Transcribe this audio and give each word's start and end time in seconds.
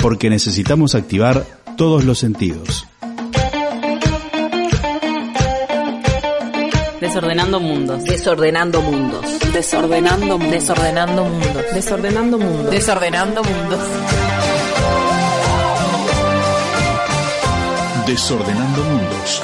Porque 0.00 0.30
necesitamos 0.30 0.94
activar 0.94 1.44
todos 1.76 2.04
los 2.04 2.18
sentidos. 2.18 2.86
Desordenando 7.02 7.60
mundos. 7.60 8.04
Desordenando 8.04 8.80
mundos. 8.80 9.24
Desordenando 9.52 10.38
mundos. 10.38 10.50
Desordenando 10.50 11.24
mundos. 11.24 11.74
Desordenando 11.74 12.38
mundos. 12.38 12.70
Desordenando 12.70 13.42
mundos. 13.42 13.80
Desordenando 18.06 18.84
mundos. 18.84 19.42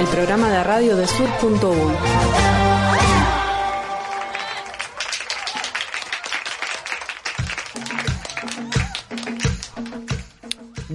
El 0.00 0.06
programa 0.08 0.50
de 0.50 0.64
radio 0.64 0.96
de 0.96 1.06
sur.uy. 1.06 2.55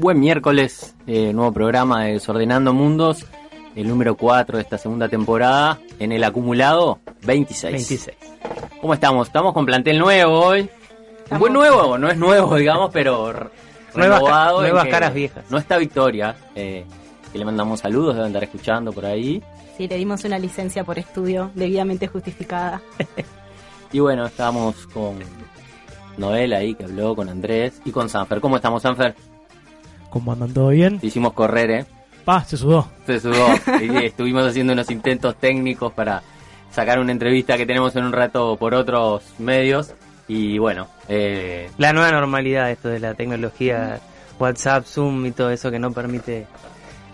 Buen 0.01 0.19
miércoles, 0.19 0.95
eh, 1.05 1.31
nuevo 1.31 1.53
programa 1.53 2.05
de 2.05 2.13
Desordenando 2.13 2.73
Mundos, 2.73 3.23
el 3.75 3.87
número 3.87 4.17
4 4.17 4.57
de 4.57 4.63
esta 4.63 4.79
segunda 4.79 5.07
temporada, 5.07 5.77
en 5.99 6.11
el 6.11 6.23
acumulado 6.23 6.97
26. 7.21 7.71
26. 7.71 8.17
¿Cómo 8.81 8.95
estamos? 8.95 9.27
Estamos 9.27 9.53
con 9.53 9.63
plantel 9.63 9.99
nuevo 9.99 10.39
hoy. 10.39 10.67
Un 11.29 11.37
buen 11.37 11.53
nuevo, 11.53 11.99
no 11.99 12.09
es 12.09 12.17
nuevo, 12.17 12.55
digamos, 12.55 12.89
pero 12.91 13.31
Nuevas 13.31 13.51
renovado 13.93 14.65
en 14.65 14.71
nuevas 14.71 14.87
caras 14.87 15.13
viejas. 15.13 15.45
No 15.51 15.59
está 15.59 15.77
Victoria, 15.77 16.35
eh, 16.55 16.83
que 17.31 17.37
le 17.37 17.45
mandamos 17.45 17.81
saludos, 17.81 18.15
deben 18.15 18.29
estar 18.29 18.43
escuchando 18.43 18.91
por 18.91 19.05
ahí. 19.05 19.43
Sí, 19.77 19.87
le 19.87 19.97
dimos 19.97 20.23
una 20.23 20.39
licencia 20.39 20.83
por 20.83 20.97
estudio 20.97 21.51
debidamente 21.53 22.07
justificada. 22.07 22.81
Y 23.93 23.99
bueno, 23.99 24.25
estamos 24.25 24.87
con 24.87 25.19
Noel 26.15 26.53
ahí, 26.53 26.75
que 26.75 26.85
habló 26.85 27.13
con 27.13 27.27
Andrés, 27.27 27.81
y 27.83 27.91
con 27.91 28.07
Sanfer. 28.07 28.39
¿Cómo 28.39 28.55
estamos, 28.55 28.81
Sanfer? 28.81 29.15
¿Cómo 30.11 30.33
andan? 30.33 30.53
¿Todo 30.53 30.67
bien? 30.69 30.99
Te 30.99 31.07
hicimos 31.07 31.33
correr, 31.33 31.71
¿eh? 31.71 31.85
Pa, 32.25 32.43
se 32.43 32.57
sudó. 32.57 32.87
Se 33.07 33.19
sudó. 33.19 33.47
Y 33.81 34.05
estuvimos 34.05 34.45
haciendo 34.45 34.73
unos 34.73 34.91
intentos 34.91 35.35
técnicos 35.37 35.91
para 35.93 36.21
sacar 36.69 36.99
una 36.99 37.13
entrevista 37.13 37.57
que 37.57 37.65
tenemos 37.65 37.95
en 37.95 38.03
un 38.03 38.11
rato 38.11 38.57
por 38.57 38.73
otros 38.75 39.23
medios. 39.39 39.93
Y 40.27 40.59
bueno, 40.59 40.87
eh, 41.07 41.71
La 41.77 41.93
nueva 41.93 42.11
normalidad, 42.11 42.69
esto 42.69 42.89
de 42.89 42.99
la 42.99 43.13
tecnología, 43.13 43.99
WhatsApp, 44.37 44.85
Zoom 44.85 45.25
y 45.25 45.31
todo 45.31 45.49
eso 45.49 45.71
que 45.71 45.79
no 45.79 45.91
permite 45.91 46.45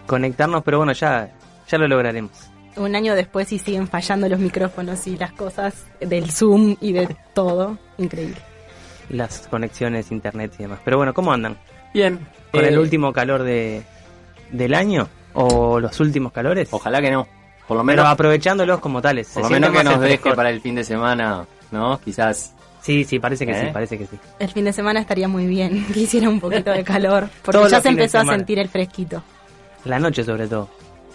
conectarnos, 0.07 0.63
pero 0.63 0.77
bueno, 0.79 0.91
ya, 0.93 1.29
ya 1.67 1.77
lo 1.77 1.87
lograremos. 1.87 2.31
Un 2.75 2.95
año 2.95 3.15
después 3.15 3.51
y 3.53 3.59
siguen 3.59 3.87
fallando 3.87 4.27
los 4.27 4.39
micrófonos 4.39 5.05
y 5.07 5.17
las 5.17 5.31
cosas 5.33 5.85
del 5.99 6.31
Zoom 6.31 6.75
y 6.81 6.93
de 6.93 7.15
todo. 7.33 7.77
Increíble. 7.97 8.37
Las 9.09 9.47
conexiones, 9.47 10.11
internet 10.11 10.53
y 10.59 10.63
demás. 10.63 10.79
Pero 10.83 10.97
bueno, 10.97 11.13
¿cómo 11.13 11.31
andan? 11.31 11.57
Bien. 11.97 12.19
¿Con 12.51 12.63
Eh, 12.63 12.67
el 12.69 12.79
último 12.79 13.11
calor 13.13 13.43
de, 13.43 13.83
del 14.51 14.73
año? 14.73 15.07
¿O 15.33 15.79
los 15.79 15.99
últimos 15.99 16.31
calores? 16.31 16.69
Ojalá 16.71 17.01
que 17.01 17.11
no. 17.11 17.27
Por 17.67 17.75
lo 17.77 17.83
Pero 17.83 17.97
menos, 17.97 18.05
aprovechándolos 18.07 18.79
como 18.79 19.01
tales. 19.01 19.27
por 19.27 19.33
se 19.33 19.39
lo 19.41 19.47
siente 19.49 19.69
menos 19.69 19.83
que 19.83 19.89
nos 19.89 20.01
deje 20.01 20.33
para 20.35 20.49
el 20.49 20.61
fin 20.61 20.75
de 20.75 20.83
semana, 20.83 21.45
¿no? 21.71 21.99
Quizás. 21.99 22.53
Sí, 22.81 23.03
sí, 23.03 23.19
parece 23.19 23.45
que 23.45 23.51
¿Eh? 23.51 23.65
sí, 23.65 23.67
parece 23.73 23.97
que 23.97 24.05
sí. 24.05 24.17
El 24.39 24.47
fin 24.49 24.63
de 24.63 24.71
semana 24.71 25.01
estaría 25.01 25.27
muy 25.27 25.45
bien 25.45 25.85
que 25.93 25.99
hiciera 26.01 26.29
un 26.29 26.39
poquito 26.39 26.71
de 26.71 26.83
calor. 26.85 27.27
Porque 27.43 27.57
Todos 27.57 27.71
ya 27.71 27.81
se 27.81 27.89
empezó 27.89 28.19
a 28.19 28.25
sentir 28.25 28.57
el 28.59 28.69
fresquito. 28.69 29.21
La 29.83 29.99
noche 29.99 30.23
sobre 30.23 30.47
todo. 30.47 30.69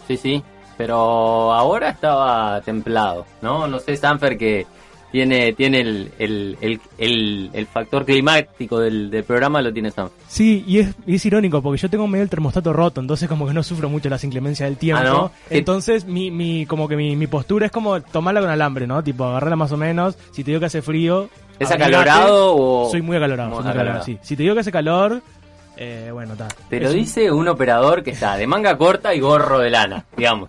Sí, 0.07 0.17
sí. 0.17 0.43
Pero 0.77 1.53
ahora 1.53 1.91
estaba 1.91 2.61
templado, 2.63 3.25
¿no? 3.41 3.67
No 3.67 3.79
sé, 3.79 3.97
Sanfer, 3.97 4.37
que 4.37 4.67
tiene, 5.13 5.53
tiene 5.53 5.81
el, 5.81 6.11
el, 6.19 6.57
el, 6.61 6.81
el, 6.99 7.51
el 7.53 7.67
factor 7.67 8.05
climático 8.05 8.81
del, 8.81 9.11
del 9.11 9.23
programa, 9.25 9.63
lo 9.63 9.73
tiene 9.73 9.91
Sanfer. 9.93 10.19
Sí, 10.27 10.65
y 10.67 10.79
es, 10.81 10.95
y 11.07 11.15
es 11.17 11.27
irónico 11.27 11.63
porque 11.63 11.81
yo 11.81 11.89
tengo 11.91 12.09
medio 12.09 12.25
el 12.25 12.31
termostato 12.31 12.73
roto, 12.73 13.01
entonces 13.01 13.29
como 13.29 13.47
que 13.47 13.53
no 13.55 13.63
sufro 13.63 13.89
mucho 13.89 14.09
las 14.09 14.25
inclemencias 14.25 14.69
del 14.69 14.79
tiempo. 14.79 15.03
Ah, 15.05 15.09
¿no? 15.11 15.33
¿Qué- 15.49 15.59
Entonces 15.59 16.07
mi, 16.07 16.31
mi, 16.31 16.67
como 16.67 16.89
que 16.89 16.97
mi, 16.97 17.15
mi 17.15 17.27
postura 17.29 17.67
es 17.67 17.73
como 17.73 18.01
tomarla 18.01 18.41
con 18.41 18.51
alambre, 18.51 18.87
¿no? 18.87 19.05
Tipo, 19.05 19.25
agarrarla 19.27 19.57
más 19.57 19.71
o 19.73 19.77
menos. 19.77 20.17
Si 20.33 20.43
te 20.43 20.51
digo 20.51 20.61
que 20.61 20.67
hace 20.67 20.83
frío... 20.83 21.29
¿Es 21.59 21.71
acalorado 21.71 22.57
o...? 22.57 22.91
Soy 22.91 23.03
muy 23.03 23.17
acalorado, 23.19 23.51
soy 23.51 23.63
muy 23.63 23.71
acalorado, 23.71 23.99
acalorado. 24.01 24.05
sí. 24.05 24.19
Si 24.23 24.35
te 24.35 24.43
digo 24.43 24.55
que 24.55 24.61
hace 24.63 24.73
calor, 24.73 25.23
eh, 25.77 26.11
bueno, 26.13 26.33
está. 26.33 26.49
Te 26.69 26.81
lo 26.81 26.91
dice 26.93 27.31
un 27.31 27.47
operador 27.49 28.03
que 28.03 28.11
está 28.11 28.37
de 28.37 28.47
manga 28.47 28.77
corta 28.77 29.15
y 29.15 29.21
gorro 29.21 29.59
de 29.59 29.71
lana, 29.71 30.05
digamos. 30.17 30.49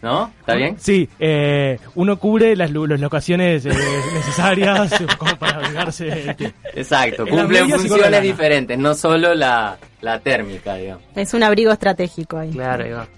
¿No? 0.00 0.30
¿Está 0.40 0.54
bien? 0.54 0.76
Sí, 0.78 1.08
eh, 1.18 1.78
uno 1.96 2.18
cubre 2.18 2.54
las, 2.54 2.70
lu- 2.70 2.86
las 2.86 3.00
locaciones 3.00 3.66
eh, 3.66 3.70
necesarias 4.14 4.94
como 5.18 5.34
para 5.36 5.56
abrigarse. 5.58 6.36
Exacto, 6.74 7.26
En 7.26 7.34
las 7.34 7.40
cumplen 7.44 7.68
funciones 7.70 8.22
diferentes, 8.22 8.78
no 8.78 8.94
solo 8.94 9.34
la, 9.34 9.76
la 10.00 10.20
térmica, 10.20 10.74
digamos. 10.76 11.02
Es 11.16 11.34
un 11.34 11.42
abrigo 11.42 11.72
estratégico 11.72 12.38
ahí. 12.38 12.50
Claro, 12.50 12.84
ahí 12.84 12.92
va. 12.92 13.08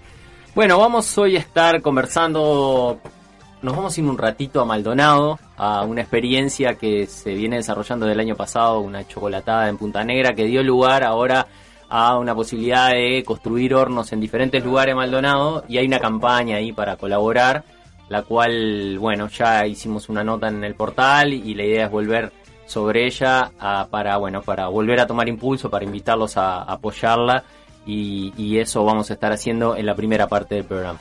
Bueno, 0.55 0.79
vamos 0.79 1.15
hoy 1.19 1.35
a 1.37 1.39
estar 1.39 1.81
conversando, 1.83 2.99
nos 3.61 3.75
vamos 3.75 3.95
a 3.95 4.01
ir 4.01 4.07
un 4.07 4.17
ratito 4.17 4.59
a 4.59 4.65
Maldonado, 4.65 5.39
a 5.57 5.83
una 5.85 6.01
experiencia 6.01 6.73
que 6.73 7.05
se 7.05 7.35
viene 7.35 7.57
desarrollando 7.57 8.05
del 8.07 8.19
año 8.19 8.35
pasado, 8.35 8.79
una 8.79 9.07
chocolatada 9.07 9.69
en 9.69 9.77
Punta 9.77 10.03
Negra, 10.03 10.33
que 10.33 10.45
dio 10.45 10.63
lugar 10.63 11.03
ahora 11.03 11.45
a 11.93 12.17
una 12.17 12.33
posibilidad 12.33 12.91
de 12.91 13.21
construir 13.25 13.75
hornos 13.75 14.13
en 14.13 14.21
diferentes 14.21 14.63
lugares 14.63 14.93
de 14.93 14.95
Maldonado 14.95 15.65
y 15.67 15.77
hay 15.77 15.85
una 15.87 15.99
campaña 15.99 16.55
ahí 16.55 16.71
para 16.71 16.95
colaborar, 16.95 17.65
la 18.07 18.21
cual, 18.23 18.97
bueno, 18.97 19.27
ya 19.27 19.67
hicimos 19.67 20.07
una 20.07 20.23
nota 20.23 20.47
en 20.47 20.63
el 20.63 20.73
portal 20.75 21.33
y 21.33 21.53
la 21.53 21.63
idea 21.63 21.85
es 21.85 21.91
volver 21.91 22.31
sobre 22.65 23.05
ella 23.05 23.51
a- 23.59 23.87
para, 23.91 24.15
bueno, 24.15 24.41
para 24.41 24.67
volver 24.69 25.01
a 25.01 25.05
tomar 25.07 25.27
impulso, 25.27 25.69
para 25.69 25.83
invitarlos 25.83 26.37
a, 26.37 26.61
apoyarla 26.63 27.43
y, 27.85 28.31
y 28.37 28.57
eso 28.59 28.85
vamos 28.85 29.09
a 29.09 29.13
estar 29.15 29.33
haciendo 29.33 29.75
en 29.75 29.85
la 29.85 29.93
primera 29.93 30.27
parte 30.27 30.55
del 30.55 30.63
programa. 30.63 30.99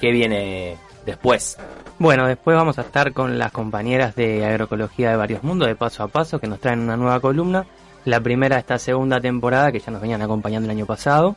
¿Qué 0.00 0.12
viene 0.12 0.76
después? 1.04 1.58
Bueno, 1.98 2.26
después 2.26 2.56
vamos 2.56 2.78
a 2.78 2.82
estar 2.82 3.12
con 3.12 3.38
las 3.38 3.50
compañeras 3.50 4.14
de 4.14 4.44
agroecología 4.46 5.10
de 5.10 5.16
varios 5.16 5.42
mundos, 5.42 5.66
de 5.68 5.74
paso 5.74 6.04
a 6.04 6.08
paso, 6.08 6.38
que 6.38 6.46
nos 6.46 6.60
traen 6.60 6.78
una 6.80 6.96
nueva 6.96 7.18
columna. 7.20 7.66
La 8.04 8.20
primera 8.20 8.56
de 8.56 8.60
esta 8.60 8.78
segunda 8.78 9.20
temporada, 9.20 9.70
que 9.70 9.80
ya 9.80 9.92
nos 9.92 10.00
venían 10.00 10.22
acompañando 10.22 10.66
el 10.66 10.76
año 10.76 10.86
pasado. 10.86 11.36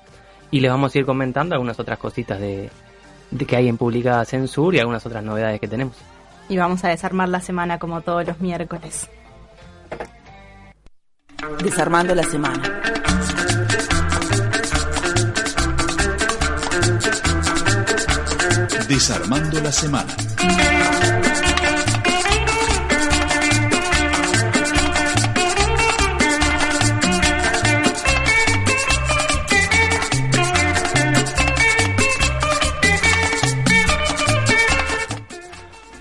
Y 0.51 0.59
les 0.59 0.71
vamos 0.71 0.93
a 0.93 0.99
ir 0.99 1.05
comentando 1.05 1.55
algunas 1.55 1.79
otras 1.79 1.97
cositas 1.97 2.39
de, 2.39 2.69
de 3.31 3.45
que 3.45 3.55
hay 3.55 3.67
en 3.67 3.77
publicadas 3.77 4.33
en 4.33 4.47
Sur 4.47 4.75
y 4.75 4.79
algunas 4.79 5.05
otras 5.05 5.23
novedades 5.23 5.59
que 5.59 5.67
tenemos. 5.67 5.95
Y 6.49 6.57
vamos 6.57 6.83
a 6.83 6.89
desarmar 6.89 7.29
la 7.29 7.39
semana 7.39 7.79
como 7.79 8.01
todos 8.01 8.27
los 8.27 8.39
miércoles. 8.39 9.09
Desarmando 11.63 12.13
la 12.15 12.23
semana. 12.23 12.61
Desarmando 18.87 19.59
la 19.59 19.71
semana. 19.71 21.32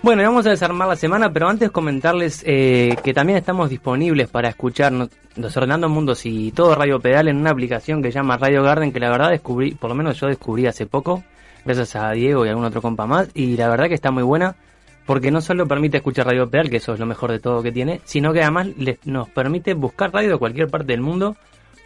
Bueno, 0.03 0.23
vamos 0.25 0.47
a 0.47 0.51
desarmar 0.51 0.89
la 0.89 0.97
semana, 0.97 1.33
pero 1.33 1.49
antes 1.49 1.71
comentarles 1.71 2.43
eh, 2.45 2.97
que 3.05 3.15
también 3.15 3.39
estamos 3.39 3.71
disponibles 3.71 4.29
para 4.29 4.49
escucharnos 4.49 5.11
Desordenando 5.37 5.89
Mundos 5.89 6.27
y 6.27 6.51
todo 6.51 6.75
Radio 6.75 6.99
Pedal 6.99 7.29
en 7.29 7.37
una 7.37 7.51
aplicación 7.51 8.03
que 8.03 8.11
se 8.11 8.17
llama 8.19 8.37
Radio 8.37 8.65
Garden, 8.65 8.93
que 8.93 8.99
la 8.99 9.11
verdad 9.11 9.31
descubrí, 9.31 9.73
por 9.75 9.91
lo 9.91 9.95
menos 9.95 10.19
yo 10.19 10.27
descubrí 10.27 10.67
hace 10.67 10.87
poco, 10.87 11.23
gracias 11.65 11.95
a 11.95 12.11
Diego 12.11 12.45
y 12.45 12.49
algún 12.49 12.65
otro 12.65 12.83
compa 12.83 13.07
más, 13.07 13.29
y 13.35 13.57
la 13.57 13.69
verdad 13.69 13.87
que 13.87 13.95
está 13.95 14.11
muy 14.11 14.25
buena, 14.25 14.57
porque 15.07 15.31
no 15.31 15.41
solo 15.41 15.67
permite 15.69 15.99
escuchar 15.99 16.27
Radio 16.27 16.51
Pedal, 16.51 16.69
que 16.69 16.79
eso 16.79 16.95
es 16.95 16.99
lo 17.01 17.07
mejor 17.07 17.31
de 17.31 17.39
todo 17.39 17.62
que 17.62 17.71
tiene, 17.71 18.01
sino 18.05 18.33
que 18.33 18.43
además 18.43 18.69
les- 18.77 18.99
nos 19.07 19.29
permite 19.29 19.75
buscar 19.75 20.12
radio 20.12 20.31
de 20.32 20.38
cualquier 20.38 20.69
parte 20.69 20.88
del 20.88 21.00
mundo 21.00 21.37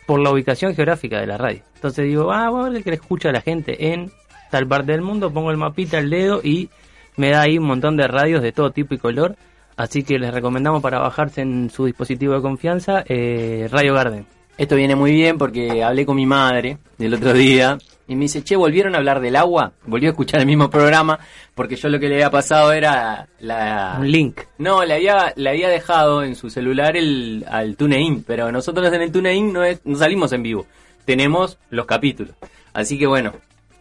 por 0.06 0.20
la 0.20 0.30
ubicación 0.30 0.74
geográfica 0.74 1.20
de 1.20 1.26
la 1.26 1.36
radio. 1.36 1.60
Entonces 1.74 2.06
digo, 2.06 2.32
ah, 2.32 2.48
voy 2.48 2.66
a 2.66 2.70
ver 2.70 2.82
que 2.82 2.90
le 2.90 2.96
escucha 2.96 3.28
a 3.28 3.32
la 3.32 3.42
gente 3.42 3.92
en 3.92 4.10
tal 4.50 4.66
parte 4.66 4.92
del 4.92 5.02
mundo, 5.02 5.30
pongo 5.30 5.50
el 5.50 5.58
mapita, 5.58 5.98
el 5.98 6.08
dedo 6.08 6.40
y 6.42 6.70
me 7.16 7.30
da 7.30 7.42
ahí 7.42 7.58
un 7.58 7.66
montón 7.66 7.96
de 7.96 8.06
radios 8.06 8.42
de 8.42 8.52
todo 8.52 8.70
tipo 8.70 8.94
y 8.94 8.98
color. 8.98 9.36
Así 9.76 10.02
que 10.02 10.18
les 10.18 10.32
recomendamos 10.32 10.82
para 10.82 10.98
bajarse 10.98 11.42
en 11.42 11.70
su 11.70 11.84
dispositivo 11.84 12.34
de 12.34 12.40
confianza 12.40 13.04
eh, 13.06 13.68
Radio 13.70 13.94
Garden. 13.94 14.26
Esto 14.56 14.74
viene 14.74 14.96
muy 14.96 15.12
bien 15.12 15.36
porque 15.36 15.84
hablé 15.84 16.06
con 16.06 16.16
mi 16.16 16.24
madre 16.24 16.78
del 16.96 17.12
otro 17.12 17.34
día 17.34 17.76
y 18.08 18.14
me 18.14 18.22
dice, 18.22 18.42
che, 18.42 18.56
¿volvieron 18.56 18.94
a 18.94 18.98
hablar 18.98 19.20
del 19.20 19.36
agua? 19.36 19.72
Volvió 19.84 20.08
a 20.08 20.12
escuchar 20.12 20.40
el 20.40 20.46
mismo 20.46 20.70
programa 20.70 21.18
porque 21.54 21.76
yo 21.76 21.90
lo 21.90 22.00
que 22.00 22.08
le 22.08 22.14
había 22.14 22.30
pasado 22.30 22.72
era 22.72 23.28
la... 23.40 23.96
Un 24.00 24.10
link. 24.10 24.40
No, 24.56 24.82
le 24.84 24.94
había, 24.94 25.34
le 25.36 25.50
había 25.50 25.68
dejado 25.68 26.22
en 26.22 26.36
su 26.36 26.48
celular 26.48 26.96
el, 26.96 27.44
al 27.50 27.76
TuneIn, 27.76 28.24
pero 28.26 28.50
nosotros 28.50 28.90
en 28.92 29.02
el 29.02 29.12
TuneIn 29.12 29.52
no, 29.52 29.62
es, 29.62 29.80
no 29.84 29.98
salimos 29.98 30.32
en 30.32 30.42
vivo. 30.42 30.66
Tenemos 31.04 31.58
los 31.68 31.84
capítulos. 31.84 32.34
Así 32.72 32.98
que 32.98 33.06
bueno, 33.06 33.34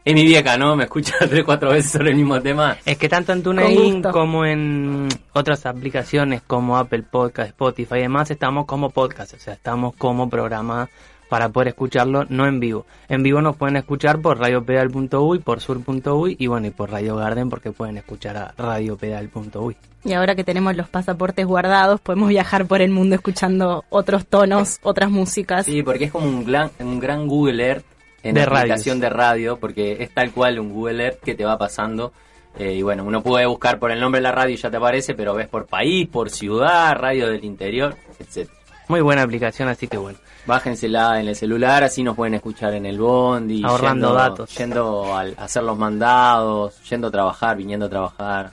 Es 0.06 0.14
mi 0.14 0.24
vieja, 0.24 0.56
¿no? 0.56 0.76
Me 0.76 0.84
escucha 0.84 1.16
tres, 1.28 1.44
cuatro 1.44 1.72
veces 1.72 1.94
sobre 1.94 2.12
el 2.12 2.16
mismo 2.16 2.40
tema. 2.40 2.78
Es 2.86 2.96
que 2.96 3.10
tanto 3.10 3.34
en 3.34 3.42
TuneIn 3.42 4.04
como 4.04 4.46
en 4.46 5.10
otras 5.34 5.66
aplicaciones 5.66 6.44
como 6.46 6.78
Apple 6.78 7.02
Podcast, 7.10 7.50
Spotify 7.50 7.96
y 7.96 8.02
demás, 8.02 8.30
estamos 8.30 8.68
como 8.68 8.92
podcast, 8.92 9.34
o 9.34 9.40
sea, 9.40 9.56
estamos 9.56 9.96
como 9.96 10.30
programa 10.30 10.92
para 11.28 11.50
poder 11.50 11.70
escucharlo, 11.70 12.28
no 12.30 12.46
en 12.46 12.60
vivo. 12.60 12.86
En 13.10 13.24
vivo 13.24 13.42
nos 13.42 13.56
pueden 13.56 13.78
escuchar 13.78 14.22
por 14.22 14.38
radiopedal.uy, 14.38 15.40
por 15.40 15.60
sur.uy 15.60 16.36
y 16.38 16.46
bueno, 16.46 16.68
y 16.68 16.70
por 16.70 16.92
Radio 16.92 17.16
Garden 17.16 17.50
porque 17.50 17.72
pueden 17.72 17.98
escuchar 17.98 18.38
a 18.38 18.54
radiopedal.uy. 18.60 19.76
Y 20.04 20.14
ahora 20.14 20.36
que 20.36 20.44
tenemos 20.44 20.76
los 20.76 20.88
pasaportes 20.88 21.48
guardados, 21.48 22.00
podemos 22.00 22.30
viajar 22.30 22.68
por 22.68 22.84
el 22.84 22.92
mundo 22.92 23.16
escuchando 23.16 23.86
otros 23.90 24.28
tonos, 24.28 24.78
otras 24.84 25.10
músicas. 25.10 25.66
Sí, 25.66 25.82
porque 25.82 26.04
es 26.04 26.12
como 26.12 26.28
un 26.28 26.46
gran, 26.46 26.70
un 26.80 27.00
gran 27.00 27.28
Google 27.28 27.66
Earth 27.66 27.95
en 28.30 28.34
De 28.36 28.42
aplicación 28.44 28.98
radios. 28.98 29.00
de 29.02 29.10
radio, 29.10 29.58
porque 29.58 29.98
es 30.04 30.14
tal 30.14 30.32
cual 30.32 30.60
un 30.60 30.74
Google 30.74 31.04
Earth 31.06 31.20
que 31.22 31.36
te 31.36 31.46
va 31.46 31.58
pasando. 31.58 32.12
eh, 32.58 32.74
y 32.74 32.82
bueno, 32.82 33.04
uno 33.04 33.22
puede 33.22 33.46
buscar 33.46 33.80
por 33.80 33.92
el 33.92 34.00
nombre 34.00 34.20
de 34.20 34.24
la 34.24 34.32
radio 34.32 34.54
y 34.54 34.58
ya 34.58 34.70
te 34.72 34.78
aparece, 34.78 35.14
pero 35.14 35.34
ves 35.34 35.48
por 35.48 35.66
país, 35.66 36.08
por 36.08 36.30
ciudad, 36.30 36.96
radio 36.96 37.28
del 37.30 37.44
interior, 37.44 37.96
etc. 38.20 38.50
Muy 38.88 39.02
buena 39.02 39.24
aplicación, 39.24 39.68
así 39.68 39.88
que 39.88 39.98
bueno. 39.98 40.18
Bájensela 40.46 41.20
en 41.20 41.28
el 41.28 41.36
celular, 41.36 41.84
así 41.84 42.02
nos 42.04 42.16
pueden 42.16 42.36
escuchar 42.36 42.74
en 42.76 42.86
el 42.86 43.00
bondi, 43.00 43.64
Ahorrando 43.66 44.08
yendo, 44.10 44.14
datos. 44.22 44.56
yendo 44.58 45.16
a 45.16 45.22
hacer 45.44 45.64
los 45.64 45.78
mandados, 45.78 46.82
yendo 46.90 47.08
a 47.08 47.12
trabajar, 47.12 47.58
viniendo 47.58 47.88
a 47.88 47.90
trabajar. 47.90 48.52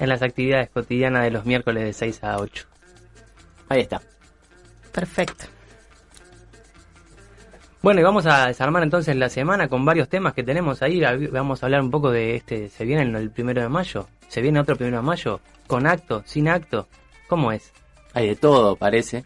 En 0.00 0.08
las 0.08 0.22
actividades 0.22 0.70
cotidianas 0.70 1.22
de 1.22 1.30
los 1.30 1.44
miércoles 1.44 1.84
de 1.84 1.92
6 1.92 2.24
a 2.24 2.38
8. 2.38 2.66
Ahí 3.68 3.80
está. 3.82 4.00
Perfecto. 4.90 5.44
Bueno, 7.84 8.00
y 8.00 8.02
vamos 8.02 8.24
a 8.24 8.46
desarmar 8.46 8.82
entonces 8.82 9.14
la 9.14 9.28
semana 9.28 9.68
con 9.68 9.84
varios 9.84 10.08
temas 10.08 10.32
que 10.32 10.42
tenemos 10.42 10.80
ahí. 10.80 11.02
Vamos 11.30 11.62
a 11.62 11.66
hablar 11.66 11.82
un 11.82 11.90
poco 11.90 12.10
de 12.10 12.34
este. 12.34 12.70
¿Se 12.70 12.86
viene 12.86 13.02
el 13.02 13.30
primero 13.30 13.60
de 13.60 13.68
mayo? 13.68 14.08
¿Se 14.26 14.40
viene 14.40 14.58
otro 14.58 14.74
primero 14.74 14.96
de 14.96 15.02
mayo? 15.02 15.40
¿Con 15.66 15.86
acto? 15.86 16.22
¿Sin 16.24 16.48
acto? 16.48 16.88
¿Cómo 17.28 17.52
es? 17.52 17.74
Hay 18.14 18.28
de 18.28 18.36
todo, 18.36 18.74
parece. 18.76 19.24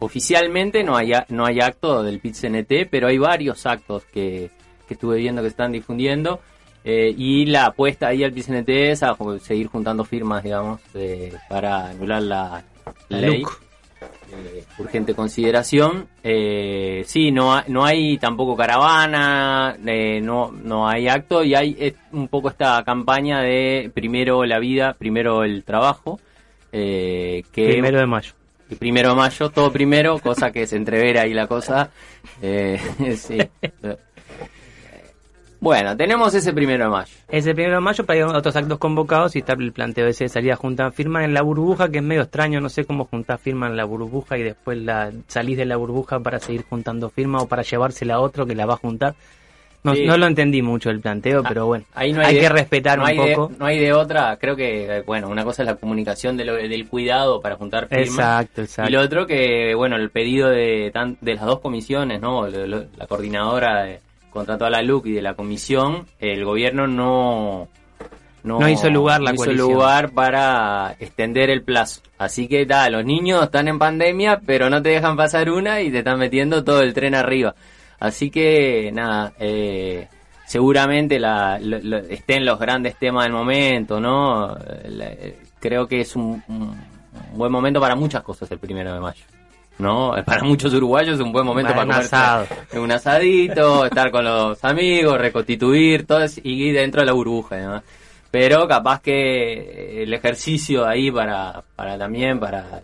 Oficialmente 0.00 0.84
no 0.84 0.98
hay, 0.98 1.12
no 1.30 1.46
hay 1.46 1.60
acto 1.60 2.02
del 2.02 2.20
PIT-CNT, 2.20 2.90
pero 2.90 3.06
hay 3.06 3.16
varios 3.16 3.64
actos 3.64 4.04
que, 4.12 4.50
que 4.86 4.92
estuve 4.94 5.16
viendo 5.16 5.40
que 5.40 5.48
están 5.48 5.72
difundiendo. 5.72 6.40
eh, 6.84 7.14
y 7.16 7.46
la 7.46 7.66
apuesta 7.68 8.08
ahí 8.08 8.22
al 8.22 8.34
PIT-CNT 8.34 8.68
es 8.68 9.02
a 9.02 9.16
seguir 9.40 9.68
juntando 9.68 10.04
firmas, 10.04 10.42
digamos, 10.42 10.78
eh, 10.92 11.32
para 11.48 11.88
anular 11.88 12.20
la, 12.20 12.64
La 13.08 13.18
ley. 13.18 13.40
LUC. 13.40 13.63
Eh, 14.36 14.64
urgente 14.78 15.14
consideración. 15.14 16.08
Eh, 16.22 17.02
sí, 17.06 17.30
no, 17.30 17.54
ha- 17.54 17.64
no 17.68 17.84
hay 17.84 18.18
tampoco 18.18 18.56
caravana, 18.56 19.76
eh, 19.86 20.20
no, 20.20 20.50
no 20.52 20.88
hay 20.88 21.08
acto 21.08 21.42
y 21.44 21.54
hay 21.54 21.94
un 22.12 22.28
poco 22.28 22.48
esta 22.48 22.82
campaña 22.84 23.40
de 23.40 23.90
primero 23.94 24.44
la 24.44 24.58
vida, 24.58 24.94
primero 24.98 25.44
el 25.44 25.62
trabajo. 25.64 26.18
eh, 26.72 27.44
que 27.52 27.68
Primero 27.68 28.00
de 28.00 28.06
mayo. 28.06 28.32
primero 28.80 29.10
de 29.10 29.14
mayo, 29.14 29.50
todo 29.50 29.70
primero, 29.70 30.18
cosa 30.18 30.50
que 30.50 30.66
se 30.66 30.76
entrevera 30.76 31.22
ahí 31.22 31.32
la 31.34 31.46
cosa. 31.46 31.90
Eh, 32.42 32.80
sí. 33.16 33.38
Bueno, 35.64 35.96
tenemos 35.96 36.34
ese 36.34 36.52
primero 36.52 36.84
de 36.84 36.90
mayo. 36.90 37.10
Ese 37.26 37.54
primero 37.54 37.76
de 37.76 37.80
mayo, 37.80 38.04
pero 38.04 38.28
hay 38.28 38.34
otros 38.36 38.54
actos 38.54 38.76
convocados 38.78 39.34
y 39.34 39.38
está 39.38 39.54
el 39.54 39.72
planteo 39.72 40.06
ese 40.06 40.24
de 40.24 40.28
salir 40.28 40.52
a 40.52 40.56
juntar 40.56 40.92
firmas 40.92 41.24
en 41.24 41.32
la 41.32 41.40
burbuja, 41.40 41.88
que 41.88 41.98
es 41.98 42.04
medio 42.04 42.20
extraño, 42.20 42.60
no 42.60 42.68
sé 42.68 42.84
cómo 42.84 43.06
juntar 43.06 43.38
firmas 43.38 43.70
en 43.70 43.78
la 43.78 43.84
burbuja 43.84 44.36
y 44.36 44.42
después 44.42 44.76
la 44.76 45.10
salís 45.26 45.56
de 45.56 45.64
la 45.64 45.76
burbuja 45.76 46.20
para 46.20 46.38
seguir 46.38 46.64
juntando 46.68 47.08
firmas 47.08 47.44
o 47.44 47.48
para 47.48 47.62
llevársela 47.62 48.16
a 48.16 48.20
otro 48.20 48.44
que 48.44 48.54
la 48.54 48.66
va 48.66 48.74
a 48.74 48.76
juntar. 48.76 49.14
No, 49.84 49.94
Sí. 49.94 50.04
no 50.04 50.18
lo 50.18 50.26
entendí 50.26 50.60
mucho 50.60 50.90
el 50.90 51.00
planteo, 51.00 51.42
pero 51.42 51.64
bueno, 51.66 51.86
Ahí 51.94 52.12
no 52.12 52.20
hay, 52.20 52.26
hay, 52.26 52.34
de- 52.34 52.40
que 52.42 52.48
respetar 52.50 52.98
no 52.98 53.04
un 53.04 53.10
hay 53.10 53.16
de- 53.18 53.34
poco. 53.34 53.52
no 53.58 53.64
hay 53.64 53.78
de 53.78 53.92
otra, 53.94 54.36
creo 54.38 54.56
que, 54.56 55.02
bueno, 55.06 55.28
una 55.30 55.44
cosa 55.44 55.62
es 55.62 55.66
la 55.66 55.76
comunicación 55.76 56.36
de 56.36 56.44
lo- 56.44 56.54
del 56.56 56.86
cuidado 56.88 57.40
para 57.40 57.56
juntar 57.56 57.88
firmas. 57.88 58.08
Exacto, 58.08 58.60
Y 58.60 58.64
exacto. 58.64 58.90
lo 58.92 59.00
otro 59.00 59.26
que, 59.26 59.74
bueno, 59.74 59.96
el 59.96 60.10
pedido 60.10 60.50
de, 60.50 60.90
tan- 60.92 61.16
de 61.22 61.34
las 61.36 61.44
dos 61.46 61.60
comisiones, 61.60 62.20
¿no? 62.20 62.46
La 62.48 63.06
coordinadora 63.06 63.82
de, 63.84 64.00
contra 64.34 64.58
toda 64.58 64.68
la 64.68 64.82
LUC 64.82 65.06
y 65.06 65.12
de 65.12 65.22
la 65.22 65.32
comisión, 65.34 66.06
el 66.18 66.44
gobierno 66.44 66.86
no... 66.86 67.68
No 68.42 68.68
hizo 68.68 68.90
lugar 68.90 69.22
la 69.22 69.30
no 69.30 69.36
hizo 69.36 69.44
lugar 69.72 70.10
para 70.10 70.94
extender 70.98 71.48
el 71.48 71.62
plazo. 71.62 72.02
Así 72.18 72.46
que, 72.46 72.66
da, 72.66 72.90
los 72.90 73.02
niños 73.02 73.42
están 73.42 73.68
en 73.68 73.78
pandemia, 73.78 74.42
pero 74.44 74.68
no 74.68 74.82
te 74.82 74.90
dejan 74.90 75.16
pasar 75.16 75.48
una 75.50 75.80
y 75.80 75.90
te 75.90 76.00
están 76.00 76.18
metiendo 76.18 76.62
todo 76.62 76.82
el 76.82 76.92
tren 76.92 77.14
arriba. 77.14 77.54
Así 78.00 78.30
que, 78.30 78.90
nada, 78.92 79.32
eh, 79.40 80.08
seguramente 80.46 81.18
la, 81.18 81.58
lo- 81.58 81.78
lo- 81.80 81.96
estén 81.96 82.44
los 82.44 82.58
grandes 82.58 82.96
temas 82.98 83.24
del 83.24 83.32
momento, 83.32 83.98
¿no? 83.98 84.48
La- 84.88 85.06
eh, 85.06 85.38
creo 85.58 85.86
que 85.88 86.00
es 86.02 86.14
un, 86.14 86.42
un 86.48 86.76
buen 87.32 87.50
momento 87.50 87.80
para 87.80 87.94
muchas 87.96 88.22
cosas 88.22 88.50
el 88.50 88.58
primero 88.58 88.92
de 88.92 89.00
mayo. 89.00 89.24
¿No? 89.78 90.14
Para 90.24 90.44
muchos 90.44 90.72
uruguayos 90.72 91.16
es 91.16 91.20
un 91.20 91.32
buen 91.32 91.44
momento 91.44 91.72
Para 91.74 91.82
para, 91.86 92.04
asado. 92.04 92.46
un 92.74 92.92
asadito, 92.92 93.84
estar 93.86 94.10
con 94.12 94.24
los 94.24 94.62
amigos, 94.64 95.18
reconstituir, 95.18 96.06
todo 96.06 96.24
y 96.44 96.70
dentro 96.70 97.00
de 97.00 97.06
la 97.06 97.12
burbuja 97.12 97.56
demás. 97.56 97.82
Pero 98.30 98.66
capaz 98.68 99.00
que 99.00 100.02
el 100.02 100.12
ejercicio 100.14 100.86
ahí 100.86 101.10
para, 101.10 101.62
para 101.76 101.98
también, 101.98 102.38
para, 102.38 102.80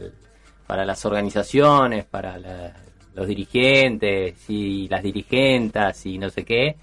para 0.66 0.84
las 0.84 1.04
organizaciones, 1.04 2.04
para 2.04 2.38
la- 2.38 2.72
los 3.14 3.26
dirigentes 3.26 4.48
y 4.48 4.88
las 4.88 5.02
dirigentas 5.02 6.06
y 6.06 6.18
no 6.18 6.30
sé 6.30 6.44
qué, 6.44 6.76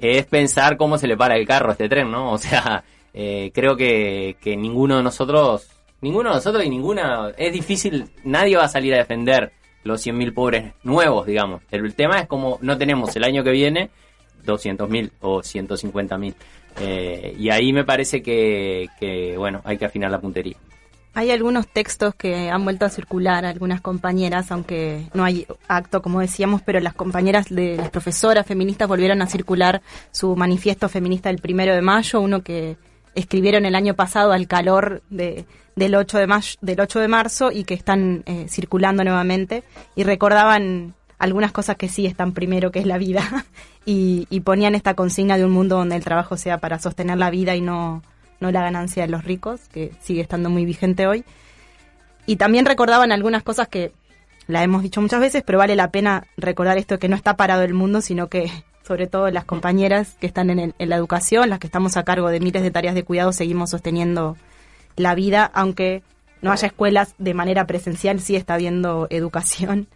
es 0.00 0.26
pensar 0.26 0.76
cómo 0.76 0.98
se 0.98 1.06
le 1.06 1.16
para 1.16 1.36
el 1.36 1.46
carro 1.46 1.68
a 1.70 1.72
este 1.72 1.88
tren, 1.88 2.10
¿no? 2.10 2.32
O 2.32 2.38
sea, 2.38 2.82
eh, 3.14 3.50
creo 3.54 3.76
que, 3.76 4.36
que 4.40 4.56
ninguno 4.56 4.96
de 4.98 5.02
nosotros, 5.04 5.68
ninguno 6.00 6.30
de 6.30 6.36
nosotros 6.36 6.64
y 6.64 6.70
ninguna, 6.70 7.32
es 7.36 7.52
difícil, 7.52 8.10
nadie 8.24 8.56
va 8.56 8.64
a 8.64 8.68
salir 8.68 8.94
a 8.94 8.98
defender 8.98 9.52
los 9.84 10.04
100.000 10.04 10.34
pobres 10.34 10.74
nuevos, 10.82 11.26
digamos. 11.26 11.62
El, 11.70 11.94
tema 11.94 12.18
es 12.18 12.26
como 12.26 12.58
no 12.60 12.76
tenemos 12.76 13.14
el 13.16 13.24
año 13.24 13.44
que 13.44 13.52
viene 13.52 13.90
200.000 14.44 15.10
o 15.20 15.38
150.000. 15.38 16.34
Eh, 16.78 17.34
y 17.38 17.50
ahí 17.50 17.72
me 17.72 17.84
parece 17.84 18.22
que, 18.22 18.88
que, 19.00 19.36
bueno, 19.38 19.62
hay 19.64 19.78
que 19.78 19.86
afinar 19.86 20.10
la 20.10 20.20
puntería. 20.20 20.56
Hay 21.14 21.30
algunos 21.30 21.66
textos 21.68 22.14
que 22.14 22.50
han 22.50 22.62
vuelto 22.64 22.84
a 22.84 22.90
circular 22.90 23.46
algunas 23.46 23.80
compañeras, 23.80 24.52
aunque 24.52 25.08
no 25.14 25.24
hay 25.24 25.46
acto, 25.66 26.02
como 26.02 26.20
decíamos, 26.20 26.60
pero 26.60 26.78
las 26.80 26.92
compañeras 26.92 27.46
de 27.48 27.78
las 27.78 27.88
profesoras 27.88 28.44
feministas 28.44 28.86
volvieron 28.86 29.22
a 29.22 29.26
circular 29.26 29.80
su 30.10 30.36
manifiesto 30.36 30.90
feminista 30.90 31.30
del 31.30 31.38
primero 31.38 31.74
de 31.74 31.80
mayo, 31.80 32.20
uno 32.20 32.42
que 32.42 32.76
escribieron 33.14 33.64
el 33.64 33.74
año 33.74 33.94
pasado 33.94 34.32
al 34.32 34.46
calor 34.46 35.00
de, 35.08 35.46
del 35.76 35.94
8 35.94 36.18
de 36.18 36.26
mayo, 36.26 36.56
del 36.62 36.80
8 36.80 37.00
de 37.00 37.08
marzo 37.08 37.52
y 37.52 37.64
que 37.64 37.74
están 37.74 38.22
eh, 38.26 38.46
circulando 38.48 39.04
nuevamente 39.04 39.62
y 39.94 40.02
recordaban 40.04 40.94
algunas 41.18 41.52
cosas 41.52 41.76
que 41.76 41.88
sí 41.88 42.06
están 42.06 42.32
primero, 42.32 42.70
que 42.70 42.78
es 42.80 42.86
la 42.86 42.98
vida, 42.98 43.44
y, 43.84 44.26
ponían 44.40 44.74
esta 44.74 44.94
consigna 44.94 45.36
de 45.38 45.44
un 45.44 45.52
mundo 45.52 45.76
donde 45.76 45.96
el 45.96 46.04
trabajo 46.04 46.36
sea 46.36 46.58
para 46.58 46.78
sostener 46.78 47.16
la 47.18 47.30
vida 47.30 47.54
y 47.56 47.60
no, 47.60 48.02
no 48.40 48.50
la 48.50 48.62
ganancia 48.62 49.02
de 49.04 49.08
los 49.10 49.24
ricos, 49.24 49.68
que 49.72 49.92
sigue 50.00 50.20
estando 50.20 50.50
muy 50.50 50.64
vigente 50.64 51.06
hoy. 51.06 51.24
Y 52.26 52.36
también 52.36 52.66
recordaban 52.66 53.12
algunas 53.12 53.42
cosas 53.42 53.68
que 53.68 53.92
la 54.46 54.62
hemos 54.62 54.82
dicho 54.82 55.00
muchas 55.00 55.20
veces, 55.20 55.42
pero 55.46 55.58
vale 55.58 55.76
la 55.76 55.90
pena 55.90 56.26
recordar 56.36 56.76
esto 56.78 56.98
que 56.98 57.08
no 57.08 57.16
está 57.16 57.36
parado 57.36 57.62
el 57.62 57.74
mundo, 57.74 58.00
sino 58.00 58.28
que 58.28 58.50
sobre 58.86 59.06
todo 59.06 59.30
las 59.30 59.44
compañeras 59.44 60.16
que 60.20 60.26
están 60.26 60.50
en, 60.50 60.58
el- 60.58 60.74
en 60.78 60.88
la 60.88 60.96
educación, 60.96 61.48
las 61.50 61.58
que 61.58 61.66
estamos 61.66 61.96
a 61.96 62.04
cargo 62.04 62.28
de 62.30 62.40
miles 62.40 62.62
de 62.62 62.70
tareas 62.70 62.94
de 62.94 63.04
cuidado, 63.04 63.32
seguimos 63.32 63.70
sosteniendo 63.70 64.36
la 64.96 65.14
vida, 65.14 65.50
aunque 65.54 66.02
no 66.42 66.52
haya 66.52 66.66
escuelas 66.68 67.14
de 67.18 67.34
manera 67.34 67.66
presencial, 67.66 68.20
sí 68.20 68.36
está 68.36 68.54
habiendo 68.54 69.06
educación 69.10 69.86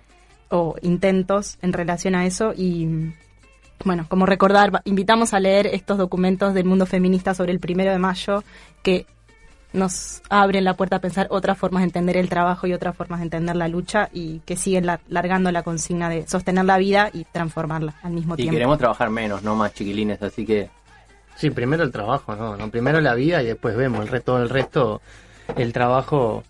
o 0.49 0.75
intentos 0.83 1.59
en 1.63 1.73
relación 1.73 2.15
a 2.15 2.27
eso 2.27 2.53
y 2.57 3.13
bueno, 3.85 4.05
como 4.09 4.27
recordar, 4.27 4.83
invitamos 4.85 5.33
a 5.33 5.41
leer 5.41 5.67
estos 5.69 5.97
documentos 5.97 6.53
del 6.53 6.67
mundo 6.67 6.85
feminista 6.87 7.35
sobre 7.35 7.53
el 7.53 7.61
primero 7.61 7.91
de 7.93 7.99
mayo 7.99 8.45
que 8.83 9.07
nos 9.73 10.21
abren 10.29 10.65
la 10.65 10.75
puerta 10.75 10.97
a 10.97 10.99
pensar 10.99 11.29
otras 11.31 11.57
formas 11.57 11.83
de 11.83 11.87
entender 11.87 12.17
el 12.17 12.29
trabajo 12.29 12.67
y 12.67 12.73
otras 12.73 12.97
formas 12.97 13.21
de 13.21 13.25
entender 13.27 13.55
la 13.55 13.69
lucha 13.69 14.11
y 14.13 14.41
que 14.41 14.57
siguen 14.57 14.85
la- 14.85 15.01
largando 15.09 15.53
la 15.53 15.63
consigna 15.63 16.09
de 16.09 16.27
sostener 16.27 16.65
la 16.65 16.77
vida 16.77 17.09
y 17.13 17.25
transformarla 17.25 17.95
al 18.03 18.13
mismo 18.13 18.35
Y 18.35 18.39
tiempo. 18.39 18.53
queremos 18.55 18.79
trabajar 18.79 19.09
menos, 19.11 19.43
no 19.45 19.55
más 19.55 19.73
chiquilines, 19.73 20.21
así 20.23 20.45
que 20.45 20.69
Sí, 21.41 21.51
primero 21.51 21.83
el 21.85 21.91
trabajo, 21.91 22.37
¿no? 22.37 22.57
no 22.57 22.71
primero 22.71 23.01
la 23.01 23.15
vida 23.15 23.43
y 23.43 23.47
después 23.47 23.75
vemos 23.75 24.03
el 24.03 24.09
resto, 24.09 24.37
el 24.43 24.51
resto, 24.51 25.01
el 25.57 25.73
trabajo, 25.73 26.45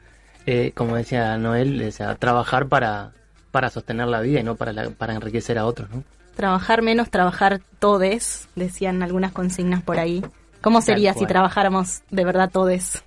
eh, 0.47 0.73
como 0.75 0.97
decía 0.97 1.39
Noel, 1.39 1.81
o 1.87 1.93
sea, 1.93 2.17
trabajar 2.17 2.67
para, 2.67 3.13
para 3.53 3.71
sostener 3.71 4.09
la 4.09 4.21
vida 4.21 4.41
y 4.41 4.43
no 4.43 4.57
para, 4.57 4.73
la- 4.73 4.91
para 4.91 5.15
enriquecer 5.15 5.59
a 5.59 5.67
otros, 5.67 5.89
¿no? 5.91 6.03
Trabajar 6.35 6.83
menos, 6.83 7.09
trabajar 7.11 7.61
todes, 7.79 8.49
decían 8.57 9.03
algunas 9.05 9.31
consignas 9.31 9.83
por 9.83 9.99
ahí. 10.01 10.25
¿Cómo 10.61 10.81
sería 10.81 11.13
si 11.15 11.21
trabajáramos 11.27 12.03
de 12.11 12.25
verdad 12.25 12.51
todes? 12.51 13.03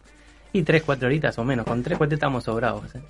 Y 0.53 0.63
tres, 0.63 0.83
cuatro 0.83 1.07
horitas 1.07 1.37
o 1.37 1.43
menos, 1.43 1.65
con 1.65 1.83
tres, 1.83 1.97
cuatro 1.97 2.13
estamos 2.15 2.43
sobrados. 2.45 2.95
¿eh? 2.95 3.01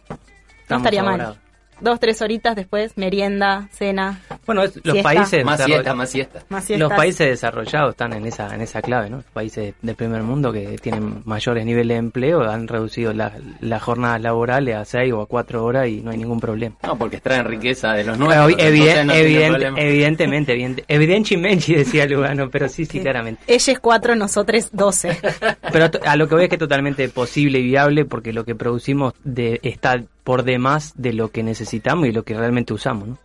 No 0.70 0.78
estaría 0.78 1.02
sobrados. 1.02 1.38
mal. 1.38 1.53
Dos, 1.82 2.00
tres 2.00 2.22
horitas 2.22 2.56
después, 2.56 2.98
merienda, 2.98 3.68
cena. 3.72 4.22
Bueno, 4.46 4.64
es- 4.64 4.80
los 4.84 4.98
países 5.00 5.44
Más 5.44 5.64
siesta, 5.64 5.94
más 5.94 6.10
siesta. 6.10 6.40
Más 6.50 6.62
los 6.62 6.68
siestas. 6.68 6.98
países 6.98 7.28
desarrollados 7.30 7.92
están 7.92 8.14
en 8.14 8.26
esa 8.26 8.54
en 8.54 8.62
esa 8.62 8.82
clave, 8.82 9.10
¿no? 9.10 9.18
Los 9.18 9.26
países 9.26 9.74
del 9.82 9.96
primer 9.96 10.24
mundo 10.24 10.52
que 10.52 10.78
tienen 10.82 11.22
mayores 11.26 11.66
niveles 11.66 11.96
de 11.96 12.00
empleo 12.00 12.42
han 12.50 12.68
reducido 12.68 13.14
la- 13.14 13.34
las 13.62 13.82
jornadas 13.82 14.22
laborales 14.22 14.76
a 14.76 14.86
6 14.86 15.12
o 15.14 15.22
a 15.22 15.26
4 15.28 15.64
horas 15.66 15.88
y 15.88 16.02
no 16.02 16.12
hay 16.12 16.18
ningún 16.18 16.40
problema. 16.40 16.76
No, 16.84 16.98
porque 16.98 17.18
extraen 17.18 17.46
riqueza 17.46 17.94
de 17.94 18.04
los 18.04 18.18
Bueno, 18.18 18.44
nuestros. 18.44 18.60
evi- 18.70 18.80
entonces 18.80 19.06
no 19.06 19.14
tiene 19.14 19.28
evidente- 19.28 19.50
problema. 19.52 19.80
evidentemente, 19.82 20.52
evidente, 20.54 20.86
evidentemente 20.88 21.76
decía 21.78 22.06
Lugano, 22.06 22.50
pero 22.50 22.70
sí, 22.70 22.86
sí, 22.86 23.00
claramente. 23.00 23.42
Ellos 23.48 23.80
cuatro, 23.80 24.16
nosotros 24.16 24.70
doce. 24.72 25.18
Pero 25.72 25.90
a 26.06 26.16
lo 26.16 26.28
que 26.28 26.36
voy 26.36 26.44
es 26.46 26.50
que 26.50 26.56
es 26.56 26.60
totalmente 26.60 27.08
posible 27.10 27.60
y 27.60 27.64
viable 27.64 28.06
porque 28.06 28.34
lo 28.34 28.46
que 28.46 28.56
producimos 28.56 29.14
de, 29.24 29.60
está 29.64 30.04
por 30.24 30.44
demás 30.44 30.94
de 30.96 31.14
lo 31.14 31.30
que 31.32 31.44
necesitamos 31.44 32.08
y 32.08 32.12
lo 32.12 32.24
que 32.24 32.34
realmente 32.38 32.74
usamos, 32.74 33.08
¿no? 33.10 33.18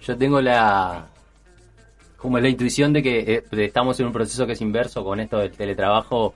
Yo 0.00 0.16
tengo 0.16 0.40
la 0.40 1.06
como 2.16 2.38
la 2.38 2.48
intuición 2.48 2.92
de 2.92 3.02
que 3.02 3.18
eh, 3.34 3.44
estamos 3.52 3.98
en 4.00 4.06
un 4.06 4.12
proceso 4.12 4.46
que 4.46 4.52
es 4.52 4.60
inverso 4.60 5.02
con 5.04 5.18
esto 5.20 5.38
del 5.38 5.50
teletrabajo 5.52 6.34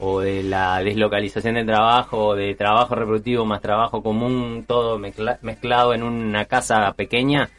o 0.00 0.20
de 0.20 0.42
la 0.42 0.78
deslocalización 0.82 1.54
del 1.56 1.66
trabajo, 1.66 2.34
de 2.34 2.54
trabajo 2.54 2.94
reproductivo 2.94 3.44
más 3.44 3.60
trabajo 3.60 4.02
común, 4.02 4.64
todo 4.66 4.98
mezcla- 4.98 5.38
mezclado 5.42 5.92
en 5.92 6.02
una 6.02 6.44
casa 6.46 6.92
pequeña, 6.94 7.50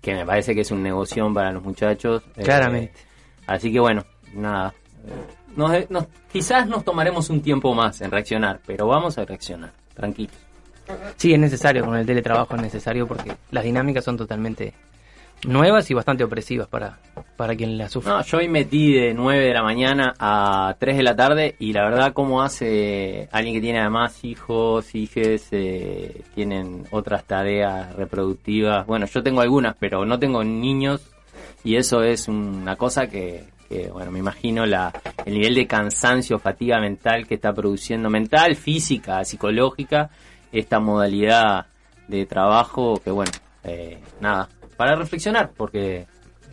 que 0.00 0.14
me 0.14 0.24
parece 0.26 0.54
que 0.54 0.62
es 0.62 0.70
un 0.70 0.82
negocio 0.82 1.32
para 1.32 1.52
los 1.52 1.62
muchachos. 1.62 2.22
Eh, 2.36 2.42
Claramente. 2.42 2.92
así 3.46 3.72
que 3.72 3.78
bueno, 3.78 4.04
nada. 4.34 4.74
Nos, 5.54 5.88
nos- 5.90 6.06
quizás 6.32 6.66
nos 6.66 6.84
tomaremos 6.84 7.30
un 7.30 7.40
tiempo 7.40 7.72
más 7.74 8.00
en 8.00 8.10
reaccionar, 8.10 8.60
pero 8.66 8.86
vamos 8.88 9.16
a 9.18 9.24
reaccionar, 9.24 9.72
tranquilos. 9.94 10.34
Sí, 11.16 11.32
es 11.32 11.38
necesario, 11.38 11.84
con 11.84 11.96
el 11.96 12.06
teletrabajo 12.06 12.54
es 12.56 12.62
necesario 12.62 13.06
porque 13.06 13.32
las 13.50 13.64
dinámicas 13.64 14.04
son 14.04 14.16
totalmente 14.16 14.74
nuevas 15.44 15.90
y 15.90 15.94
bastante 15.94 16.24
opresivas 16.24 16.68
para, 16.68 16.98
para 17.36 17.54
quien 17.54 17.76
las 17.76 17.92
sufre. 17.92 18.10
No, 18.10 18.22
yo 18.22 18.38
hoy 18.38 18.48
metí 18.48 18.92
de 18.92 19.14
9 19.14 19.44
de 19.44 19.54
la 19.54 19.62
mañana 19.62 20.14
a 20.18 20.74
3 20.78 20.96
de 20.96 21.02
la 21.02 21.16
tarde 21.16 21.56
y 21.58 21.72
la 21.72 21.84
verdad 21.84 22.12
cómo 22.12 22.42
hace 22.42 23.28
alguien 23.32 23.54
que 23.54 23.60
tiene 23.60 23.80
además 23.80 24.24
hijos, 24.24 24.94
hijes, 24.94 25.48
eh, 25.52 26.22
tienen 26.34 26.84
otras 26.90 27.24
tareas 27.24 27.94
reproductivas. 27.94 28.86
Bueno, 28.86 29.06
yo 29.06 29.22
tengo 29.22 29.40
algunas, 29.40 29.76
pero 29.78 30.04
no 30.04 30.18
tengo 30.18 30.42
niños 30.42 31.02
y 31.64 31.76
eso 31.76 32.02
es 32.02 32.28
una 32.28 32.76
cosa 32.76 33.06
que, 33.06 33.44
que, 33.68 33.88
bueno, 33.88 34.10
me 34.10 34.18
imagino 34.18 34.66
la, 34.66 34.92
el 35.24 35.34
nivel 35.34 35.54
de 35.54 35.66
cansancio, 35.66 36.38
fatiga 36.38 36.80
mental 36.80 37.26
que 37.26 37.34
está 37.34 37.52
produciendo, 37.52 38.08
mental, 38.08 38.56
física, 38.56 39.24
psicológica, 39.24 40.10
esta 40.58 40.80
modalidad 40.80 41.66
de 42.08 42.26
trabajo 42.26 43.00
que, 43.04 43.10
bueno, 43.10 43.32
eh, 43.64 43.98
nada, 44.20 44.48
para 44.76 44.94
reflexionar, 44.96 45.50
porque 45.56 46.06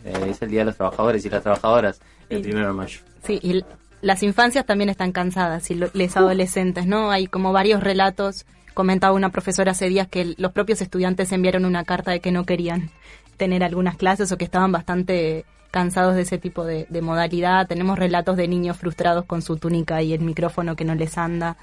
eh, 0.04 0.26
es 0.28 0.42
el 0.42 0.50
Día 0.50 0.60
de 0.60 0.66
los 0.66 0.76
Trabajadores 0.76 1.24
y 1.24 1.30
las 1.30 1.42
Trabajadoras 1.42 2.00
el 2.28 2.38
Sí. 2.38 2.42
primero 2.44 2.66
de 2.68 2.72
mayo. 2.72 3.00
Sí, 3.24 3.38
y 3.42 3.64
las 4.02 4.22
infancias 4.22 4.66
también 4.66 4.90
están 4.90 5.12
cansadas 5.12 5.70
y 5.70 5.74
lo- 5.74 5.90
les 5.94 6.16
adolescentes, 6.16 6.86
¿no? 6.86 7.10
Hay 7.10 7.26
como 7.26 7.52
varios 7.52 7.82
relatos. 7.82 8.44
Comentaba 8.74 9.14
una 9.14 9.30
profesora 9.30 9.72
hace 9.72 9.88
días 9.88 10.08
que 10.08 10.34
los 10.36 10.52
propios 10.52 10.80
estudiantes 10.82 11.30
enviaron 11.32 11.64
una 11.64 11.84
carta 11.84 12.10
de 12.10 12.20
que 12.20 12.32
no 12.32 12.44
querían 12.44 12.90
tener 13.36 13.62
algunas 13.64 13.96
clases 13.96 14.30
o 14.32 14.36
que 14.36 14.44
estaban 14.44 14.72
bastante 14.72 15.44
cansados 15.70 16.14
de 16.16 16.22
ese 16.22 16.38
tipo 16.38 16.64
de, 16.64 16.86
de 16.88 17.02
modalidad. 17.02 17.66
Tenemos 17.66 17.98
relatos 17.98 18.36
de 18.36 18.46
niños 18.48 18.76
frustrados 18.76 19.24
con 19.26 19.42
su 19.42 19.56
túnica 19.56 20.02
y 20.02 20.12
el 20.12 20.20
micrófono 20.20 20.76
que 20.76 20.84
no 20.84 20.94
les 20.94 21.16
anda. 21.18 21.56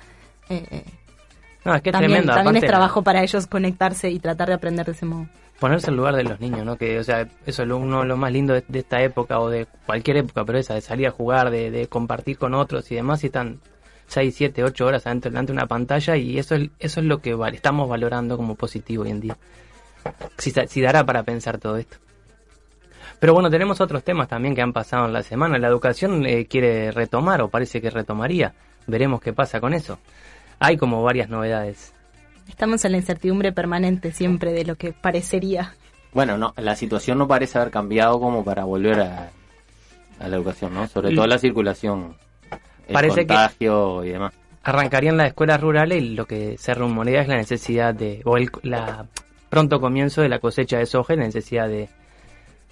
Eh, 0.49 0.65
eh, 0.71 0.83
No, 1.63 1.75
es 1.75 1.81
que 1.81 1.89
es 1.89 1.93
también 1.93 2.11
tremendo. 2.11 2.33
también 2.33 2.63
es 2.63 2.65
trabajo 2.65 3.03
para 3.03 3.21
ellos 3.21 3.47
conectarse 3.47 4.09
y 4.09 4.19
tratar 4.19 4.47
de 4.47 4.55
aprender 4.55 4.85
de 4.85 4.93
ese 4.93 5.05
modo. 5.05 5.27
Ponerse 5.59 5.91
en 5.91 5.97
lugar 5.97 6.15
de 6.15 6.23
los 6.23 6.39
niños, 6.39 6.65
¿no? 6.65 6.75
Que, 6.75 6.97
o 6.97 7.03
sea, 7.03 7.27
eso 7.45 7.61
es 7.61 7.67
lo, 7.67 7.77
uno 7.77 8.01
de 8.01 8.07
lo 8.07 8.17
más 8.17 8.31
lindo 8.31 8.53
de, 8.53 8.63
de 8.67 8.79
esta 8.79 9.01
época 9.01 9.39
o 9.39 9.49
de 9.49 9.67
cualquier 9.85 10.17
época, 10.17 10.43
pero 10.43 10.57
esa, 10.57 10.73
de 10.73 10.81
salir 10.81 11.07
a 11.07 11.11
jugar, 11.11 11.51
de, 11.51 11.69
de 11.69 11.87
compartir 11.87 12.39
con 12.39 12.55
otros 12.55 12.91
y 12.91 12.95
demás, 12.95 13.23
y 13.23 13.27
están 13.27 13.59
6, 14.11 14.35
7, 14.35 14.63
8 14.63 14.85
horas 14.85 15.05
adentro 15.07 15.31
delante 15.31 15.53
de 15.53 15.57
una 15.57 15.67
pantalla 15.67 16.17
y 16.17 16.37
eso 16.37 16.55
es, 16.55 16.69
eso 16.79 16.99
es 16.99 17.05
lo 17.05 17.19
que 17.19 17.37
estamos 17.53 17.87
valorando 17.87 18.35
como 18.35 18.55
positivo 18.55 19.03
hoy 19.03 19.11
en 19.11 19.21
día. 19.21 19.37
Si, 20.37 20.51
si 20.51 20.81
dará 20.81 21.05
para 21.05 21.23
pensar 21.23 21.59
todo 21.59 21.77
esto. 21.77 21.97
Pero 23.19 23.33
bueno, 23.33 23.49
tenemos 23.49 23.79
otros 23.79 24.03
temas 24.03 24.27
también 24.27 24.53
que 24.53 24.61
han 24.61 24.73
pasado 24.73 25.05
en 25.05 25.13
la 25.13 25.23
semana. 25.23 25.57
La 25.59 25.67
educación 25.67 26.25
eh, 26.25 26.47
quiere 26.47 26.91
retomar 26.91 27.41
o 27.41 27.49
parece 27.49 27.79
que 27.79 27.89
retomaría. 27.89 28.53
Veremos 28.87 29.21
qué 29.21 29.31
pasa 29.31 29.61
con 29.61 29.73
eso. 29.73 29.99
Hay 30.63 30.77
como 30.77 31.01
varias 31.03 31.27
novedades. 31.29 31.93
Estamos 32.47 32.85
en 32.85 32.91
la 32.91 32.97
incertidumbre 32.99 33.51
permanente 33.51 34.11
siempre 34.11 34.53
de 34.53 34.63
lo 34.63 34.75
que 34.75 34.93
parecería. 34.93 35.73
Bueno, 36.13 36.37
no, 36.37 36.53
la 36.57 36.75
situación 36.75 37.17
no 37.17 37.27
parece 37.27 37.57
haber 37.57 37.71
cambiado 37.71 38.19
como 38.19 38.43
para 38.43 38.63
volver 38.65 38.99
a, 38.99 39.31
a 40.19 40.27
la 40.27 40.35
educación, 40.35 40.73
¿no? 40.73 40.87
Sobre 40.87 41.15
todo 41.15 41.25
la 41.25 41.37
circulación, 41.39 42.15
el 42.87 42.93
Parece 42.93 43.21
que- 43.21 43.27
contagio 43.27 44.03
y 44.05 44.09
demás. 44.09 44.33
arrancarían 44.63 45.17
las 45.17 45.27
escuelas 45.27 45.59
rurales 45.59 46.03
y 46.03 46.09
lo 46.09 46.25
que 46.27 46.57
se 46.59 46.73
rumorea 46.75 47.21
es 47.21 47.27
la 47.27 47.37
necesidad 47.37 47.95
de, 47.95 48.21
o 48.25 48.37
el 48.37 48.51
la 48.63 49.05
pronto 49.49 49.79
comienzo 49.81 50.21
de 50.21 50.29
la 50.29 50.39
cosecha 50.39 50.77
de 50.77 50.85
soja 50.85 51.13
y 51.13 51.17
la 51.17 51.23
necesidad 51.23 51.67
de, 51.67 51.89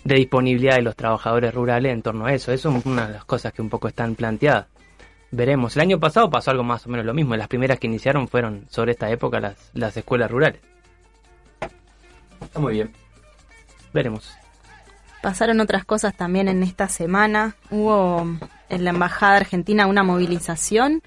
de 0.04 0.16
disponibilidad 0.16 0.76
de 0.76 0.82
los 0.84 0.96
trabajadores 0.96 1.54
rurales 1.54 1.92
en 1.94 2.02
torno 2.04 2.26
a 2.28 2.34
eso. 2.34 2.52
Eso 2.52 2.70
es 2.78 2.86
una 2.86 3.08
de 3.08 3.14
las 3.14 3.26
cosas 3.26 3.52
que 3.54 3.62
un 3.62 3.70
poco 3.70 3.88
están 3.88 4.14
planteadas. 4.16 4.68
Veremos. 5.32 5.76
El 5.76 5.84
año 5.84 6.00
pasado 6.00 6.30
pasó 6.30 6.52
algo 6.52 6.64
más 6.64 6.86
o 6.88 6.90
menos 6.90 7.06
lo 7.06 7.14
mismo. 7.14 7.36
Las 7.36 7.48
primeras 7.48 7.80
que 7.80 7.88
iniciaron 7.88 8.28
fueron 8.28 8.66
sobre 8.70 8.94
esta 8.94 9.10
época 9.12 9.40
las, 9.40 9.56
las 9.74 9.96
escuelas 9.96 10.32
rurales. 10.32 10.62
Está 12.42 12.60
muy 12.60 12.74
bien. 12.74 12.92
Veremos. 13.94 14.32
Pasaron 15.22 15.60
otras 15.60 15.86
cosas 15.86 16.16
también 16.16 16.48
en 16.48 16.64
esta 16.64 16.88
semana. 16.88 17.56
Hubo 17.70 18.26
en 18.70 18.84
la 18.84 18.90
Embajada 18.92 19.38
Argentina 19.38 19.86
una 19.86 20.02
movilización, 20.02 21.02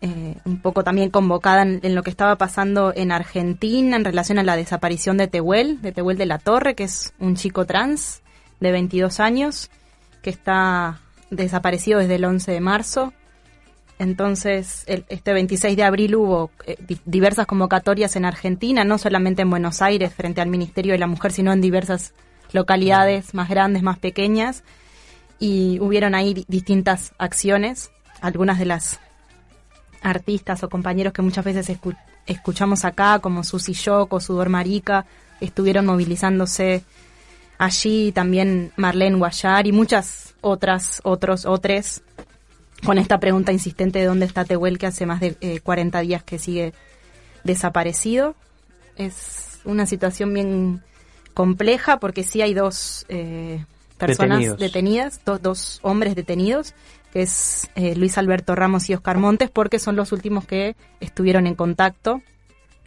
eh, 0.00 0.36
un 0.44 0.60
poco 0.60 0.84
también 0.84 1.10
convocada 1.10 1.62
en, 1.62 1.80
en 1.82 1.94
lo 1.94 2.02
que 2.02 2.10
estaba 2.10 2.36
pasando 2.36 2.92
en 2.94 3.10
Argentina 3.10 3.96
en 3.96 4.04
relación 4.04 4.38
a 4.38 4.44
la 4.44 4.56
desaparición 4.56 5.16
de 5.16 5.26
Tehuel, 5.26 5.82
de 5.82 5.92
Tehuel 5.92 6.16
de 6.16 6.26
la 6.26 6.38
Torre, 6.38 6.74
que 6.74 6.84
es 6.84 7.12
un 7.18 7.34
chico 7.34 7.66
trans 7.66 8.22
de 8.60 8.70
22 8.70 9.18
años, 9.18 9.70
que 10.22 10.30
está 10.30 11.00
desaparecido 11.30 11.98
desde 11.98 12.14
el 12.14 12.24
11 12.24 12.52
de 12.52 12.60
marzo. 12.60 13.12
Entonces, 13.98 14.82
el- 14.86 15.04
este 15.08 15.32
26 15.32 15.76
de 15.76 15.84
abril 15.84 16.16
hubo 16.16 16.50
eh, 16.66 16.76
di- 16.86 16.98
diversas 17.04 17.46
convocatorias 17.46 18.16
en 18.16 18.24
Argentina, 18.24 18.84
no 18.84 18.98
solamente 18.98 19.42
en 19.42 19.50
Buenos 19.50 19.82
Aires 19.82 20.12
frente 20.12 20.40
al 20.40 20.48
Ministerio 20.48 20.92
de 20.92 20.98
la 20.98 21.06
Mujer, 21.06 21.32
sino 21.32 21.52
en 21.52 21.60
diversas 21.60 22.12
localidades 22.52 23.34
más 23.34 23.48
grandes, 23.48 23.82
más 23.82 23.98
pequeñas. 23.98 24.64
Y 25.38 25.78
hubieron 25.80 26.14
ahí 26.14 26.34
di- 26.34 26.44
distintas 26.48 27.12
acciones. 27.18 27.90
Algunas 28.20 28.58
de 28.58 28.64
las 28.66 29.00
artistas 30.02 30.62
o 30.62 30.68
compañeros 30.68 31.12
que 31.12 31.22
muchas 31.22 31.44
veces 31.44 31.68
escu- 31.70 31.96
escuchamos 32.26 32.84
acá, 32.84 33.18
como 33.20 33.44
Susi 33.44 33.72
Shock 33.72 34.12
o 34.12 34.20
Sudor 34.20 34.48
Marica, 34.48 35.06
estuvieron 35.40 35.86
movilizándose 35.86 36.84
allí, 37.58 38.12
también 38.12 38.72
Marlene 38.76 39.16
Guayar 39.16 39.66
y 39.66 39.72
muchas 39.72 40.34
otras, 40.40 41.00
otros, 41.04 41.46
otros 41.46 42.02
con 42.84 42.98
esta 42.98 43.18
pregunta 43.18 43.52
insistente 43.52 43.98
de 43.98 44.06
dónde 44.06 44.26
está 44.26 44.44
Tehuel, 44.44 44.78
que 44.78 44.86
hace 44.86 45.06
más 45.06 45.20
de 45.20 45.36
eh, 45.40 45.60
40 45.60 46.00
días 46.00 46.22
que 46.22 46.38
sigue 46.38 46.72
desaparecido. 47.42 48.34
Es 48.96 49.60
una 49.64 49.86
situación 49.86 50.32
bien 50.32 50.82
compleja 51.32 51.98
porque 51.98 52.22
sí 52.22 52.42
hay 52.42 52.54
dos 52.54 53.06
eh, 53.08 53.64
personas 53.98 54.38
Detenidos. 54.38 54.58
detenidas, 54.58 55.20
dos, 55.24 55.42
dos 55.42 55.80
hombres 55.82 56.14
detenidos, 56.14 56.74
que 57.12 57.22
es 57.22 57.70
eh, 57.74 57.94
Luis 57.96 58.18
Alberto 58.18 58.54
Ramos 58.54 58.88
y 58.90 58.94
Oscar 58.94 59.18
Montes, 59.18 59.50
porque 59.50 59.78
son 59.78 59.96
los 59.96 60.12
últimos 60.12 60.44
que 60.44 60.76
estuvieron 61.00 61.46
en 61.46 61.54
contacto 61.54 62.22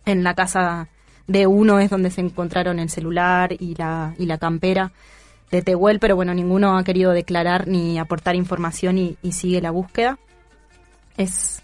en 0.06 0.24
la 0.24 0.34
casa 0.34 0.88
de 1.28 1.46
uno 1.46 1.80
es 1.80 1.90
donde 1.90 2.10
se 2.10 2.22
encontraron 2.22 2.80
el 2.80 2.90
celular 2.90 3.52
y 3.52 3.76
la, 3.76 4.16
y 4.18 4.26
la 4.26 4.38
campera 4.38 4.94
de 5.52 5.62
Tehuel, 5.62 6.00
pero 6.00 6.16
bueno, 6.16 6.34
ninguno 6.34 6.78
ha 6.78 6.84
querido 6.84 7.12
declarar 7.12 7.68
ni 7.68 7.98
aportar 8.00 8.36
información 8.36 8.98
y, 8.98 9.18
sigue 9.32 9.62
la 9.62 9.72
búsqueda. 9.72 10.18
Es 11.16 11.64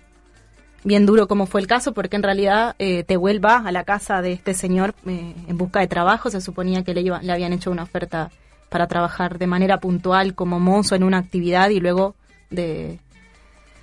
bien 0.84 1.06
duro 1.06 1.28
como 1.28 1.46
fue 1.46 1.62
el 1.62 1.68
caso, 1.68 1.94
porque 1.94 2.16
en 2.16 2.24
realidad 2.24 2.76
eh, 2.80 3.04
Tehuel 3.04 3.44
va 3.44 3.58
a 3.58 3.72
la 3.72 3.84
casa 3.84 4.22
de 4.22 4.32
este 4.34 4.54
señor 4.54 4.96
eh, 5.06 5.36
en 5.48 5.58
busca 5.58 5.80
de 5.80 5.88
trabajo. 5.88 6.30
Se 6.30 6.42
suponía 6.42 6.84
que 6.84 6.94
le, 6.94 7.02
iba- 7.02 7.22
le 7.22 7.32
habían 7.32 7.54
hecho 7.54 7.72
una 7.72 7.84
oferta 7.84 8.32
para 8.70 8.88
trabajar 8.88 9.38
de 9.38 9.48
manera 9.48 9.80
puntual 9.80 10.34
como 10.34 10.60
mozo 10.60 10.96
en 10.96 11.04
una 11.04 11.20
actividad 11.20 11.70
y 11.70 11.80
luego 11.80 12.16
de, 12.50 13.00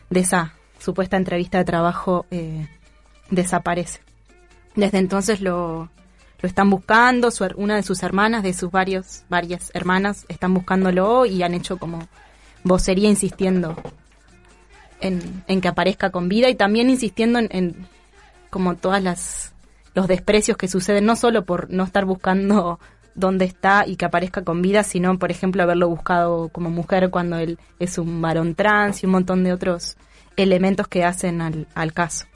de 0.08 0.20
esa 0.20 0.54
supuesta 0.78 1.16
entrevista 1.16 1.58
de 1.58 1.64
trabajo 1.64 2.26
eh, 2.30 2.66
desaparece. 3.30 4.00
Desde 4.74 4.98
entonces 4.98 5.40
lo, 5.40 5.88
lo 6.40 6.48
están 6.48 6.70
buscando, 6.70 7.30
su 7.30 7.46
una 7.56 7.76
de 7.76 7.82
sus 7.82 8.02
hermanas, 8.02 8.42
de 8.42 8.52
sus 8.52 8.70
varios, 8.70 9.24
varias 9.28 9.70
hermanas, 9.74 10.24
están 10.28 10.54
buscándolo 10.54 11.26
y 11.26 11.42
han 11.42 11.54
hecho 11.54 11.76
como 11.78 12.06
vocería 12.64 13.08
insistiendo 13.08 13.76
en, 15.00 15.44
en 15.46 15.60
que 15.60 15.68
aparezca 15.68 16.10
con 16.10 16.28
vida 16.28 16.48
y 16.48 16.54
también 16.54 16.90
insistiendo 16.90 17.38
en, 17.38 17.48
en 17.50 17.86
como 18.50 18.76
todas 18.76 19.02
las 19.02 19.54
los 19.94 20.06
desprecios 20.06 20.56
que 20.56 20.68
suceden, 20.68 21.04
no 21.04 21.16
solo 21.16 21.44
por 21.44 21.70
no 21.70 21.84
estar 21.84 22.04
buscando 22.04 22.78
dónde 23.14 23.44
está 23.44 23.84
y 23.86 23.96
que 23.96 24.04
aparezca 24.04 24.42
con 24.42 24.62
vida, 24.62 24.84
sino, 24.84 25.18
por 25.18 25.30
ejemplo, 25.30 25.62
haberlo 25.62 25.88
buscado 25.88 26.48
como 26.48 26.70
mujer 26.70 27.10
cuando 27.10 27.36
él 27.36 27.58
es 27.78 27.98
un 27.98 28.22
varón 28.22 28.54
trans 28.54 29.02
y 29.02 29.06
un 29.06 29.12
montón 29.12 29.44
de 29.44 29.52
otros 29.52 29.96
elementos 30.36 30.88
que 30.88 31.04
hacen 31.04 31.42
al, 31.42 31.66
al 31.74 31.92
caso. 31.92 32.26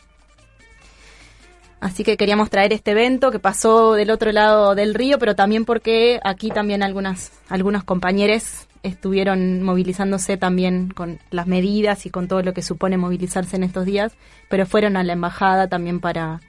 Así 1.85 2.03
que 2.03 2.17
queríamos 2.17 2.49
traer 2.49 2.73
este 2.73 2.93
evento 2.93 3.31
que 3.31 3.39
pasó 3.39 3.93
del 3.93 4.11
otro 4.11 4.33
lado 4.33 4.75
del 4.75 4.95
río, 4.95 5.19
pero 5.19 5.35
también 5.35 5.67
porque 5.67 6.19
aquí 6.25 6.49
también 6.49 6.83
algunas, 6.83 7.31
algunos 7.51 7.85
compañeros 7.85 8.67
estuvieron 8.83 9.63
movilizándose 9.63 10.39
también 10.39 10.89
con 10.89 11.19
las 11.31 11.47
medidas 11.47 12.07
y 12.07 12.11
con 12.11 12.27
todo 12.27 12.41
lo 12.41 12.55
que 12.55 12.63
supone 12.63 12.97
movilizarse 12.97 13.57
en 13.57 13.65
estos 13.65 13.85
días, 13.85 14.17
pero 14.49 14.65
fueron 14.65 14.97
a 14.97 15.05
la 15.05 15.13
embajada 15.13 15.69
también 15.69 16.01
para, 16.01 16.41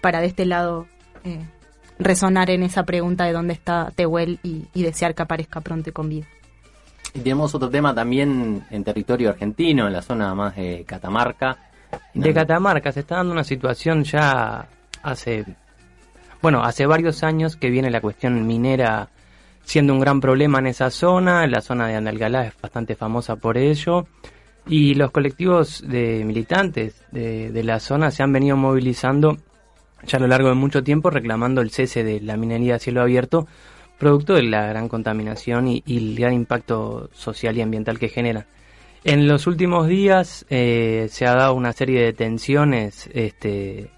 para 0.00 0.20
de 0.20 0.26
este 0.26 0.44
lado 0.44 0.88
eh, 1.22 1.38
resonar 2.00 2.50
en 2.50 2.64
esa 2.64 2.82
pregunta 2.82 3.26
de 3.26 3.34
dónde 3.34 3.52
está 3.52 3.92
Tehuel 3.94 4.40
y, 4.42 4.64
y 4.74 4.82
desear 4.82 5.14
que 5.14 5.22
aparezca 5.22 5.60
pronto 5.60 5.90
y 5.90 5.92
con 5.92 6.08
vida. 6.08 6.26
Y 7.14 7.20
tenemos 7.20 7.54
otro 7.54 7.70
tema 7.70 7.94
también 7.94 8.64
en 8.70 8.82
territorio 8.82 9.30
argentino, 9.30 9.86
en 9.86 9.92
la 9.92 10.02
zona 10.02 10.34
más 10.34 10.56
de 10.56 10.84
Catamarca. 10.84 11.67
De 12.14 12.34
Catamarca 12.34 12.92
se 12.92 13.00
está 13.00 13.16
dando 13.16 13.32
una 13.32 13.44
situación 13.44 14.04
ya 14.04 14.66
hace, 15.02 15.44
bueno, 16.42 16.62
hace 16.62 16.86
varios 16.86 17.22
años 17.22 17.56
que 17.56 17.70
viene 17.70 17.90
la 17.90 18.00
cuestión 18.00 18.46
minera 18.46 19.08
siendo 19.62 19.92
un 19.92 20.00
gran 20.00 20.20
problema 20.20 20.58
en 20.58 20.66
esa 20.68 20.90
zona. 20.90 21.46
La 21.46 21.60
zona 21.60 21.86
de 21.86 21.96
Andalgalá 21.96 22.46
es 22.46 22.54
bastante 22.60 22.96
famosa 22.96 23.36
por 23.36 23.58
ello. 23.58 24.06
Y 24.66 24.94
los 24.94 25.10
colectivos 25.10 25.82
de 25.86 26.24
militantes 26.24 27.04
de, 27.12 27.50
de 27.50 27.64
la 27.64 27.80
zona 27.80 28.10
se 28.10 28.22
han 28.22 28.32
venido 28.32 28.56
movilizando 28.56 29.38
ya 30.06 30.18
a 30.18 30.20
lo 30.20 30.26
largo 30.26 30.48
de 30.48 30.54
mucho 30.54 30.82
tiempo 30.82 31.10
reclamando 31.10 31.60
el 31.60 31.70
cese 31.70 32.04
de 32.04 32.20
la 32.20 32.36
minería 32.36 32.76
a 32.76 32.78
cielo 32.78 33.02
abierto, 33.02 33.46
producto 33.98 34.34
de 34.34 34.44
la 34.44 34.66
gran 34.66 34.88
contaminación 34.88 35.68
y, 35.68 35.82
y 35.86 35.98
el 35.98 36.16
gran 36.16 36.32
impacto 36.32 37.10
social 37.12 37.56
y 37.56 37.62
ambiental 37.62 37.98
que 37.98 38.08
genera. 38.08 38.46
En 39.08 39.26
los 39.26 39.46
últimos 39.46 39.88
días 39.88 40.44
eh, 40.50 41.06
se 41.10 41.26
ha 41.26 41.34
dado 41.34 41.54
una 41.54 41.72
serie 41.72 42.02
de 42.02 42.12
tensiones, 42.12 43.08
este, 43.14 43.88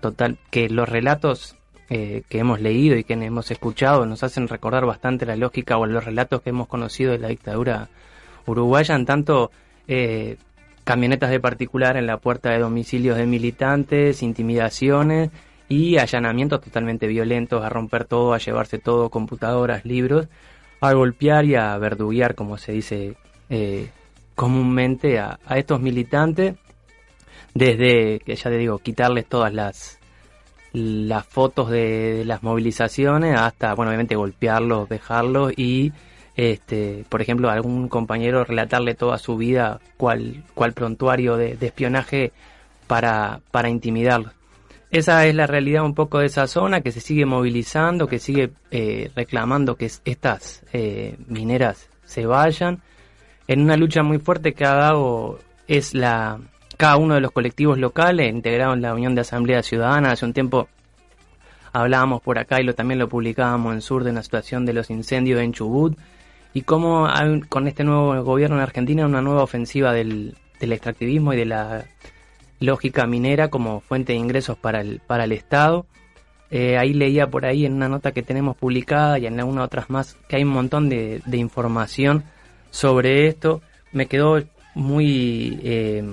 total, 0.00 0.38
que 0.50 0.68
los 0.68 0.88
relatos 0.88 1.54
eh, 1.88 2.24
que 2.28 2.40
hemos 2.40 2.60
leído 2.60 2.96
y 2.96 3.04
que 3.04 3.12
hemos 3.12 3.52
escuchado 3.52 4.06
nos 4.06 4.24
hacen 4.24 4.48
recordar 4.48 4.86
bastante 4.86 5.24
la 5.24 5.36
lógica 5.36 5.78
o 5.78 5.86
los 5.86 6.04
relatos 6.04 6.42
que 6.42 6.50
hemos 6.50 6.66
conocido 6.66 7.12
de 7.12 7.20
la 7.20 7.28
dictadura 7.28 7.90
uruguaya, 8.44 8.96
en 8.96 9.06
tanto 9.06 9.52
eh, 9.86 10.36
camionetas 10.82 11.30
de 11.30 11.38
particular 11.38 11.96
en 11.96 12.08
la 12.08 12.16
puerta 12.16 12.50
de 12.50 12.58
domicilios 12.58 13.18
de 13.18 13.26
militantes, 13.26 14.20
intimidaciones 14.20 15.30
y 15.68 15.98
allanamientos 15.98 16.60
totalmente 16.60 17.06
violentos, 17.06 17.62
a 17.62 17.68
romper 17.68 18.04
todo, 18.04 18.34
a 18.34 18.38
llevarse 18.38 18.80
todo, 18.80 19.10
computadoras, 19.10 19.84
libros, 19.84 20.26
a 20.80 20.92
golpear 20.92 21.44
y 21.44 21.54
a 21.54 21.78
verduguear, 21.78 22.34
como 22.34 22.58
se 22.58 22.72
dice 22.72 23.14
eh, 23.48 23.90
comúnmente, 24.40 25.18
a, 25.18 25.38
estos 25.54 25.82
militantes, 25.82 26.54
desde, 27.52 28.20
que 28.20 28.34
ya 28.36 28.48
te 28.48 28.56
digo, 28.56 28.78
quitarles 28.78 29.26
todas 29.26 29.52
las 29.52 29.98
las 30.72 31.26
fotos 31.26 31.68
de, 31.68 32.22
las 32.24 32.42
movilizaciones 32.42 33.38
hasta, 33.38 33.74
bueno, 33.74 33.90
obviamente 33.90 34.16
golpearlos, 34.16 34.88
dejarlos 34.88 35.52
y 35.58 35.92
este, 36.36 37.04
por 37.10 37.20
ejemplo, 37.20 37.50
a 37.50 37.52
algún 37.52 37.88
compañero 37.90 38.42
relatarle 38.42 38.94
toda 38.94 39.18
su 39.18 39.36
vida, 39.36 39.78
cual, 39.98 40.42
cual 40.54 40.72
prontuario 40.72 41.36
de, 41.36 41.58
espionaje 41.60 42.32
para, 42.86 43.40
para 43.50 43.68
intimidarlo. 43.68 44.30
Esa 44.90 45.26
es 45.26 45.34
la 45.34 45.48
realidad 45.48 45.84
un 45.84 45.94
poco 45.94 46.20
de 46.20 46.26
esa 46.26 46.46
zona 46.46 46.80
que 46.80 46.92
se 46.92 47.00
sigue 47.00 47.26
movilizando, 47.26 48.06
que 48.06 48.18
sigue 48.18 48.52
eh, 48.70 49.10
reclamando 49.14 49.74
que 49.74 49.90
estas 50.06 50.64
eh, 50.72 51.18
mineras 51.26 51.90
se 52.04 52.24
vayan. 52.24 52.80
En 53.50 53.62
una 53.62 53.76
lucha 53.76 54.04
muy 54.04 54.20
fuerte 54.20 54.52
que 54.52 54.64
ha 54.64 54.74
dado 54.74 55.40
es 55.66 55.92
la 55.92 56.38
cada 56.76 56.98
uno 56.98 57.14
de 57.14 57.20
los 57.20 57.32
colectivos 57.32 57.78
locales 57.78 58.32
integrados 58.32 58.76
en 58.76 58.82
la 58.82 58.94
Unión 58.94 59.16
de 59.16 59.22
Asamblea 59.22 59.64
Ciudadana. 59.64 60.12
Hace 60.12 60.24
un 60.24 60.32
tiempo 60.32 60.68
hablábamos 61.72 62.22
por 62.22 62.38
acá 62.38 62.60
y 62.60 62.64
lo, 62.64 62.76
también 62.76 63.00
lo 63.00 63.08
publicábamos 63.08 63.74
en 63.74 63.80
Sur 63.80 64.04
de 64.04 64.12
la 64.12 64.22
situación 64.22 64.66
de 64.66 64.72
los 64.72 64.88
incendios 64.88 65.40
en 65.40 65.52
Chubut 65.52 65.98
y 66.54 66.62
cómo 66.62 67.08
hay, 67.08 67.40
con 67.40 67.66
este 67.66 67.82
nuevo 67.82 68.22
gobierno 68.22 68.54
en 68.54 68.62
Argentina 68.62 69.04
una 69.04 69.20
nueva 69.20 69.42
ofensiva 69.42 69.92
del, 69.92 70.36
del, 70.60 70.72
extractivismo 70.72 71.32
y 71.32 71.36
de 71.36 71.46
la 71.46 71.86
lógica 72.60 73.04
minera 73.08 73.48
como 73.48 73.80
fuente 73.80 74.12
de 74.12 74.20
ingresos 74.20 74.58
para 74.58 74.80
el, 74.80 75.00
para 75.04 75.24
el 75.24 75.32
Estado. 75.32 75.86
Eh, 76.52 76.78
ahí 76.78 76.92
leía 76.94 77.26
por 77.26 77.44
ahí 77.46 77.66
en 77.66 77.72
una 77.72 77.88
nota 77.88 78.12
que 78.12 78.22
tenemos 78.22 78.56
publicada 78.56 79.18
y 79.18 79.26
en 79.26 79.40
algunas 79.40 79.64
otras 79.64 79.90
más 79.90 80.16
que 80.28 80.36
hay 80.36 80.44
un 80.44 80.50
montón 80.50 80.88
de, 80.88 81.20
de 81.26 81.36
información 81.36 82.22
sobre 82.70 83.26
esto. 83.28 83.62
Me 83.92 84.06
quedó 84.06 84.42
muy... 84.74 85.58
Eh, 85.62 86.04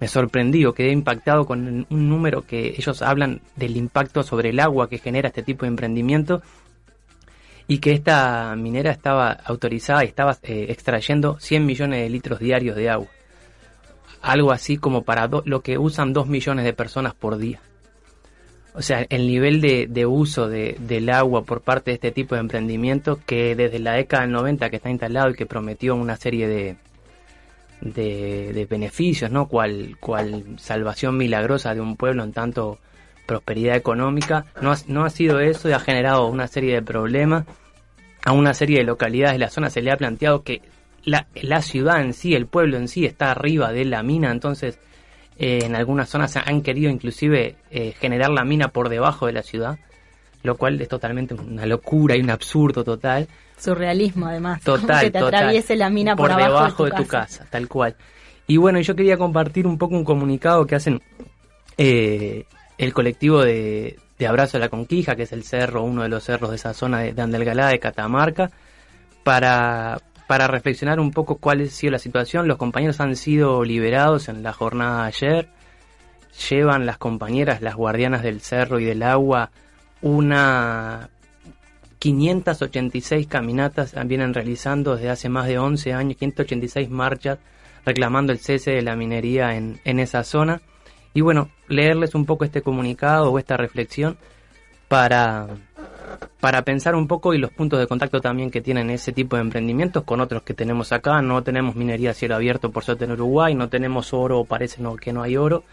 me 0.00 0.08
sorprendió, 0.08 0.74
quedé 0.74 0.90
impactado 0.90 1.46
con 1.46 1.86
un 1.88 2.08
número 2.08 2.42
que 2.42 2.74
ellos 2.76 3.02
hablan 3.02 3.40
del 3.54 3.76
impacto 3.76 4.24
sobre 4.24 4.50
el 4.50 4.58
agua 4.58 4.88
que 4.88 4.98
genera 4.98 5.28
este 5.28 5.44
tipo 5.44 5.64
de 5.64 5.68
emprendimiento 5.68 6.42
y 7.68 7.78
que 7.78 7.92
esta 7.92 8.56
minera 8.56 8.90
estaba 8.90 9.30
autorizada 9.30 10.04
y 10.04 10.08
estaba 10.08 10.36
eh, 10.42 10.66
extrayendo 10.70 11.38
100 11.38 11.64
millones 11.64 12.02
de 12.02 12.10
litros 12.10 12.40
diarios 12.40 12.74
de 12.74 12.90
agua. 12.90 13.06
Algo 14.20 14.50
así 14.50 14.76
como 14.76 15.02
para 15.02 15.30
lo 15.44 15.62
que 15.62 15.78
usan 15.78 16.12
2 16.12 16.26
millones 16.26 16.64
de 16.64 16.72
personas 16.72 17.14
por 17.14 17.38
día. 17.38 17.60
O 18.74 18.80
sea, 18.80 19.06
el 19.10 19.26
nivel 19.26 19.60
de, 19.60 19.86
de 19.86 20.06
uso 20.06 20.48
de, 20.48 20.76
del 20.80 21.10
agua 21.10 21.44
por 21.44 21.60
parte 21.60 21.90
de 21.90 21.96
este 21.96 22.10
tipo 22.10 22.34
de 22.34 22.40
emprendimiento 22.40 23.20
que 23.26 23.54
desde 23.54 23.78
la 23.78 23.92
década 23.92 24.22
del 24.22 24.32
90 24.32 24.70
que 24.70 24.76
está 24.76 24.90
instalado 24.90 25.30
y 25.30 25.34
que 25.34 25.44
prometió 25.44 25.94
una 25.94 26.16
serie 26.16 26.48
de, 26.48 26.76
de, 27.82 28.52
de 28.54 28.64
beneficios, 28.64 29.30
¿no? 29.30 29.46
Cual, 29.46 29.96
cual 30.00 30.44
salvación 30.58 31.18
milagrosa 31.18 31.74
de 31.74 31.82
un 31.82 31.96
pueblo 31.96 32.24
en 32.24 32.32
tanto 32.32 32.78
prosperidad 33.26 33.76
económica. 33.76 34.46
No 34.60 34.72
ha, 34.72 34.76
no 34.86 35.04
ha 35.04 35.10
sido 35.10 35.40
eso 35.40 35.68
y 35.68 35.72
ha 35.72 35.80
generado 35.80 36.26
una 36.26 36.46
serie 36.46 36.74
de 36.74 36.82
problemas. 36.82 37.44
A 38.24 38.32
una 38.32 38.54
serie 38.54 38.78
de 38.78 38.84
localidades 38.84 39.34
de 39.34 39.40
la 39.40 39.50
zona 39.50 39.68
se 39.68 39.82
le 39.82 39.90
ha 39.90 39.96
planteado 39.96 40.42
que 40.44 40.62
la, 41.04 41.26
la 41.34 41.60
ciudad 41.60 42.00
en 42.00 42.12
sí, 42.14 42.34
el 42.34 42.46
pueblo 42.46 42.76
en 42.76 42.88
sí, 42.88 43.04
está 43.04 43.32
arriba 43.32 43.72
de 43.72 43.84
la 43.84 44.02
mina, 44.02 44.30
entonces 44.30 44.78
eh, 45.38 45.60
en 45.64 45.74
algunas 45.74 46.08
zonas 46.08 46.36
han 46.36 46.62
querido 46.62 46.90
inclusive 46.90 47.56
eh, 47.70 47.94
generar 47.98 48.30
la 48.30 48.44
mina 48.44 48.68
por 48.68 48.88
debajo 48.88 49.26
de 49.26 49.32
la 49.32 49.42
ciudad, 49.42 49.78
lo 50.42 50.56
cual 50.56 50.80
es 50.80 50.88
totalmente 50.88 51.34
una 51.34 51.66
locura 51.66 52.16
y 52.16 52.20
un 52.20 52.30
absurdo 52.30 52.84
total. 52.84 53.28
Surrealismo 53.58 54.26
además. 54.26 54.62
Total, 54.62 55.00
que 55.00 55.10
te 55.10 55.18
total. 55.18 55.34
atraviese 55.34 55.76
la 55.76 55.90
mina 55.90 56.16
por, 56.16 56.30
por 56.30 56.40
abajo 56.40 56.54
debajo 56.54 56.84
de 56.84 56.90
tu, 56.90 56.96
de 56.96 57.02
tu 57.02 57.08
casa. 57.08 57.38
casa, 57.38 57.50
tal 57.50 57.68
cual. 57.68 57.96
Y 58.46 58.56
bueno, 58.56 58.80
yo 58.80 58.94
quería 58.94 59.16
compartir 59.16 59.66
un 59.66 59.78
poco 59.78 59.94
un 59.94 60.04
comunicado 60.04 60.66
que 60.66 60.74
hacen 60.74 61.00
eh, 61.78 62.44
el 62.76 62.92
colectivo 62.92 63.42
de, 63.42 63.98
de, 64.18 64.26
Abrazo 64.26 64.56
a 64.56 64.60
la 64.60 64.68
Conquija, 64.68 65.16
que 65.16 65.22
es 65.22 65.32
el 65.32 65.44
cerro, 65.44 65.84
uno 65.84 66.02
de 66.02 66.08
los 66.08 66.24
cerros 66.24 66.50
de 66.50 66.56
esa 66.56 66.74
zona 66.74 67.00
de, 67.00 67.12
de 67.14 67.22
Andelgalá, 67.22 67.68
de 67.68 67.78
Catamarca, 67.78 68.50
para, 69.22 70.00
para 70.26 70.46
reflexionar 70.46 71.00
un 71.00 71.10
poco 71.10 71.36
cuál 71.36 71.60
ha 71.60 71.66
sido 71.66 71.92
la 71.92 71.98
situación. 71.98 72.48
Los 72.48 72.56
compañeros 72.56 73.00
han 73.00 73.16
sido 73.16 73.64
liberados 73.64 74.28
en 74.28 74.42
la 74.42 74.52
jornada 74.52 75.02
de 75.02 75.08
ayer. 75.08 75.48
Llevan 76.48 76.86
las 76.86 76.98
compañeras, 76.98 77.60
las 77.60 77.74
guardianas 77.74 78.22
del 78.22 78.40
cerro 78.40 78.80
y 78.80 78.84
del 78.84 79.02
agua, 79.02 79.50
una 80.00 81.10
586 81.98 83.28
caminatas 83.28 83.94
vienen 84.06 84.34
realizando 84.34 84.96
desde 84.96 85.10
hace 85.10 85.28
más 85.28 85.46
de 85.46 85.58
11 85.58 85.92
años, 85.92 86.16
586 86.16 86.90
marchas 86.90 87.38
reclamando 87.84 88.32
el 88.32 88.38
cese 88.38 88.72
de 88.72 88.82
la 88.82 88.96
minería 88.96 89.54
en, 89.56 89.80
en 89.84 90.00
esa 90.00 90.24
zona. 90.24 90.62
Y 91.14 91.20
bueno, 91.20 91.50
leerles 91.68 92.14
un 92.14 92.26
poco 92.26 92.44
este 92.44 92.62
comunicado 92.62 93.30
o 93.30 93.38
esta 93.38 93.56
reflexión 93.56 94.16
para, 94.88 95.46
para 96.40 96.62
pensar 96.62 96.94
un 96.94 97.06
poco 97.06 97.34
y 97.34 97.38
los 97.38 97.50
puntos 97.50 97.78
de 97.78 97.86
contacto 97.86 98.20
también 98.20 98.50
que 98.50 98.60
tienen 98.60 98.90
ese 98.90 99.12
tipo 99.12 99.36
de 99.36 99.42
emprendimientos 99.42 100.04
con 100.04 100.20
otros 100.20 100.42
que 100.42 100.54
tenemos 100.54 100.92
acá. 100.92 101.22
No 101.22 101.42
tenemos 101.42 101.76
minería 101.76 102.10
a 102.10 102.14
cielo 102.14 102.34
abierto 102.34 102.70
por 102.70 102.84
suerte 102.84 103.04
en 103.04 103.12
Uruguay, 103.12 103.54
no 103.54 103.68
tenemos 103.68 104.12
oro 104.12 104.44
parece 104.44 104.82
no, 104.82 104.96
que 104.96 105.12
no 105.12 105.22
hay 105.22 105.36
oro, 105.36 105.64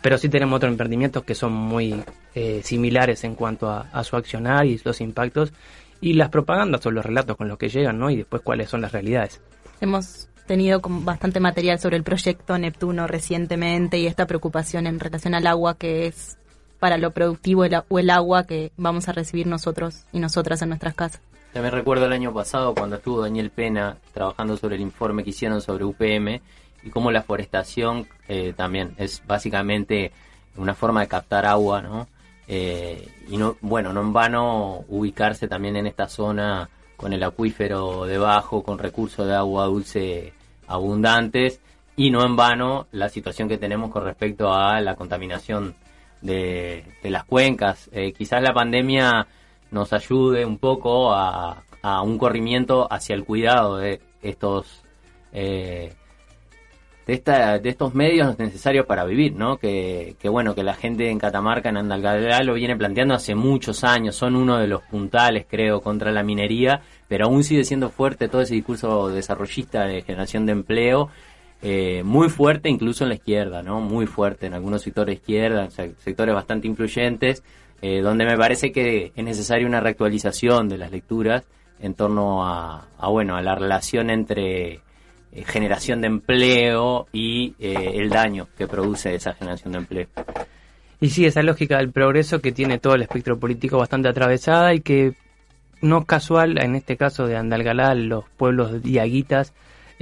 pero 0.00 0.18
sí 0.18 0.28
tenemos 0.28 0.56
otros 0.56 0.72
emprendimientos 0.72 1.24
que 1.24 1.34
son 1.34 1.52
muy 1.52 2.02
eh, 2.34 2.60
similares 2.64 3.24
en 3.24 3.34
cuanto 3.34 3.68
a, 3.68 3.88
a, 3.92 4.04
su 4.04 4.16
accionar 4.16 4.66
y 4.66 4.80
los 4.84 5.00
impactos 5.00 5.52
y 6.00 6.14
las 6.14 6.28
propagandas 6.28 6.84
o 6.86 6.90
los 6.90 7.04
relatos 7.04 7.36
con 7.36 7.48
los 7.48 7.58
que 7.58 7.68
llegan, 7.68 7.98
¿no? 7.98 8.10
Y 8.10 8.16
después 8.16 8.42
cuáles 8.42 8.68
son 8.68 8.80
las 8.80 8.92
realidades. 8.92 9.40
Hemos 9.80 10.28
tenido 10.46 10.80
bastante 10.82 11.40
material 11.40 11.78
sobre 11.78 11.96
el 11.96 12.02
proyecto 12.02 12.58
Neptuno 12.58 13.06
recientemente 13.06 13.98
y 13.98 14.06
esta 14.06 14.26
preocupación 14.26 14.86
en 14.86 15.00
relación 15.00 15.34
al 15.34 15.46
agua 15.46 15.76
que 15.76 16.06
es 16.06 16.36
para 16.84 16.98
lo 16.98 17.12
productivo 17.12 17.64
el, 17.64 17.74
o 17.88 17.98
el 17.98 18.10
agua 18.10 18.46
que 18.46 18.70
vamos 18.76 19.08
a 19.08 19.12
recibir 19.12 19.46
nosotros 19.46 20.04
y 20.12 20.18
nosotras 20.18 20.60
en 20.60 20.68
nuestras 20.68 20.94
casas. 20.94 21.22
También 21.54 21.72
recuerdo 21.72 22.04
el 22.04 22.12
año 22.12 22.34
pasado 22.34 22.74
cuando 22.74 22.96
estuvo 22.96 23.22
Daniel 23.22 23.48
Pena 23.48 23.96
trabajando 24.12 24.58
sobre 24.58 24.76
el 24.76 24.82
informe 24.82 25.24
que 25.24 25.30
hicieron 25.30 25.62
sobre 25.62 25.86
UPM 25.86 26.42
y 26.82 26.90
cómo 26.90 27.10
la 27.10 27.22
forestación 27.22 28.06
eh, 28.28 28.52
también 28.54 28.94
es 28.98 29.22
básicamente 29.26 30.12
una 30.58 30.74
forma 30.74 31.00
de 31.00 31.08
captar 31.08 31.46
agua, 31.46 31.80
¿no? 31.80 32.06
Eh, 32.48 33.08
y 33.30 33.38
no, 33.38 33.56
bueno, 33.62 33.94
no 33.94 34.02
en 34.02 34.12
vano 34.12 34.84
ubicarse 34.88 35.48
también 35.48 35.76
en 35.76 35.86
esta 35.86 36.06
zona 36.06 36.68
con 36.98 37.14
el 37.14 37.22
acuífero 37.22 38.04
debajo, 38.04 38.62
con 38.62 38.78
recursos 38.78 39.26
de 39.26 39.34
agua 39.34 39.64
dulce 39.64 40.34
abundantes, 40.66 41.60
y 41.96 42.10
no 42.10 42.26
en 42.26 42.36
vano 42.36 42.88
la 42.92 43.08
situación 43.08 43.48
que 43.48 43.56
tenemos 43.56 43.90
con 43.90 44.04
respecto 44.04 44.52
a 44.52 44.82
la 44.82 44.96
contaminación 44.96 45.74
de, 46.24 46.84
las 47.02 47.24
cuencas. 47.24 47.88
Eh, 47.92 48.12
quizás 48.12 48.42
la 48.42 48.52
pandemia 48.52 49.26
nos 49.70 49.92
ayude 49.92 50.44
un 50.44 50.58
poco 50.58 51.12
a, 51.12 51.62
a 51.82 52.02
un 52.02 52.18
corrimiento 52.18 52.90
hacia 52.90 53.14
el 53.14 53.24
cuidado 53.24 53.76
de 53.76 54.00
estos 54.22 54.82
eh, 55.32 55.92
de, 57.06 57.12
esta, 57.12 57.58
de 57.58 57.68
estos 57.68 57.94
medios 57.94 58.38
necesarios 58.38 58.86
para 58.86 59.04
vivir, 59.04 59.34
¿no? 59.34 59.58
Que, 59.58 60.16
que 60.18 60.28
bueno, 60.28 60.54
que 60.54 60.62
la 60.62 60.74
gente 60.74 61.10
en 61.10 61.18
Catamarca, 61.18 61.68
en 61.68 61.76
Andalgalá, 61.76 62.42
lo 62.42 62.54
viene 62.54 62.76
planteando 62.76 63.14
hace 63.14 63.34
muchos 63.34 63.84
años, 63.84 64.16
son 64.16 64.36
uno 64.36 64.58
de 64.58 64.66
los 64.66 64.82
puntales, 64.82 65.44
creo, 65.48 65.80
contra 65.82 66.12
la 66.12 66.22
minería, 66.22 66.80
pero 67.06 67.26
aún 67.26 67.44
sigue 67.44 67.64
siendo 67.64 67.90
fuerte 67.90 68.28
todo 68.28 68.40
ese 68.40 68.54
discurso 68.54 69.08
desarrollista 69.08 69.84
de 69.84 70.02
generación 70.02 70.46
de 70.46 70.52
empleo, 70.52 71.10
eh, 71.66 72.02
muy 72.04 72.28
fuerte 72.28 72.68
incluso 72.68 73.04
en 73.04 73.08
la 73.08 73.14
izquierda, 73.14 73.62
¿no? 73.62 73.80
Muy 73.80 74.06
fuerte 74.06 74.44
en 74.44 74.52
algunos 74.52 74.82
sectores 74.82 75.14
de 75.14 75.20
izquierda, 75.20 75.70
sectores 75.70 76.34
bastante 76.34 76.68
influyentes, 76.68 77.42
eh, 77.80 78.02
donde 78.02 78.26
me 78.26 78.36
parece 78.36 78.70
que 78.70 79.12
es 79.16 79.24
necesaria 79.24 79.66
una 79.66 79.80
reactualización 79.80 80.68
de 80.68 80.76
las 80.76 80.90
lecturas 80.90 81.44
en 81.80 81.94
torno 81.94 82.46
a, 82.46 82.86
bueno, 83.08 83.34
a 83.34 83.40
la 83.40 83.54
relación 83.54 84.10
entre 84.10 84.72
eh, 84.72 84.80
generación 85.46 86.02
de 86.02 86.08
empleo 86.08 87.06
y 87.14 87.54
el 87.58 88.10
daño 88.10 88.46
que 88.58 88.66
produce 88.66 89.14
esa 89.14 89.32
generación 89.32 89.72
de 89.72 89.78
empleo. 89.78 90.08
Y 91.00 91.08
sí, 91.08 91.24
esa 91.24 91.42
lógica 91.42 91.78
del 91.78 91.92
progreso 91.92 92.42
que 92.42 92.52
tiene 92.52 92.78
todo 92.78 92.94
el 92.94 93.02
espectro 93.02 93.38
político 93.38 93.78
bastante 93.78 94.10
atravesada 94.10 94.74
y 94.74 94.80
que 94.80 95.14
no 95.80 96.00
es 96.00 96.04
casual, 96.04 96.62
en 96.62 96.74
este 96.74 96.98
caso 96.98 97.26
de 97.26 97.38
Andalgalá, 97.38 97.94
los 97.94 98.24
pueblos 98.36 98.82
diaguitas 98.82 99.54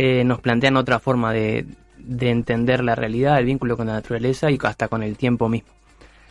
eh, 0.05 0.25
nos 0.25 0.41
plantean 0.41 0.77
otra 0.77 0.99
forma 0.99 1.33
de, 1.33 1.65
de 1.97 2.31
entender 2.31 2.83
la 2.83 2.97
realidad, 2.97 3.39
el 3.39 3.45
vínculo 3.45 3.77
con 3.77 3.87
la 3.87 3.93
naturaleza 3.93 4.51
y 4.51 4.59
hasta 4.61 4.89
con 4.89 5.05
el 5.05 5.17
tiempo 5.17 5.49
mismo. 5.49 5.71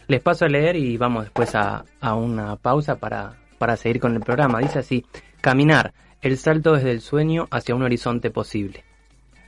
Les 0.07 0.21
paso 0.21 0.43
a 0.43 0.49
leer 0.49 0.75
y 0.75 0.97
vamos 0.97 1.23
después 1.23 1.55
a, 1.55 1.85
a 2.01 2.15
una 2.15 2.57
pausa 2.57 2.97
para, 2.97 3.37
para 3.57 3.77
seguir 3.77 4.01
con 4.01 4.13
el 4.13 4.19
programa. 4.19 4.59
Dice 4.59 4.79
así, 4.79 5.05
caminar, 5.39 5.93
el 6.21 6.37
salto 6.37 6.73
desde 6.73 6.91
el 6.91 6.99
sueño 6.99 7.47
hacia 7.49 7.73
un 7.73 7.83
horizonte 7.83 8.29
posible. 8.29 8.83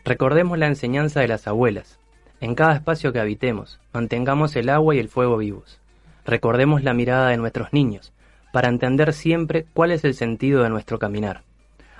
Recordemos 0.06 0.58
la 0.58 0.68
enseñanza 0.68 1.20
de 1.20 1.28
las 1.28 1.46
abuelas. 1.46 2.00
En 2.40 2.56
cada 2.56 2.76
espacio 2.76 3.12
que 3.12 3.20
habitemos, 3.20 3.82
mantengamos 3.92 4.56
el 4.56 4.70
agua 4.70 4.96
y 4.96 5.00
el 5.00 5.10
fuego 5.10 5.36
vivos. 5.36 5.82
Recordemos 6.26 6.82
la 6.82 6.94
mirada 6.94 7.28
de 7.28 7.38
nuestros 7.38 7.74
niños, 7.74 8.14
para 8.54 8.70
entender 8.70 9.12
siempre 9.12 9.66
cuál 9.74 9.92
es 9.92 10.06
el 10.06 10.14
sentido 10.14 10.64
de 10.64 10.70
nuestro 10.70 10.98
caminar. 10.98 11.44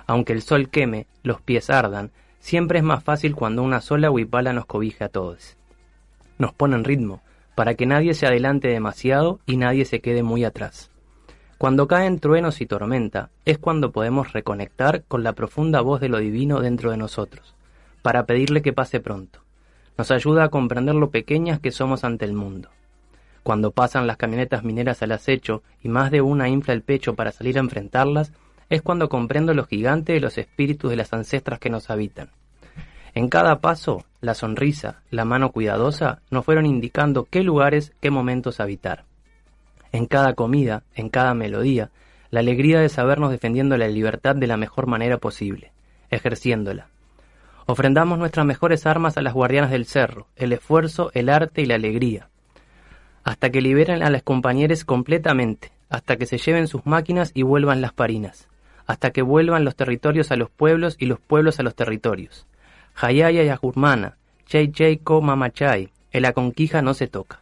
Aunque 0.06 0.32
el 0.32 0.42
sol 0.42 0.68
queme, 0.68 1.06
los 1.22 1.40
pies 1.40 1.70
ardan, 1.70 2.10
siempre 2.40 2.78
es 2.78 2.84
más 2.84 3.02
fácil 3.02 3.34
cuando 3.34 3.62
una 3.62 3.80
sola 3.80 4.10
huipala 4.10 4.52
nos 4.52 4.66
cobija 4.66 5.06
a 5.06 5.08
todos. 5.08 5.56
Nos 6.38 6.52
pone 6.52 6.76
en 6.76 6.84
ritmo, 6.84 7.22
para 7.54 7.74
que 7.74 7.86
nadie 7.86 8.14
se 8.14 8.26
adelante 8.26 8.68
demasiado 8.68 9.40
y 9.46 9.56
nadie 9.56 9.84
se 9.84 10.00
quede 10.00 10.22
muy 10.22 10.44
atrás. 10.44 10.90
Cuando 11.58 11.86
caen 11.86 12.18
truenos 12.18 12.60
y 12.60 12.66
tormenta, 12.66 13.30
es 13.44 13.58
cuando 13.58 13.92
podemos 13.92 14.32
reconectar 14.32 15.04
con 15.04 15.22
la 15.22 15.32
profunda 15.32 15.80
voz 15.80 16.00
de 16.00 16.08
lo 16.08 16.18
divino 16.18 16.60
dentro 16.60 16.90
de 16.90 16.96
nosotros 16.96 17.54
para 18.04 18.26
pedirle 18.26 18.60
que 18.60 18.74
pase 18.74 19.00
pronto. 19.00 19.38
Nos 19.96 20.10
ayuda 20.10 20.44
a 20.44 20.48
comprender 20.50 20.94
lo 20.94 21.08
pequeñas 21.08 21.58
que 21.58 21.70
somos 21.70 22.04
ante 22.04 22.26
el 22.26 22.34
mundo. 22.34 22.68
Cuando 23.42 23.70
pasan 23.70 24.06
las 24.06 24.18
camionetas 24.18 24.62
mineras 24.62 25.02
al 25.02 25.12
acecho 25.12 25.62
y 25.82 25.88
más 25.88 26.10
de 26.10 26.20
una 26.20 26.50
infla 26.50 26.74
el 26.74 26.82
pecho 26.82 27.14
para 27.14 27.32
salir 27.32 27.56
a 27.56 27.62
enfrentarlas, 27.62 28.30
es 28.70 28.82
cuando 28.82 29.08
comprendo 29.08 29.54
lo 29.54 29.64
gigante 29.64 30.12
de 30.12 30.20
los 30.20 30.38
espíritus 30.38 30.90
de 30.90 30.96
las 30.96 31.12
ancestras 31.12 31.58
que 31.58 31.70
nos 31.70 31.90
habitan. 31.90 32.30
En 33.14 33.28
cada 33.28 33.60
paso, 33.60 34.04
la 34.20 34.34
sonrisa, 34.34 35.02
la 35.10 35.24
mano 35.24 35.52
cuidadosa 35.52 36.20
nos 36.30 36.44
fueron 36.44 36.66
indicando 36.66 37.28
qué 37.30 37.42
lugares, 37.42 37.92
qué 38.00 38.10
momentos 38.10 38.60
habitar. 38.60 39.04
En 39.92 40.06
cada 40.06 40.34
comida, 40.34 40.82
en 40.94 41.08
cada 41.08 41.34
melodía, 41.34 41.90
la 42.30 42.40
alegría 42.40 42.80
de 42.80 42.88
sabernos 42.88 43.30
defendiendo 43.30 43.76
la 43.76 43.86
libertad 43.86 44.34
de 44.34 44.48
la 44.48 44.56
mejor 44.56 44.88
manera 44.88 45.18
posible, 45.18 45.72
ejerciéndola, 46.10 46.88
Ofrendamos 47.66 48.18
nuestras 48.18 48.44
mejores 48.44 48.84
armas 48.84 49.16
a 49.16 49.22
las 49.22 49.32
guardianas 49.32 49.70
del 49.70 49.86
cerro, 49.86 50.26
el 50.36 50.52
esfuerzo, 50.52 51.10
el 51.14 51.30
arte 51.30 51.62
y 51.62 51.66
la 51.66 51.76
alegría, 51.76 52.28
hasta 53.22 53.48
que 53.50 53.62
liberen 53.62 54.02
a 54.02 54.10
las 54.10 54.22
compañeras 54.22 54.84
completamente, 54.84 55.72
hasta 55.88 56.16
que 56.16 56.26
se 56.26 56.36
lleven 56.36 56.68
sus 56.68 56.84
máquinas 56.84 57.30
y 57.32 57.42
vuelvan 57.42 57.80
las 57.80 57.94
parinas, 57.94 58.48
hasta 58.86 59.10
que 59.10 59.22
vuelvan 59.22 59.64
los 59.64 59.76
territorios 59.76 60.30
a 60.30 60.36
los 60.36 60.50
pueblos 60.50 60.96
y 60.98 61.06
los 61.06 61.20
pueblos 61.20 61.60
a 61.60 61.62
los 61.62 61.74
territorios. 61.74 62.46
Hayaya 62.94 63.42
y 63.42 63.48
Ajurmana, 63.48 64.16
Chay 64.46 64.70
Chay 64.70 64.98
Ko 64.98 65.20
Mamachay, 65.20 65.90
en 66.12 66.22
la 66.22 66.32
conquija 66.32 66.82
no 66.82 66.94
se 66.94 67.06
toca. 67.08 67.40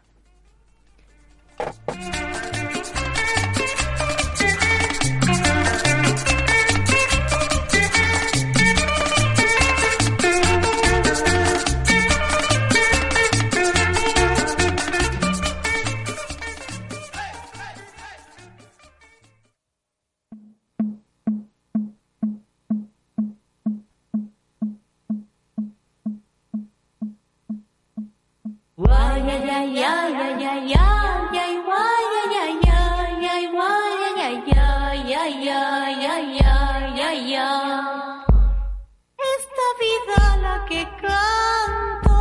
Esta 39.38 39.66
vida 39.81 40.37
la 40.42 40.64
que 40.66 40.83
canto 41.01 42.21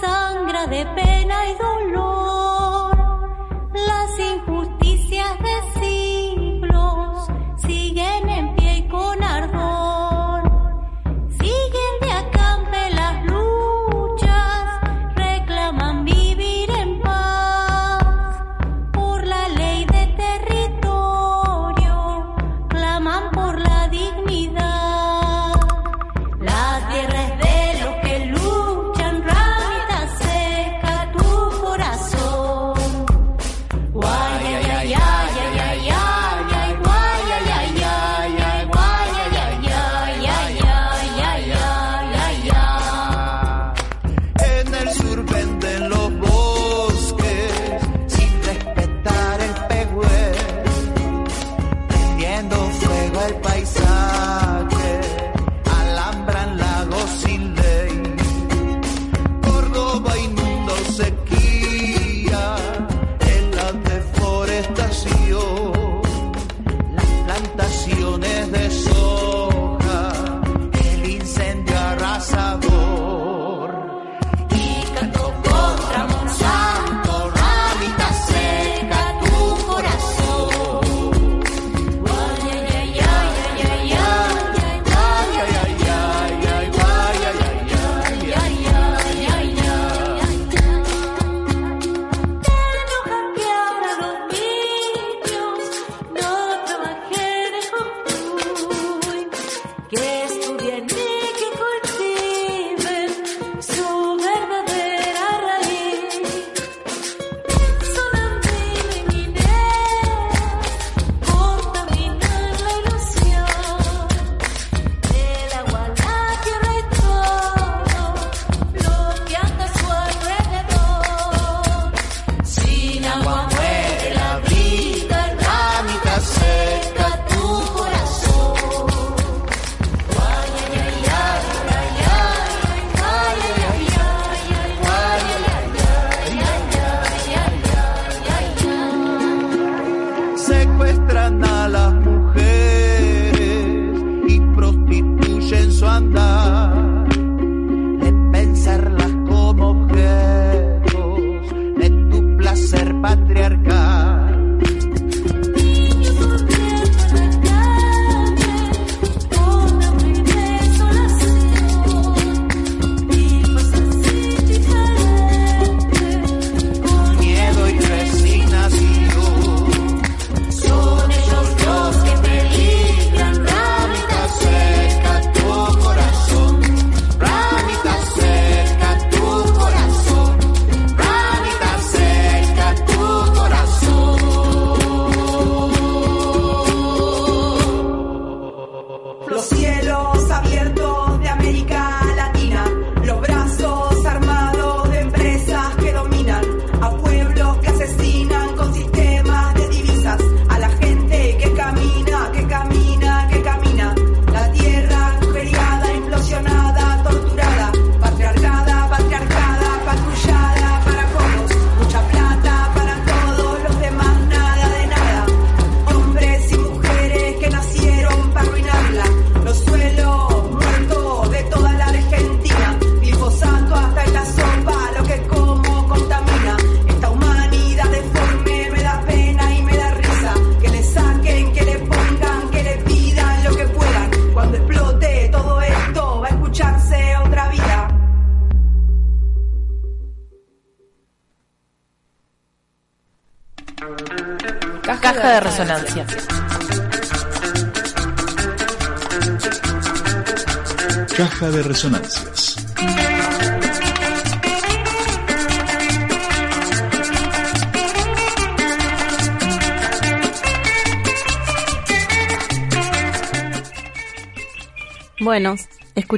sangra 0.00 0.66
de 0.66 0.84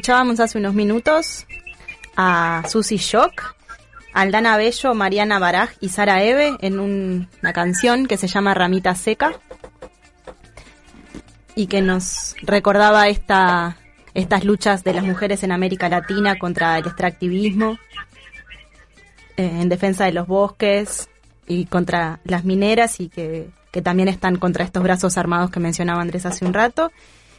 escuchábamos 0.05 0.39
hace 0.39 0.59
unos 0.59 0.75
minutos 0.75 1.47
a 2.15 2.63
Susi 2.69 2.99
Shock, 2.99 3.55
Aldana 4.13 4.59
Bello, 4.59 4.93
Mariana 4.93 5.39
Baraj 5.39 5.71
y 5.81 5.89
Sara 5.89 6.23
Eve 6.23 6.59
en 6.61 6.79
un- 6.79 7.27
una 7.43 7.55
canción 7.55 8.07
que 8.07 8.19
se 8.19 8.27
llama 8.29 8.53
Ramita 8.53 8.95
Seca 8.97 9.33
y 11.55 11.69
que 11.69 11.81
nos 11.81 12.37
recordaba 12.43 13.09
esta, 13.09 13.79
estas 14.13 14.45
luchas 14.45 14.85
de 14.85 14.93
las 14.93 15.05
mujeres 15.05 15.43
en 15.43 15.53
América 15.53 15.89
Latina 15.89 16.39
contra 16.39 16.77
el 16.77 16.85
extractivismo, 16.87 17.79
eh, 19.39 19.59
en 19.63 19.71
defensa 19.71 20.05
de 20.05 20.13
los 20.13 20.27
bosques 20.27 21.09
y 21.47 21.65
contra 21.65 22.21
las 22.25 22.45
mineras 22.45 23.01
y 23.01 23.09
que 23.09 23.49
también 23.83 24.09
están 24.09 24.37
contra 24.37 24.65
estos 24.67 24.83
brazos 24.83 25.17
armados 25.17 25.51
que 25.51 25.61
mencionaba 25.61 26.03
Andrés 26.03 26.27
hace 26.27 26.45
un 26.45 26.53
rato. 26.53 26.93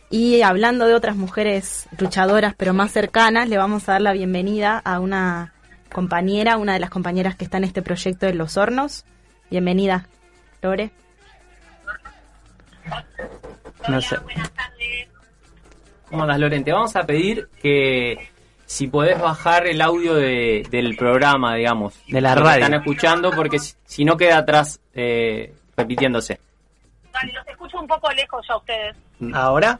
Y 0.10 0.42
hablando 0.44 0.88
de 0.88 0.94
otras 0.94 1.16
mujeres 1.16 1.88
luchadoras 1.98 2.54
pero 2.56 2.74
más 2.74 2.92
cercanas, 2.92 3.50
le 3.50 3.58
vamos 3.58 3.88
a 3.90 3.94
dar 3.94 4.02
la 4.02 4.14
bienvenida 4.14 4.78
a 4.84 5.00
una 5.00 5.54
compañera, 5.92 6.58
una 6.58 6.74
de 6.74 6.80
las 6.80 6.90
compañeras 6.90 7.36
que 7.36 7.44
está 7.46 7.58
en 7.58 7.64
este 7.66 7.82
proyecto 7.82 8.26
de 8.26 8.34
Los 8.34 8.56
Hornos. 8.58 9.06
Bienvenida, 9.50 10.08
Lore. 10.62 10.92
No 13.88 14.02
sé. 14.02 14.18
¿Cómo 16.10 16.24
andas, 16.24 16.40
Loren? 16.40 16.64
Te 16.64 16.72
vamos 16.72 16.96
a 16.96 17.04
pedir 17.04 17.50
que 17.62 18.30
si 18.66 18.88
podés 18.88 19.20
bajar 19.20 19.68
el 19.68 19.82
audio 19.82 20.14
de- 20.16 20.66
del 20.70 20.96
programa, 20.96 21.56
digamos. 21.56 21.96
De 22.08 22.22
la 22.22 22.36
que 22.36 22.42
radio. 22.42 22.64
están 22.66 22.80
escuchando, 22.80 23.32
porque 23.32 23.60
si, 23.60 23.74
si 23.86 24.06
no 24.06 24.16
queda 24.18 24.38
atrás 24.40 24.80
eh, 24.94 25.54
repitiéndose. 25.76 26.40
Vale, 27.12 27.34
los 27.34 27.48
escucho 27.48 27.80
un 27.80 27.88
poco 27.88 28.12
lejos 28.12 28.46
yo 28.48 28.54
a 28.54 28.58
ustedes. 28.58 28.96
¿Ahora? 29.34 29.80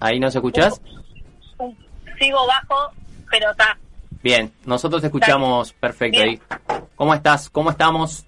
¿Ahí 0.00 0.18
nos 0.18 0.34
escuchás? 0.34 0.80
Sigo 2.18 2.46
bajo, 2.46 2.92
pero 3.30 3.50
está. 3.50 3.76
Bien, 4.22 4.52
nosotros 4.64 5.00
te 5.00 5.08
escuchamos 5.08 5.72
perfecto 5.74 6.22
ahí. 6.22 6.40
¿Cómo 6.94 7.14
estás? 7.14 7.50
¿Cómo 7.50 7.70
estamos? 7.70 8.26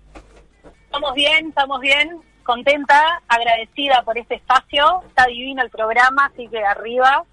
Estamos 0.85 1.15
bien, 1.15 1.49
estamos 1.49 1.81
bien. 1.81 2.21
Contenta, 2.43 3.03
agradecida 3.29 4.03
por 4.05 4.19
este 4.19 4.37
espacio. 4.37 5.03
Está 5.09 5.27
divino 5.27 5.63
el 5.63 5.71
programa, 5.71 6.27
así 6.27 6.49
que 6.49 6.59
arriba. 6.59 7.25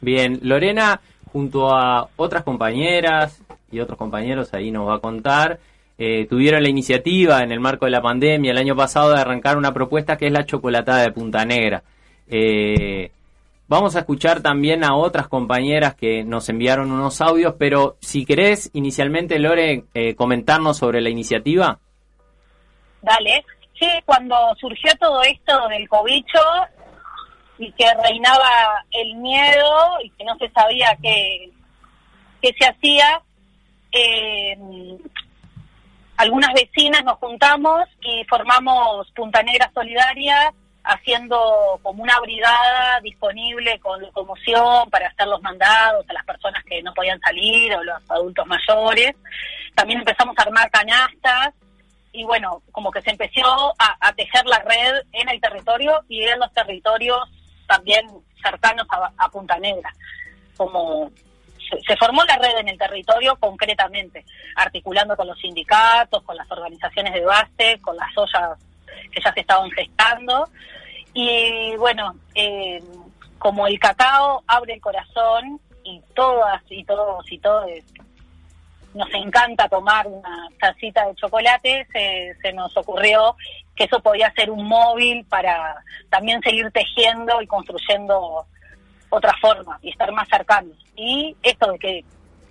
Bien, 0.00 0.38
Lorena, 0.42 1.00
junto 1.32 1.74
a 1.74 2.08
otras 2.16 2.44
compañeras 2.44 3.42
y 3.70 3.80
otros 3.80 3.98
compañeros, 3.98 4.52
ahí 4.54 4.70
nos 4.70 4.88
va 4.88 4.96
a 4.96 5.00
contar, 5.00 5.60
eh, 5.98 6.26
tuvieron 6.26 6.62
la 6.62 6.68
iniciativa 6.68 7.42
en 7.42 7.52
el 7.52 7.60
marco 7.60 7.84
de 7.84 7.90
la 7.90 8.00
pandemia 8.00 8.52
el 8.52 8.58
año 8.58 8.74
pasado 8.74 9.12
de 9.12 9.20
arrancar 9.20 9.56
una 9.56 9.72
propuesta 9.72 10.16
que 10.16 10.26
es 10.26 10.32
la 10.32 10.44
chocolatada 10.44 11.02
de 11.02 11.12
Punta 11.12 11.44
Negra. 11.44 11.82
Eh, 12.30 13.10
vamos 13.66 13.96
a 13.96 14.00
escuchar 14.00 14.40
también 14.40 14.84
a 14.84 14.94
otras 14.94 15.28
compañeras 15.28 15.94
que 15.94 16.24
nos 16.24 16.48
enviaron 16.48 16.92
unos 16.92 17.20
audios, 17.20 17.54
pero 17.58 17.96
si 18.00 18.24
querés 18.24 18.70
inicialmente, 18.72 19.38
Lore, 19.38 19.84
eh, 19.94 20.14
comentarnos 20.14 20.78
sobre 20.78 21.00
la 21.00 21.10
iniciativa. 21.10 21.78
Dale. 23.02 23.44
Sí, 23.78 23.88
cuando 24.04 24.36
surgió 24.60 24.92
todo 25.00 25.22
esto 25.22 25.68
del 25.68 25.88
cobicho 25.88 26.38
y 27.58 27.72
que 27.72 27.86
reinaba 28.02 28.84
el 28.90 29.16
miedo 29.16 30.00
y 30.04 30.10
que 30.10 30.24
no 30.24 30.36
se 30.36 30.50
sabía 30.50 30.96
qué, 31.02 31.50
qué 32.42 32.54
se 32.58 32.68
hacía, 32.68 33.22
eh, 33.92 34.58
algunas 36.18 36.52
vecinas 36.52 37.02
nos 37.04 37.16
juntamos 37.18 37.84
y 38.02 38.22
formamos 38.24 39.10
Punta 39.12 39.42
Negra 39.42 39.70
Solidaria 39.72 40.52
haciendo 40.84 41.78
como 41.82 42.02
una 42.02 42.18
brigada 42.20 43.00
disponible 43.00 43.78
con 43.80 44.00
locomoción 44.00 44.88
para 44.90 45.08
hacer 45.08 45.26
los 45.26 45.42
mandados 45.42 46.04
a 46.08 46.12
las 46.12 46.24
personas 46.24 46.64
que 46.64 46.82
no 46.82 46.94
podían 46.94 47.20
salir 47.20 47.74
o 47.74 47.82
los 47.82 48.10
adultos 48.10 48.46
mayores. 48.46 49.14
También 49.74 50.00
empezamos 50.00 50.36
a 50.38 50.42
armar 50.42 50.70
canastas 50.70 51.54
y 52.12 52.24
bueno, 52.24 52.62
como 52.72 52.90
que 52.90 53.02
se 53.02 53.10
empezó 53.10 53.74
a, 53.78 54.12
tejer 54.14 54.44
la 54.46 54.58
red 54.58 55.02
en 55.12 55.28
el 55.28 55.40
territorio 55.40 56.02
y 56.08 56.22
en 56.24 56.38
los 56.40 56.52
territorios 56.52 57.20
también 57.68 58.06
cercanos 58.42 58.86
a, 58.90 59.12
a 59.16 59.28
Punta 59.28 59.56
Negra. 59.58 59.92
Como 60.56 61.10
se, 61.70 61.80
se 61.86 61.96
formó 61.96 62.24
la 62.24 62.36
red 62.36 62.58
en 62.58 62.68
el 62.68 62.78
territorio 62.78 63.36
concretamente, 63.36 64.24
articulando 64.56 65.16
con 65.16 65.28
los 65.28 65.38
sindicatos, 65.38 66.22
con 66.24 66.36
las 66.36 66.50
organizaciones 66.50 67.14
de 67.14 67.24
base, 67.24 67.78
con 67.80 67.96
las 67.96 68.10
ollas 68.16 68.58
que 69.10 69.20
ya 69.20 69.32
se 69.32 69.40
estaban 69.40 69.70
gestando. 69.70 70.48
Y 71.12 71.74
bueno, 71.76 72.14
eh, 72.34 72.82
como 73.38 73.66
el 73.66 73.78
cacao 73.78 74.42
abre 74.46 74.74
el 74.74 74.80
corazón 74.80 75.60
y 75.82 76.00
todas 76.14 76.62
y 76.68 76.84
todos 76.84 77.30
y 77.30 77.38
todos 77.38 77.70
nos 78.94 79.12
encanta 79.14 79.68
tomar 79.68 80.06
una 80.06 80.48
tacita 80.58 81.06
de 81.06 81.14
chocolate, 81.14 81.86
se, 81.92 82.34
se 82.42 82.52
nos 82.52 82.76
ocurrió 82.76 83.36
que 83.76 83.84
eso 83.84 84.00
podía 84.00 84.32
ser 84.32 84.50
un 84.50 84.66
móvil 84.66 85.24
para 85.26 85.76
también 86.10 86.42
seguir 86.42 86.70
tejiendo 86.72 87.40
y 87.40 87.46
construyendo 87.46 88.46
otra 89.08 89.34
forma 89.40 89.78
y 89.82 89.90
estar 89.90 90.10
más 90.12 90.28
cercanos. 90.28 90.76
Y 90.96 91.36
esto 91.42 91.72
de 91.72 91.78
que 91.78 92.04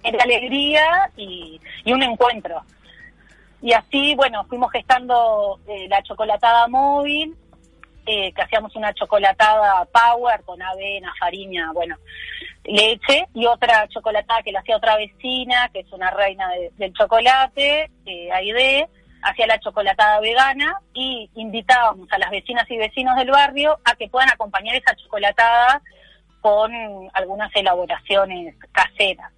era 0.03 0.23
alegría 0.23 1.11
y, 1.17 1.59
y 1.83 1.93
un 1.93 2.03
encuentro. 2.03 2.61
Y 3.61 3.73
así, 3.73 4.15
bueno, 4.15 4.45
fuimos 4.45 4.71
gestando 4.71 5.59
eh, 5.67 5.87
la 5.89 6.01
chocolatada 6.03 6.67
móvil, 6.67 7.35
eh, 8.05 8.31
que 8.33 8.41
hacíamos 8.41 8.75
una 8.75 8.93
chocolatada 8.93 9.85
power 9.85 10.41
con 10.43 10.61
avena, 10.61 11.13
farina, 11.19 11.71
bueno, 11.73 11.95
leche, 12.63 13.27
y 13.33 13.45
otra 13.45 13.87
chocolatada 13.89 14.41
que 14.43 14.51
la 14.51 14.61
hacía 14.61 14.77
otra 14.77 14.95
vecina, 14.95 15.69
que 15.73 15.81
es 15.81 15.91
una 15.91 16.09
reina 16.11 16.49
de- 16.49 16.71
del 16.77 16.93
chocolate, 16.93 17.91
eh, 18.05 18.31
Aide, 18.31 18.87
hacía 19.21 19.47
la 19.47 19.59
chocolatada 19.59 20.19
vegana 20.21 20.79
y 20.93 21.29
invitábamos 21.35 22.07
a 22.11 22.17
las 22.17 22.31
vecinas 22.31 22.65
y 22.71 22.77
vecinos 22.77 23.17
del 23.17 23.31
barrio 23.31 23.77
a 23.83 23.95
que 23.95 24.07
puedan 24.07 24.29
acompañar 24.29 24.75
esa 24.75 24.95
chocolatada 24.95 25.81
con 26.39 26.71
algunas 27.13 27.53
elaboraciones 27.53 28.55
caseras. 28.71 29.31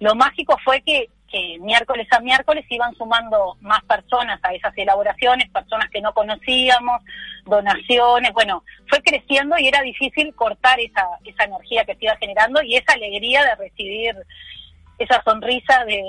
Lo 0.00 0.16
mágico 0.16 0.56
fue 0.64 0.82
que, 0.82 1.08
que 1.30 1.58
miércoles 1.60 2.08
a 2.10 2.20
miércoles 2.20 2.64
iban 2.68 2.94
sumando 2.96 3.56
más 3.60 3.82
personas 3.84 4.40
a 4.42 4.52
esas 4.52 4.76
elaboraciones, 4.76 5.48
personas 5.50 5.88
que 5.90 6.00
no 6.00 6.12
conocíamos, 6.12 7.02
donaciones, 7.44 8.32
bueno, 8.32 8.64
fue 8.88 9.00
creciendo 9.02 9.56
y 9.58 9.68
era 9.68 9.80
difícil 9.82 10.34
cortar 10.34 10.80
esa, 10.80 11.06
esa 11.24 11.44
energía 11.44 11.84
que 11.84 11.94
se 11.94 12.04
iba 12.04 12.16
generando 12.16 12.60
y 12.62 12.76
esa 12.76 12.94
alegría 12.94 13.44
de 13.44 13.54
recibir 13.54 14.16
esa 14.98 15.22
sonrisa 15.22 15.84
de, 15.84 16.02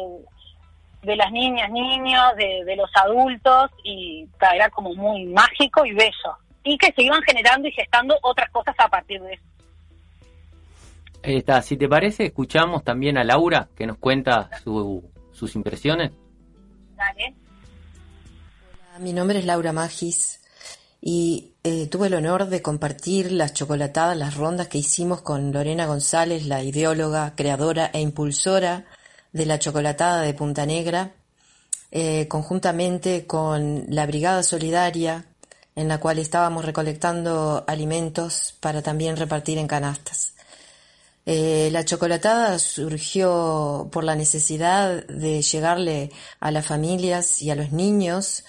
de 1.04 1.16
las 1.16 1.32
niñas, 1.32 1.70
niños, 1.72 2.36
de, 2.36 2.64
de 2.66 2.76
los 2.76 2.90
adultos 2.96 3.72
y 3.84 4.28
era 4.54 4.70
como 4.70 4.94
muy 4.96 5.26
mágico 5.26 5.86
y 5.86 5.94
bello. 5.94 6.38
Y 6.64 6.78
que 6.78 6.94
se 6.94 7.04
iban 7.04 7.22
generando 7.24 7.68
y 7.68 7.72
gestando 7.72 8.18
otras 8.22 8.50
cosas 8.52 8.76
a 8.78 8.88
partir 8.88 9.22
de 9.22 9.34
eso. 9.34 9.44
Ahí 11.24 11.38
está, 11.38 11.62
si 11.62 11.78
te 11.78 11.88
parece, 11.88 12.26
escuchamos 12.26 12.84
también 12.84 13.18
a 13.18 13.24
Laura 13.24 13.70
que 13.76 13.86
nos 13.86 13.98
cuenta 13.98 14.50
su- 14.64 15.04
sus 15.32 15.56
impresiones. 15.56 16.12
Dale. 16.96 17.36
Mi 19.00 19.14
nombre 19.14 19.40
es 19.40 19.46
Laura 19.46 19.72
Magis 19.72 20.40
y 21.00 21.54
eh, 21.64 21.88
tuve 21.88 22.08
el 22.08 22.14
honor 22.16 22.48
de 22.48 22.62
compartir 22.62 23.32
las 23.32 23.54
chocolatadas, 23.54 24.18
las 24.18 24.36
rondas 24.36 24.68
que 24.68 24.78
hicimos 24.80 25.22
con 25.22 25.52
Lorena 25.52 25.86
González, 25.86 26.46
la 26.46 26.64
ideóloga, 26.64 27.34
creadora 27.36 27.90
e 27.94 28.02
impulsora 28.02 28.86
de 29.32 29.46
la 29.46 29.60
chocolatada 29.60 30.22
de 30.22 30.34
Punta 30.34 30.66
Negra, 30.66 31.14
eh, 31.92 32.28
conjuntamente 32.28 33.26
con 33.26 33.86
la 33.90 34.06
Brigada 34.06 34.44
Solidaria, 34.44 35.26
en 35.76 35.88
la 35.88 36.00
cual 36.00 36.20
estábamos 36.20 36.66
recolectando 36.66 37.64
alimentos 37.68 38.56
para 38.60 38.82
también 38.82 39.18
repartir 39.18 39.58
en 39.58 39.68
canastas. 39.68 40.36
Eh, 41.34 41.70
la 41.72 41.86
chocolatada 41.86 42.60
surgió 42.60 43.88
por 43.90 44.04
la 44.04 44.18
necesidad 44.18 45.08
de 45.08 45.42
llegarle 45.42 46.12
a 46.42 46.52
las 46.52 46.66
familias 46.66 47.42
y 47.42 47.50
a 47.52 47.56
los 47.56 47.72
niños 47.72 48.44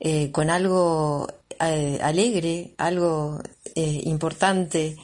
eh, 0.00 0.32
con 0.32 0.48
algo 0.48 1.28
eh, 1.60 1.98
alegre, 2.02 2.72
algo 2.78 3.42
importante 3.74 4.96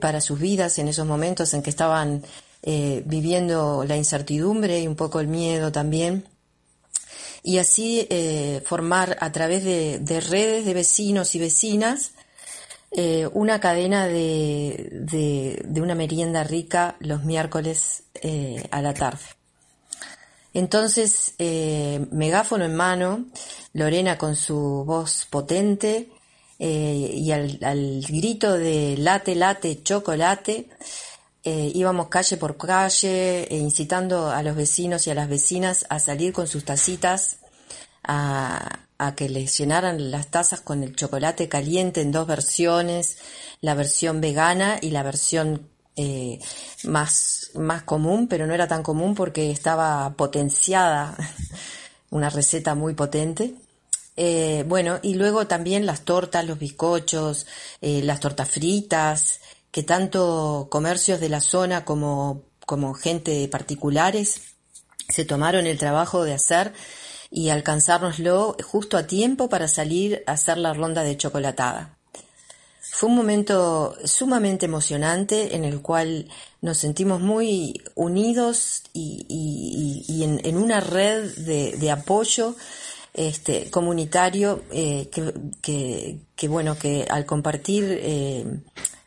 para 0.00 0.22
sus 0.22 0.40
vidas 0.40 0.78
en 0.78 0.88
esos 0.88 1.06
momentos 1.06 1.52
en 1.52 1.62
que 1.62 1.68
estaban 1.68 2.22
viviendo 2.62 3.84
la 3.86 3.96
incertidumbre 3.98 4.80
y 4.80 4.86
un 4.86 4.96
poco 4.96 5.20
el 5.20 5.28
miedo 5.28 5.70
también. 5.70 6.24
y 7.42 7.58
así 7.58 8.08
formar 8.64 9.18
a 9.20 9.30
través 9.32 9.64
de 9.64 10.20
redes 10.20 10.64
de 10.64 10.74
vecinos 10.74 11.34
y 11.34 11.38
vecinas 11.38 12.12
eh, 12.90 13.28
una 13.34 13.60
cadena 13.60 14.06
de, 14.06 14.88
de, 14.92 15.80
una 15.80 15.94
merienda 15.94 16.42
rica 16.42 16.96
los 17.00 17.22
miércoles 17.22 18.04
eh, 18.14 18.66
a 18.70 18.80
la 18.80 18.94
tarde. 18.94 19.24
Entonces, 20.54 21.34
eh, 21.38 22.06
megáfono 22.10 22.64
en 22.64 22.74
mano, 22.74 23.26
Lorena 23.74 24.16
con 24.16 24.36
su 24.36 24.84
voz 24.86 25.26
potente 25.28 26.08
y 26.60 27.30
al, 27.30 27.58
al 27.62 28.00
grito 28.08 28.54
de 28.54 28.96
late, 28.96 29.36
late, 29.36 29.80
chocolate, 29.82 30.68
íbamos 31.44 32.08
calle 32.08 32.36
por 32.36 32.56
calle, 32.56 33.46
incitando 33.50 34.28
a 34.28 34.42
los 34.42 34.56
vecinos 34.56 35.06
y 35.06 35.10
a 35.10 35.14
las 35.14 35.28
vecinas 35.28 35.86
a 35.88 36.00
salir 36.00 36.32
con 36.32 36.48
sus 36.48 36.64
tacitas, 36.64 37.38
a, 38.02 38.87
a 38.98 39.14
que 39.14 39.28
les 39.28 39.56
llenaran 39.56 40.10
las 40.10 40.28
tazas 40.28 40.60
con 40.60 40.82
el 40.82 40.96
chocolate 40.96 41.48
caliente 41.48 42.00
en 42.00 42.12
dos 42.12 42.26
versiones, 42.26 43.18
la 43.60 43.74
versión 43.74 44.20
vegana 44.20 44.78
y 44.82 44.90
la 44.90 45.02
versión 45.02 45.68
eh, 45.96 46.40
más, 46.84 47.50
más 47.54 47.84
común, 47.84 48.28
pero 48.28 48.46
no 48.46 48.54
era 48.54 48.68
tan 48.68 48.82
común 48.82 49.14
porque 49.14 49.50
estaba 49.50 50.14
potenciada, 50.14 51.16
una 52.10 52.28
receta 52.28 52.74
muy 52.74 52.94
potente. 52.94 53.54
Eh, 54.16 54.64
bueno, 54.66 54.98
y 55.02 55.14
luego 55.14 55.46
también 55.46 55.86
las 55.86 56.00
tortas, 56.02 56.44
los 56.44 56.58
bizcochos, 56.58 57.46
eh, 57.80 58.02
las 58.02 58.18
tortas 58.18 58.50
fritas, 58.50 59.40
que 59.70 59.84
tanto 59.84 60.66
comercios 60.70 61.20
de 61.20 61.28
la 61.28 61.40
zona 61.40 61.84
como, 61.84 62.42
como 62.66 62.94
gente 62.94 63.46
particulares 63.48 64.40
se 65.08 65.24
tomaron 65.24 65.66
el 65.66 65.78
trabajo 65.78 66.24
de 66.24 66.34
hacer 66.34 66.72
y 67.30 67.50
alcanzárnoslo 67.50 68.56
justo 68.64 68.96
a 68.96 69.06
tiempo 69.06 69.48
para 69.48 69.68
salir 69.68 70.22
a 70.26 70.32
hacer 70.32 70.58
la 70.58 70.72
ronda 70.72 71.02
de 71.02 71.16
chocolatada. 71.16 71.98
Fue 72.90 73.08
un 73.10 73.16
momento 73.16 73.94
sumamente 74.04 74.66
emocionante 74.66 75.54
en 75.54 75.64
el 75.64 75.82
cual 75.82 76.28
nos 76.62 76.78
sentimos 76.78 77.20
muy 77.20 77.80
unidos 77.94 78.82
y, 78.92 80.22
en, 80.22 80.56
una 80.56 80.80
red 80.80 81.32
de, 81.36 81.90
apoyo 81.90 82.56
este, 83.14 83.70
comunitario 83.70 84.64
eh, 84.72 85.10
que, 85.12 86.48
bueno 86.48 86.76
que 86.78 87.06
al 87.08 87.24
compartir 87.24 87.84
eh, 87.88 88.44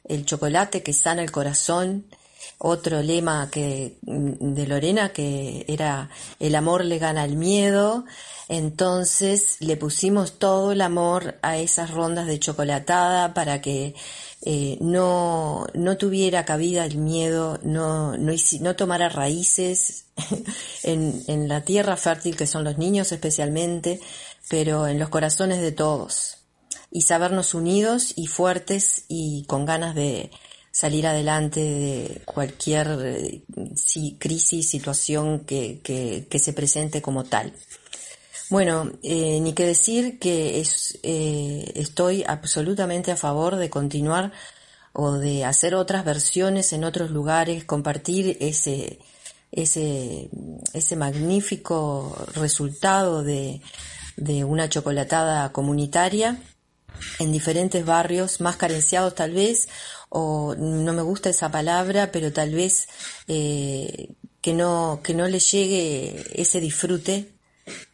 el 0.05 0.25
chocolate 0.25 0.83
que 0.83 0.93
sana 0.93 1.21
el 1.21 1.31
corazón 1.31 2.05
otro 2.63 3.01
lema 3.01 3.49
que 3.51 3.97
de 4.01 4.67
Lorena 4.67 5.09
que 5.09 5.65
era 5.67 6.09
el 6.39 6.53
amor 6.55 6.85
le 6.85 6.99
gana 6.99 7.23
al 7.23 7.35
miedo 7.35 8.05
entonces 8.49 9.57
le 9.61 9.77
pusimos 9.77 10.37
todo 10.37 10.73
el 10.73 10.81
amor 10.81 11.39
a 11.41 11.57
esas 11.57 11.89
rondas 11.89 12.27
de 12.27 12.39
chocolatada 12.39 13.33
para 13.33 13.61
que 13.61 13.95
eh, 14.43 14.77
no, 14.81 15.67
no 15.73 15.97
tuviera 15.97 16.45
cabida 16.45 16.83
el 16.83 16.97
miedo, 16.97 17.59
no, 17.63 18.17
no, 18.17 18.33
no 18.59 18.75
tomara 18.75 19.07
raíces 19.07 20.05
en, 20.83 21.23
en 21.27 21.47
la 21.47 21.61
tierra 21.61 21.95
fértil 21.95 22.35
que 22.35 22.47
son 22.47 22.63
los 22.63 22.77
niños 22.77 23.11
especialmente, 23.11 24.01
pero 24.49 24.87
en 24.87 24.99
los 24.99 25.09
corazones 25.09 25.61
de 25.61 25.71
todos. 25.71 26.37
Y 26.91 27.03
sabernos 27.03 27.53
unidos 27.53 28.13
y 28.17 28.27
fuertes 28.27 29.05
y 29.07 29.45
con 29.45 29.65
ganas 29.65 29.95
de 29.95 30.29
salir 30.71 31.05
adelante 31.05 31.59
de 31.59 32.21
cualquier 32.25 32.87
eh, 33.03 33.41
si- 33.75 34.15
crisis, 34.17 34.69
situación 34.69 35.41
que, 35.41 35.79
que, 35.83 36.27
que 36.29 36.39
se 36.39 36.53
presente 36.53 37.01
como 37.01 37.25
tal. 37.25 37.53
Bueno, 38.49 38.91
eh, 39.03 39.39
ni 39.41 39.53
que 39.53 39.65
decir 39.65 40.19
que 40.19 40.59
es, 40.59 40.99
eh, 41.03 41.71
estoy 41.75 42.23
absolutamente 42.27 43.11
a 43.11 43.15
favor 43.17 43.55
de 43.55 43.69
continuar 43.69 44.31
o 44.93 45.13
de 45.13 45.45
hacer 45.45 45.73
otras 45.73 46.03
versiones 46.03 46.73
en 46.73 46.83
otros 46.83 47.11
lugares, 47.11 47.63
compartir 47.63 48.37
ese, 48.41 48.99
ese, 49.53 50.29
ese 50.73 50.95
magnífico 50.97 52.13
resultado 52.35 53.23
de, 53.23 53.61
de 54.17 54.43
una 54.43 54.67
chocolatada 54.67 55.53
comunitaria 55.53 56.37
en 57.19 57.31
diferentes 57.31 57.85
barrios 57.85 58.41
más 58.41 58.57
carenciados 58.57 59.15
tal 59.15 59.31
vez, 59.31 59.69
o 60.13 60.55
no 60.55 60.91
me 60.91 61.01
gusta 61.01 61.29
esa 61.29 61.49
palabra, 61.49 62.11
pero 62.11 62.33
tal 62.33 62.53
vez 62.53 62.89
eh, 63.29 64.09
que 64.41 64.53
no, 64.53 64.99
que 65.01 65.13
no 65.13 65.25
le 65.29 65.39
llegue 65.39 66.25
ese 66.33 66.59
disfrute 66.59 67.31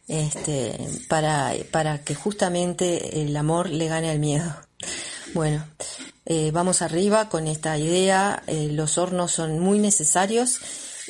este, 0.08 0.76
para, 1.08 1.52
para 1.70 2.02
que 2.02 2.16
justamente 2.16 3.22
el 3.22 3.36
amor 3.36 3.70
le 3.70 3.86
gane 3.86 4.10
al 4.10 4.18
miedo. 4.18 4.52
Bueno, 5.32 5.64
eh, 6.26 6.50
vamos 6.50 6.82
arriba 6.82 7.28
con 7.28 7.46
esta 7.46 7.78
idea. 7.78 8.42
eh, 8.48 8.68
los 8.72 8.98
hornos 8.98 9.30
son 9.30 9.60
muy 9.60 9.78
necesarios 9.78 10.58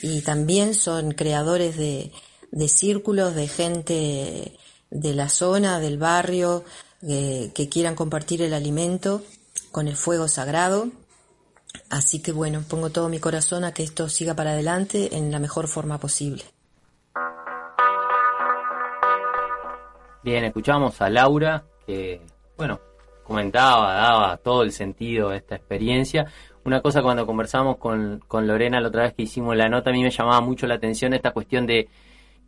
y 0.03 0.21
también 0.21 0.75
son 0.75 1.13
creadores 1.13 1.79
de, 1.79 2.13
de 2.51 2.69
círculos 2.69 3.35
de 3.35 3.49
gente 3.49 4.59
de 4.91 5.15
la 5.15 5.31
zona, 5.31 5.81
del 5.81 5.97
barrio, 5.97 6.65
eh, 7.01 7.51
que 7.55 7.71
quieran 7.71 7.95
compartir 7.95 8.43
el 8.43 8.53
alimento 8.53 9.23
con 9.73 9.89
el 9.89 9.97
fuego 9.97 10.29
sagrado. 10.29 10.89
Así 11.91 12.21
que 12.21 12.33
bueno, 12.33 12.63
pongo 12.69 12.91
todo 12.91 13.09
mi 13.09 13.19
corazón 13.19 13.65
a 13.65 13.73
que 13.73 13.83
esto 13.83 14.09
siga 14.09 14.35
para 14.35 14.53
adelante 14.53 15.17
en 15.17 15.31
la 15.31 15.39
mejor 15.39 15.69
forma 15.69 15.99
posible. 15.99 16.45
Bien, 20.23 20.45
escuchamos 20.45 21.01
a 21.01 21.09
Laura, 21.09 21.65
que, 21.87 22.21
bueno, 22.57 22.81
comentaba, 23.23 23.95
daba 23.95 24.37
todo 24.39 24.63
el 24.63 24.73
sentido 24.73 25.31
de 25.31 25.39
esta 25.39 25.55
experiencia. 25.55 26.27
Una 26.65 26.83
cosa 26.83 27.03
cuando 27.03 27.25
conversamos 27.25 27.77
con, 27.79 28.23
con 28.27 28.47
Lorena 28.47 28.81
la 28.81 28.89
otra 28.89 29.05
vez 29.05 29.15
que 29.15 29.23
hicimos 29.23 29.57
la 29.57 29.69
nota, 29.69 29.91
a 29.91 29.93
mí 29.93 30.03
me 30.03 30.11
llamaba 30.11 30.41
mucho 30.41 30.67
la 30.67 30.75
atención 30.75 31.15
esta 31.15 31.31
cuestión 31.31 31.67
de 31.67 31.89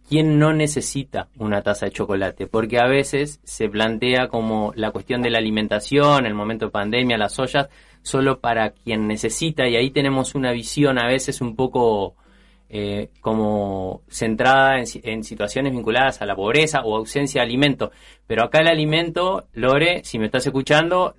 quién 0.09 0.39
no 0.39 0.53
necesita 0.53 1.29
una 1.39 1.63
taza 1.63 1.87
de 1.87 1.93
chocolate, 1.93 2.47
porque 2.47 2.79
a 2.79 2.87
veces 2.87 3.41
se 3.45 3.69
plantea 3.69 4.29
como 4.29 4.73
la 4.75 4.91
cuestión 4.91 5.23
de 5.23 5.31
la 5.31 5.39
alimentación, 5.39 6.27
el 6.27 6.35
momento 6.35 6.67
de 6.67 6.71
pandemia, 6.73 7.17
las 7.19 7.39
ollas, 7.39 7.69
solo 8.03 8.41
para 8.41 8.71
quien 8.71 9.07
necesita, 9.07 9.69
y 9.69 9.77
ahí 9.77 9.91
tenemos 9.91 10.35
una 10.35 10.53
visión 10.53 10.99
a 10.99 11.07
veces 11.07 11.41
un 11.41 11.55
poco 11.55 12.17
eh, 12.73 13.11
como 13.21 14.03
centrada 14.09 14.79
en, 14.79 14.87
si- 14.87 15.01
en 15.05 15.25
situaciones 15.25 15.73
vinculadas 15.73 16.23
a 16.23 16.27
la 16.27 16.37
pobreza 16.37 16.83
o 16.85 16.97
ausencia 16.97 17.41
de 17.43 17.47
alimento. 17.47 17.91
Pero 18.27 18.45
acá 18.45 18.61
el 18.61 18.69
alimento, 18.69 19.49
Lore, 19.55 20.03
si 20.05 20.19
me 20.19 20.27
estás 20.27 20.47
escuchando, 20.47 21.17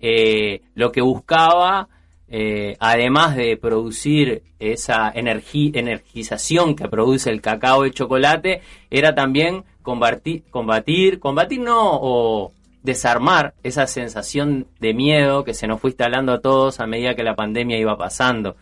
eh, 0.00 0.62
lo 0.74 0.92
que 0.92 1.00
buscaba, 1.00 1.88
eh, 2.34 2.76
además 2.80 3.36
de 3.36 3.58
producir 3.58 4.42
esa 4.58 5.12
energi- 5.12 5.76
energización 5.76 6.74
que 6.74 6.88
produce 6.88 7.28
el 7.28 7.42
cacao 7.42 7.84
y 7.84 7.88
el 7.90 7.94
chocolate, 7.94 8.62
era 8.90 9.14
también 9.14 9.64
combatir, 9.82 10.44
combatir, 10.50 11.20
combatir 11.20 11.60
no, 11.60 11.90
o 12.00 12.52
desarmar 12.82 13.52
esa 13.62 13.86
sensación 13.86 14.66
de 14.80 14.94
miedo 14.94 15.44
que 15.44 15.52
se 15.52 15.66
nos 15.66 15.78
fue 15.78 15.90
instalando 15.90 16.32
a 16.32 16.40
todos 16.40 16.80
a 16.80 16.86
medida 16.86 17.14
que 17.14 17.22
la 17.22 17.36
pandemia 17.36 17.78
iba 17.78 17.98
pasando. 17.98 18.56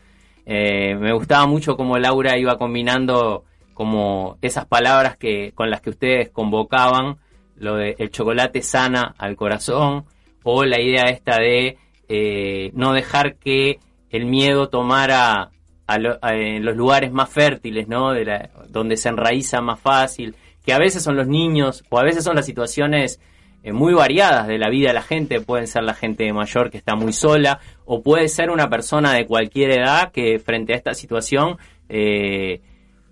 Eh, 0.45 0.97
me 0.97 1.13
gustaba 1.13 1.47
mucho 1.47 1.77
cómo 1.77 1.97
Laura 1.97 2.37
iba 2.37 2.59
combinando 2.59 3.45
como 3.73 4.37
esas 4.43 4.67
palabras 4.67 5.17
que 5.17 5.53
con 5.55 5.71
las 5.71 5.81
que 5.81 5.91
ustedes 5.91 6.29
convocaban 6.31 7.19
lo 7.57 7.77
de 7.77 7.95
el 7.99 8.11
chocolate 8.11 8.63
sana 8.63 9.15
al 9.17 9.37
corazón 9.37 10.07
o 10.43 10.65
la 10.65 10.81
idea 10.81 11.05
esta 11.05 11.39
de 11.39 11.79
eh, 12.13 12.71
no 12.75 12.93
dejar 12.93 13.37
que 13.37 13.79
el 14.11 14.27
miedo 14.27 14.69
tomara 14.69 15.51
a 15.87 15.99
lo- 15.99 16.19
a- 16.21 16.35
en 16.35 16.65
los 16.65 16.77
lugares 16.77 17.13
más 17.13 17.31
fértiles, 17.31 17.87
¿no? 17.89 18.13
De 18.13 18.25
la- 18.25 18.51
donde 18.69 18.97
se 18.97 19.09
enraiza 19.09 19.61
más 19.61 19.79
fácil, 19.81 20.35
que 20.65 20.73
a 20.73 20.79
veces 20.79 21.03
son 21.05 21.17
los 21.17 21.29
niños 21.29 21.85
o 21.89 21.99
a 21.99 22.03
veces 22.05 22.25
son 22.25 22.35
las 22.37 22.47
situaciones 22.47 23.21
eh, 23.63 23.73
muy 23.73 23.93
variadas 23.93 24.47
de 24.49 24.57
la 24.59 24.71
vida 24.71 24.89
de 24.89 24.95
la 24.95 25.03
gente. 25.03 25.41
Pueden 25.43 25.67
ser 25.67 25.83
la 25.85 25.93
gente 25.95 26.33
mayor 26.33 26.71
que 26.71 26.79
está 26.79 26.95
muy 26.97 27.13
sola 27.13 27.61
o 27.85 28.03
puede 28.03 28.29
ser 28.29 28.51
una 28.51 28.71
persona 28.71 29.13
de 29.13 29.27
cualquier 29.27 29.71
edad 29.73 30.11
que 30.13 30.39
frente 30.39 30.73
a 30.73 30.77
esta 30.77 30.95
situación 30.95 31.59
eh, 31.89 32.61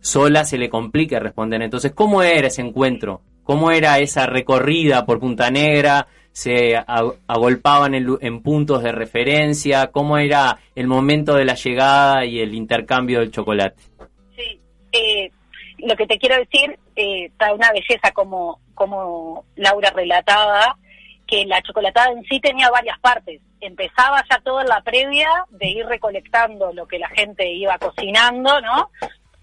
sola 0.01 0.45
se 0.45 0.57
le 0.59 0.69
complica 0.71 1.19
responder. 1.19 1.61
Entonces, 1.63 1.93
¿cómo 1.93 2.23
era 2.23 2.47
ese 2.49 2.63
encuentro? 2.63 3.21
¿Cómo 3.45 3.71
era 3.71 3.99
esa 3.99 4.27
recorrida 4.27 5.05
por 5.05 5.21
Punta 5.21 5.51
Negra? 5.51 6.07
¿Se 6.39 6.76
agolpaban 6.76 7.97
en, 7.97 8.16
en 8.20 8.43
puntos 8.45 8.84
de 8.84 8.93
referencia? 8.93 9.89
¿Cómo 9.89 10.18
era 10.18 10.57
el 10.76 10.86
momento 10.86 11.34
de 11.34 11.45
la 11.45 11.55
llegada 11.55 12.24
y 12.24 12.39
el 12.39 12.55
intercambio 12.55 13.18
del 13.18 13.32
chocolate? 13.32 13.82
Sí, 14.36 14.61
eh, 14.93 15.32
lo 15.78 15.97
que 15.97 16.07
te 16.07 16.16
quiero 16.16 16.36
decir, 16.36 16.78
eh, 16.95 17.32
una 17.53 17.72
belleza 17.72 18.12
como, 18.12 18.61
como 18.74 19.47
Laura 19.57 19.91
relataba, 19.91 20.78
que 21.26 21.45
la 21.45 21.61
chocolatada 21.62 22.12
en 22.12 22.22
sí 22.22 22.39
tenía 22.39 22.70
varias 22.70 23.01
partes. 23.01 23.41
Empezaba 23.61 24.24
ya 24.30 24.39
toda 24.39 24.62
la 24.62 24.80
previa 24.82 25.28
de 25.51 25.66
ir 25.70 25.86
recolectando 25.86 26.72
lo 26.72 26.86
que 26.86 27.01
la 27.01 27.09
gente 27.09 27.51
iba 27.51 27.76
cocinando, 27.78 28.61
¿no? 28.61 28.91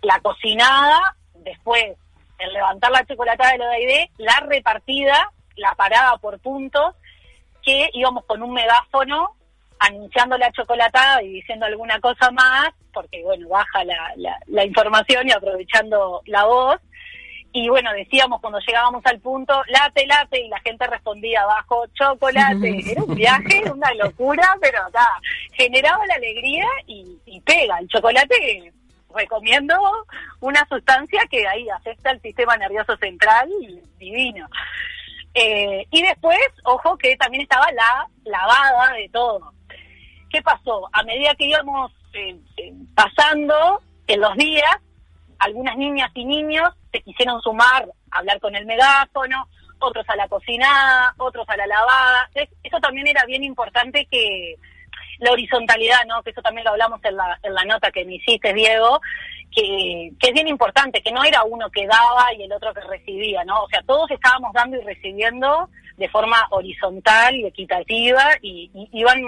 La 0.01 0.21
cocinada, 0.21 1.17
después 1.43 1.97
el 2.39 2.53
levantar 2.53 2.91
la 2.91 3.05
chocolatada 3.05 3.51
de 3.51 3.57
lo 3.57 3.65
de 3.65 4.09
la 4.17 4.39
repartida, 4.47 5.29
la 5.55 5.73
parada 5.75 6.17
por 6.17 6.39
puntos, 6.39 6.95
que 7.63 7.89
íbamos 7.93 8.25
con 8.25 8.41
un 8.43 8.53
megáfono 8.53 9.35
anunciando 9.79 10.37
la 10.37 10.51
chocolatada 10.51 11.21
y 11.21 11.29
diciendo 11.29 11.65
alguna 11.65 11.99
cosa 11.99 12.31
más, 12.31 12.69
porque 12.93 13.21
bueno, 13.23 13.49
baja 13.49 13.83
la, 13.83 14.13
la, 14.15 14.37
la 14.47 14.65
información 14.65 15.27
y 15.27 15.31
aprovechando 15.31 16.21
la 16.25 16.45
voz. 16.45 16.79
Y 17.51 17.69
bueno, 17.69 17.93
decíamos 17.93 18.41
cuando 18.41 18.59
llegábamos 18.59 19.01
al 19.05 19.19
punto, 19.19 19.61
late, 19.67 20.05
late, 20.07 20.41
y 20.41 20.49
la 20.49 20.59
gente 20.59 20.87
respondía 20.87 21.41
abajo, 21.41 21.85
chocolate. 21.93 22.83
Era 22.91 23.03
un 23.03 23.15
viaje, 23.15 23.63
una 23.71 23.93
locura, 23.93 24.57
pero 24.59 24.79
nada, 24.93 25.21
generaba 25.53 26.05
la 26.05 26.15
alegría 26.15 26.65
y, 26.85 27.17
y 27.25 27.39
pega. 27.41 27.79
El 27.79 27.87
chocolate 27.87 28.73
recomiendo 29.15 29.75
una 30.41 30.67
sustancia 30.67 31.21
que 31.29 31.47
ahí 31.47 31.69
afecta 31.69 32.09
al 32.11 32.21
sistema 32.21 32.57
nervioso 32.57 32.95
central, 32.97 33.49
divino. 33.97 34.47
Eh, 35.35 35.85
y 35.91 36.01
después, 36.01 36.39
ojo 36.63 36.97
que 36.97 37.17
también 37.17 37.43
estaba 37.43 37.69
la 37.73 38.07
lavada 38.23 38.93
de 38.93 39.09
todo. 39.09 39.53
¿Qué 40.29 40.41
pasó? 40.41 40.89
A 40.93 41.03
medida 41.03 41.35
que 41.35 41.45
íbamos 41.45 41.91
eh, 42.13 42.37
eh, 42.57 42.73
pasando 42.95 43.81
en 44.07 44.21
los 44.21 44.33
días, 44.37 44.77
algunas 45.39 45.75
niñas 45.75 46.09
y 46.13 46.23
niños 46.23 46.69
se 46.93 47.01
quisieron 47.01 47.41
sumar 47.41 47.85
a 48.11 48.19
hablar 48.19 48.39
con 48.39 48.55
el 48.55 48.65
megáfono, 48.65 49.49
otros 49.79 50.05
a 50.07 50.15
la 50.15 50.29
cocinada, 50.29 51.13
otros 51.17 51.47
a 51.49 51.57
la 51.57 51.67
lavada. 51.67 52.29
Entonces, 52.33 52.57
eso 52.63 52.79
también 52.79 53.07
era 53.07 53.25
bien 53.25 53.43
importante 53.43 54.07
que 54.09 54.55
la 55.19 55.31
horizontalidad, 55.31 56.05
¿no? 56.07 56.23
Que 56.23 56.29
eso 56.31 56.41
también 56.41 56.63
lo 56.63 56.71
hablamos 56.71 57.01
en 57.03 57.17
la, 57.17 57.37
en 57.43 57.53
la 57.53 57.65
nota 57.65 57.91
que 57.91 58.05
me 58.05 58.15
hiciste, 58.15 58.53
Diego, 58.53 59.01
que, 59.53 60.11
que 60.19 60.27
es 60.27 60.33
bien 60.33 60.47
importante, 60.47 61.01
que 61.01 61.11
no 61.11 61.23
era 61.23 61.43
uno 61.43 61.69
que 61.69 61.87
daba 61.87 62.33
y 62.37 62.43
el 62.43 62.51
otro 62.51 62.73
que 62.73 62.81
recibía, 62.81 63.43
¿no? 63.43 63.63
O 63.63 63.69
sea, 63.69 63.81
todos 63.83 64.09
estábamos 64.11 64.53
dando 64.53 64.77
y 64.77 64.83
recibiendo 64.83 65.69
de 65.97 66.09
forma 66.09 66.45
horizontal 66.51 67.35
y 67.35 67.45
equitativa 67.45 68.23
y, 68.41 68.69
iban 68.91 69.21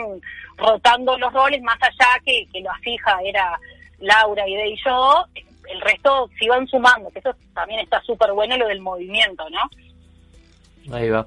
rotando 0.57 1.18
los 1.18 1.32
roles 1.32 1.61
más 1.61 1.78
allá 1.82 2.07
que, 2.26 2.47
que 2.51 2.61
la 2.61 2.74
fija 2.80 3.20
era 3.24 3.59
Laura, 3.99 4.47
Ide 4.47 4.70
y 4.70 4.78
yo, 4.84 5.26
el 5.70 5.82
resto 5.82 6.30
se 6.38 6.45
iban 6.45 6.68
sumando, 6.68 7.09
que 7.11 7.20
eso 7.20 7.34
también 7.53 7.80
está 7.82 8.01
súper 8.01 8.32
bueno 8.34 8.57
lo 8.57 8.68
del 8.68 8.82
movimiento, 8.82 9.45
¿no? 9.49 10.95
Ahí 10.95 11.09
va. 11.09 11.26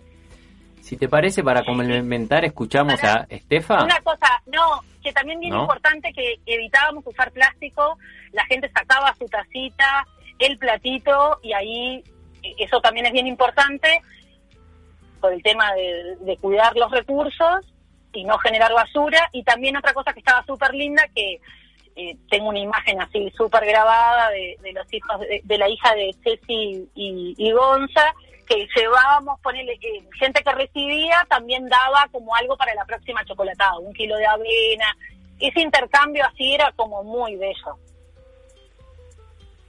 Si 0.81 0.97
te 0.97 1.09
parece, 1.09 1.43
para 1.43 1.65
complementar, 1.65 2.45
escuchamos 2.45 3.03
a 3.05 3.27
Estefa. 3.29 3.85
Una 3.85 4.01
cosa, 4.01 4.43
no, 4.47 4.83
que 5.03 5.13
también 5.13 5.41
bien 5.41 5.53
¿No? 5.53 5.63
importante 5.63 6.13
que 6.13 6.37
evitábamos 6.47 7.07
usar 7.07 7.31
plástico, 7.31 7.99
la 8.33 8.45
gente 8.47 8.71
sacaba 8.71 9.15
su 9.19 9.27
tacita, 9.27 10.07
el 10.39 10.59
platito, 10.59 11.39
y 11.43 11.53
ahí 11.53 12.05
eh, 12.43 12.55
eso 12.59 12.81
también 12.81 13.07
es 13.07 13.13
bien 13.13 13.27
importante 13.27 14.01
por 15.21 15.33
el 15.33 15.43
tema 15.43 15.73
de, 15.75 16.17
de 16.21 16.37
cuidar 16.39 16.75
los 16.77 16.91
recursos 16.91 17.67
y 18.13 18.25
no 18.25 18.39
generar 18.39 18.73
basura. 18.73 19.29
Y 19.33 19.43
también 19.43 19.77
otra 19.77 19.93
cosa 19.93 20.13
que 20.13 20.21
estaba 20.21 20.45
súper 20.47 20.75
linda, 20.75 21.07
que 21.15 21.41
eh, 21.97 22.17
tengo 22.31 22.49
una 22.49 22.59
imagen 22.59 23.01
así 23.01 23.31
súper 23.37 23.67
grabada 23.67 24.31
de, 24.31 24.57
de 24.63 24.73
los 24.73 24.91
hijos, 24.93 25.21
de, 25.21 25.41
de 25.45 25.59
la 25.59 25.69
hija 25.69 25.95
de 25.95 26.15
Ceci 26.25 26.89
y, 26.95 27.35
y 27.37 27.53
Gonza, 27.53 28.15
que 28.51 28.67
llevábamos, 28.77 29.39
ponele, 29.41 29.75
eh, 29.75 30.03
gente 30.19 30.43
que 30.43 30.53
recibía 30.53 31.25
también 31.29 31.69
daba 31.69 32.09
como 32.11 32.35
algo 32.35 32.57
para 32.57 32.75
la 32.75 32.85
próxima 32.85 33.25
chocolatada, 33.25 33.79
un 33.79 33.93
kilo 33.93 34.17
de 34.17 34.27
avena. 34.27 34.97
Ese 35.39 35.61
intercambio 35.61 36.25
así 36.27 36.55
era 36.55 36.73
como 36.75 37.05
muy 37.05 37.37
bello. 37.37 37.79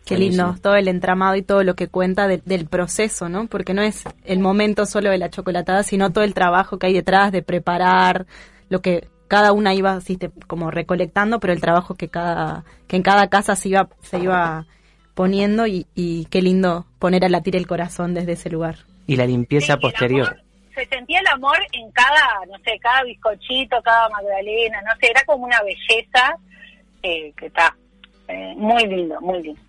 Qué 0.04 0.18
lindo, 0.18 0.56
todo 0.62 0.76
el 0.76 0.88
entramado 0.88 1.36
y 1.36 1.44
todo 1.44 1.64
lo 1.64 1.76
que 1.76 1.88
cuenta 1.88 2.28
de- 2.28 2.42
del 2.44 2.66
proceso, 2.66 3.30
¿no? 3.30 3.46
Porque 3.46 3.76
no 3.76 3.84
es 3.84 4.04
el 4.26 4.40
momento 4.40 4.88
solo 4.88 5.12
de 5.12 5.20
la 5.20 5.30
chocolatada, 5.30 5.84
sino 5.84 6.12
todo 6.12 6.24
el 6.24 6.34
trabajo 6.34 6.80
que 6.80 6.88
hay 6.88 6.94
detrás 6.94 7.32
de 7.32 7.44
preparar, 7.44 8.26
lo 8.68 8.82
que 8.82 9.08
cada 9.28 9.54
una 9.54 9.76
iba 9.76 9.94
así, 9.94 10.18
como 10.48 10.72
recolectando, 10.72 11.40
pero 11.40 11.54
el 11.54 11.62
trabajo 11.62 11.94
que 11.94 12.10
cada 12.10 12.66
que 12.88 12.96
en 12.96 13.04
cada 13.04 13.30
casa 13.30 13.56
se 13.56 13.70
iba 13.70 13.88
se 14.02 14.18
iba 14.18 14.66
poniendo 15.22 15.67
y, 15.67 15.86
y 15.93 16.26
qué 16.32 16.41
lindo 16.41 16.88
poner 16.97 17.24
a 17.24 17.30
latir 17.30 17.55
el 17.55 17.67
corazón 17.67 18.15
desde 18.15 18.32
ese 18.32 18.49
lugar. 18.49 18.78
Y 19.05 19.17
la 19.17 19.28
limpieza 19.28 19.78
posterior. 19.78 20.36
Se 20.74 20.84
sentía 20.88 21.19
el 21.19 21.28
amor 21.28 21.59
en 21.74 21.91
cada, 21.91 22.43
no 22.49 22.57
sé, 22.65 22.80
cada 22.82 23.03
bizcochito, 23.03 23.80
cada 23.84 24.09
magdalena, 24.09 24.82
no 24.82 24.89
sé, 24.99 25.11
era 25.11 25.24
como 25.26 25.45
una 25.45 25.61
belleza 25.61 26.36
eh, 27.03 27.32
que 27.38 27.45
está 27.45 27.76
eh, 28.30 28.55
muy 28.57 28.84
lindo, 28.88 29.22
muy 29.22 29.43
lindo. 29.43 29.61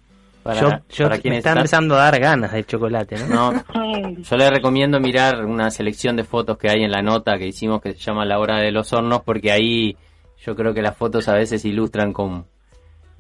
Para, 0.43 0.59
yo 0.59 0.71
yo 0.89 1.05
para 1.05 1.17
me 1.17 1.21
quienes 1.21 1.39
está 1.41 1.51
están- 1.51 1.59
empezando 1.59 1.97
a 1.97 1.99
dar 2.11 2.19
ganas 2.19 2.53
de 2.53 2.65
chocolate, 2.65 3.17
¿no? 3.29 3.53
No, 3.53 3.63
yo 4.23 4.37
le 4.39 4.49
recomiendo 4.49 5.01
mirar 5.01 5.45
una 5.45 5.71
selección 5.71 6.17
de 6.17 6.25
fotos 6.25 6.57
que 6.57 6.71
hay 6.71 6.83
en 6.83 6.91
la 6.91 7.03
nota 7.03 7.37
que 7.37 7.49
hicimos 7.49 7.83
que 7.83 7.93
se 7.93 7.99
llama 7.99 8.25
La 8.25 8.39
Hora 8.39 8.57
de 8.57 8.73
los 8.73 8.91
Hornos, 8.95 9.21
porque 9.23 9.53
ahí 9.53 9.99
yo 10.47 10.57
creo 10.57 10.73
que 10.73 10.81
las 10.81 10.97
fotos 10.97 11.29
a 11.29 11.35
veces 11.35 11.63
ilustran 11.67 12.15
con... 12.15 12.47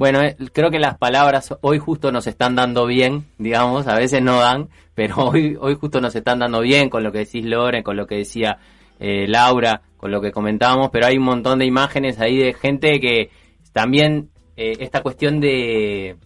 Bueno, 0.02 0.20
eh, 0.20 0.34
creo 0.52 0.72
que 0.72 0.80
las 0.80 0.98
palabras 0.98 1.54
hoy 1.60 1.78
justo 1.78 2.10
nos 2.10 2.26
están 2.26 2.56
dando 2.56 2.86
bien, 2.86 3.24
digamos, 3.38 3.86
a 3.86 3.94
veces 3.94 4.20
no 4.20 4.40
dan, 4.40 4.68
pero 4.96 5.14
hoy, 5.28 5.56
hoy 5.60 5.76
justo 5.76 6.00
nos 6.00 6.16
están 6.16 6.40
dando 6.40 6.60
bien 6.60 6.90
con 6.90 7.04
lo 7.04 7.12
que 7.12 7.18
decís 7.18 7.44
Lore, 7.44 7.84
con 7.84 7.96
lo 7.96 8.04
que 8.08 8.16
decía 8.16 8.58
eh, 8.98 9.28
Laura, 9.28 9.82
con 9.96 10.10
lo 10.10 10.20
que 10.20 10.32
comentábamos, 10.32 10.90
pero 10.92 11.06
hay 11.06 11.18
un 11.18 11.22
montón 11.22 11.60
de 11.60 11.66
imágenes 11.66 12.18
ahí 12.18 12.36
de 12.36 12.52
gente 12.52 12.98
que 12.98 13.30
también 13.72 14.30
eh, 14.56 14.72
esta 14.80 15.02
cuestión 15.04 15.38
de, 15.38 16.16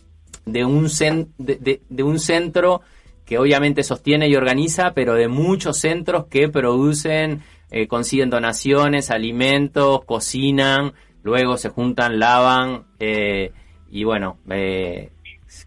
de, 0.47 0.64
un 0.64 0.85
cen- 0.87 1.29
de, 1.37 1.57
de- 1.57 1.83
de 1.87 2.03
un 2.03 2.18
centro 2.18 2.81
que 3.27 3.37
obviamente 3.37 3.83
sostiene 3.83 4.27
y 4.27 4.37
organiza, 4.37 4.95
pero 4.95 5.12
de 5.12 5.29
muchos 5.29 5.77
centros 5.77 6.29
que 6.31 6.49
producen, 6.49 7.43
eh, 7.70 7.87
consiguen 7.89 8.31
donaciones, 8.31 9.11
alimentos, 9.11 10.03
cocinan, 10.07 10.95
luego 11.22 11.59
se 11.59 11.68
juntan, 11.68 12.18
lavan, 12.18 12.85
eh, 13.01 13.53
y 13.91 14.05
bueno, 14.05 14.39
eh, 14.51 15.11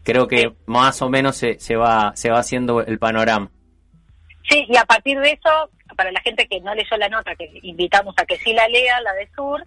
creo 0.03 0.27
que 0.27 0.53
más 0.65 1.01
o 1.01 1.09
menos 1.09 1.35
se, 1.35 1.59
se 1.59 1.75
va 1.75 2.11
se 2.15 2.29
va 2.29 2.39
haciendo 2.39 2.81
el 2.81 2.99
panorama. 2.99 3.49
Sí, 4.49 4.65
y 4.67 4.77
a 4.77 4.85
partir 4.85 5.19
de 5.19 5.31
eso, 5.31 5.69
para 5.95 6.11
la 6.11 6.21
gente 6.21 6.47
que 6.47 6.59
no 6.61 6.73
leyó 6.73 6.97
la 6.97 7.09
nota, 7.09 7.35
que 7.35 7.49
invitamos 7.61 8.15
a 8.17 8.25
que 8.25 8.37
sí 8.37 8.53
la 8.53 8.67
lea, 8.67 8.99
la 9.01 9.13
de 9.13 9.29
Sur, 9.35 9.63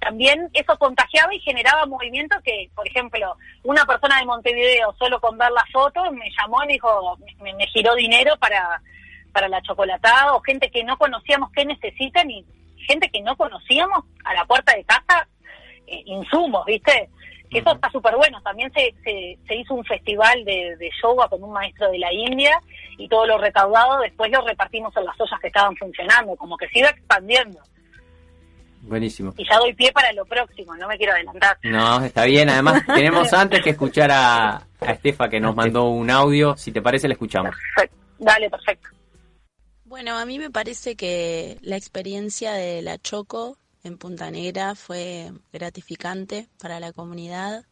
también 0.00 0.50
eso 0.52 0.76
contagiaba 0.76 1.34
y 1.34 1.40
generaba 1.40 1.86
movimiento 1.86 2.36
que, 2.44 2.68
por 2.74 2.86
ejemplo, 2.86 3.36
una 3.62 3.84
persona 3.86 4.18
de 4.18 4.26
Montevideo, 4.26 4.94
solo 4.98 5.20
con 5.20 5.38
ver 5.38 5.50
la 5.50 5.64
foto, 5.72 6.10
me 6.12 6.28
llamó 6.38 6.62
y 6.62 6.66
me 6.66 6.72
dijo, 6.74 7.18
me, 7.42 7.54
me 7.54 7.66
giró 7.68 7.94
dinero 7.94 8.36
para, 8.38 8.82
para 9.32 9.48
la 9.48 9.62
chocolatada, 9.62 10.34
o 10.34 10.40
gente 10.40 10.70
que 10.70 10.84
no 10.84 10.98
conocíamos 10.98 11.50
qué 11.52 11.64
necesitan 11.64 12.30
y 12.30 12.44
gente 12.86 13.08
que 13.10 13.22
no 13.22 13.36
conocíamos 13.36 14.04
a 14.24 14.34
la 14.34 14.44
puerta 14.44 14.74
de 14.74 14.84
casa, 14.84 15.26
eh, 15.86 16.02
insumos, 16.06 16.66
¿viste? 16.66 17.08
Que 17.50 17.58
eso 17.58 17.72
está 17.72 17.90
súper 17.90 18.16
bueno. 18.16 18.40
También 18.42 18.72
se, 18.72 18.94
se, 19.04 19.38
se 19.46 19.54
hizo 19.54 19.74
un 19.74 19.84
festival 19.84 20.44
de, 20.44 20.76
de 20.76 20.90
yoga 21.02 21.28
con 21.28 21.42
un 21.42 21.52
maestro 21.52 21.90
de 21.90 21.98
la 21.98 22.12
India 22.12 22.58
y 22.98 23.08
todo 23.08 23.26
lo 23.26 23.38
recaudado 23.38 24.00
después 24.00 24.30
lo 24.30 24.40
repartimos 24.42 24.96
en 24.96 25.04
las 25.04 25.20
ollas 25.20 25.40
que 25.40 25.48
estaban 25.48 25.76
funcionando, 25.76 26.36
como 26.36 26.56
que 26.56 26.68
se 26.68 26.80
iba 26.80 26.88
expandiendo. 26.88 27.60
Buenísimo. 28.82 29.32
Y 29.36 29.48
ya 29.48 29.58
doy 29.58 29.72
pie 29.72 29.92
para 29.92 30.12
lo 30.12 30.26
próximo, 30.26 30.74
no 30.76 30.86
me 30.86 30.98
quiero 30.98 31.14
adelantar. 31.14 31.56
No, 31.62 32.04
está 32.04 32.24
bien. 32.24 32.50
Además, 32.50 32.84
tenemos 32.94 33.32
antes 33.32 33.62
que 33.62 33.70
escuchar 33.70 34.10
a, 34.10 34.56
a 34.80 34.92
Estefa 34.92 35.28
que 35.28 35.40
nos 35.40 35.56
mandó 35.56 35.88
un 35.88 36.10
audio. 36.10 36.56
Si 36.56 36.70
te 36.70 36.82
parece, 36.82 37.08
le 37.08 37.14
escuchamos. 37.14 37.54
Dale, 38.18 38.50
perfecto. 38.50 38.88
Bueno, 39.84 40.18
a 40.18 40.26
mí 40.26 40.38
me 40.38 40.50
parece 40.50 40.96
que 40.96 41.56
la 41.62 41.76
experiencia 41.76 42.52
de 42.52 42.82
la 42.82 42.98
Choco 42.98 43.56
en 43.84 43.98
Punta 43.98 44.30
Negra 44.30 44.74
fue 44.74 45.32
gratificante 45.52 46.48
para 46.58 46.80
la 46.80 46.92
comunidad, 46.92 47.64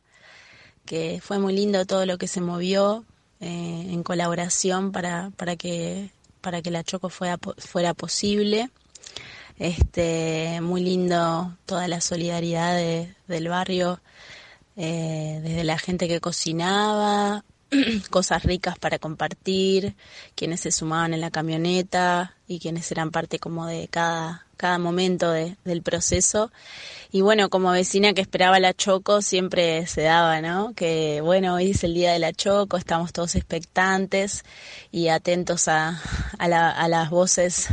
que 0.84 1.20
fue 1.22 1.38
muy 1.38 1.54
lindo 1.54 1.84
todo 1.86 2.06
lo 2.06 2.18
que 2.18 2.28
se 2.28 2.40
movió 2.40 3.04
eh, 3.40 3.88
en 3.90 4.02
colaboración 4.02 4.92
para, 4.92 5.30
para, 5.36 5.56
que, 5.56 6.10
para 6.40 6.62
que 6.62 6.70
la 6.70 6.84
Choco 6.84 7.08
fuera, 7.08 7.38
fuera 7.58 7.94
posible. 7.94 8.70
Este, 9.58 10.60
muy 10.60 10.82
lindo 10.82 11.56
toda 11.66 11.86
la 11.88 12.00
solidaridad 12.00 12.74
de- 12.76 13.14
del 13.28 13.48
barrio, 13.48 14.00
eh, 14.76 15.40
desde 15.42 15.64
la 15.64 15.78
gente 15.78 16.08
que 16.08 16.20
cocinaba, 16.20 17.44
cosas 18.10 18.42
ricas 18.44 18.78
para 18.78 18.98
compartir, 18.98 19.94
quienes 20.34 20.60
se 20.60 20.72
sumaban 20.72 21.14
en 21.14 21.20
la 21.20 21.30
camioneta 21.30 22.34
y 22.48 22.58
quienes 22.58 22.90
eran 22.90 23.10
parte 23.10 23.38
como 23.38 23.66
de 23.66 23.88
cada, 23.88 24.46
cada 24.62 24.78
momento 24.78 25.30
de- 25.32 25.56
del 25.64 25.82
proceso. 25.82 26.50
Y 27.10 27.20
bueno, 27.20 27.50
como 27.50 27.72
vecina 27.72 28.14
que 28.14 28.20
esperaba 28.22 28.60
la 28.60 28.72
Choco, 28.74 29.20
siempre 29.20 29.86
se 29.88 30.02
daba, 30.02 30.40
¿no? 30.40 30.72
Que 30.74 31.20
bueno, 31.20 31.54
hoy 31.56 31.72
es 31.72 31.84
el 31.84 31.94
día 31.94 32.12
de 32.12 32.20
la 32.20 32.32
Choco, 32.32 32.76
estamos 32.78 33.12
todos 33.12 33.34
expectantes 33.34 34.44
y 34.92 35.08
atentos 35.08 35.68
a, 35.68 36.00
a, 36.38 36.48
la- 36.48 36.70
a 36.70 36.88
las 36.88 37.10
voces 37.10 37.68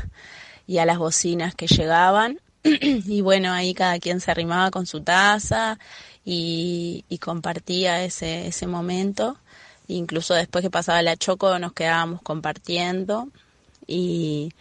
y 0.68 0.80
a 0.80 0.86
las 0.86 0.98
bocinas 0.98 1.56
que 1.56 1.68
llegaban. 1.68 2.40
y 2.64 3.22
bueno, 3.22 3.54
ahí 3.54 3.74
cada 3.74 4.00
quien 4.00 4.20
se 4.20 4.32
arrimaba 4.32 4.72
con 4.72 4.86
su 4.88 5.02
taza 5.02 5.78
y, 6.26 7.06
y 7.08 7.18
compartía 7.20 8.04
ese, 8.04 8.48
ese 8.48 8.68
momento. 8.68 9.38
Incluso 9.88 10.34
después 10.34 10.64
que 10.64 10.70
pasaba 10.70 11.02
la 11.02 11.16
choco 11.18 11.58
nos 11.60 11.74
quedábamos 11.74 12.22
compartiendo 12.24 13.30
y, 13.88 14.52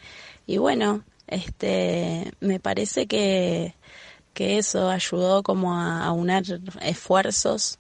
y 0.47 0.57
bueno, 0.59 1.03
este, 1.29 2.33
me 2.41 2.61
parece 2.61 3.07
que, 3.07 3.75
que 4.35 4.59
eso 4.59 4.91
ayudó 4.91 5.43
como 5.43 5.75
a, 5.75 6.05
a 6.05 6.13
unar 6.13 6.45
esfuerzos 6.83 7.79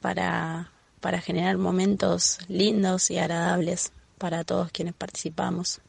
para, 0.00 0.70
para 1.00 1.20
generar 1.20 1.58
momentos 1.58 2.38
lindos 2.48 3.10
y 3.10 3.18
agradables 3.18 3.92
para 4.18 4.44
todos 4.44 4.70
quienes 4.70 4.94
participamos. 4.94 5.80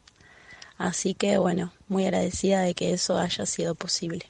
Así 0.78 1.14
que 1.14 1.38
bueno, 1.38 1.72
muy 1.88 2.06
agradecida 2.06 2.62
de 2.62 2.74
que 2.74 2.92
eso 2.92 3.18
haya 3.18 3.46
sido 3.46 3.76
posible. 3.76 4.26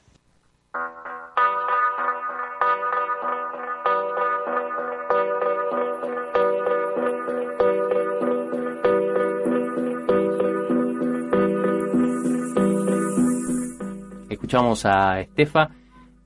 Escuchamos 14.46 14.86
a 14.86 15.18
Estefa, 15.18 15.70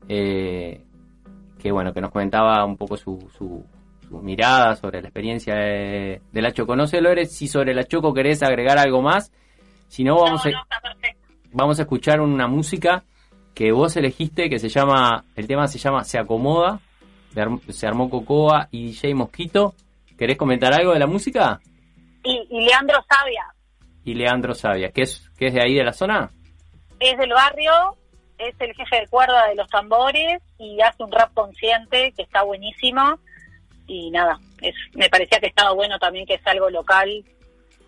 eh, 0.06 0.78
que 1.58 1.72
bueno, 1.72 1.94
que 1.94 2.02
nos 2.02 2.10
comentaba 2.10 2.62
un 2.66 2.76
poco 2.76 2.98
su, 2.98 3.30
su, 3.34 3.64
su 4.06 4.18
mirada 4.18 4.76
sobre 4.76 5.00
la 5.00 5.08
experiencia 5.08 5.54
de, 5.54 6.20
de 6.30 6.42
la 6.42 6.52
Choco. 6.52 6.76
No 6.76 6.86
sé, 6.86 7.00
Lore, 7.00 7.24
si 7.24 7.48
sobre 7.48 7.72
la 7.72 7.84
Choco 7.84 8.12
querés 8.12 8.42
agregar 8.42 8.76
algo 8.76 9.00
más. 9.00 9.32
Si 9.88 10.04
no, 10.04 10.20
vamos, 10.20 10.44
a, 10.44 10.50
vamos 11.50 11.78
a 11.78 11.82
escuchar 11.84 12.20
una 12.20 12.46
música 12.46 13.04
que 13.54 13.72
vos 13.72 13.96
elegiste 13.96 14.50
que 14.50 14.58
se 14.58 14.68
llama, 14.68 15.24
el 15.34 15.46
tema 15.46 15.66
se 15.66 15.78
llama 15.78 16.04
Se 16.04 16.18
Acomoda, 16.18 16.78
se 17.70 17.86
armó 17.86 18.10
Cocoa 18.10 18.68
y 18.70 18.88
DJ 18.88 19.14
Mosquito. 19.14 19.72
¿Querés 20.18 20.36
comentar 20.36 20.74
algo 20.74 20.92
de 20.92 20.98
la 20.98 21.06
música? 21.06 21.58
Y, 22.22 22.46
y 22.50 22.66
Leandro 22.66 22.98
Sabia 23.08 23.46
Y 24.04 24.12
Leandro 24.12 24.52
Sabia, 24.52 24.90
que 24.90 25.04
es, 25.04 25.26
que 25.38 25.46
es 25.46 25.54
de 25.54 25.62
ahí 25.62 25.74
de 25.74 25.84
la 25.84 25.94
zona. 25.94 26.30
es 26.98 27.16
del 27.16 27.30
barrio, 27.30 27.96
es 28.40 28.54
el 28.60 28.74
jefe 28.74 28.96
de 29.00 29.06
cuerda 29.08 29.48
de 29.48 29.54
los 29.54 29.68
tambores 29.68 30.42
y 30.58 30.80
hace 30.80 31.02
un 31.02 31.12
rap 31.12 31.32
consciente 31.34 32.12
que 32.12 32.22
está 32.22 32.42
buenísimo. 32.42 33.18
Y 33.86 34.10
nada, 34.10 34.38
es, 34.62 34.74
me 34.94 35.08
parecía 35.08 35.40
que 35.40 35.48
estaba 35.48 35.72
bueno 35.72 35.98
también 35.98 36.26
que 36.26 36.34
es 36.34 36.46
algo 36.46 36.70
local 36.70 37.24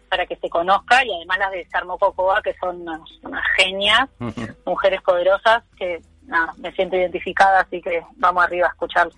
para 0.08 0.26
que 0.26 0.36
se 0.36 0.50
conozca 0.50 1.04
y 1.04 1.14
además 1.14 1.38
las 1.38 1.52
de 1.52 1.66
Sarmo 1.66 1.96
Cocoa 1.96 2.42
que 2.42 2.54
son 2.54 2.82
unas, 2.82 3.00
unas 3.22 3.44
genias, 3.56 4.08
mujeres 4.66 5.00
poderosas 5.02 5.62
que 5.76 6.02
nada, 6.24 6.52
me 6.58 6.72
siento 6.72 6.96
identificada, 6.96 7.60
así 7.60 7.80
que 7.80 8.02
vamos 8.16 8.44
arriba 8.44 8.66
a 8.66 8.70
escucharlo. 8.70 9.12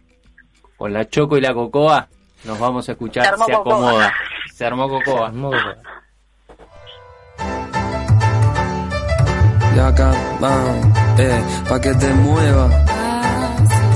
Con 0.76 0.92
la 0.92 1.08
Choco 1.08 1.36
y 1.36 1.40
la 1.40 1.52
Cocoa 1.52 2.08
nos 2.44 2.58
vamos 2.58 2.88
a 2.88 2.92
escuchar 2.92 3.24
Se 3.24 3.30
armó 3.30 3.46
Se 3.46 3.52
Cocoa. 3.52 3.72
Acomoda. 3.72 4.14
Se 4.52 4.66
armó 4.66 4.88
Cocoa. 4.88 5.32
Y 9.74 9.78
acá 9.78 10.12
van, 10.40 10.92
eh, 11.18 11.42
pa' 11.68 11.80
que 11.80 11.94
te 11.94 12.12
mueva. 12.14 12.68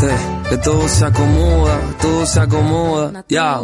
Eh, 0.03 0.19
que 0.49 0.57
todo 0.59 0.89
se 0.89 1.05
acomoda, 1.05 1.79
todo 2.01 2.27
se 2.27 2.41
acomoda. 2.41 3.25
Ya. 3.29 3.61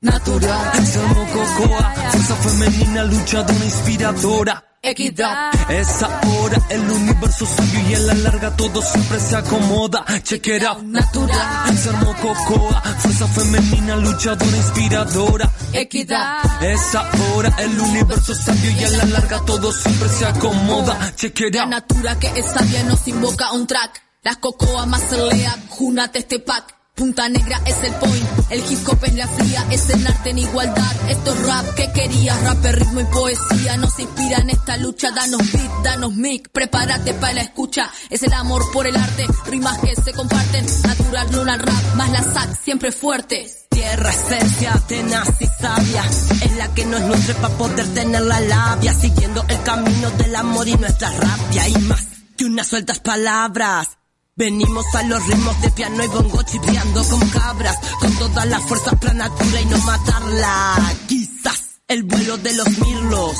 Natural. 0.00 0.86
Somos 0.86 1.28
Cocoa, 1.30 1.94
fuerza 2.10 2.34
femenina, 2.36 3.04
luchadora, 3.04 3.64
inspiradora. 3.64 4.67
Equidad. 4.80 5.50
Es 5.70 6.02
ahora 6.02 6.58
el 6.70 6.80
universo 6.90 7.44
sabio 7.46 7.80
y 7.90 7.94
a 7.94 7.98
la 7.98 8.14
larga 8.14 8.56
todo 8.56 8.80
siempre 8.80 9.18
se 9.20 9.36
acomoda. 9.36 10.04
Check 10.22 10.46
it 10.46 10.62
out. 10.62 10.82
Natural. 10.82 11.78
Somos 11.78 12.16
Cocoa, 12.16 12.80
fuerza 12.98 13.26
femenina, 13.28 13.96
luchadora, 13.96 14.56
inspiradora. 14.56 15.50
Equidad. 15.72 16.62
Es 16.62 16.94
ahora 16.94 17.52
el 17.58 17.78
universo 17.80 18.34
sabio 18.34 18.70
y 18.70 18.84
a 18.84 18.90
la 18.90 19.04
larga 19.06 19.40
todo 19.44 19.72
siempre 19.72 20.08
se 20.08 20.24
acomoda. 20.26 21.12
Check 21.16 21.40
it 21.40 21.54
La 21.56 21.62
out. 21.62 21.70
natura 21.70 22.18
que 22.18 22.28
es 22.36 22.46
sabia 22.46 22.82
nos 22.84 23.06
invoca 23.08 23.52
un 23.52 23.66
track. 23.66 24.02
Las 24.22 24.36
cocoa 24.38 24.86
más 24.86 25.10
lea, 25.12 25.56
júnate 25.70 26.20
este 26.20 26.38
pack. 26.38 26.77
Punta 26.98 27.28
negra 27.28 27.60
es 27.64 27.76
el 27.84 27.92
point, 27.94 28.28
el 28.50 28.58
hip 28.58 28.88
hop 28.88 28.98
es 29.04 29.14
la 29.14 29.28
fría, 29.28 29.64
es 29.70 29.88
el 29.88 30.04
arte 30.04 30.30
en 30.30 30.38
igualdad. 30.38 30.92
Esto 31.08 31.32
es 31.32 31.46
rap 31.46 31.74
que 31.76 31.92
querías, 31.92 32.42
rap, 32.42 32.64
ritmo 32.64 33.00
y 33.00 33.04
poesía. 33.04 33.76
Nos 33.76 33.96
inspira 34.00 34.38
en 34.38 34.50
esta 34.50 34.76
lucha, 34.78 35.12
danos 35.12 35.52
beat, 35.52 35.70
danos 35.84 36.16
mic, 36.16 36.48
prepárate 36.50 37.14
para 37.14 37.34
la 37.34 37.42
escucha. 37.42 37.88
Es 38.10 38.24
el 38.24 38.32
amor 38.32 38.64
por 38.72 38.84
el 38.88 38.96
arte, 38.96 39.26
rimas 39.46 39.78
que 39.78 39.94
se 39.94 40.12
comparten. 40.12 40.66
Natural, 40.82 41.32
lunar 41.32 41.64
rap, 41.64 41.94
más 41.94 42.10
la 42.10 42.22
sac, 42.24 42.64
siempre 42.64 42.90
fuerte. 42.90 43.48
Tierra, 43.70 44.10
esencia, 44.10 44.72
tenaz 44.88 45.40
y 45.40 45.46
sabia. 45.46 46.04
Es 46.04 46.56
la 46.56 46.74
que 46.74 46.84
nos 46.84 47.00
nutre 47.02 47.34
para 47.34 47.54
poder 47.54 47.86
tener 47.94 48.22
la 48.22 48.40
labia. 48.40 48.92
Siguiendo 48.92 49.44
el 49.48 49.62
camino 49.62 50.10
del 50.10 50.34
amor 50.34 50.66
y 50.66 50.74
nuestra 50.74 51.12
rabia. 51.12 51.68
Y 51.68 51.76
más 51.82 52.04
que 52.36 52.44
unas 52.44 52.66
sueltas 52.66 52.98
palabras. 52.98 53.97
Venimos 54.38 54.86
a 54.94 55.02
los 55.02 55.26
ritmos 55.26 55.60
de 55.62 55.70
piano 55.72 56.04
y 56.04 56.06
bongo 56.06 56.40
chipeando 56.44 57.02
con 57.02 57.28
cabras. 57.30 57.76
Con 57.98 58.14
toda 58.18 58.46
la 58.46 58.60
fuerza 58.60 58.92
para 58.92 59.12
natura 59.12 59.60
y 59.60 59.64
no 59.64 59.78
matarla. 59.78 60.94
Quizás 61.08 61.80
el 61.88 62.04
vuelo 62.04 62.36
de 62.38 62.54
los 62.54 62.68
mirlos 62.78 63.36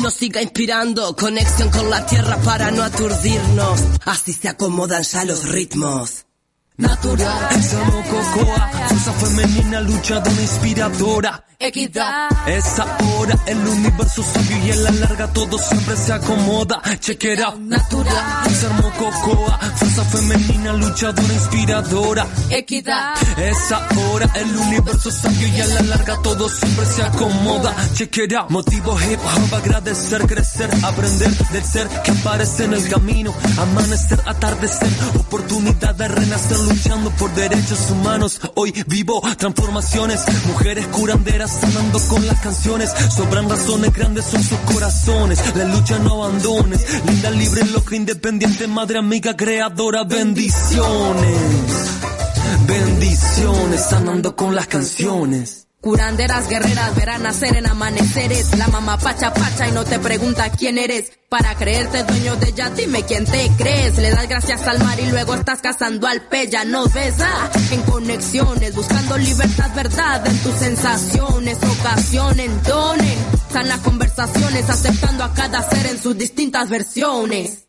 nos 0.00 0.14
siga 0.14 0.40
inspirando. 0.40 1.14
Conexión 1.14 1.68
con 1.68 1.90
la 1.90 2.06
tierra 2.06 2.38
para 2.38 2.70
no 2.70 2.82
aturdirnos. 2.82 3.80
Así 4.06 4.32
se 4.32 4.48
acomodan 4.48 5.02
ya 5.02 5.26
los 5.26 5.46
ritmos. 5.46 6.24
Natural. 6.76 7.62
Somos 7.62 8.06
Cocoa, 8.08 8.68
fuerza 8.88 9.12
femenina, 9.12 9.80
luchadora, 9.80 10.42
inspiradora. 10.42 11.44
Equidad. 11.60 12.28
Es 12.48 12.78
ahora 12.80 13.38
el 13.46 13.58
universo 13.58 14.24
sabio 14.24 14.66
y 14.66 14.70
a 14.72 14.76
la 14.76 14.90
larga 14.90 15.32
todo 15.32 15.56
siempre 15.56 15.96
se 15.96 16.12
acomoda. 16.12 16.82
Check 16.98 17.24
it 17.24 17.40
out. 17.40 17.56
Natural. 17.60 18.50
Sermo 18.50 18.90
Cocoa, 18.98 19.58
fuerza 19.76 20.04
femenina, 20.04 20.72
luchadora, 20.72 21.32
inspiradora. 21.32 22.26
Equidad. 22.50 23.14
Es 23.38 23.70
ahora 23.70 24.28
el 24.34 24.56
universo 24.56 25.12
sabio 25.12 25.46
y 25.46 25.60
a 25.60 25.66
la 25.66 25.82
larga 25.82 26.20
todo 26.22 26.48
siempre 26.48 26.86
se 26.86 27.02
acomoda. 27.04 27.72
Check 27.94 28.16
it 28.18 28.32
out. 28.34 28.50
Motivo 28.50 28.98
hip 29.00 29.20
hop, 29.20 29.54
agradecer, 29.54 30.26
crecer, 30.26 30.68
aprender 30.82 31.30
del 31.52 31.64
ser 31.64 31.88
que 32.02 32.10
aparece 32.10 32.64
en 32.64 32.74
el 32.74 32.88
camino. 32.88 33.32
Amanecer, 33.58 34.20
atardecer, 34.26 34.90
oportunidad 35.20 35.94
de 35.94 36.08
renacer 36.08 36.63
luchando 36.64 37.10
por 37.10 37.32
derechos 37.34 37.90
humanos. 37.90 38.40
Hoy 38.54 38.72
vivo 38.86 39.20
transformaciones, 39.38 40.24
mujeres 40.46 40.86
curanderas 40.88 41.52
sanando 41.52 41.98
con 42.08 42.26
las 42.26 42.40
canciones. 42.40 42.90
Sobran 43.14 43.48
razones 43.48 43.92
grandes 43.92 44.24
son 44.24 44.42
sus 44.42 44.58
corazones. 44.60 45.56
La 45.56 45.64
lucha 45.64 45.98
no 45.98 46.24
abandones. 46.24 46.86
Linda, 47.06 47.30
libre, 47.30 47.64
loca, 47.66 47.96
independiente, 47.96 48.66
madre, 48.66 48.98
amiga, 48.98 49.36
creadora. 49.36 50.04
Bendiciones. 50.04 51.38
Bendiciones, 52.66 53.80
sanando 53.88 54.34
con 54.36 54.54
las 54.54 54.66
canciones. 54.66 55.63
Curanderas 55.84 56.48
guerreras 56.48 56.96
verán 56.96 57.24
nacer 57.24 57.58
en 57.58 57.66
amaneceres. 57.66 58.56
La 58.56 58.68
mamá 58.68 58.96
pacha 58.96 59.34
pacha 59.34 59.68
y 59.68 59.72
no 59.72 59.84
te 59.84 59.98
pregunta 59.98 60.48
quién 60.48 60.78
eres. 60.78 61.12
Para 61.28 61.54
creerte 61.56 62.04
dueño 62.04 62.36
de 62.36 62.48
ella, 62.48 62.70
dime 62.70 63.02
quién 63.02 63.26
te 63.26 63.50
crees. 63.58 63.98
Le 63.98 64.10
das 64.10 64.26
gracias 64.26 64.66
al 64.66 64.82
mar 64.82 64.98
y 64.98 65.10
luego 65.10 65.34
estás 65.34 65.60
cazando 65.60 66.06
al 66.06 66.22
pella. 66.22 66.64
Nos 66.64 66.90
ves 66.94 67.16
ah, 67.20 67.50
en 67.70 67.82
conexiones, 67.82 68.74
buscando 68.74 69.18
libertad, 69.18 69.70
verdad 69.76 70.26
en 70.26 70.38
tus 70.38 70.54
sensaciones. 70.54 71.58
Ocasión, 71.62 72.40
entonen, 72.40 73.18
sanas 73.52 73.80
conversaciones, 73.80 74.70
aceptando 74.70 75.22
a 75.22 75.34
cada 75.34 75.68
ser 75.68 75.84
en 75.84 76.02
sus 76.02 76.16
distintas 76.16 76.70
versiones. 76.70 77.66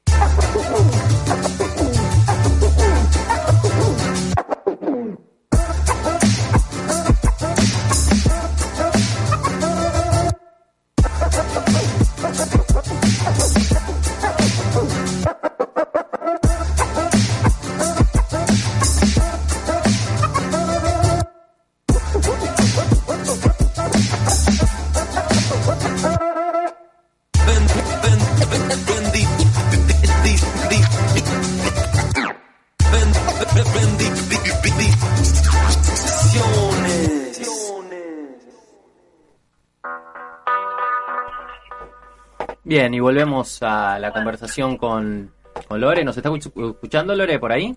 Bien, 42.77 42.93
y 42.93 42.99
volvemos 42.99 43.59
a 43.63 43.97
la 43.99 44.11
conversación 44.11 44.75
con, 44.75 45.31
con 45.69 45.79
Lore. 45.79 46.03
¿Nos 46.03 46.17
está 46.17 46.27
escuch- 46.29 46.71
escuchando 46.73 47.15
Lore 47.15 47.39
por 47.39 47.53
ahí? 47.53 47.73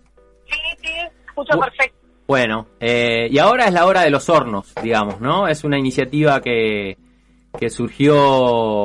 Sí, 0.46 0.58
sí, 0.82 0.88
escucho 1.24 1.56
Bu- 1.56 1.60
perfecto. 1.66 1.96
Bueno, 2.26 2.66
eh, 2.80 3.28
y 3.30 3.38
ahora 3.38 3.66
es 3.66 3.72
la 3.72 3.86
hora 3.86 4.00
de 4.02 4.10
los 4.10 4.28
hornos, 4.28 4.74
digamos, 4.82 5.20
¿no? 5.20 5.46
Es 5.46 5.62
una 5.62 5.78
iniciativa 5.78 6.40
que, 6.40 6.98
que 7.56 7.70
surgió, 7.70 8.16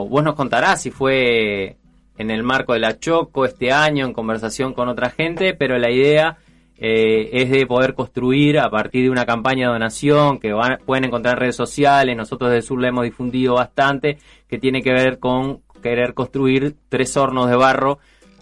vos 0.06 0.24
nos 0.24 0.36
contarás 0.36 0.84
si 0.84 0.92
fue 0.92 1.78
en 2.20 2.30
el 2.30 2.44
marco 2.44 2.74
de 2.74 2.80
la 2.80 3.00
Choco 3.00 3.46
este 3.46 3.72
año, 3.72 4.06
en 4.06 4.14
conversación 4.14 4.76
con 4.76 4.90
otra 4.90 5.10
gente, 5.10 5.56
pero 5.56 5.80
la 5.80 5.90
idea 5.90 6.38
eh, 6.78 7.32
es 7.34 7.50
de 7.50 7.66
poder 7.66 7.96
construir 7.96 8.60
a 8.60 8.70
partir 8.70 9.06
de 9.06 9.10
una 9.10 9.26
campaña 9.26 9.66
de 9.66 9.74
donación 9.74 10.38
que 10.40 10.54
van, 10.54 10.78
pueden 10.86 11.06
encontrar 11.06 11.34
en 11.38 11.40
redes 11.40 11.56
sociales, 11.56 12.16
nosotros 12.16 12.52
desde 12.52 12.68
Sur 12.68 12.80
la 12.82 12.90
hemos 12.90 13.04
difundido 13.04 13.56
bastante, 13.56 14.20
que 14.48 14.60
tiene 14.60 14.84
que 14.84 14.92
ver 14.94 15.18
con 15.18 15.63
querer 15.84 16.16
construir 16.16 16.76
tres 16.90 17.16
hornos 17.16 17.48
de 17.50 17.56
barro 17.56 18.00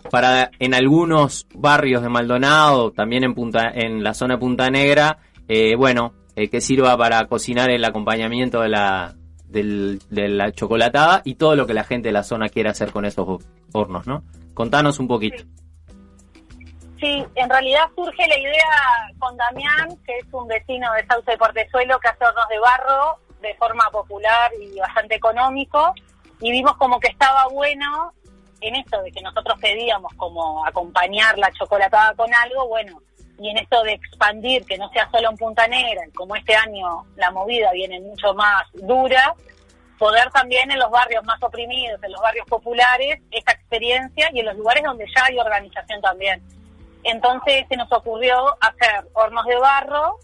para 0.10 0.50
en 0.60 0.74
algunos 0.74 1.46
barrios 1.54 2.02
de 2.02 2.08
Maldonado, 2.10 2.92
también 2.92 3.26
en 3.26 3.34
Punta, 3.36 3.70
en 3.74 4.02
la 4.04 4.14
zona 4.14 4.36
de 4.36 4.40
Punta 4.40 4.70
Negra, 4.70 5.18
eh, 5.50 5.76
bueno, 5.76 6.14
eh, 6.38 6.50
que 6.50 6.62
sirva 6.62 6.96
para 6.98 7.26
cocinar 7.28 7.70
el 7.70 7.84
acompañamiento 7.84 8.62
de 8.62 8.70
la, 8.70 9.14
del- 9.46 10.00
de 10.10 10.30
la 10.30 10.52
chocolatada 10.54 11.22
y 11.26 11.36
todo 11.36 11.56
lo 11.58 11.68
que 11.68 11.74
la 11.74 11.84
gente 11.84 12.08
de 12.08 12.14
la 12.14 12.24
zona 12.24 12.48
quiera 12.48 12.72
hacer 12.72 12.92
con 12.92 13.04
esos 13.06 13.44
hornos, 13.74 14.08
¿no? 14.08 14.24
Contanos 14.54 15.00
un 15.00 15.08
poquito. 15.10 15.44
Sí, 17.00 17.24
en 17.36 17.50
realidad 17.50 17.90
surge 17.96 18.28
la 18.28 18.38
idea 18.40 19.14
con 19.18 19.36
Damián, 19.36 19.90
que 20.06 20.18
es 20.20 20.26
un 20.32 20.48
vecino 20.48 20.88
de 20.94 21.06
Sauce 21.08 21.32
de 21.32 21.38
Portezuelo 21.38 22.00
que 22.00 22.08
hace 22.10 22.24
hornos 22.26 22.46
de 22.50 22.60
barro 22.60 23.18
de 23.42 23.56
forma 23.56 23.84
popular 23.92 24.52
y 24.62 24.78
bastante 24.80 25.16
económico, 25.16 25.94
y 26.42 26.52
vimos 26.52 26.76
como 26.78 27.00
que 27.00 27.08
estaba 27.08 27.48
bueno 27.48 28.14
en 28.62 28.76
esto 28.76 29.02
de 29.02 29.12
que 29.12 29.22
nosotros 29.22 29.60
pedíamos 29.60 30.14
como 30.16 30.66
acompañar 30.66 31.38
la 31.38 31.52
chocolatada 31.52 32.14
con 32.16 32.34
algo, 32.34 32.68
bueno, 32.68 33.02
y 33.40 33.50
en 33.50 33.58
esto 33.58 33.82
de 33.84 33.94
expandir, 33.94 34.66
que 34.66 34.78
no 34.78 34.90
sea 34.90 35.10
solo 35.10 35.30
en 35.32 35.38
Punta 35.38 35.68
Negra, 35.68 36.04
como 36.16 36.36
este 36.36 36.56
año 36.56 37.06
la 37.16 37.32
movida 37.32 37.72
viene 37.72 38.00
mucho 38.00 38.34
más 38.36 38.64
dura, 38.74 39.34
poder 39.98 40.30
también 40.32 40.70
en 40.72 40.80
los 40.80 40.92
barrios 40.92 41.24
más 41.26 41.42
oprimidos, 41.42 42.02
en 42.04 42.12
los 42.12 42.22
barrios 42.22 42.48
populares, 42.48 43.20
esta 43.32 43.52
experiencia 43.54 44.30
y 44.34 44.40
en 44.40 44.46
los 44.46 44.58
lugares 44.58 44.84
donde 44.84 45.06
ya 45.16 45.26
hay 45.26 45.40
organización 45.40 46.02
también. 46.02 46.42
Entonces 47.04 47.66
se 47.68 47.78
nos 47.78 47.92
ocurrió 47.92 48.56
hacer 48.60 49.08
hornos 49.14 49.46
de 49.46 49.58
barro 49.58 50.18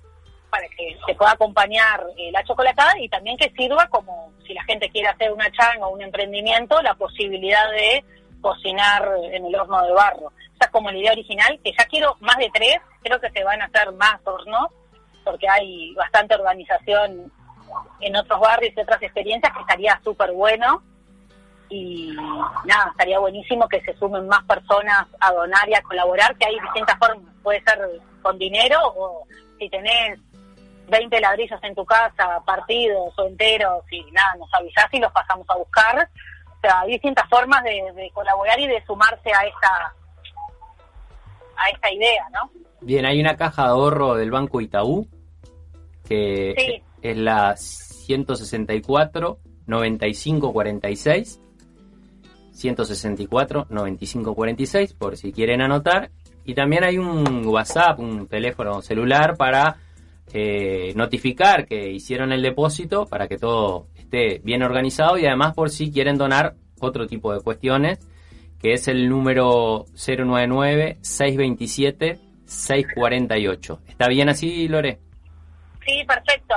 para 0.49 0.67
que 0.69 0.97
se 1.05 1.15
pueda 1.15 1.31
acompañar 1.31 2.05
eh, 2.17 2.31
la 2.31 2.43
chocolatada 2.43 2.97
y 2.99 3.09
también 3.09 3.37
que 3.37 3.51
sirva 3.51 3.87
como 3.87 4.31
si 4.45 4.53
la 4.53 4.63
gente 4.63 4.89
quiere 4.89 5.09
hacer 5.09 5.31
una 5.31 5.51
changa 5.51 5.87
o 5.87 5.93
un 5.93 6.01
emprendimiento, 6.01 6.81
la 6.81 6.95
posibilidad 6.95 7.69
de 7.71 8.03
cocinar 8.41 9.07
en 9.31 9.45
el 9.45 9.55
horno 9.55 9.83
de 9.83 9.91
barro. 9.91 10.31
Esa 10.55 10.65
es 10.65 10.71
como 10.71 10.89
la 10.89 10.97
idea 10.97 11.11
original, 11.11 11.59
que 11.63 11.73
ya 11.77 11.85
quiero 11.85 12.15
más 12.19 12.37
de 12.37 12.49
tres, 12.53 12.77
creo 13.03 13.19
que 13.19 13.31
se 13.31 13.43
van 13.43 13.61
a 13.61 13.65
hacer 13.65 13.91
más 13.93 14.19
hornos, 14.23 14.67
porque 15.23 15.47
hay 15.49 15.93
bastante 15.95 16.35
organización 16.35 17.31
en 17.99 18.15
otros 18.15 18.39
barrios 18.39 18.73
y 18.75 18.79
otras 18.79 19.01
experiencias 19.01 19.53
que 19.53 19.61
estaría 19.61 19.99
súper 20.03 20.31
bueno. 20.31 20.81
Y 21.69 22.15
nada, 22.65 22.91
estaría 22.91 23.19
buenísimo 23.19 23.67
que 23.67 23.81
se 23.81 23.93
sumen 23.97 24.25
más 24.27 24.43
personas 24.45 25.05
a 25.19 25.33
donar 25.33 25.67
y 25.67 25.73
a 25.73 25.81
colaborar, 25.81 26.35
que 26.37 26.45
hay 26.45 26.59
distintas 26.59 26.97
formas. 26.97 27.33
Puede 27.43 27.61
ser 27.63 27.77
con 28.21 28.37
dinero 28.37 28.79
o 28.95 29.27
si 29.59 29.69
tenés 29.69 30.19
20 30.88 31.19
ladrillos 31.19 31.59
en 31.63 31.75
tu 31.75 31.85
casa, 31.85 32.41
partidos 32.45 33.13
o 33.17 33.27
enteros, 33.27 33.83
y 33.91 34.03
nada, 34.11 34.35
nos 34.39 34.53
avisás 34.53 34.88
y 34.91 34.99
los 34.99 35.11
pasamos 35.11 35.45
a 35.49 35.55
buscar. 35.55 36.09
O 36.57 36.59
sea, 36.61 36.79
hay 36.81 36.91
distintas 36.91 37.27
formas 37.29 37.63
de, 37.63 37.91
de 37.95 38.09
colaborar 38.11 38.59
y 38.59 38.67
de 38.67 38.83
sumarse 38.85 39.31
a 39.33 39.45
esta 39.45 39.93
a 41.59 41.69
esta 41.73 41.91
idea, 41.91 42.27
¿no? 42.31 42.51
Bien, 42.81 43.05
hay 43.05 43.19
una 43.19 43.35
caja 43.35 43.63
de 43.63 43.69
ahorro 43.69 44.13
del 44.15 44.29
Banco 44.31 44.61
Itaú 44.61 45.07
que 46.07 46.53
Sí. 46.55 46.83
es 47.01 47.17
la 47.17 47.55
164 47.57 49.39
95 49.65 50.53
46 50.53 51.41
164 52.53 53.67
95 53.69 54.35
46 54.35 54.93
por 54.93 55.17
si 55.17 55.31
quieren 55.33 55.61
anotar 55.61 56.11
y 56.45 56.53
también 56.53 56.83
hay 56.83 56.97
un 56.97 57.45
WhatsApp, 57.45 57.99
un 57.99 58.27
teléfono 58.27 58.81
celular 58.81 59.35
para 59.35 59.77
eh, 60.34 60.93
notificar 60.95 61.65
que 61.65 61.89
hicieron 61.89 62.32
el 62.32 62.41
depósito 62.41 63.05
para 63.05 63.28
que 63.28 63.38
todo 63.38 63.88
esté 63.95 64.39
bien 64.43 64.63
organizado 64.63 65.17
y 65.17 65.25
además 65.25 65.53
por 65.53 65.69
si 65.69 65.91
quieren 65.91 66.17
donar 66.17 66.55
otro 66.80 67.07
tipo 67.07 67.34
de 67.34 67.41
cuestiones 67.41 67.99
que 68.59 68.73
es 68.73 68.88
el 68.88 69.07
número 69.07 69.86
099 69.93 70.97
627 71.01 72.19
648. 72.45 73.80
¿Está 73.88 74.07
bien 74.07 74.30
así, 74.30 74.67
Lore? 74.67 74.99
Sí, 75.86 76.03
perfecto. 76.05 76.55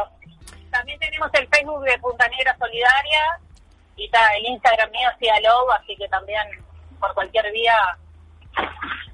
También 0.71 0.99
tenemos 0.99 1.29
el 1.35 1.47
Facebook 1.49 1.83
de 1.85 1.99
Punta 1.99 2.27
Negra 2.29 2.57
Solidaria 2.59 3.41
y 3.97 4.05
está 4.05 4.27
el 4.37 4.47
Instagram 4.47 4.91
mío, 4.91 5.09
Cialog, 5.19 5.73
así 5.73 5.97
que 5.97 6.09
también 6.09 6.43
por 6.99 7.13
cualquier 7.15 7.51
vía 7.53 7.75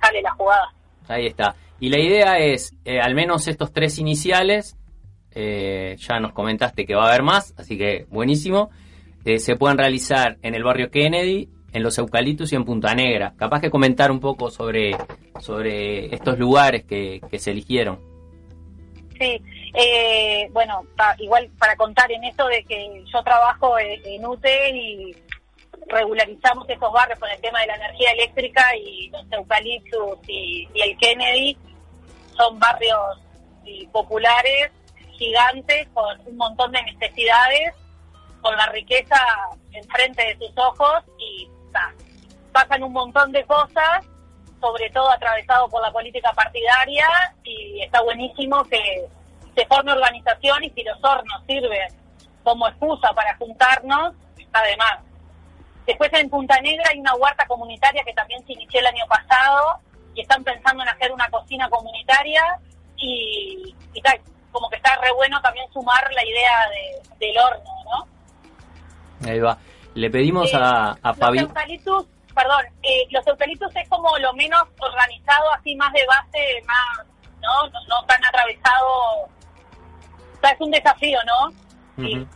sale 0.01 0.23
la 0.23 0.31
jugada. 0.33 0.73
Ahí 1.09 1.27
está. 1.27 1.55
Y 1.79 1.91
la 1.91 1.99
idea 1.99 2.39
es, 2.39 2.75
eh, 2.85 3.01
al 3.01 3.15
menos 3.15 3.49
estos 3.49 3.73
tres 3.73 3.99
iniciales, 3.99 4.77
eh, 5.39 5.97
ya 5.99 6.19
nos 6.19 6.33
comentaste 6.33 6.87
que 6.87 6.95
va 6.95 7.05
a 7.05 7.09
haber 7.09 7.23
más, 7.23 7.55
así 7.59 7.77
que 7.77 8.07
buenísimo, 8.09 8.71
eh, 9.27 9.39
se 9.39 9.57
pueden 9.57 9.77
realizar 9.77 10.39
en 10.43 10.55
el 10.55 10.65
barrio 10.65 10.91
Kennedy, 10.91 11.51
en 11.73 11.83
los 11.83 11.99
Eucaliptus 11.99 12.53
y 12.53 12.57
en 12.57 12.65
Punta 12.65 12.95
Negra. 12.95 13.35
Capaz 13.37 13.61
que 13.61 13.69
comentar 13.69 14.11
un 14.11 14.19
poco 14.19 14.51
sobre, 14.51 14.97
sobre 15.41 16.15
estos 16.15 16.39
lugares 16.39 16.85
que, 16.85 17.21
que 17.31 17.39
se 17.39 17.51
eligieron. 17.51 18.01
Sí, 19.19 19.43
eh, 19.75 20.49
bueno, 20.53 20.87
igual 21.19 21.51
para 21.59 21.77
contar 21.77 22.11
en 22.11 22.25
esto 22.25 22.47
de 22.47 22.65
que 22.65 23.05
yo 23.13 23.23
trabajo 23.23 23.79
en, 23.79 24.01
en 24.07 24.25
UTE 24.25 24.71
y 24.71 25.17
regularizamos 25.89 26.69
estos 26.69 26.93
barrios 26.93 27.19
con 27.19 27.31
el 27.31 27.41
tema 27.43 27.61
de 27.61 27.67
la 27.67 27.77
energía 27.77 28.11
eléctrica 28.13 28.63
y 28.77 29.11
los 29.11 29.31
eucaliptus 29.33 30.19
y 30.29 30.67
el 30.75 30.97
Kennedy 30.97 31.57
son 32.37 32.59
barrios 32.59 33.19
populares 33.93 34.71
gigantes 35.19 35.89
con 35.95 36.21
un 36.27 36.37
montón 36.37 36.73
de 36.73 36.83
necesidades, 36.83 37.75
con 38.41 38.57
la 38.57 38.67
riqueza 38.67 39.21
enfrente 39.73 40.23
de 40.23 40.47
sus 40.47 40.57
ojos 40.57 41.03
y 41.19 41.49
pasan 42.53 42.83
un 42.83 42.93
montón 42.93 43.33
de 43.33 43.45
cosas, 43.45 44.05
sobre 44.61 44.89
todo 44.91 45.11
atravesado 45.11 45.69
por 45.69 45.83
la 45.83 45.91
política 45.91 46.33
partidaria 46.33 47.07
y 47.45 47.83
está 47.83 48.03
buenísimo 48.03 48.65
que 48.65 49.07
se 49.55 49.67
forme 49.67 49.93
organización 49.93 50.65
y 50.65 50.71
si 50.71 50.83
los 50.83 51.03
hornos 51.03 51.43
sirven 51.47 51.89
como 52.43 52.69
excusa 52.69 53.13
para 53.13 53.37
juntarnos, 53.37 54.15
está 54.39 54.63
de 54.63 54.77
más. 54.77 54.99
Después 55.87 56.11
en 56.15 56.31
Punta 56.31 56.61
Negra 56.61 56.85
hay 56.91 57.01
una 57.01 57.15
huerta 57.15 57.47
comunitaria 57.47 58.03
que 58.05 58.13
también 58.13 58.45
se 58.47 58.53
inició 58.53 58.81
el 58.81 58.87
año 58.87 59.05
pasado 59.09 59.81
y 60.17 60.23
están 60.23 60.43
pensando 60.43 60.83
en 60.83 60.89
hacer 60.89 61.13
una 61.13 61.29
cocina 61.31 61.69
comunitaria 61.69 62.43
y, 62.97 63.75
y 63.93 64.01
tal, 64.01 64.19
como 64.51 64.69
que 64.71 64.77
está 64.77 64.97
re 64.97 65.13
bueno 65.13 65.41
también 65.43 65.71
sumar 65.73 66.11
la 66.13 66.25
idea 66.25 66.69
de- 66.71 67.27
del 67.27 67.39
horno, 67.39 67.71
¿no? 67.85 69.29
Ahí 69.31 69.39
va. 69.41 69.59
Le 69.95 70.11
pedimos 70.11 70.53
a, 70.55 70.93
a 70.93 71.09
Los 71.11 71.19
Fabi... 71.19 71.39
eucaliptus, 71.39 72.07
perdón, 72.35 72.65
eh, 72.83 73.07
los 73.11 73.27
eucaliptus 73.27 73.75
es 73.77 73.89
como 73.89 74.17
lo 74.19 74.33
menos 74.35 74.63
organizado, 74.79 75.53
así 75.53 75.75
más 75.77 75.93
de 75.93 76.05
base, 76.07 76.63
más, 76.67 77.07
¿no? 77.43 77.67
No, 77.69 77.81
no 77.89 78.07
tan 78.07 78.23
atravesado. 78.25 78.89
O 79.25 79.29
sea, 80.41 80.51
es 80.51 80.61
un 80.61 80.71
desafío, 80.71 81.19
¿no? 81.25 82.03
Ujú. 82.05 82.27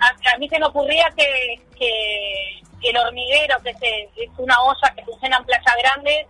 A, 0.00 0.34
a 0.34 0.38
mí 0.38 0.48
se 0.48 0.58
me 0.58 0.66
ocurría 0.66 1.10
que, 1.16 1.60
que 1.78 2.62
el 2.82 2.96
hormiguero, 2.96 3.56
que 3.62 3.74
se- 3.74 4.08
es 4.16 4.30
una 4.38 4.60
olla 4.62 4.94
que 4.96 5.04
funciona 5.04 5.36
en 5.36 5.44
Playa 5.44 5.74
Grande, 5.78 6.26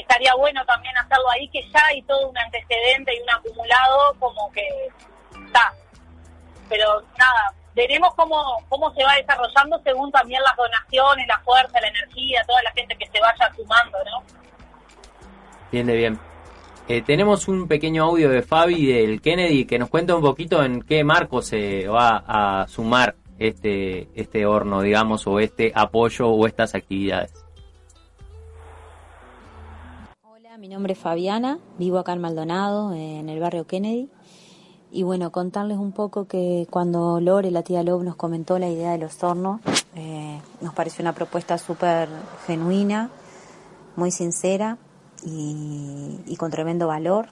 estaría 0.00 0.34
bueno 0.34 0.64
también 0.66 0.96
hacerlo 0.96 1.30
ahí, 1.30 1.48
que 1.48 1.62
ya 1.70 1.84
hay 1.86 2.02
todo 2.02 2.28
un 2.28 2.38
antecedente 2.38 3.14
y 3.14 3.20
un 3.20 3.30
acumulado 3.30 4.14
como 4.18 4.50
que 4.52 4.66
está. 5.46 5.72
Pero 6.68 7.00
nada, 7.18 7.54
veremos 7.74 8.14
cómo, 8.14 8.36
cómo 8.68 8.92
se 8.94 9.04
va 9.04 9.14
desarrollando 9.14 9.80
según 9.82 10.10
también 10.10 10.42
las 10.42 10.56
donaciones, 10.56 11.26
la 11.26 11.38
fuerza, 11.40 11.80
la 11.80 11.88
energía, 11.88 12.44
toda 12.46 12.62
la 12.62 12.72
gente 12.72 12.96
que 12.96 13.06
se 13.06 13.20
vaya 13.20 13.52
sumando, 13.54 13.98
¿no? 14.04 14.22
Bien 15.70 15.86
bien. 15.86 16.18
Eh, 16.88 17.02
tenemos 17.02 17.48
un 17.48 17.68
pequeño 17.68 18.04
audio 18.04 18.30
de 18.30 18.42
Fabi 18.42 18.86
del 18.86 19.20
Kennedy 19.20 19.66
que 19.66 19.78
nos 19.78 19.90
cuenta 19.90 20.16
un 20.16 20.22
poquito 20.22 20.64
en 20.64 20.80
qué 20.80 21.04
marco 21.04 21.42
se 21.42 21.86
va 21.86 22.24
a 22.26 22.66
sumar 22.66 23.14
este, 23.38 24.08
este 24.14 24.46
horno, 24.46 24.80
digamos, 24.80 25.26
o 25.26 25.38
este 25.38 25.70
apoyo 25.74 26.28
o 26.28 26.46
estas 26.46 26.74
actividades. 26.74 27.32
Mi 30.68 30.74
nombre 30.74 30.92
es 30.92 30.98
Fabiana, 30.98 31.58
vivo 31.78 31.98
acá 31.98 32.12
en 32.12 32.20
Maldonado, 32.20 32.92
en 32.92 33.30
el 33.30 33.40
barrio 33.40 33.66
Kennedy. 33.66 34.10
Y 34.90 35.02
bueno, 35.02 35.32
contarles 35.32 35.78
un 35.78 35.92
poco 35.92 36.26
que 36.26 36.66
cuando 36.68 37.20
Lore, 37.20 37.50
la 37.50 37.62
tía 37.62 37.82
Lob, 37.82 38.02
nos 38.02 38.16
comentó 38.16 38.58
la 38.58 38.68
idea 38.68 38.92
de 38.92 38.98
los 38.98 39.24
hornos, 39.24 39.62
eh, 39.94 40.38
nos 40.60 40.74
pareció 40.74 41.02
una 41.02 41.14
propuesta 41.14 41.56
súper 41.56 42.10
genuina, 42.46 43.08
muy 43.96 44.10
sincera 44.10 44.76
y, 45.24 46.20
y 46.26 46.36
con 46.36 46.50
tremendo 46.50 46.86
valor. 46.86 47.28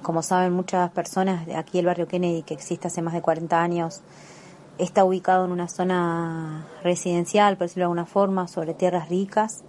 como 0.00 0.22
saben 0.22 0.52
muchas 0.52 0.92
personas, 0.92 1.48
aquí 1.56 1.80
el 1.80 1.86
barrio 1.86 2.06
Kennedy, 2.06 2.44
que 2.44 2.54
existe 2.54 2.86
hace 2.86 3.02
más 3.02 3.14
de 3.14 3.22
40 3.22 3.60
años, 3.60 4.02
está 4.78 5.04
ubicado 5.04 5.46
en 5.46 5.50
una 5.50 5.66
zona 5.66 6.68
residencial, 6.84 7.56
por 7.56 7.66
decirlo 7.66 7.80
de 7.80 7.86
alguna 7.86 8.06
forma, 8.06 8.46
sobre 8.46 8.72
tierras 8.72 9.08
ricas, 9.08 9.64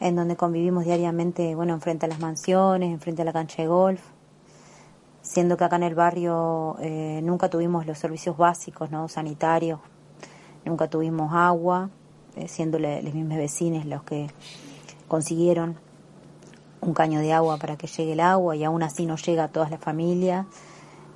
en 0.00 0.16
donde 0.16 0.36
convivimos 0.36 0.84
diariamente, 0.84 1.54
bueno, 1.54 1.74
enfrente 1.74 2.06
a 2.06 2.08
las 2.08 2.20
mansiones, 2.20 2.90
enfrente 2.90 3.22
a 3.22 3.24
la 3.24 3.32
cancha 3.32 3.62
de 3.62 3.68
golf, 3.68 4.00
siendo 5.22 5.56
que 5.56 5.64
acá 5.64 5.76
en 5.76 5.82
el 5.82 5.94
barrio 5.94 6.76
eh, 6.80 7.20
nunca 7.22 7.48
tuvimos 7.48 7.86
los 7.86 7.98
servicios 7.98 8.36
básicos, 8.36 8.90
¿no? 8.90 9.08
Sanitarios, 9.08 9.80
nunca 10.64 10.88
tuvimos 10.88 11.32
agua, 11.32 11.90
eh, 12.36 12.46
siendo 12.48 12.78
los 12.78 13.14
mismos 13.14 13.36
vecinos 13.36 13.84
los 13.84 14.02
que 14.04 14.28
consiguieron 15.08 15.76
un 16.80 16.94
caño 16.94 17.20
de 17.20 17.32
agua 17.32 17.56
para 17.56 17.76
que 17.76 17.86
llegue 17.88 18.12
el 18.12 18.20
agua 18.20 18.54
y 18.54 18.64
aún 18.64 18.82
así 18.82 19.06
no 19.06 19.16
llega 19.16 19.44
a 19.44 19.48
todas 19.48 19.70
las 19.70 19.80
familias. 19.80 20.46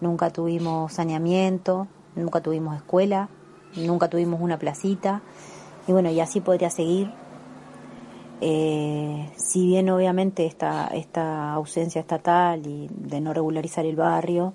Nunca 0.00 0.30
tuvimos 0.30 0.92
saneamiento, 0.94 1.86
nunca 2.16 2.40
tuvimos 2.40 2.76
escuela, 2.76 3.28
nunca 3.76 4.08
tuvimos 4.08 4.40
una 4.40 4.58
placita. 4.58 5.22
Y 5.86 5.92
bueno, 5.92 6.10
y 6.10 6.18
así 6.18 6.40
podría 6.40 6.70
seguir. 6.70 7.12
Eh, 8.44 9.30
si 9.36 9.68
bien 9.68 9.88
obviamente 9.88 10.46
esta, 10.46 10.88
esta 10.88 11.52
ausencia 11.52 12.00
estatal 12.00 12.66
y 12.66 12.88
de 12.90 13.20
no 13.20 13.32
regularizar 13.32 13.86
el 13.86 13.94
barrio, 13.94 14.52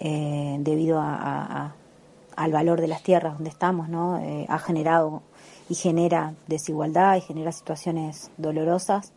eh, 0.00 0.56
debido 0.60 0.98
a, 1.00 1.74
al 2.34 2.52
valor 2.52 2.80
de 2.80 2.88
las 2.88 3.02
tierras 3.02 3.34
donde 3.34 3.50
estamos, 3.50 3.90
¿no? 3.90 4.16
Eh, 4.20 4.46
ha 4.48 4.58
generado 4.58 5.20
y 5.68 5.74
genera 5.74 6.32
desigualdad 6.46 7.16
y 7.16 7.20
genera 7.20 7.52
situaciones 7.52 8.30
dolorosas. 8.38 9.12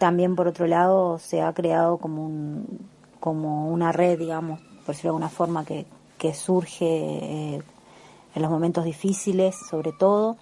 También 0.00 0.34
por 0.34 0.48
otro 0.48 0.66
lado 0.66 1.20
se 1.20 1.40
ha 1.40 1.52
creado 1.54 1.98
como 1.98 2.26
un, 2.26 2.88
como 3.20 3.68
una 3.68 3.92
red, 3.92 4.18
digamos, 4.18 4.60
por 4.60 4.96
decirlo 4.96 5.12
de 5.12 5.16
alguna 5.18 5.28
forma, 5.28 5.64
que, 5.64 5.86
que 6.18 6.34
surge 6.34 7.54
en 8.34 8.42
los 8.42 8.50
momentos 8.50 8.84
difíciles, 8.84 9.54
sobre 9.70 9.92
todo. 9.92 10.36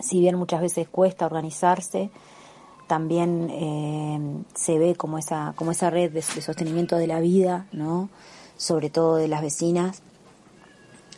Si 0.00 0.20
bien 0.20 0.36
muchas 0.36 0.60
veces 0.60 0.88
cuesta 0.88 1.26
organizarse, 1.26 2.10
también 2.86 3.48
eh, 3.50 4.44
se 4.54 4.78
ve 4.78 4.94
como 4.94 5.18
esa, 5.18 5.52
como 5.56 5.72
esa 5.72 5.90
red 5.90 6.12
de, 6.12 6.22
sostenimiento 6.22 6.96
de 6.96 7.06
la 7.06 7.20
vida, 7.20 7.66
¿no? 7.72 8.08
Sobre 8.56 8.90
todo 8.90 9.16
de 9.16 9.28
las 9.28 9.42
vecinas, 9.42 10.02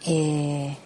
eh, 0.06 0.76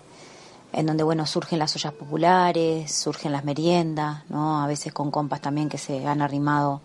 en 0.72 0.86
donde 0.86 1.04
bueno 1.04 1.26
surgen 1.26 1.58
las 1.58 1.74
ollas 1.76 1.92
populares, 1.92 2.92
surgen 2.92 3.32
las 3.32 3.44
meriendas, 3.44 4.28
¿no? 4.28 4.62
A 4.62 4.66
veces 4.66 4.92
con 4.92 5.10
compas 5.10 5.40
también 5.40 5.68
que 5.68 5.78
se 5.78 6.06
han 6.06 6.20
arrimado 6.20 6.80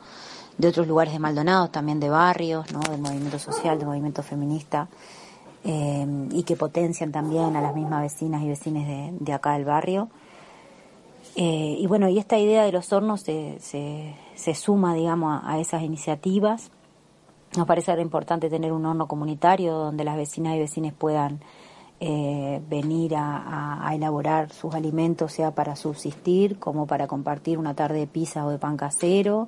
de 0.58 0.68
otros 0.68 0.88
lugares 0.88 1.14
de 1.14 1.20
Maldonado, 1.20 1.70
también 1.70 2.00
de 2.00 2.10
barrios, 2.10 2.72
¿no? 2.72 2.80
Del 2.80 3.02
movimiento 3.02 3.40
social, 3.40 3.78
del 3.78 3.88
movimiento 3.88 4.24
feminista, 4.24 4.88
eh, 5.64 6.06
y 6.32 6.44
que 6.44 6.56
potencian 6.56 7.12
también 7.12 7.56
a 7.56 7.62
las 7.62 7.76
mismas 7.76 8.02
vecinas 8.02 8.44
y 8.44 8.48
vecinos 8.48 8.86
de, 8.86 9.14
de 9.20 9.34
acá 9.34 9.54
del 9.54 9.66
barrio. 9.66 10.10
Eh, 11.40 11.78
y 11.80 11.86
bueno, 11.86 12.10
y 12.10 12.18
esta 12.18 12.40
idea 12.40 12.64
de 12.64 12.72
los 12.72 12.92
hornos 12.92 13.22
se, 13.22 13.60
se, 13.60 14.56
suma, 14.56 14.96
digamos, 14.96 15.40
a, 15.44 15.60
esas 15.60 15.84
iniciativas. 15.84 16.72
Nos 17.56 17.68
parece 17.68 17.94
importante 18.02 18.50
tener 18.50 18.72
un 18.72 18.84
horno 18.88 19.08
comunitario 19.08 19.76
donde 19.76 20.04
las 20.04 20.18
vecinas 20.18 20.56
y 20.56 20.60
vecinos 20.60 20.94
puedan 20.98 21.40
eh, 22.00 22.60
venir 22.68 23.14
a, 23.16 23.88
elaborar 23.94 24.52
sus 24.52 24.74
alimentos, 24.74 25.32
sea 25.32 25.52
para 25.52 25.76
subsistir, 25.76 26.58
como 26.58 26.88
para 26.88 27.06
compartir 27.06 27.60
una 27.60 27.76
tarde 27.76 28.00
de 28.00 28.08
pizza 28.08 28.44
o 28.44 28.50
de 28.50 28.58
pan 28.58 28.76
casero, 28.76 29.48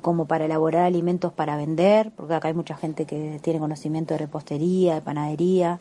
como 0.00 0.26
para 0.26 0.46
elaborar 0.46 0.82
alimentos 0.82 1.32
para 1.32 1.56
vender, 1.56 2.10
porque 2.16 2.34
acá 2.34 2.48
hay 2.48 2.54
mucha 2.54 2.76
gente 2.76 3.04
que 3.04 3.38
tiene 3.40 3.60
conocimiento 3.60 4.14
de 4.14 4.18
repostería, 4.18 4.94
de 4.94 5.00
panadería, 5.00 5.78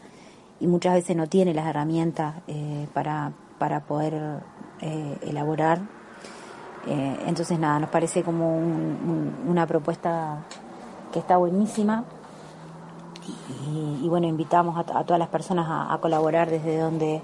y 0.60 0.68
muchas 0.68 0.94
veces 0.94 1.16
no 1.16 1.28
tiene 1.28 1.56
las 1.56 1.68
herramientas 1.68 2.36
eh, 2.48 2.88
para, 2.94 3.34
para 3.58 3.86
poder 3.86 4.44
eh, 4.82 5.18
elaborar. 5.24 5.80
Eh, 6.88 7.18
entonces, 7.28 7.58
nada, 7.60 7.80
nos 7.80 7.90
parece 7.90 8.24
como 8.24 8.58
un- 8.58 8.64
un- 9.44 9.50
una 9.50 9.66
propuesta 9.66 10.44
que 11.12 11.20
está 11.20 11.38
buenísima. 11.38 12.04
Y, 13.68 14.06
y 14.06 14.10
bueno, 14.10 14.28
invitamos 14.28 14.78
a, 14.78 15.00
a 15.00 15.04
todas 15.04 15.20
las 15.20 15.30
personas 15.30 15.66
a, 15.70 15.98
colaborar 16.00 16.50
desde 16.50 16.78
donde, 16.78 17.22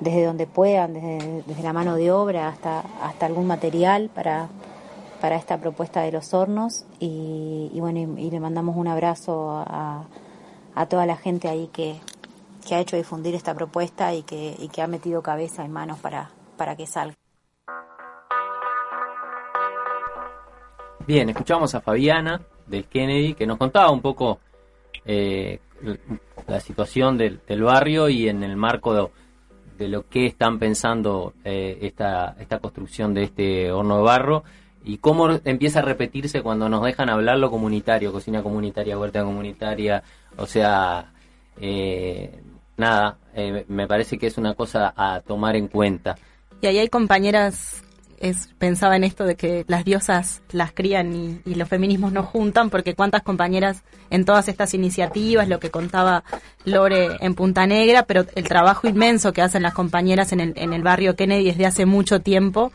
desde 0.00 0.24
donde 0.26 0.46
puedan, 0.46 0.92
desde, 0.94 1.42
desde 1.46 1.62
la 1.62 1.72
mano 1.72 1.94
de 1.96 2.12
obra 2.12 2.48
hasta, 2.48 2.80
hasta 3.02 3.26
algún 3.26 3.46
material 3.46 4.10
para, 4.14 4.48
para 5.20 5.36
esta 5.36 5.56
propuesta 5.58 6.02
de 6.02 6.12
los 6.12 6.34
hornos. 6.34 6.84
Y, 7.00 7.70
bueno, 7.80 7.98
y, 8.18 8.26
y 8.26 8.30
le 8.30 8.40
mandamos 8.40 8.76
un 8.76 8.88
abrazo 8.88 9.50
a, 9.66 10.02
a 10.74 10.86
toda 10.86 11.06
la 11.06 11.16
gente 11.16 11.48
ahí 11.48 11.68
que, 11.72 11.98
que 12.66 12.74
ha 12.74 12.80
hecho 12.80 12.96
difundir 12.96 13.34
esta 13.34 13.54
propuesta 13.54 14.12
y 14.12 14.22
que, 14.22 14.54
y 14.58 14.68
que 14.68 14.82
ha 14.82 14.86
metido 14.86 15.22
cabeza 15.22 15.64
y 15.64 15.68
manos 15.68 15.98
para, 15.98 16.30
para 16.58 16.76
que 16.76 16.86
salga. 16.86 17.16
Bien, 21.06 21.30
escuchamos 21.30 21.74
a 21.74 21.80
Fabiana 21.80 22.42
del 22.66 22.84
Kennedy 22.84 23.32
que 23.32 23.46
nos 23.46 23.56
contaba 23.56 23.90
un 23.90 24.02
poco 24.02 24.40
eh, 25.06 25.60
la 26.46 26.60
situación 26.60 27.16
del, 27.16 27.40
del 27.46 27.62
barrio 27.62 28.10
y 28.10 28.28
en 28.28 28.42
el 28.42 28.56
marco 28.56 29.10
de, 29.78 29.88
lo 29.88 30.06
que 30.06 30.26
están 30.26 30.58
pensando 30.58 31.32
eh, 31.44 31.78
esta, 31.82 32.36
esta 32.38 32.58
construcción 32.58 33.14
de 33.14 33.22
este 33.22 33.72
horno 33.72 33.96
de 33.96 34.02
barro 34.02 34.44
y 34.84 34.98
cómo 34.98 35.28
empieza 35.44 35.80
a 35.80 35.82
repetirse 35.82 36.42
cuando 36.42 36.68
nos 36.68 36.82
dejan 36.82 37.10
hablar 37.10 37.38
lo 37.38 37.50
comunitario, 37.50 38.12
cocina 38.12 38.42
comunitaria, 38.42 38.98
huerta 38.98 39.22
comunitaria, 39.22 40.02
o 40.36 40.46
sea, 40.46 41.12
eh, 41.60 42.40
nada, 42.76 43.18
eh, 43.34 43.64
me 43.68 43.86
parece 43.86 44.18
que 44.18 44.28
es 44.28 44.38
una 44.38 44.54
cosa 44.54 44.92
a 44.96 45.20
tomar 45.20 45.56
en 45.56 45.68
cuenta. 45.68 46.16
Y 46.60 46.66
ahí 46.66 46.78
hay 46.78 46.88
compañeras, 46.88 47.82
es, 48.18 48.48
pensaba 48.58 48.96
en 48.96 49.04
esto 49.04 49.24
de 49.24 49.36
que 49.36 49.64
las 49.68 49.84
diosas 49.84 50.42
las 50.50 50.72
crían 50.72 51.40
y, 51.44 51.54
los 51.54 51.68
feminismos 51.68 52.12
no 52.12 52.24
juntan, 52.24 52.70
porque 52.70 52.94
cuántas 52.94 53.22
compañeras 53.22 53.84
en 54.10 54.24
todas 54.24 54.48
estas 54.48 54.74
iniciativas, 54.74 55.48
lo 55.48 55.60
que 55.60 55.70
contaba 55.70 56.24
Lore 56.64 57.16
en 57.20 57.34
Punta 57.34 57.66
Negra, 57.66 58.04
pero 58.04 58.24
el 58.34 58.44
trabajo 58.48 58.88
inmenso 58.88 59.32
que 59.32 59.42
hacen 59.42 59.62
las 59.62 59.74
compañeras 59.74 60.32
en 60.32 60.40
el, 60.40 60.52
en 60.56 60.72
el 60.72 60.82
barrio 60.82 61.14
Kennedy 61.14 61.44
desde 61.44 61.66
hace 61.66 61.86
mucho 61.86 62.20
tiempo 62.20 62.72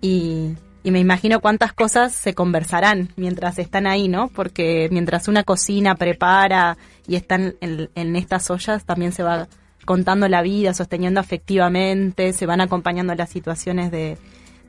y, 0.00 0.54
y 0.84 0.90
me 0.90 0.98
imagino 0.98 1.40
cuántas 1.40 1.72
cosas 1.72 2.12
se 2.12 2.34
conversarán 2.34 3.10
mientras 3.16 3.58
están 3.58 3.86
ahí, 3.86 4.08
¿no? 4.08 4.28
Porque 4.28 4.88
mientras 4.90 5.28
una 5.28 5.44
cocina, 5.44 5.94
prepara 5.94 6.76
y 7.06 7.16
están 7.16 7.54
en, 7.60 7.88
en 7.94 8.16
estas 8.16 8.50
ollas, 8.50 8.84
también 8.84 9.12
se 9.12 9.22
va 9.22 9.48
contando 9.84 10.28
la 10.28 10.42
vida, 10.42 10.74
sosteniendo 10.74 11.20
afectivamente, 11.20 12.32
se 12.32 12.46
van 12.46 12.60
acompañando 12.60 13.14
las 13.14 13.30
situaciones 13.30 13.90
de, 13.90 14.18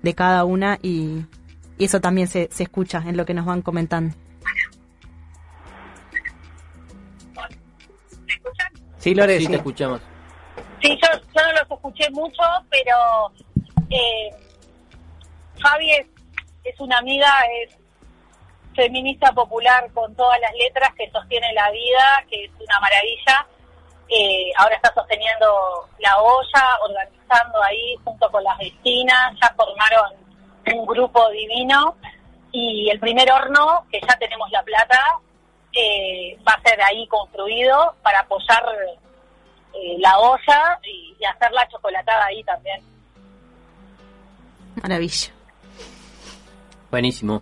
de 0.01 0.14
cada 0.16 0.45
una 0.45 0.80
y, 0.82 1.26
y 1.78 1.86
eso 1.86 2.01
también 2.01 2.28
se, 2.28 2.49
se 2.51 2.64
escucha 2.64 3.03
en 3.05 3.18
lo 3.18 3.26
que 3.26 3.34
nos 3.34 3.45
van 3.45 3.61
comentando. 3.61 4.16
Sí, 8.97 9.14
Lore, 9.14 9.38
sí, 9.38 9.45
sí. 9.45 9.51
te 9.51 9.57
escuchamos. 9.57 10.01
Sí, 10.82 10.97
yo, 11.01 11.20
yo 11.20 11.41
no 11.41 11.51
los 11.51 11.72
escuché 11.72 12.09
mucho, 12.11 12.41
pero 12.70 13.32
eh, 13.89 14.30
Fabi 15.61 15.91
es, 15.91 16.07
es 16.64 16.80
una 16.80 16.99
amiga, 16.99 17.28
es 17.61 17.76
feminista 18.76 19.32
popular 19.34 19.91
con 19.93 20.16
todas 20.16 20.39
las 20.39 20.51
letras 20.53 20.93
que 20.97 21.09
sostiene 21.11 21.53
la 21.53 21.70
vida, 21.72 22.26
que 22.30 22.45
es 22.45 22.51
una 22.51 22.80
maravilla. 22.80 23.47
Eh, 24.16 24.51
ahora 24.57 24.76
está 24.76 24.93
sosteniendo 24.93 25.89
la 25.97 26.16
olla, 26.22 26.64
organizando 26.88 27.64
ahí 27.64 27.95
junto 28.03 28.30
con 28.30 28.43
las 28.43 28.57
vecinas, 28.59 29.34
ya 29.41 29.51
formaron 29.55 30.11
un 30.72 30.86
grupo 30.86 31.30
divino 31.32 31.95
y 32.51 32.89
el 32.91 32.99
primer 32.99 33.32
horno, 33.32 33.86
que 33.91 33.99
ya 33.99 34.16
tenemos 34.20 34.49
la 34.51 34.61
plata, 34.61 34.99
eh, 35.74 36.38
va 36.47 36.53
a 36.53 36.61
ser 36.61 36.80
ahí 36.84 37.07
construido 37.07 37.95
para 38.03 38.20
apoyar 38.20 38.64
eh, 39.74 39.95
la 39.97 40.20
olla 40.20 40.80
y, 40.84 41.16
y 41.20 41.26
hacer 41.26 41.51
la 41.51 41.68
chocolatada 41.70 42.26
ahí 42.26 42.43
también. 42.43 42.82
Maravilla. 44.76 45.34
Buenísimo. 46.91 47.41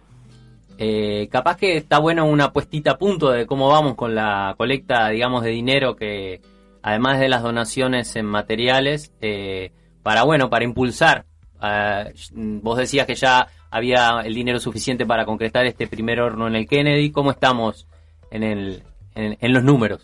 Eh, 0.78 1.28
capaz 1.30 1.58
que 1.58 1.76
está 1.76 2.00
bueno 2.00 2.26
una 2.26 2.54
puestita 2.54 2.92
a 2.92 2.98
punto 2.98 3.30
de 3.30 3.46
cómo 3.46 3.68
vamos 3.68 3.96
con 3.96 4.16
la 4.16 4.56
colecta, 4.58 5.10
digamos, 5.10 5.44
de 5.44 5.50
dinero 5.50 5.96
que, 5.96 6.42
además 6.82 7.20
de 7.20 7.30
las 7.30 7.44
donaciones 7.44 8.16
en 8.16 8.26
materiales, 8.26 9.14
eh, 9.22 9.72
para, 10.04 10.24
bueno, 10.24 10.50
para 10.50 10.66
impulsar. 10.66 11.26
eh, 11.62 12.14
vos 12.34 12.78
decías 12.78 13.06
que 13.06 13.16
ya 13.16 13.48
había 13.70 14.22
el 14.24 14.34
dinero 14.34 14.60
suficiente 14.60 15.06
para 15.06 15.26
concretar 15.26 15.66
este 15.66 15.88
primer 15.88 16.20
horno 16.20 16.48
en 16.48 16.56
el 16.56 16.68
Kennedy. 16.68 17.12
¿Cómo 17.12 17.32
estamos 17.32 17.88
en, 18.30 18.44
el, 18.44 18.84
en, 19.16 19.54
los 19.54 19.64
números? 19.64 20.02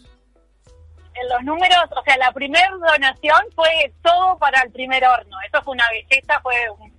En 1.14 1.30
los 1.30 1.44
números, 1.44 1.86
o 1.96 2.04
sea, 2.04 2.18
la 2.18 2.32
primera 2.32 2.70
donación 2.72 3.40
fue 3.56 3.92
todo 4.04 4.38
para 4.38 4.62
el 4.62 4.72
primer 4.72 5.04
horno. 5.04 5.38
Eso 5.52 5.64
fue 5.64 5.74
una 5.74 5.86
belleza, 5.92 6.40
fue 6.42 6.56
un, 6.80 6.94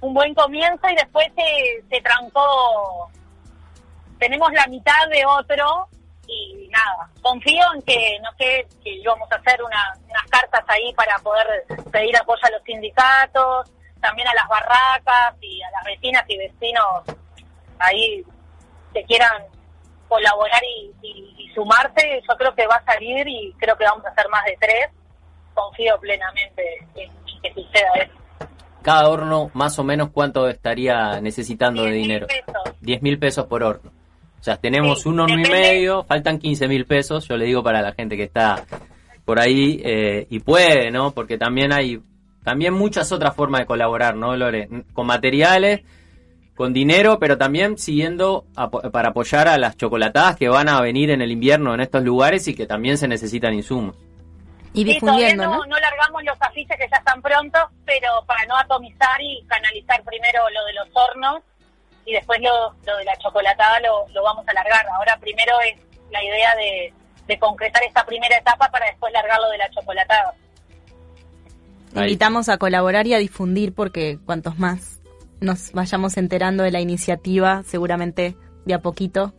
un 0.00 0.14
buen 0.14 0.34
comienzo 0.34 0.88
y 0.90 0.96
después 0.96 1.26
se, 1.36 1.84
se 1.88 2.00
trancó 2.02 3.10
tenemos 4.18 4.52
la 4.52 4.66
mitad 4.68 5.08
de 5.10 5.24
otro 5.26 5.88
y 6.26 6.68
nada, 6.68 7.08
confío 7.22 7.64
en 7.74 7.82
que, 7.82 8.18
no 8.22 8.30
sé, 8.38 8.66
que 8.82 8.90
íbamos 8.94 9.30
a 9.32 9.36
hacer 9.36 9.62
una- 9.62 9.94
unas 10.08 10.24
cartas 10.30 10.64
ahí 10.68 10.92
para 10.94 11.18
poder 11.18 11.46
pedir 11.92 12.16
apoyo 12.16 12.40
a 12.42 12.50
los 12.50 12.62
sindicatos, 12.64 13.70
también 14.00 14.28
a 14.28 14.34
las 14.34 14.48
barracas 14.48 15.34
y 15.40 15.62
a 15.62 15.70
las 15.70 15.84
vecinas 15.84 16.24
y 16.28 16.36
vecinos 16.38 17.02
ahí 17.78 18.22
que 18.92 19.02
quieran 19.04 19.42
colaborar 20.08 20.60
y, 20.64 20.92
y- 21.02 21.34
y 21.38 21.54
sumarse, 21.54 22.20
yo 22.28 22.36
creo 22.36 22.54
que 22.54 22.66
va 22.66 22.76
a 22.76 22.84
salir 22.84 23.26
y 23.26 23.52
creo 23.58 23.76
que 23.76 23.84
vamos 23.84 24.04
a 24.04 24.10
hacer 24.10 24.28
más 24.28 24.44
de 24.44 24.56
tres. 24.60 24.88
Confío 25.54 25.98
plenamente 26.00 26.62
en, 26.96 27.10
en 27.10 27.42
que 27.42 27.54
suceda 27.54 27.90
eso. 27.94 28.12
Cada 28.82 29.08
horno, 29.08 29.50
más 29.54 29.78
o 29.78 29.84
menos, 29.84 30.10
¿cuánto 30.10 30.46
estaría 30.48 31.20
necesitando 31.20 31.84
de 31.84 31.92
dinero? 31.92 32.26
pesos. 32.26 32.76
10 32.80 33.02
mil 33.02 33.18
pesos 33.18 33.46
por 33.46 33.62
horno. 33.62 33.90
O 34.44 34.48
sea, 34.52 34.58
tenemos 34.58 35.00
Sí, 35.04 35.08
un 35.08 35.20
horno 35.20 35.38
y 35.40 35.50
medio, 35.50 36.04
faltan 36.04 36.38
15 36.38 36.68
mil 36.68 36.84
pesos, 36.84 37.26
yo 37.26 37.38
le 37.38 37.46
digo 37.46 37.62
para 37.62 37.80
la 37.80 37.92
gente 37.94 38.14
que 38.14 38.24
está 38.24 38.66
por 39.24 39.38
ahí 39.40 39.80
eh, 39.82 40.26
y 40.28 40.40
puede, 40.40 40.90
¿no? 40.90 41.12
Porque 41.12 41.38
también 41.38 41.72
hay 41.72 42.02
también 42.42 42.74
muchas 42.74 43.10
otras 43.10 43.34
formas 43.34 43.60
de 43.62 43.66
colaborar, 43.66 44.16
¿no, 44.16 44.36
Lore? 44.36 44.68
Con 44.92 45.06
materiales, 45.06 45.80
con 46.54 46.74
dinero, 46.74 47.18
pero 47.18 47.38
también 47.38 47.78
siguiendo 47.78 48.44
apo- 48.54 48.90
para 48.90 49.08
apoyar 49.08 49.48
a 49.48 49.56
las 49.56 49.78
chocolatadas 49.78 50.36
que 50.36 50.50
van 50.50 50.68
a 50.68 50.78
venir 50.82 51.08
en 51.10 51.22
el 51.22 51.30
invierno 51.32 51.72
en 51.72 51.80
estos 51.80 52.02
lugares 52.04 52.46
y 52.46 52.54
que 52.54 52.66
también 52.66 52.98
se 52.98 53.08
necesitan 53.08 53.54
insumos. 53.54 53.96
Y 54.74 54.84
Sí, 54.84 54.98
todavía 55.00 55.28
difundiendo, 55.28 55.44
no, 55.44 55.50
¿no? 55.64 55.66
no 55.74 55.78
largamos 55.80 56.22
los 56.22 56.36
afiches 56.42 56.76
que 56.76 56.86
ya 56.90 56.98
están 56.98 57.22
prontos, 57.22 57.62
pero 57.86 58.08
para 58.26 58.44
no 58.44 58.58
atomizar 58.58 59.18
y 59.22 59.42
canalizar 59.46 60.02
primero 60.04 60.40
lo 60.52 60.64
de 60.66 60.72
los 60.74 60.88
hornos 60.92 61.42
y 62.06 62.12
después 62.12 62.40
lo, 62.40 62.72
lo 62.86 62.96
de 62.98 63.04
la 63.04 63.16
chocolatada 63.18 63.80
lo, 63.80 64.06
lo 64.12 64.22
vamos 64.22 64.46
a 64.48 64.52
largar. 64.52 64.86
Ahora 64.96 65.16
primero 65.20 65.52
es 65.60 65.80
la 66.10 66.22
idea 66.22 66.54
de, 66.56 66.92
de 67.26 67.38
concretar 67.38 67.82
esta 67.84 68.04
primera 68.04 68.36
etapa 68.36 68.68
para 68.70 68.86
después 68.86 69.12
largar 69.12 69.40
lo 69.40 69.48
de 69.50 69.58
la 69.58 69.70
chocolatada. 69.70 70.34
Invitamos 71.94 72.48
a 72.48 72.58
colaborar 72.58 73.06
y 73.06 73.14
a 73.14 73.18
difundir 73.18 73.72
porque 73.72 74.18
cuantos 74.24 74.58
más 74.58 75.00
nos 75.40 75.72
vayamos 75.72 76.16
enterando 76.16 76.64
de 76.64 76.72
la 76.72 76.80
iniciativa, 76.80 77.62
seguramente 77.64 78.36
de 78.64 78.74
a 78.74 78.80
poquito 78.80 79.32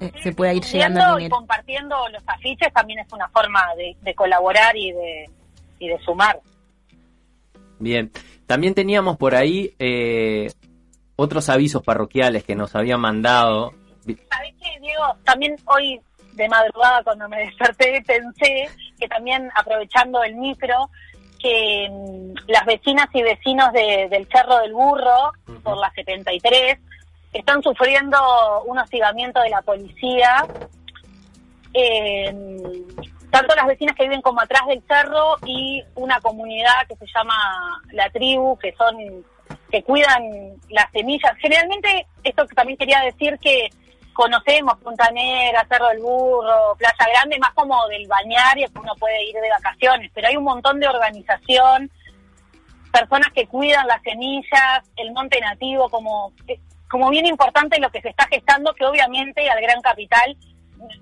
eh, 0.00 0.10
se 0.22 0.32
pueda 0.32 0.52
ir 0.52 0.64
llegando 0.64 0.98
Viendo 1.00 1.14
el 1.16 1.20
y 1.20 1.24
dinero. 1.24 1.36
compartiendo 1.36 2.08
los 2.08 2.22
afiches 2.26 2.72
también 2.72 2.98
es 3.00 3.12
una 3.12 3.28
forma 3.28 3.62
de, 3.76 3.96
de 4.00 4.14
colaborar 4.14 4.76
y 4.76 4.90
de, 4.92 5.30
y 5.78 5.88
de 5.88 5.98
sumar. 6.00 6.40
Bien, 7.78 8.10
también 8.46 8.74
teníamos 8.74 9.16
por 9.16 9.34
ahí 9.34 9.74
eh, 9.78 10.50
otros 11.20 11.48
avisos 11.48 11.82
parroquiales 11.82 12.44
que 12.44 12.54
nos 12.56 12.74
habían 12.74 13.00
mandado. 13.00 13.72
¿Sabés 14.04 14.54
qué, 14.60 14.80
Diego? 14.80 15.04
También 15.24 15.56
hoy 15.66 16.00
de 16.32 16.48
madrugada 16.48 17.02
cuando 17.04 17.28
me 17.28 17.38
desperté 17.46 18.02
pensé 18.06 18.68
que 18.98 19.08
también 19.08 19.50
aprovechando 19.54 20.22
el 20.22 20.34
micro 20.36 20.88
que 21.38 21.88
mm, 21.90 22.34
las 22.50 22.64
vecinas 22.66 23.06
y 23.12 23.22
vecinos 23.22 23.72
de- 23.72 24.08
del 24.10 24.26
Cerro 24.28 24.58
del 24.58 24.72
Burro 24.72 25.32
por 25.62 25.76
la 25.78 25.90
73 25.94 26.78
están 27.32 27.62
sufriendo 27.62 28.18
un 28.66 28.78
hostigamiento 28.78 29.40
de 29.40 29.50
la 29.50 29.62
policía 29.62 30.46
eh, 31.74 32.34
tanto 33.30 33.54
las 33.54 33.66
vecinas 33.66 33.94
que 33.96 34.04
viven 34.04 34.22
como 34.22 34.40
atrás 34.40 34.66
del 34.66 34.82
cerro 34.88 35.36
y 35.46 35.82
una 35.94 36.20
comunidad 36.20 36.86
que 36.88 36.96
se 36.96 37.06
llama 37.14 37.34
La 37.92 38.10
Tribu, 38.10 38.58
que 38.58 38.72
son 38.72 38.96
que 39.70 39.82
cuidan 39.82 40.22
las 40.68 40.90
semillas. 40.92 41.32
Generalmente, 41.38 42.06
esto 42.24 42.46
también 42.54 42.78
quería 42.78 43.00
decir 43.00 43.38
que 43.40 43.70
conocemos 44.12 44.76
Punta 44.78 45.10
Negra, 45.12 45.66
Cerro 45.68 45.88
del 45.88 46.00
Burro, 46.00 46.76
Playa 46.76 47.12
Grande, 47.12 47.38
más 47.38 47.52
como 47.54 47.86
del 47.88 48.06
bañario 48.06 48.68
que 48.72 48.78
uno 48.78 48.94
puede 48.96 49.24
ir 49.24 49.34
de 49.34 49.48
vacaciones, 49.48 50.10
pero 50.14 50.28
hay 50.28 50.36
un 50.36 50.44
montón 50.44 50.78
de 50.80 50.88
organización, 50.88 51.90
personas 52.92 53.32
que 53.32 53.46
cuidan 53.46 53.86
las 53.86 54.02
semillas, 54.02 54.82
el 54.96 55.12
monte 55.12 55.40
nativo, 55.40 55.88
como, 55.88 56.32
como 56.90 57.08
bien 57.08 57.26
importante 57.26 57.80
lo 57.80 57.90
que 57.90 58.02
se 58.02 58.10
está 58.10 58.26
gestando, 58.26 58.74
que 58.74 58.84
obviamente 58.84 59.48
al 59.48 59.60
gran 59.62 59.80
capital 59.80 60.36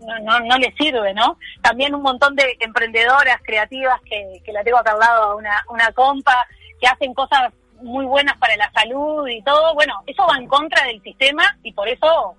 no, 0.00 0.18
no, 0.20 0.40
no 0.40 0.58
le 0.58 0.72
sirve, 0.72 1.14
¿no? 1.14 1.38
También 1.62 1.94
un 1.94 2.02
montón 2.02 2.34
de 2.36 2.56
emprendedoras 2.60 3.40
creativas 3.42 4.00
que, 4.02 4.42
que 4.44 4.52
la 4.52 4.62
tengo 4.62 4.78
acá 4.78 4.92
al 4.92 4.98
lado, 4.98 5.36
una, 5.36 5.64
una 5.70 5.90
compa, 5.92 6.46
que 6.80 6.86
hacen 6.86 7.14
cosas 7.14 7.52
muy 7.82 8.06
buenas 8.06 8.36
para 8.38 8.56
la 8.56 8.70
salud 8.72 9.26
y 9.28 9.42
todo. 9.42 9.74
Bueno, 9.74 10.02
eso 10.06 10.26
va 10.26 10.36
en 10.36 10.46
contra 10.46 10.84
del 10.86 11.02
sistema 11.02 11.56
y 11.62 11.72
por 11.72 11.88
eso 11.88 12.34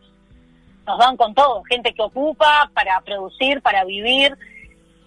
nos 0.86 0.98
dan 0.98 1.18
con 1.18 1.34
todo. 1.34 1.64
Gente 1.64 1.94
que 1.94 2.02
ocupa 2.02 2.70
para 2.74 3.00
producir, 3.02 3.62
para 3.62 3.84
vivir 3.84 4.38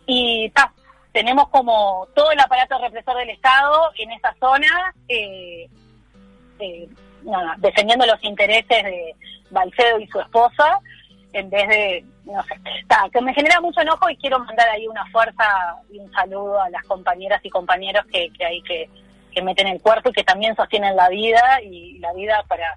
y 0.07 0.51
ta, 0.51 0.73
tenemos 1.13 1.49
como 1.49 2.09
todo 2.15 2.31
el 2.33 2.41
aparato 2.41 2.79
represor 2.79 3.17
del 3.19 3.31
Estado 3.31 3.93
en 3.99 4.11
esa 4.13 4.35
zona 4.41 4.95
eh, 5.09 5.69
eh, 6.59 6.89
nada, 7.23 7.55
defendiendo 7.59 8.07
los 8.07 8.23
intereses 8.25 8.85
de 8.85 9.15
Balcedo 9.51 10.01
y 10.01 10.07
su 10.09 10.21
esposa 10.21 10.81
en 11.33 11.49
vez 11.49 11.69
de, 11.69 12.05
no 12.25 12.43
sé, 12.45 12.61
ta, 12.89 13.09
que 13.11 13.21
me 13.21 13.33
genera 13.35 13.61
mucho 13.61 13.81
enojo 13.81 14.09
y 14.11 14.17
quiero 14.17 14.39
mandar 14.39 14.69
ahí 14.69 14.87
una 14.87 15.05
fuerza 15.07 15.45
y 15.91 15.99
un 15.99 16.13
saludo 16.13 16.61
a 16.61 16.69
las 16.71 16.83
compañeras 16.85 17.41
y 17.43 17.51
compañeros 17.51 18.05
que, 18.13 18.31
que 18.31 18.45
hay 18.45 18.63
que, 18.63 18.91
que 19.33 19.43
meten 19.43 19.67
el 19.69 19.81
cuerpo 19.83 20.11
y 20.11 20.13
que 20.13 20.25
también 20.25 20.55
sostienen 20.57 20.95
la 20.97 21.09
vida 21.09 21.61
y 21.63 21.99
la 21.99 22.13
vida 22.13 22.45
para, 22.49 22.77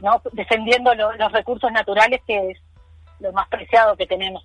¿no? 0.00 0.20
Defendiendo 0.32 0.94
lo- 0.94 1.12
los 1.12 1.32
recursos 1.32 1.70
naturales 1.70 2.20
que 2.26 2.50
es 2.50 2.58
lo 3.20 3.32
más 3.32 3.48
preciado 3.48 3.96
que 3.96 4.06
tenemos. 4.06 4.44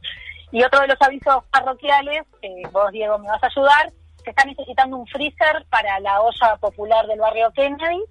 Y 0.52 0.64
otro 0.64 0.80
de 0.82 0.88
los 0.88 1.02
avisos 1.02 1.44
parroquiales, 1.52 2.24
que 2.42 2.64
vos 2.72 2.92
Diego 2.92 3.18
me 3.18 3.28
vas 3.28 3.44
a 3.44 3.48
ayudar, 3.48 3.92
se 4.24 4.30
está 4.30 4.46
necesitando 4.46 4.98
un 4.98 5.08
freezer 5.08 5.66
para 5.70 6.00
la 6.00 6.22
olla 6.22 6.56
popular 6.58 7.06
del 7.08 7.20
barrio 7.20 7.52
Kennedy, 7.52 8.04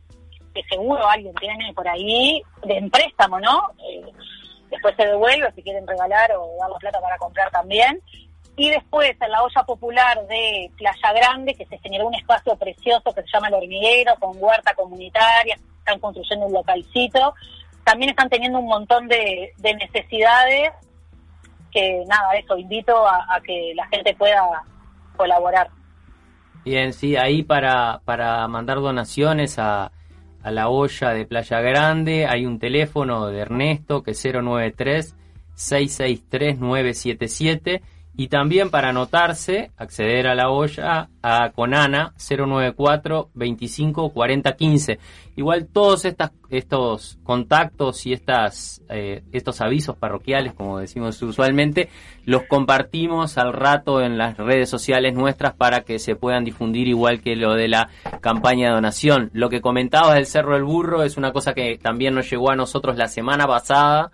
que 0.54 0.62
seguro 0.64 1.06
alguien 1.08 1.34
tiene 1.34 1.72
por 1.74 1.86
ahí, 1.88 2.42
de 2.64 2.78
en 2.78 2.90
préstamo, 2.90 3.38
¿no? 3.40 3.70
Eh, 3.88 4.02
después 4.70 4.94
se 4.96 5.06
devuelve 5.06 5.52
si 5.52 5.62
quieren 5.62 5.86
regalar 5.86 6.32
o 6.32 6.56
dar 6.58 6.70
la 6.70 6.78
plata 6.78 7.00
para 7.00 7.18
comprar 7.18 7.50
también. 7.50 8.00
Y 8.56 8.70
después 8.70 9.14
en 9.20 9.30
la 9.30 9.42
olla 9.42 9.62
popular 9.64 10.26
de 10.26 10.70
Playa 10.76 11.12
Grande, 11.12 11.54
que 11.54 11.66
se 11.66 11.78
generó 11.78 12.06
un 12.06 12.14
espacio 12.14 12.56
precioso 12.56 13.12
que 13.14 13.22
se 13.22 13.28
llama 13.32 13.48
El 13.48 13.54
Hormiguero, 13.54 14.14
con 14.18 14.32
huerta 14.36 14.74
comunitaria, 14.74 15.58
están 15.78 16.00
construyendo 16.00 16.46
un 16.46 16.52
localcito. 16.54 17.34
También 17.84 18.10
están 18.10 18.30
teniendo 18.30 18.58
un 18.58 18.66
montón 18.66 19.08
de, 19.08 19.52
de 19.58 19.74
necesidades 19.74 20.72
que, 21.70 22.02
nada, 22.08 22.34
eso, 22.34 22.56
invito 22.56 23.06
a, 23.06 23.26
a 23.28 23.40
que 23.40 23.72
la 23.74 23.86
gente 23.88 24.14
pueda 24.14 24.42
colaborar. 25.16 25.68
Bien, 26.64 26.92
sí, 26.92 27.16
ahí 27.16 27.42
para, 27.42 28.00
para 28.04 28.48
mandar 28.48 28.78
donaciones 28.78 29.58
a, 29.58 29.92
a 30.42 30.50
la 30.50 30.68
olla 30.68 31.10
de 31.10 31.26
Playa 31.26 31.60
Grande 31.60 32.26
hay 32.26 32.46
un 32.46 32.58
teléfono 32.58 33.26
de 33.26 33.40
Ernesto 33.40 34.02
que 34.02 34.12
es 34.12 34.24
093 34.24 35.14
663 35.54 36.58
977 36.58 37.82
y 38.18 38.28
también 38.28 38.70
para 38.70 38.90
anotarse, 38.90 39.72
acceder 39.76 40.26
a 40.26 40.34
la 40.34 40.48
olla 40.48 41.10
a 41.22 41.50
Conana 41.50 42.14
094 42.16 43.30
25 43.34 44.10
40 44.10 44.56
15. 44.56 44.98
Igual 45.36 45.66
todos 45.66 46.06
estas, 46.06 46.32
estos 46.48 47.18
contactos 47.22 48.06
y 48.06 48.14
estas, 48.14 48.82
eh, 48.88 49.22
estos 49.32 49.60
avisos 49.60 49.96
parroquiales, 49.96 50.54
como 50.54 50.78
decimos 50.78 51.20
usualmente, 51.20 51.90
los 52.24 52.44
compartimos 52.44 53.36
al 53.36 53.52
rato 53.52 54.00
en 54.00 54.16
las 54.16 54.38
redes 54.38 54.70
sociales 54.70 55.12
nuestras 55.12 55.52
para 55.52 55.82
que 55.82 55.98
se 55.98 56.16
puedan 56.16 56.44
difundir 56.44 56.88
igual 56.88 57.20
que 57.20 57.36
lo 57.36 57.52
de 57.52 57.68
la 57.68 57.90
campaña 58.22 58.68
de 58.68 58.74
donación. 58.76 59.28
Lo 59.34 59.50
que 59.50 59.60
comentabas 59.60 60.14
del 60.14 60.26
Cerro 60.26 60.54
del 60.54 60.64
Burro 60.64 61.02
es 61.02 61.18
una 61.18 61.32
cosa 61.32 61.52
que 61.52 61.76
también 61.76 62.14
nos 62.14 62.30
llegó 62.30 62.50
a 62.50 62.56
nosotros 62.56 62.96
la 62.96 63.08
semana 63.08 63.46
pasada 63.46 64.10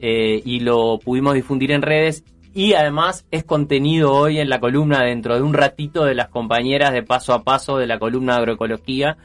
eh, 0.00 0.40
y 0.42 0.60
lo 0.60 0.98
pudimos 0.98 1.34
difundir 1.34 1.70
en 1.72 1.82
redes 1.82 2.24
y 2.54 2.74
además 2.74 3.26
es 3.30 3.44
contenido 3.44 4.12
hoy 4.12 4.38
en 4.38 4.48
la 4.48 4.60
columna 4.60 5.02
dentro 5.04 5.34
de 5.36 5.42
un 5.42 5.54
ratito 5.54 6.04
de 6.04 6.14
las 6.14 6.28
compañeras 6.28 6.92
de 6.92 7.02
paso 7.02 7.32
a 7.34 7.42
paso 7.42 7.78
de 7.78 7.86
la 7.86 7.98
columna 7.98 8.34
de 8.34 8.38
agroecología 8.40 9.16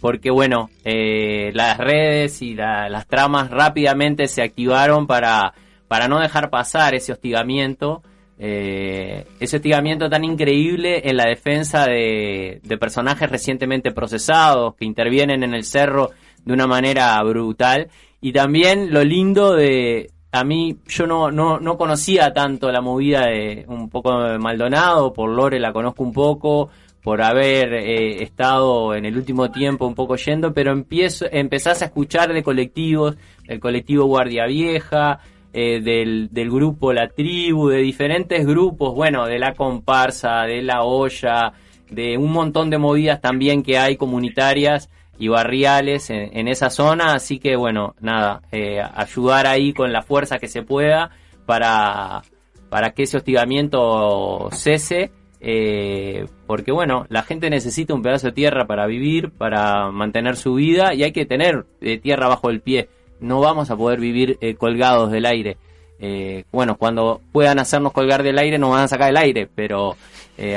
porque 0.00 0.30
bueno, 0.30 0.68
eh, 0.84 1.52
las 1.54 1.78
redes 1.78 2.42
y 2.42 2.54
la- 2.54 2.88
las 2.88 3.06
tramas 3.06 3.50
rápidamente 3.50 4.26
se 4.26 4.42
activaron 4.42 5.06
para, 5.06 5.54
para 5.86 6.08
no 6.08 6.18
dejar 6.18 6.50
pasar 6.50 6.94
ese 6.96 7.12
hostigamiento, 7.12 8.02
eh, 8.36 9.26
ese 9.38 9.56
hostigamiento 9.58 10.10
tan 10.10 10.24
increíble 10.24 11.08
en 11.08 11.16
la 11.16 11.26
defensa 11.26 11.86
de, 11.86 12.58
de 12.64 12.78
personajes 12.78 13.30
recientemente 13.30 13.92
procesados 13.92 14.74
que 14.74 14.84
intervienen 14.84 15.44
en 15.44 15.54
el 15.54 15.62
cerro 15.62 16.10
de 16.44 16.52
una 16.52 16.66
manera 16.66 17.22
brutal. 17.22 17.88
Y 18.20 18.32
también 18.32 18.92
lo 18.92 19.04
lindo 19.04 19.54
de, 19.54 20.10
a 20.32 20.44
mí 20.44 20.78
yo 20.86 21.06
no, 21.06 21.30
no, 21.30 21.60
no 21.60 21.76
conocía 21.76 22.32
tanto 22.32 22.72
la 22.72 22.80
movida 22.80 23.26
de 23.26 23.66
un 23.68 23.90
poco 23.90 24.18
de 24.22 24.38
Maldonado, 24.38 25.12
por 25.12 25.30
Lore 25.30 25.60
la 25.60 25.74
conozco 25.74 26.02
un 26.02 26.12
poco, 26.12 26.70
por 27.02 27.20
haber 27.20 27.74
eh, 27.74 28.22
estado 28.22 28.94
en 28.94 29.04
el 29.04 29.16
último 29.16 29.50
tiempo 29.50 29.86
un 29.86 29.94
poco 29.94 30.16
yendo, 30.16 30.54
pero 30.54 30.72
empiezo, 30.72 31.26
empezás 31.30 31.82
a 31.82 31.86
escuchar 31.86 32.32
de 32.32 32.42
colectivos, 32.42 33.16
el 33.46 33.60
colectivo 33.60 34.06
Guardia 34.06 34.46
Vieja, 34.46 35.20
eh, 35.52 35.82
del, 35.82 36.30
del 36.32 36.50
grupo 36.50 36.94
La 36.94 37.08
Tribu, 37.08 37.68
de 37.68 37.78
diferentes 37.78 38.46
grupos, 38.46 38.94
bueno, 38.94 39.26
de 39.26 39.38
la 39.38 39.52
comparsa, 39.52 40.44
de 40.44 40.62
la 40.62 40.82
olla, 40.82 41.52
de 41.90 42.16
un 42.16 42.32
montón 42.32 42.70
de 42.70 42.78
movidas 42.78 43.20
también 43.20 43.62
que 43.62 43.76
hay 43.76 43.96
comunitarias 43.96 44.88
y 45.22 45.28
barriales 45.28 46.10
en, 46.10 46.48
esa 46.48 46.68
zona, 46.68 47.12
así 47.14 47.38
que 47.38 47.54
bueno, 47.54 47.94
nada, 48.00 48.42
eh, 48.50 48.80
ayudar 48.82 49.46
ahí 49.46 49.72
con 49.72 49.92
la 49.92 50.02
fuerza 50.02 50.40
que 50.40 50.48
se 50.48 50.62
pueda 50.64 51.10
para, 51.46 52.22
para 52.68 52.90
que 52.90 53.04
ese 53.04 53.18
hostigamiento 53.18 54.48
cese, 54.50 55.12
eh, 55.40 56.26
porque 56.48 56.72
bueno, 56.72 57.06
la 57.08 57.22
gente 57.22 57.50
necesita 57.50 57.94
un 57.94 58.02
pedazo 58.02 58.26
de 58.26 58.32
tierra 58.32 58.66
para 58.66 58.86
vivir, 58.86 59.30
para 59.30 59.92
mantener 59.92 60.34
su 60.34 60.54
vida 60.54 60.92
y 60.92 61.04
hay 61.04 61.12
que 61.12 61.24
tener 61.24 61.66
eh, 61.80 61.98
tierra 61.98 62.26
bajo 62.26 62.50
el 62.50 62.60
pie, 62.60 62.88
no 63.20 63.38
vamos 63.38 63.70
a 63.70 63.76
poder 63.76 64.00
vivir 64.00 64.40
colgados 64.58 65.12
del 65.12 65.24
aire. 65.26 65.56
Bueno, 66.50 66.76
cuando 66.76 67.20
puedan 67.30 67.60
hacernos 67.60 67.92
colgar 67.92 68.24
del 68.24 68.40
aire 68.40 68.58
nos 68.58 68.70
van 68.72 68.82
a 68.82 68.88
sacar 68.88 69.06
del 69.06 69.18
aire, 69.18 69.48
pero 69.54 69.96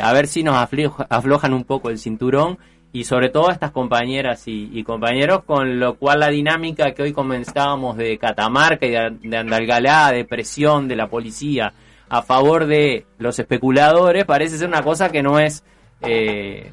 a 0.02 0.12
ver 0.14 0.26
si 0.26 0.42
nos 0.42 0.56
afloja- 0.56 1.06
aflojan 1.08 1.54
un 1.54 1.66
poco 1.66 1.92
el 1.92 2.00
cinturón 2.00 2.58
y 2.96 3.04
sobre 3.04 3.28
todo 3.28 3.50
a 3.50 3.52
estas 3.52 3.72
compañeras 3.72 4.44
y, 4.48 4.82
compañeros, 4.84 5.44
con 5.44 5.82
lo 5.82 5.96
cual 5.96 6.22
la 6.22 6.30
dinámica 6.30 6.94
que 6.94 7.04
hoy 7.04 7.12
comenzábamos 7.12 7.98
de 7.98 8.18
Catamarca 8.18 8.86
y 8.86 8.92
de, 8.92 9.38
Andalgalá, 9.38 10.14
de 10.14 10.24
presión 10.24 10.88
de 10.88 10.96
la 10.96 11.08
policía 11.10 11.74
a 12.08 12.22
favor 12.22 12.68
de 12.68 13.06
los 13.18 13.38
especuladores, 13.38 14.24
parece 14.24 14.58
ser 14.58 14.70
una 14.70 14.82
cosa 14.82 15.12
que 15.12 15.22
no 15.22 15.40
es 15.40 15.66
eh, 16.04 16.72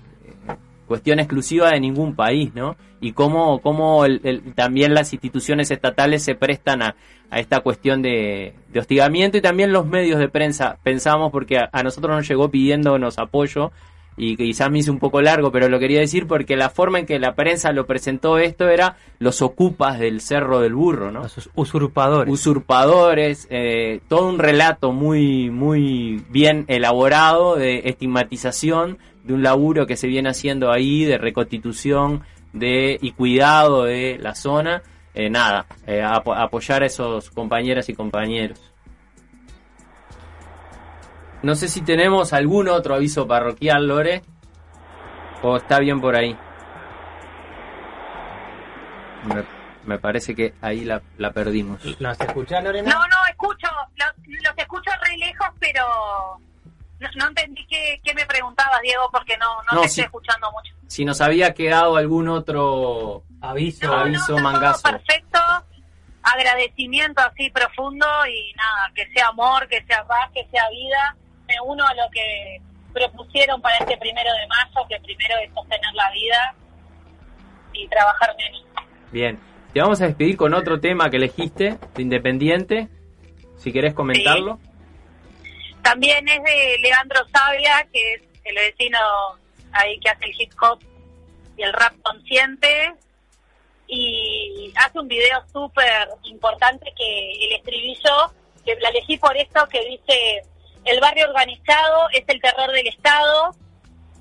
cuestión 0.87 1.19
exclusiva 1.19 1.71
de 1.71 1.81
ningún 1.81 2.15
país, 2.15 2.55
¿no? 2.55 2.77
Y 3.01 3.15
cómo, 3.15 3.61
cómo 3.61 4.05
el- 4.05 4.21
el- 4.23 4.55
también 4.55 4.95
las 4.95 5.13
instituciones 5.13 5.73
estatales 5.73 6.23
se 6.23 6.37
prestan 6.37 6.83
a, 6.83 6.95
esta 7.33 7.61
cuestión 7.61 8.01
de, 8.03 8.55
de 8.69 8.79
hostigamiento 8.79 9.39
y 9.39 9.41
también 9.41 9.73
los 9.73 9.87
medios 9.87 10.21
de 10.21 10.29
prensa, 10.29 10.77
pensamos, 10.85 11.33
porque 11.33 11.59
a, 11.59 11.69
a 11.73 11.83
nosotros 11.83 12.15
nos 12.15 12.29
llegó 12.29 12.49
pidiéndonos 12.51 13.19
apoyo 13.19 13.73
y 14.17 14.37
quizás 14.37 14.71
me 14.71 14.79
hice 14.81 14.91
un 14.91 14.99
poco 14.99 15.21
largo, 15.23 15.51
pero 15.51 15.69
lo 15.69 15.79
quería 15.79 16.01
decir 16.01 16.27
porque 16.27 16.57
la 16.57 16.69
forma 16.71 16.99
en 16.99 17.07
que 17.07 17.19
la 17.19 17.35
prensa 17.35 17.73
lo 17.73 17.87
presentó 17.87 18.39
esto 18.39 18.69
era 18.69 18.97
los 19.19 19.41
ocupas 19.43 19.99
del 19.99 20.21
Cerro 20.21 20.61
del 20.61 20.75
Burro, 20.75 21.11
¿no? 21.11 21.23
Los 21.23 21.49
usurpadores. 21.55 22.33
Usurpadores, 22.33 23.47
eh, 23.51 24.01
todo 24.09 24.29
un 24.29 24.39
relato 24.39 24.93
muy, 24.93 25.51
muy 25.51 26.23
bien 26.31 26.65
elaborado 26.69 27.57
de 27.57 27.83
estigmatización 27.87 28.99
de 29.25 29.35
un 29.35 29.43
laburo 29.43 29.87
que 29.87 29.97
se 29.97 30.07
viene 30.09 30.29
haciendo 30.29 30.71
ahí, 30.71 31.05
de 31.05 31.17
reconstitución 31.19 32.23
de, 32.53 32.99
y 33.01 33.13
cuidado 33.13 33.85
de 33.85 34.19
la 34.21 34.35
zona. 34.35 34.83
Eh, 35.15 35.29
nada, 35.31 35.67
eh, 35.87 36.03
apo- 36.03 36.35
apoyar 36.35 36.83
a 36.83 36.87
esos 36.87 37.31
compañeras 37.31 37.89
y 37.89 37.95
compañeros. 37.95 38.72
No 41.43 41.55
sé 41.55 41.69
si 41.69 41.83
tenemos 41.83 42.33
algún 42.33 42.69
otro 42.69 42.95
aviso 42.95 43.27
parroquial, 43.27 43.87
Lore. 43.89 44.23
O 45.43 45.57
está 45.57 45.81
bien 45.81 46.01
por 46.01 46.15
ahí. 46.15 46.37
Me, 49.25 49.45
me 49.85 49.99
parece 49.99 50.35
que 50.35 50.55
ahí 50.61 50.85
la, 50.85 51.03
la 51.19 51.33
perdimos. 51.33 51.81
¿Nos 52.01 52.21
escuchás, 52.21 52.63
Lorena? 52.63 52.93
No, 52.93 52.99
no, 53.01 53.17
escucho, 53.29 53.69
los, 53.97 54.43
los 54.43 54.57
escucho 54.59 54.91
re 55.09 55.17
lejos, 55.17 55.49
pero 55.59 55.85
no, 57.01 57.09
no 57.17 57.29
entendí 57.29 57.67
qué, 57.67 58.01
qué 58.05 58.15
me 58.15 58.25
preguntabas, 58.27 58.81
Diego, 58.83 59.09
porque 59.13 59.37
no, 59.39 59.47
no, 59.65 59.73
No, 59.73 59.81
te 59.81 59.87
estoy 59.89 60.05
escuchando 60.05 60.51
mucho. 60.53 60.73
Si 60.87 61.05
nos 61.05 61.21
había 61.21 61.55
quedado 61.55 61.97
algún 61.97 62.29
otro 62.29 63.25
aviso, 63.41 63.93
aviso 63.93 64.39
mangazo. 64.39 64.83
Perfecto, 64.83 65.41
agradecimiento 66.23 67.21
así 67.23 67.51
profundo 67.51 68.07
y 68.27 68.53
nada, 68.55 68.93
que 68.95 69.09
sea 69.13 69.29
amor, 69.29 69.67
que 69.69 69.83
sea 69.85 70.05
paz, 70.05 70.31
que 70.33 70.47
sea 70.51 70.69
vida. 70.71 71.17
Me 71.53 71.61
uno 71.71 71.87
a 71.87 71.95
lo 71.95 72.11
que 72.11 72.61
propusieron 72.95 73.61
para 73.61 73.77
este 73.77 73.97
primero 73.99 74.31
de 74.33 74.47
mayo, 74.47 74.89
que 74.89 74.99
primero 75.01 75.35
es 75.45 75.53
sostener 75.53 75.95
la 75.95 76.11
vida 76.13 76.55
y 77.75 77.87
trabajar 77.89 78.35
menos. 78.37 78.65
Bien. 79.11 79.39
Te 79.73 79.81
vamos 79.81 80.01
a 80.03 80.07
despedir 80.07 80.37
con 80.37 80.53
otro 80.53 80.81
tema 80.81 81.09
que 81.09 81.17
elegiste, 81.17 81.79
de 81.95 82.03
Independiente. 82.03 82.89
Si 83.57 83.73
querés 83.73 83.95
comentarlo. 83.95 84.59
También 85.83 86.29
es 86.29 86.43
de 86.43 86.77
Leandro 86.83 87.21
Sabia, 87.35 87.87
que 87.93 88.15
es 88.15 88.23
el 88.45 88.55
vecino 88.55 88.99
ahí 89.73 89.99
que 89.99 90.11
hace 90.11 90.27
el 90.27 90.41
hip 90.41 90.53
hop 90.61 90.79
y 91.57 91.63
el 91.63 91.73
rap 91.73 91.95
consciente. 92.03 92.93
Y 93.87 94.73
hace 94.77 94.99
un 94.99 95.09
video 95.09 95.43
súper 95.53 96.09
importante 96.25 96.93
que 96.97 97.47
el 97.47 97.53
estribillo, 97.53 98.33
que 98.65 98.77
la 98.77 98.91
elegí 98.91 99.17
por 99.17 99.37
esto, 99.37 99.67
que 99.69 99.85
dice, 99.87 100.43
el 100.85 101.01
barrio 101.01 101.27
organizado 101.29 102.09
es 102.13 102.25
el 102.27 102.41
terror 102.41 102.71
del 102.73 102.87
Estado, 102.87 103.55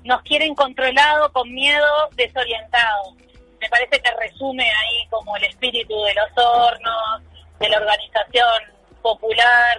nos 0.04 0.22
quieren 0.22 0.54
controlado, 0.54 1.32
con 1.32 1.52
miedo, 1.52 2.08
desorientado. 2.12 3.14
Me 3.60 3.68
parece 3.68 4.00
que 4.00 4.10
resume 4.20 4.64
ahí 4.64 5.06
como 5.10 5.36
el 5.36 5.44
espíritu 5.44 5.94
de 6.02 6.14
los 6.14 6.30
hornos, 6.36 7.22
de 7.58 7.68
la 7.68 7.78
organización 7.78 8.62
popular 9.00 9.78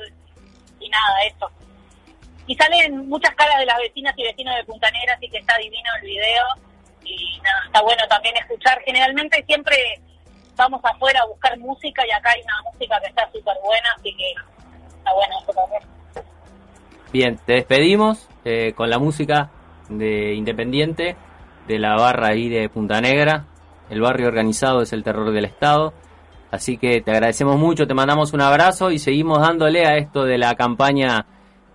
y 0.79 0.89
nada, 0.89 1.23
eso. 1.25 1.51
Y 2.47 2.55
salen 2.55 3.07
muchas 3.07 3.33
caras 3.35 3.59
de 3.59 3.65
las 3.65 3.77
vecinas 3.77 4.13
y 4.17 4.23
vecinos 4.23 4.55
de 4.55 4.63
Punta 4.65 4.91
Negra, 4.91 5.13
así 5.13 5.29
que 5.29 5.37
está 5.37 5.57
divino 5.57 5.89
el 5.97 6.07
video. 6.07 6.45
Y 7.05 7.39
nada, 7.41 7.65
está 7.65 7.81
bueno 7.81 8.07
también 8.07 8.35
escuchar. 8.37 8.81
Generalmente 8.85 9.43
siempre 9.45 9.77
vamos 10.55 10.81
afuera 10.83 11.21
a 11.21 11.25
buscar 11.25 11.57
música 11.57 12.05
y 12.05 12.11
acá 12.11 12.31
hay 12.31 12.41
una 12.41 12.61
música 12.71 12.99
que 13.01 13.07
está 13.07 13.29
súper 13.31 13.57
buena, 13.63 13.89
así 13.97 14.15
que 14.15 14.31
está 14.97 15.13
bueno 15.13 15.35
eso 15.41 15.53
también. 15.53 15.92
Bien, 17.13 17.37
te 17.45 17.53
despedimos 17.53 18.27
eh, 18.43 18.73
con 18.73 18.89
la 18.89 18.97
música 18.97 19.51
de 19.87 20.33
Independiente, 20.33 21.15
de 21.67 21.77
la 21.77 21.95
barra 21.95 22.29
ahí 22.29 22.49
de 22.49 22.69
Punta 22.69 23.01
Negra. 23.01 23.45
El 23.91 24.01
barrio 24.01 24.27
organizado 24.27 24.81
es 24.81 24.93
el 24.93 25.03
terror 25.03 25.31
del 25.31 25.45
Estado. 25.45 25.93
Así 26.49 26.75
que 26.77 27.01
te 27.01 27.11
agradecemos 27.11 27.59
mucho, 27.59 27.85
te 27.85 27.93
mandamos 27.93 28.33
un 28.33 28.41
abrazo 28.41 28.89
y 28.89 28.97
seguimos 28.97 29.41
dándole 29.41 29.85
a 29.85 29.97
esto 29.97 30.23
de 30.23 30.39
la 30.39 30.55
campaña 30.55 31.27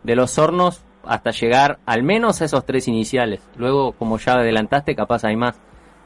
de 0.03 0.17
los 0.17 0.37
hornos 0.39 0.85
hasta 1.05 1.31
llegar 1.31 1.79
al 1.87 2.03
menos 2.03 2.43
a 2.43 2.47
esos 2.47 2.67
tres 2.67 2.89
iniciales. 2.89 3.41
Luego, 3.57 3.93
como 3.93 4.19
ya 4.19 4.33
adelantaste, 4.33 4.97
capaz 4.97 5.23
hay 5.25 5.37
más, 5.37 5.61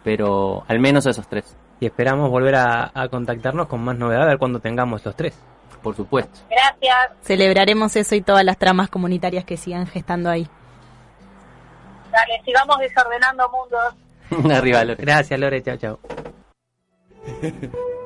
pero 0.05 0.63
al 0.69 0.79
menos 0.79 1.07
a 1.07 1.11
esos 1.11 1.27
tres. 1.27 1.57
Y 1.81 1.87
esperamos 1.87 2.31
volver 2.31 2.57
a, 2.57 2.93
contactarnos 3.11 3.67
con 3.67 3.83
más 3.83 3.97
novedades 3.97 4.27
a 4.27 4.29
ver 4.29 4.39
cuando 4.39 4.61
tengamos 4.61 5.03
los 5.07 5.17
tres. 5.17 5.39
Por 5.83 5.97
supuesto. 5.97 6.41
Gracias. 6.49 7.11
Celebraremos 7.23 7.97
eso 7.97 8.15
y 8.15 8.23
todas 8.23 8.45
las 8.45 8.57
tramas 8.59 8.89
comunitarias 8.89 9.45
que 9.45 9.57
sigan 9.57 9.87
gestando 9.87 10.31
ahí. 10.31 10.47
Dale, 12.11 12.43
sigamos 12.45 12.79
desordenando 12.79 13.51
mundos. 13.51 13.95
Arriba, 14.57 14.85
Lore. 14.85 15.03
Gracias, 15.03 15.39
Lore. 15.39 15.63
Chao, 15.63 15.77
chao. 15.77 15.99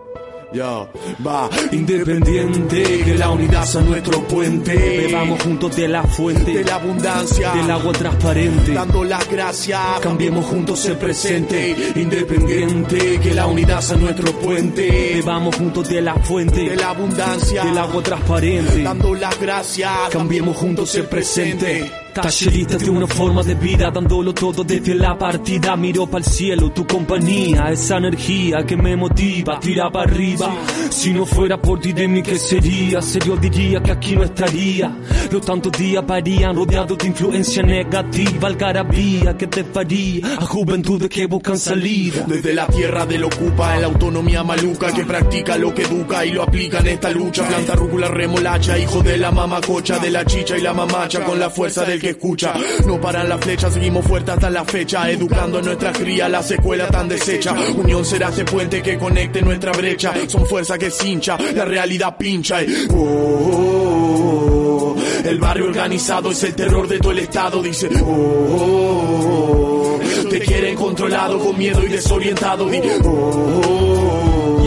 Yo, 0.52 0.88
va, 1.26 1.50
independiente, 1.72 3.02
que 3.04 3.14
la 3.16 3.30
unidad 3.30 3.64
sea 3.64 3.80
nuestro 3.80 4.22
puente. 4.22 4.74
Bebamos 4.74 5.42
juntos 5.42 5.74
de 5.74 5.88
la 5.88 6.04
fuente, 6.04 6.52
de 6.52 6.64
la 6.64 6.76
abundancia, 6.76 7.52
del 7.52 7.70
agua 7.70 7.92
transparente. 7.92 8.72
dando 8.72 9.04
las 9.04 9.28
gracias, 9.28 10.00
cambiemos 10.00 10.46
juntos 10.46 10.86
el 10.86 10.96
presente. 10.96 11.74
Independiente, 11.96 13.18
que 13.20 13.34
la 13.34 13.46
unidad 13.46 13.80
sea 13.80 13.96
nuestro 13.96 14.32
puente. 14.38 15.14
Bebamos 15.16 15.56
juntos 15.56 15.88
de 15.88 16.00
la 16.00 16.14
fuente, 16.14 16.70
de 16.70 16.76
la 16.76 16.90
abundancia, 16.90 17.64
del 17.64 17.78
agua 17.78 18.02
transparente. 18.02 18.82
dando 18.82 19.14
las 19.14 19.38
gracias, 19.40 19.92
Cambiemos 20.10 20.56
juntos 20.56 20.94
el 20.94 21.06
presente. 21.06 22.05
Tallerista 22.22 22.78
de 22.78 22.90
una 22.90 23.06
forma 23.06 23.42
de 23.42 23.54
vida, 23.54 23.90
dándolo 23.90 24.32
todo 24.32 24.64
desde 24.64 24.94
la 24.94 25.18
partida. 25.18 25.76
Miro 25.76 26.06
para 26.06 26.24
el 26.24 26.30
cielo, 26.30 26.70
tu 26.70 26.86
compañía, 26.86 27.70
esa 27.70 27.98
energía 27.98 28.64
que 28.66 28.76
me 28.76 28.96
motiva, 28.96 29.60
tira 29.60 29.90
para 29.90 30.10
arriba. 30.10 30.54
Si 30.90 31.12
no 31.12 31.26
fuera 31.26 31.60
por 31.60 31.80
ti 31.80 31.92
de 31.92 32.08
mí, 32.08 32.22
¿qué 32.22 32.38
sería? 32.38 33.02
Serio 33.02 33.36
diría 33.36 33.82
que 33.82 33.92
aquí 33.92 34.16
no 34.16 34.24
estaría. 34.24 34.96
Los 35.30 35.44
tantos 35.44 35.72
días 35.72 36.06
varían 36.06 36.56
rodeados 36.56 36.96
de 36.98 37.06
influencia 37.06 37.62
negativa, 37.62 38.48
algarabía 38.48 39.36
que 39.36 39.46
te 39.46 39.64
faría 39.64 40.26
a 40.38 40.46
juventudes 40.46 41.08
que 41.08 41.26
buscan 41.26 41.58
salida. 41.58 42.24
Desde 42.26 42.54
la 42.54 42.66
tierra 42.66 43.04
del 43.04 43.24
ocupa, 43.24 43.76
la 43.78 43.86
autonomía 43.86 44.42
maluca 44.42 44.92
que 44.92 45.04
practica 45.04 45.58
lo 45.58 45.74
que 45.74 45.82
educa 45.82 46.24
y 46.24 46.32
lo 46.32 46.42
aplica 46.42 46.78
en 46.78 46.86
esta 46.88 47.10
lucha. 47.10 47.46
Planta 47.46 47.74
rúcula, 47.74 48.08
remolacha, 48.08 48.78
hijo 48.78 49.02
de 49.02 49.16
la 49.18 49.30
mamacocha, 49.30 49.98
de 49.98 50.10
la 50.10 50.24
chicha 50.24 50.56
y 50.56 50.62
la 50.62 50.72
mamacha, 50.72 51.24
con 51.24 51.38
la 51.38 51.50
fuerza 51.50 51.84
del 51.84 52.00
escucha. 52.10 52.54
No 52.86 53.00
paran 53.00 53.28
las 53.28 53.40
flechas, 53.40 53.74
seguimos 53.74 54.06
fuertes 54.06 54.34
hasta 54.34 54.50
la 54.50 54.64
fecha, 54.64 55.10
educando 55.10 55.58
a 55.58 55.62
nuestra 55.62 55.92
cría, 55.92 56.28
la 56.28 56.42
secuela 56.42 56.88
tan 56.88 57.08
deshecha. 57.08 57.54
Unión 57.76 58.04
será 58.04 58.28
ese 58.28 58.44
puente 58.44 58.82
que 58.82 58.98
conecte 58.98 59.42
nuestra 59.42 59.72
brecha. 59.72 60.12
Son 60.28 60.46
fuerza 60.46 60.78
que 60.78 60.90
se 60.90 61.08
hincha, 61.08 61.36
la 61.54 61.64
realidad 61.64 62.16
pincha. 62.16 62.58
oh. 62.94 64.96
El 65.24 65.38
barrio 65.40 65.64
organizado 65.66 66.30
es 66.30 66.42
el 66.44 66.54
terror 66.54 66.86
de 66.86 66.98
todo 66.98 67.12
el 67.12 67.18
estado, 67.20 67.62
dice. 67.62 67.88
oh. 68.04 69.98
Te 70.30 70.40
quieren 70.40 70.76
controlado 70.76 71.38
con 71.38 71.56
miedo 71.58 71.82
y 71.84 71.88
desorientado. 71.88 72.68
oh, 73.04 74.62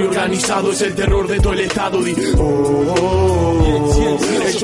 organizado 0.00 0.72
es 0.72 0.82
el 0.82 0.94
terror 0.94 1.26
de 1.28 1.40
todo 1.40 1.52
el 1.52 1.60
estado. 1.60 2.02
Di, 2.02 2.14
oh, 2.36 2.94
oh, 2.98 3.54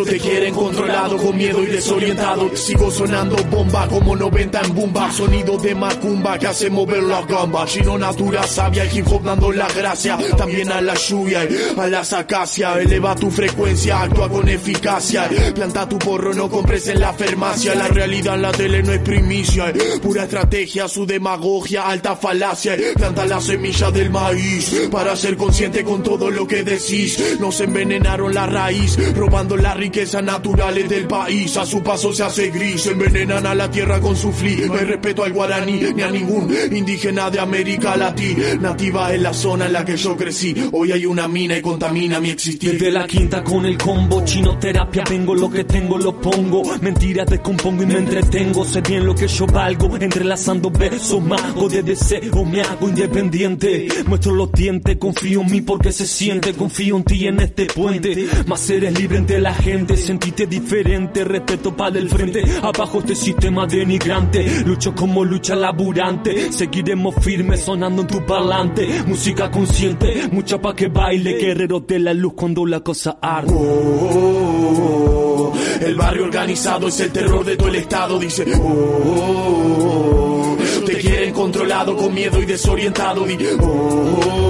te 0.04 0.18
quieren 0.18 0.54
controlado 0.54 1.16
con 1.18 1.36
miedo 1.36 1.62
y 1.62 1.66
desorientado. 1.66 2.56
Sigo 2.56 2.90
sonando 2.90 3.36
bomba 3.50 3.86
como 3.88 4.16
90 4.16 4.60
en 4.60 4.74
bomba. 4.74 5.12
Sonido 5.12 5.58
de 5.58 5.74
macumba 5.74 6.38
que 6.38 6.46
hace 6.46 6.70
mover 6.70 7.02
la 7.02 7.22
gamba. 7.22 7.66
Chino 7.66 7.98
natura 7.98 8.42
sabia, 8.44 8.84
el 8.84 8.96
hip 8.96 9.06
hop 9.08 9.22
dando 9.22 9.52
la 9.52 9.68
gracia. 9.68 10.18
También 10.36 10.70
a 10.72 10.80
la 10.80 10.94
lluvia 10.94 11.46
a 11.76 11.86
las 11.86 12.12
acacias. 12.12 12.78
Eleva 12.78 13.14
tu 13.14 13.30
frecuencia, 13.30 14.02
actúa 14.02 14.28
con 14.28 14.48
eficacia. 14.48 15.28
Planta 15.54 15.88
tu 15.88 15.98
porro, 15.98 16.32
no 16.34 16.48
compres 16.48 16.88
en 16.88 17.00
la 17.00 17.12
farmacia. 17.12 17.74
La 17.74 17.88
realidad 17.88 18.36
en 18.36 18.42
la 18.42 18.52
tele 18.52 18.82
no 18.82 18.92
es 18.92 19.00
primicia. 19.00 19.72
Pura 20.02 20.24
estrategia, 20.24 20.88
su 20.88 21.04
demagogia, 21.04 21.88
alta 21.88 22.16
falacia. 22.16 22.76
Planta 22.94 23.26
la 23.26 23.40
semilla 23.40 23.90
del 23.90 24.10
maíz 24.10 24.88
para 24.90 25.14
ser 25.20 25.36
consciente 25.36 25.84
con 25.84 26.02
todo 26.02 26.30
lo 26.30 26.46
que 26.46 26.62
decís. 26.62 27.38
Nos 27.38 27.60
envenenaron 27.60 28.32
la 28.34 28.46
raíz, 28.46 28.96
robando 29.14 29.56
las 29.56 29.76
riquezas 29.76 30.22
naturales 30.22 30.88
del 30.88 31.06
país. 31.06 31.56
A 31.58 31.66
su 31.66 31.82
paso 31.82 32.12
se 32.12 32.22
hace 32.22 32.50
gris, 32.50 32.86
envenenan 32.86 33.46
a 33.46 33.54
la 33.54 33.70
tierra 33.70 34.00
con 34.00 34.16
su 34.16 34.32
fli. 34.32 34.56
No 34.66 34.74
hay 34.74 34.84
respeto 34.86 35.22
al 35.22 35.32
guaraní 35.32 35.80
ni 35.94 36.02
a 36.02 36.10
ningún 36.10 36.52
indígena 36.72 37.30
de 37.30 37.38
América 37.38 37.96
Latina. 37.96 38.54
Nativa 38.60 39.12
es 39.12 39.20
la 39.20 39.34
zona 39.34 39.66
en 39.66 39.74
la 39.74 39.84
que 39.84 39.96
yo 39.96 40.16
crecí. 40.16 40.54
Hoy 40.72 40.92
hay 40.92 41.04
una 41.04 41.28
mina 41.28 41.56
y 41.56 41.60
contamina 41.60 42.18
mi 42.18 42.30
existir. 42.30 42.72
Desde 42.72 42.90
la 42.90 43.06
quinta 43.06 43.44
con 43.44 43.66
el 43.66 43.76
combo, 43.76 44.24
chino 44.24 44.58
terapia, 44.58 45.04
vengo 45.08 45.34
lo 45.34 45.50
que 45.50 45.64
tengo 45.64 45.98
lo 45.98 46.18
pongo. 46.18 46.62
Mentiras 46.80 47.26
descompongo 47.26 47.82
y 47.82 47.86
me 47.86 47.98
entretengo. 47.98 48.64
Sé 48.64 48.80
bien 48.80 49.04
lo 49.04 49.14
que 49.14 49.28
yo 49.28 49.46
valgo, 49.46 49.96
entrelazando 49.98 50.70
besos, 50.70 51.22
mago 51.22 51.68
de 51.68 51.82
deseo, 51.82 52.44
me 52.44 52.62
hago 52.62 52.88
independiente. 52.88 53.88
Muestro 54.06 54.34
los 54.34 54.50
dientes, 54.52 54.96
confío 55.10 55.40
en 55.40 55.50
mí 55.50 55.60
porque 55.60 55.90
se 55.90 56.06
siente. 56.06 56.54
Confío 56.54 56.96
en 56.96 57.04
ti 57.04 57.26
en 57.26 57.40
este 57.40 57.66
puente. 57.66 58.28
Más 58.46 58.70
eres 58.70 58.96
libre 58.96 59.18
entre 59.18 59.40
la 59.40 59.52
gente, 59.52 59.96
sentite 59.96 60.46
diferente. 60.46 61.24
Respeto 61.24 61.76
para 61.76 61.98
el 61.98 62.08
frente, 62.08 62.42
abajo 62.62 63.00
este 63.00 63.16
sistema 63.16 63.66
denigrante. 63.66 64.62
Lucho 64.64 64.94
como 64.94 65.24
lucha 65.24 65.56
laburante. 65.56 66.52
Seguiremos 66.52 67.16
firmes 67.16 67.62
sonando 67.62 68.02
en 68.02 68.08
tu 68.08 68.24
parlante. 68.24 68.86
Música 69.06 69.50
consciente, 69.50 70.28
mucha 70.30 70.60
pa' 70.60 70.76
que 70.76 70.86
baile. 70.86 71.38
Guerrero 71.38 71.80
de 71.80 71.98
la 71.98 72.14
luz 72.14 72.34
cuando 72.36 72.64
la 72.64 72.80
cosa 72.80 73.18
arde. 73.20 73.52
Oh, 73.52 75.52
el 75.80 75.94
barrio 75.96 76.24
organizado 76.24 76.86
es 76.86 77.00
el 77.00 77.10
terror 77.10 77.44
de 77.44 77.56
todo 77.56 77.68
el 77.68 77.76
estado, 77.76 78.18
dice. 78.18 78.44
Oh, 78.62 80.56
te 80.86 80.98
quieren 80.98 81.32
controlado 81.32 81.96
con 81.96 82.14
miedo 82.14 82.40
y 82.40 82.46
desorientado. 82.46 83.24
Di, 83.24 83.36
oh, 83.60 84.49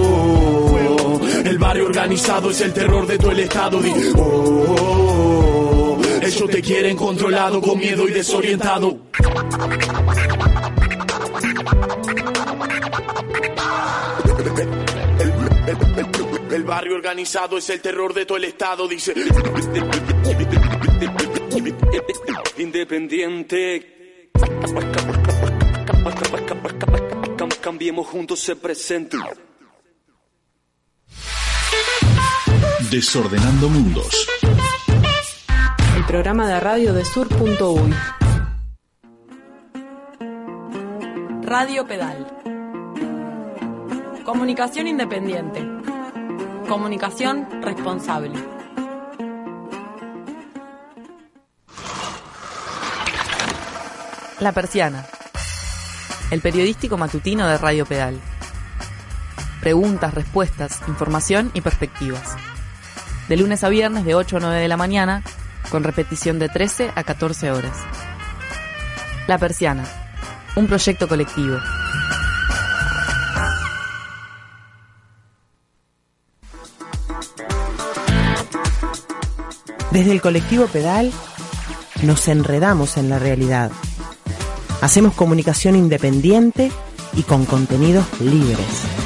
el 1.44 1.58
barrio 1.58 1.86
organizado 1.86 2.50
es 2.50 2.60
el 2.60 2.72
terror 2.72 3.06
de 3.06 3.18
todo 3.18 3.30
el 3.32 3.40
estado. 3.40 3.80
Di, 3.80 3.92
oh, 4.16 6.00
ellos 6.22 6.50
te 6.50 6.62
quieren 6.62 6.96
controlado 6.96 7.60
con 7.60 7.78
miedo 7.78 8.08
y 8.08 8.12
desorientado. 8.12 8.98
El 16.50 16.64
barrio 16.64 16.94
organizado 16.96 17.58
es 17.58 17.70
el 17.70 17.80
terror 17.80 18.12
de 18.12 18.26
todo 18.26 18.36
el 18.38 18.44
estado, 18.44 18.88
dice. 18.88 19.14
Independiente. 22.58 24.30
Cam- 27.36 27.58
Cambiemos 27.60 28.06
juntos 28.06 28.42
ese 28.42 28.56
presente. 28.56 29.16
Desordenando 32.90 33.68
Mundos. 33.68 34.26
El 35.96 36.04
programa 36.06 36.48
de 36.48 36.58
radio 36.58 36.92
de 36.92 37.04
sur.uy. 37.04 37.94
Radio 41.42 41.86
Pedal. 41.86 42.26
Comunicación 44.24 44.88
independiente. 44.88 45.64
Comunicación 46.68 47.46
responsable. 47.62 48.32
La 54.40 54.50
Persiana. 54.50 55.06
El 56.32 56.40
periodístico 56.40 56.96
matutino 56.96 57.46
de 57.46 57.56
Radio 57.56 57.86
Pedal. 57.86 58.18
Preguntas, 59.60 60.12
respuestas, 60.12 60.80
información 60.88 61.52
y 61.54 61.60
perspectivas. 61.60 62.36
De 63.28 63.36
lunes 63.36 63.62
a 63.64 63.68
viernes 63.68 64.04
de 64.04 64.14
8 64.14 64.36
a 64.38 64.40
9 64.40 64.60
de 64.60 64.68
la 64.68 64.76
mañana, 64.76 65.22
con 65.70 65.84
repetición 65.84 66.38
de 66.38 66.48
13 66.48 66.90
a 66.94 67.04
14 67.04 67.50
horas. 67.52 67.76
La 69.26 69.38
Persiana. 69.38 69.84
Un 70.56 70.66
proyecto 70.66 71.06
colectivo. 71.06 71.58
Desde 79.92 80.12
el 80.12 80.20
colectivo 80.20 80.66
Pedal 80.66 81.12
nos 82.02 82.28
enredamos 82.28 82.96
en 82.96 83.10
la 83.10 83.18
realidad. 83.18 83.70
Hacemos 84.80 85.14
comunicación 85.14 85.76
independiente 85.76 86.70
y 87.14 87.22
con 87.22 87.44
contenidos 87.44 88.06
libres. 88.20 88.99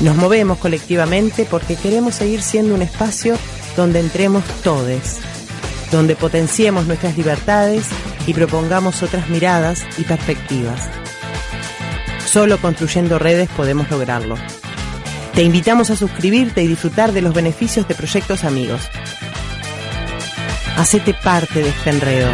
Nos 0.00 0.16
movemos 0.16 0.58
colectivamente 0.58 1.44
porque 1.44 1.74
queremos 1.74 2.14
seguir 2.14 2.40
siendo 2.40 2.74
un 2.74 2.82
espacio 2.82 3.36
donde 3.76 3.98
entremos 3.98 4.44
todes, 4.62 5.18
donde 5.90 6.14
potenciemos 6.14 6.86
nuestras 6.86 7.16
libertades 7.16 7.86
y 8.26 8.34
propongamos 8.34 9.02
otras 9.02 9.28
miradas 9.28 9.84
y 9.98 10.04
perspectivas. 10.04 10.88
Solo 12.24 12.58
construyendo 12.58 13.18
redes 13.18 13.48
podemos 13.56 13.90
lograrlo. 13.90 14.36
Te 15.34 15.42
invitamos 15.42 15.90
a 15.90 15.96
suscribirte 15.96 16.62
y 16.62 16.66
disfrutar 16.66 17.12
de 17.12 17.22
los 17.22 17.34
beneficios 17.34 17.88
de 17.88 17.94
proyectos 17.94 18.44
amigos. 18.44 18.82
Hacete 20.76 21.14
parte 21.14 21.62
de 21.62 21.70
este 21.70 21.90
enredo. 21.90 22.30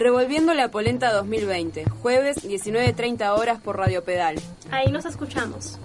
Revolviendo 0.00 0.54
la 0.54 0.70
Polenta 0.70 1.12
2020, 1.12 1.84
jueves 2.00 2.42
19.30 2.42 3.38
horas 3.38 3.60
por 3.60 3.76
Radio 3.76 4.02
Pedal. 4.02 4.36
Ahí 4.70 4.90
nos 4.90 5.04
escuchamos. 5.04 5.78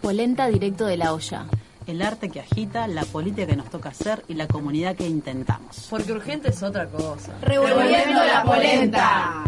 Polenta 0.00 0.48
directo 0.48 0.86
de 0.86 0.96
la 0.96 1.12
olla. 1.12 1.44
El 1.86 2.00
arte 2.00 2.30
que 2.30 2.40
agita, 2.40 2.88
la 2.88 3.04
política 3.04 3.46
que 3.46 3.56
nos 3.56 3.68
toca 3.68 3.90
hacer 3.90 4.24
y 4.26 4.32
la 4.32 4.48
comunidad 4.48 4.96
que 4.96 5.06
intentamos. 5.06 5.86
Porque 5.90 6.12
urgente 6.12 6.48
es 6.48 6.62
otra 6.62 6.86
cosa. 6.86 7.34
Revolviendo 7.42 8.24
la 8.24 8.42
polenta. 8.42 9.44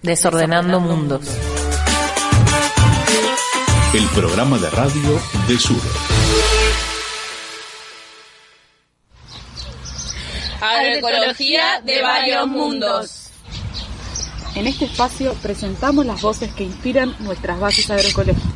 Desordenando 0.00 0.78
mundos. 0.78 1.28
El 3.92 4.06
programa 4.10 4.58
de 4.58 4.70
radio 4.70 5.20
de 5.48 5.58
Sur. 5.58 6.13
Agroecología 10.64 11.80
de 11.84 12.00
varios 12.00 12.46
mundos. 12.48 13.30
En 14.54 14.66
este 14.66 14.86
espacio 14.86 15.34
presentamos 15.42 16.06
las 16.06 16.22
voces 16.22 16.52
que 16.52 16.64
inspiran 16.64 17.14
nuestras 17.20 17.60
bases 17.60 17.90
agroecológicas. 17.90 18.53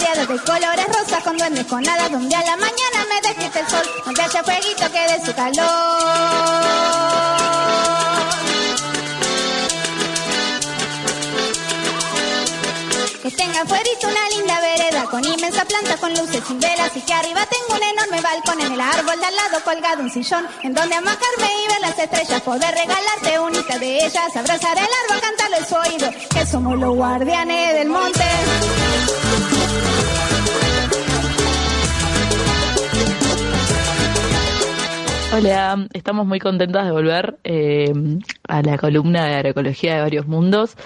de 0.00 0.26
colores 0.26 0.86
rosas, 0.86 1.22
con 1.22 1.36
duendes, 1.36 1.66
con 1.66 1.86
hadas, 1.86 2.10
donde 2.10 2.34
a 2.34 2.42
la 2.42 2.56
mañana 2.56 3.06
me 3.08 3.20
despierta 3.20 3.60
el 3.60 3.68
sol, 3.68 3.86
donde 4.06 4.22
haya 4.22 4.42
fueguito 4.42 4.90
que 4.90 5.00
dé 5.00 5.26
su 5.26 5.34
calor. 5.34 5.60
Que 13.22 13.30
tenga 13.30 13.64
fuerito 13.66 14.08
una 14.08 14.28
linda 14.30 14.60
vereda 14.60 15.04
con 15.04 15.24
inmensa 15.24 15.64
planta, 15.66 15.96
con 15.98 16.10
luces 16.14 16.42
y 16.48 16.54
velas 16.54 16.96
y 16.96 17.00
que 17.02 17.12
arriba 17.12 17.46
tengo 17.46 17.76
un 17.76 17.82
enorme 17.82 18.20
balcón 18.22 18.60
en 18.62 18.72
el 18.72 18.80
árbol 18.80 19.20
de 19.20 19.26
al 19.26 19.36
lado 19.36 19.64
colgado 19.64 20.02
un 20.02 20.10
sillón 20.10 20.46
en 20.62 20.72
donde 20.72 20.94
amacarme 20.94 21.46
y 21.62 21.68
ver 21.68 21.80
las 21.82 21.98
estrellas, 21.98 22.40
poder 22.40 22.74
regalarte 22.74 23.38
única 23.38 23.78
de 23.78 24.06
ellas, 24.06 24.34
abrazar 24.34 24.78
el 24.78 24.88
árbol, 25.04 25.20
cantarle 25.20 25.64
su 25.66 25.74
oído, 25.74 26.10
que 26.30 26.46
somos 26.46 26.78
los 26.78 26.96
guardianes 26.96 27.74
del 27.74 27.88
monte. 27.90 28.24
Hola, 35.32 35.86
estamos 35.92 36.26
muy 36.26 36.40
contentas 36.40 36.84
de 36.84 36.90
volver 36.90 37.38
eh, 37.44 37.92
a 38.48 38.62
la 38.62 38.76
columna 38.76 39.26
de 39.26 39.34
agroecología 39.36 39.94
de 39.94 40.00
varios 40.00 40.26
mundos 40.26 40.76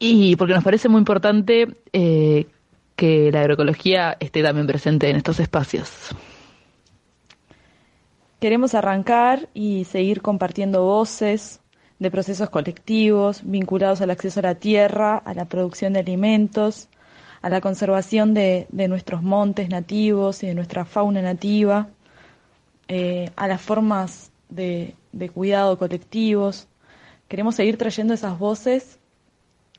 y 0.00 0.34
porque 0.34 0.54
nos 0.54 0.64
parece 0.64 0.88
muy 0.88 0.98
importante 0.98 1.76
eh, 1.92 2.46
que 2.96 3.30
la 3.30 3.42
agroecología 3.42 4.16
esté 4.18 4.42
también 4.42 4.66
presente 4.66 5.08
en 5.10 5.16
estos 5.16 5.38
espacios. 5.38 6.08
Queremos 8.40 8.74
arrancar 8.74 9.48
y 9.54 9.84
seguir 9.84 10.20
compartiendo 10.20 10.82
voces 10.82 11.60
de 12.00 12.10
procesos 12.10 12.50
colectivos 12.50 13.42
vinculados 13.44 14.00
al 14.00 14.10
acceso 14.10 14.40
a 14.40 14.42
la 14.42 14.54
tierra, 14.56 15.18
a 15.18 15.34
la 15.34 15.44
producción 15.44 15.92
de 15.92 16.00
alimentos, 16.00 16.88
a 17.42 17.48
la 17.48 17.60
conservación 17.60 18.34
de, 18.34 18.66
de 18.70 18.88
nuestros 18.88 19.22
montes 19.22 19.68
nativos 19.68 20.42
y 20.42 20.48
de 20.48 20.54
nuestra 20.56 20.84
fauna 20.84 21.22
nativa 21.22 21.90
eh, 22.88 23.30
a 23.36 23.46
las 23.46 23.60
formas 23.60 24.32
de, 24.48 24.94
cuidado 25.34 25.78
colectivos. 25.78 26.68
Queremos 27.28 27.54
seguir 27.54 27.76
trayendo 27.76 28.14
esas 28.14 28.38
voces 28.38 28.98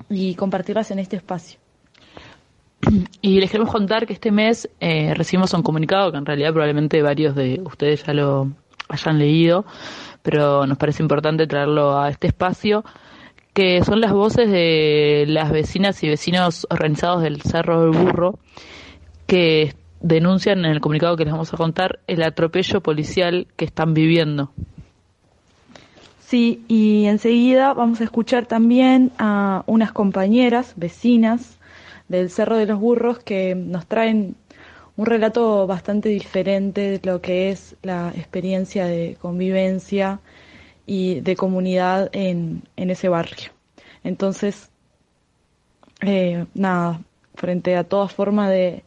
y 0.10 0.36
compartirlas 0.36 0.92
en 0.92 1.00
este 1.00 1.16
espacio. 1.16 1.60
Y 3.22 3.40
les 3.40 3.52
queremos 3.52 3.74
contar 3.74 4.08
que 4.08 4.14
este 4.14 4.32
mes 4.32 4.70
eh, 4.80 5.14
recibimos 5.16 5.54
un 5.54 5.64
comunicado 5.64 6.12
que 6.12 6.18
en 6.18 6.26
realidad 6.26 6.52
probablemente 6.54 7.02
varios 7.02 7.36
de 7.36 7.62
ustedes 7.66 8.06
ya 8.06 8.14
lo 8.14 8.52
hayan 8.88 9.20
leído, 9.20 9.66
pero 10.22 10.66
nos 10.66 10.78
parece 10.78 11.04
importante 11.04 11.48
traerlo 11.48 12.00
a 12.00 12.10
este 12.10 12.28
espacio, 12.28 12.86
que 13.54 13.84
son 13.84 14.00
las 14.00 14.14
voces 14.14 14.50
de 14.50 15.26
las 15.28 15.52
vecinas 15.52 16.02
y 16.04 16.10
vecinos 16.10 16.66
organizados 16.70 17.24
del 17.24 17.42
Cerro 17.42 17.82
del 17.82 17.92
Burro, 17.92 18.40
que 19.28 19.74
denuncian 20.02 20.60
en 20.60 20.72
el 20.72 20.82
comunicado 20.82 21.18
que 21.18 21.26
les 21.26 21.34
vamos 21.34 21.54
a 21.54 21.58
contar 21.58 22.00
el 22.08 22.24
atropello 22.24 22.82
policial 22.82 23.48
que 23.56 23.66
están 23.66 23.94
viviendo. 23.94 24.52
Sí, 26.20 26.64
y 26.68 27.06
enseguida 27.06 27.74
vamos 27.74 28.02
a 28.02 28.04
escuchar 28.04 28.46
también 28.46 29.12
a 29.18 29.64
unas 29.66 29.92
compañeras, 29.92 30.74
vecinas 30.76 31.58
del 32.08 32.30
Cerro 32.30 32.58
de 32.58 32.68
los 32.68 32.80
Burros, 32.80 33.20
que 33.20 33.56
nos 33.56 33.88
traen 33.88 34.36
un 34.96 35.06
relato 35.06 35.66
bastante 35.66 36.10
diferente 36.10 37.00
de 37.00 37.02
lo 37.04 37.22
que 37.22 37.50
es 37.50 37.76
la 37.82 38.12
experiencia 38.16 38.86
de 38.86 39.18
convivencia 39.20 40.20
y 40.86 41.22
de 41.22 41.36
comunidad 41.36 42.10
en, 42.12 42.64
en 42.76 42.90
ese 42.90 43.10
barrio. 43.10 43.52
Entonces, 44.04 44.70
eh, 46.02 46.46
nada, 46.54 47.02
frente 47.36 47.76
a 47.76 47.84
toda 47.84 48.08
forma 48.08 48.50
de, 48.50 48.84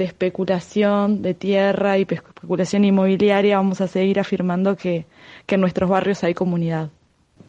de 0.00 0.06
especulación 0.06 1.20
de 1.20 1.34
tierra 1.34 1.98
y 1.98 2.06
especulación 2.08 2.86
inmobiliaria, 2.86 3.58
vamos 3.58 3.82
a 3.82 3.86
seguir 3.86 4.18
afirmando 4.18 4.74
que, 4.74 5.04
que 5.44 5.56
en 5.56 5.60
nuestros 5.60 5.90
barrios 5.90 6.24
hay 6.24 6.32
comunidad. 6.32 6.88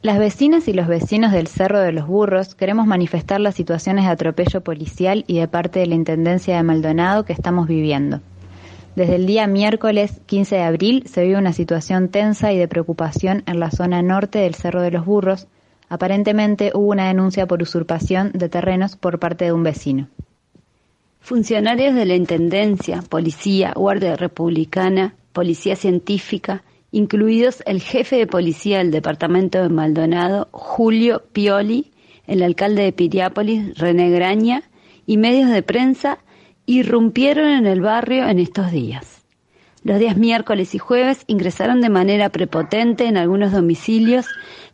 Las 0.02 0.20
vecinas 0.20 0.68
y 0.68 0.74
los 0.74 0.88
vecinos 0.88 1.32
del 1.32 1.48
Cerro 1.48 1.80
de 1.80 1.94
los 1.94 2.08
Burros 2.08 2.54
queremos 2.54 2.88
manifestar 2.88 3.40
las 3.40 3.56
situaciones 3.56 4.04
de 4.04 4.12
atropello 4.12 4.60
policial 4.60 5.24
y 5.28 5.40
de 5.40 5.48
parte 5.48 5.80
de 5.80 5.86
la 5.88 5.96
Intendencia 5.96 6.58
de 6.58 6.64
Maldonado 6.64 7.24
que 7.24 7.32
estamos 7.32 7.70
viviendo. 7.70 8.20
Desde 8.98 9.16
el 9.16 9.28
día 9.28 9.48
miércoles 9.48 10.20
15 10.26 10.58
de 10.58 10.64
abril 10.64 11.04
se 11.08 11.24
vive 11.24 11.38
una 11.38 11.54
situación 11.54 12.10
tensa 12.10 12.52
y 12.52 12.58
de 12.58 12.68
preocupación 12.68 13.44
en 13.46 13.62
la 13.62 13.72
zona 13.72 14.02
norte 14.02 14.40
del 14.40 14.56
Cerro 14.56 14.82
de 14.82 14.92
los 14.92 15.06
Burros. 15.06 15.48
Aparentemente 15.88 16.72
hubo 16.74 16.92
una 16.92 17.08
denuncia 17.08 17.48
por 17.48 17.62
usurpación 17.62 18.32
de 18.34 18.50
terrenos 18.50 18.98
por 18.98 19.20
parte 19.20 19.46
de 19.46 19.54
un 19.54 19.64
vecino. 19.64 20.10
Funcionarios 21.22 21.94
de 21.94 22.06
la 22.06 22.16
Intendencia, 22.16 23.04
Policía, 23.08 23.74
Guardia 23.76 24.16
Republicana, 24.16 25.14
Policía 25.34 25.76
Científica, 25.76 26.64
incluidos 26.92 27.62
el 27.68 27.80
jefe 27.80 28.18
de 28.18 28.26
policía 28.26 28.80
del 28.80 28.90
departamento 28.90 29.62
de 29.62 29.70
Maldonado, 29.70 30.50
Julio 30.52 31.24
Pioli, 31.32 31.92
el 32.26 32.42
alcalde 32.42 32.82
de 32.84 32.92
Piriápolis, 32.92 33.78
René 33.78 34.10
Graña, 34.10 34.64
y 35.06 35.18
medios 35.18 35.52
de 35.52 35.62
prensa, 35.62 36.18
irrumpieron 36.66 37.50
en 37.50 37.68
el 37.68 37.82
barrio 37.82 38.28
en 38.28 38.40
estos 38.40 38.72
días. 38.72 39.22
Los 39.84 40.00
días 40.00 40.18
miércoles 40.18 40.74
y 40.74 40.80
jueves 40.80 41.24
ingresaron 41.28 41.82
de 41.82 41.90
manera 41.90 42.30
prepotente 42.30 43.06
en 43.06 43.18
algunos 43.18 43.52
domicilios 43.52 44.26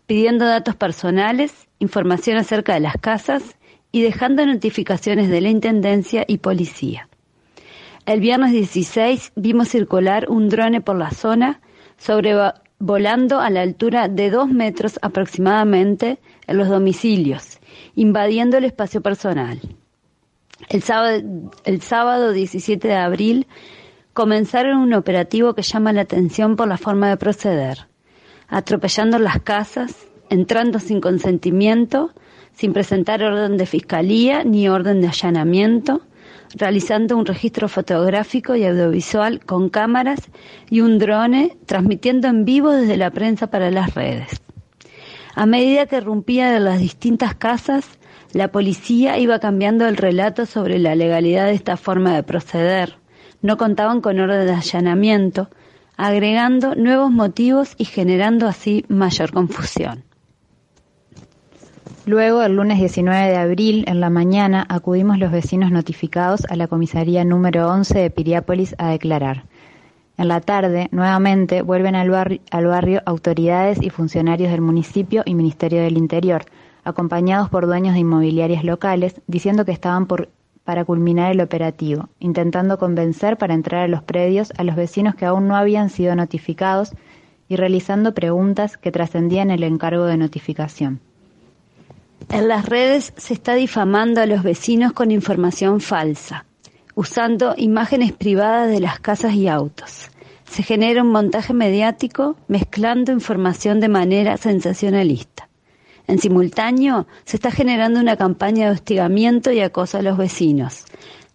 pidiendo 0.05 0.45
datos 0.45 0.75
personales, 0.75 1.67
información 1.79 2.37
acerca 2.37 2.73
de 2.73 2.79
las 2.79 2.95
casas 2.95 3.57
y 3.91 4.01
dejando 4.01 4.45
notificaciones 4.45 5.29
de 5.29 5.41
la 5.41 5.49
Intendencia 5.49 6.25
y 6.27 6.39
Policía. 6.39 7.09
El 8.05 8.21
viernes 8.21 8.51
16 8.51 9.33
vimos 9.35 9.69
circular 9.69 10.29
un 10.29 10.49
drone 10.49 10.81
por 10.81 10.97
la 10.97 11.11
zona, 11.11 11.59
sobrevolando 11.97 13.39
a 13.39 13.49
la 13.49 13.61
altura 13.61 14.07
de 14.07 14.29
dos 14.29 14.47
metros 14.49 14.97
aproximadamente 15.01 16.19
en 16.47 16.57
los 16.57 16.69
domicilios, 16.69 17.59
invadiendo 17.95 18.57
el 18.57 18.65
espacio 18.65 19.01
personal. 19.01 19.59
El 20.69 20.81
sábado, 20.83 21.51
el 21.65 21.81
sábado 21.81 22.31
17 22.31 22.87
de 22.87 22.95
abril 22.95 23.47
comenzaron 24.13 24.77
un 24.79 24.93
operativo 24.93 25.53
que 25.53 25.61
llama 25.61 25.93
la 25.93 26.01
atención 26.01 26.55
por 26.55 26.67
la 26.67 26.77
forma 26.77 27.09
de 27.09 27.17
proceder, 27.17 27.87
atropellando 28.47 29.19
las 29.19 29.41
casas, 29.41 30.07
entrando 30.29 30.79
sin 30.79 31.01
consentimiento, 31.01 32.11
sin 32.57 32.73
presentar 32.73 33.21
orden 33.21 33.55
de 33.57 33.67
fiscalía 33.67 34.43
ni 34.43 34.67
orden 34.67 34.99
de 34.99 35.07
allanamiento, 35.07 36.01
realizando 36.55 37.15
un 37.15 37.25
registro 37.25 37.69
fotográfico 37.69 38.55
y 38.55 38.65
audiovisual 38.65 39.45
con 39.45 39.69
cámaras 39.69 40.21
y 40.69 40.81
un 40.81 40.97
drone, 40.97 41.55
transmitiendo 41.67 42.27
en 42.27 42.45
vivo 42.45 42.71
desde 42.71 42.97
la 42.97 43.11
prensa 43.11 43.47
para 43.47 43.69
las 43.69 43.93
redes. 43.93 44.41
A 45.35 45.45
medida 45.45 45.85
que 45.85 46.01
rompía 46.01 46.49
de 46.49 46.59
las 46.59 46.79
distintas 46.79 47.35
casas, 47.35 47.85
la 48.33 48.51
policía 48.51 49.19
iba 49.19 49.39
cambiando 49.39 49.87
el 49.87 49.95
relato 49.95 50.47
sobre 50.47 50.79
la 50.79 50.95
legalidad 50.95 51.45
de 51.45 51.53
esta 51.53 51.77
forma 51.77 52.15
de 52.15 52.23
proceder. 52.23 52.97
No 53.43 53.57
contaban 53.57 54.01
con 54.01 54.19
orden 54.19 54.47
de 54.47 54.53
allanamiento, 54.53 55.49
agregando 55.95 56.73
nuevos 56.73 57.11
motivos 57.11 57.75
y 57.77 57.85
generando 57.85 58.47
así 58.47 58.83
mayor 58.87 59.31
confusión. 59.31 60.06
Luego, 62.07 62.41
el 62.41 62.55
lunes 62.55 62.79
19 62.79 63.27
de 63.27 63.35
abril, 63.35 63.83
en 63.85 63.99
la 63.99 64.09
mañana, 64.09 64.65
acudimos 64.69 65.19
los 65.19 65.29
vecinos 65.29 65.71
notificados 65.71 66.45
a 66.45 66.55
la 66.55 66.69
comisaría 66.69 67.25
número 67.25 67.69
11 67.69 67.99
de 67.99 68.09
Piriápolis 68.09 68.75
a 68.77 68.91
declarar. 68.91 69.43
En 70.17 70.29
la 70.29 70.39
tarde, 70.39 70.87
nuevamente, 70.91 71.63
vuelven 71.63 71.95
al, 71.95 72.09
barrio, 72.09 72.39
al 72.49 72.65
barrio 72.65 73.01
autoridades 73.05 73.81
y 73.81 73.89
funcionarios 73.89 74.51
del 74.51 74.61
municipio 74.61 75.21
y 75.25 75.35
Ministerio 75.35 75.81
del 75.81 75.97
Interior, 75.97 76.45
acompañados 76.85 77.49
por 77.49 77.65
dueños 77.65 77.93
de 77.93 77.99
inmobiliarias 77.99 78.63
locales, 78.63 79.19
diciendo 79.27 79.65
que 79.65 79.73
estaban 79.73 80.05
por, 80.05 80.29
para 80.63 80.85
culminar 80.85 81.33
el 81.33 81.41
operativo, 81.41 82.07
intentando 82.19 82.77
convencer 82.77 83.35
para 83.35 83.53
entrar 83.53 83.81
a 83.83 83.89
los 83.89 84.01
predios 84.01 84.53
a 84.57 84.63
los 84.63 84.77
vecinos 84.77 85.15
que 85.15 85.25
aún 85.25 85.49
no 85.49 85.57
habían 85.57 85.89
sido 85.89 86.15
notificados 86.15 86.93
y 87.49 87.57
realizando 87.57 88.13
preguntas 88.13 88.77
que 88.77 88.93
trascendían 88.93 89.51
el 89.51 89.63
encargo 89.63 90.05
de 90.05 90.15
notificación. 90.15 91.01
En 92.29 92.49
las 92.49 92.65
redes 92.65 93.13
se 93.15 93.33
está 93.33 93.55
difamando 93.55 94.19
a 94.19 94.25
los 94.25 94.43
vecinos 94.43 94.91
con 94.91 95.11
información 95.11 95.79
falsa, 95.79 96.45
usando 96.93 97.53
imágenes 97.55 98.11
privadas 98.11 98.69
de 98.69 98.81
las 98.81 98.99
casas 98.99 99.33
y 99.33 99.47
autos. 99.47 100.09
Se 100.43 100.61
genera 100.61 101.03
un 101.03 101.11
montaje 101.11 101.53
mediático 101.53 102.35
mezclando 102.49 103.13
información 103.13 103.79
de 103.79 103.87
manera 103.87 104.35
sensacionalista. 104.35 105.47
En 106.05 106.19
simultáneo, 106.19 107.07
se 107.23 107.37
está 107.37 107.49
generando 107.49 107.99
una 107.99 108.17
campaña 108.17 108.65
de 108.65 108.71
hostigamiento 108.73 109.51
y 109.51 109.61
acoso 109.61 109.97
a 109.97 110.01
los 110.01 110.17
vecinos, 110.17 110.85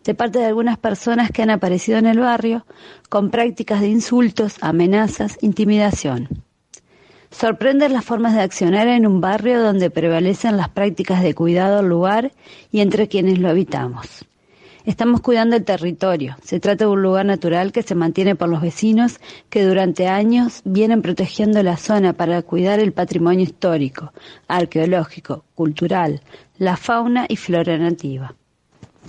de 0.04 0.14
parte 0.14 0.40
de 0.40 0.46
algunas 0.46 0.76
personas 0.76 1.30
que 1.30 1.42
han 1.42 1.50
aparecido 1.50 1.98
en 1.98 2.06
el 2.06 2.18
barrio 2.18 2.66
con 3.08 3.30
prácticas 3.30 3.80
de 3.80 3.88
insultos, 3.88 4.56
amenazas, 4.60 5.38
intimidación. 5.40 6.28
Sorprenden 7.32 7.94
las 7.94 8.04
formas 8.04 8.34
de 8.34 8.42
accionar 8.42 8.88
en 8.88 9.06
un 9.06 9.20
barrio 9.20 9.62
donde 9.62 9.90
prevalecen 9.90 10.56
las 10.58 10.68
prácticas 10.68 11.22
de 11.22 11.34
cuidado 11.34 11.78
al 11.78 11.88
lugar 11.88 12.32
y 12.70 12.80
entre 12.80 13.08
quienes 13.08 13.38
lo 13.38 13.48
habitamos. 13.48 14.26
Estamos 14.84 15.22
cuidando 15.22 15.56
el 15.56 15.64
territorio. 15.64 16.36
Se 16.42 16.60
trata 16.60 16.84
de 16.84 16.90
un 16.90 17.02
lugar 17.02 17.24
natural 17.24 17.72
que 17.72 17.82
se 17.82 17.94
mantiene 17.94 18.36
por 18.36 18.48
los 18.48 18.60
vecinos 18.60 19.18
que 19.48 19.64
durante 19.64 20.08
años 20.08 20.60
vienen 20.64 21.00
protegiendo 21.02 21.62
la 21.62 21.78
zona 21.78 22.12
para 22.12 22.42
cuidar 22.42 22.80
el 22.80 22.92
patrimonio 22.92 23.44
histórico, 23.44 24.12
arqueológico, 24.46 25.44
cultural, 25.54 26.20
la 26.58 26.76
fauna 26.76 27.26
y 27.28 27.36
flora 27.36 27.78
nativa. 27.78 28.34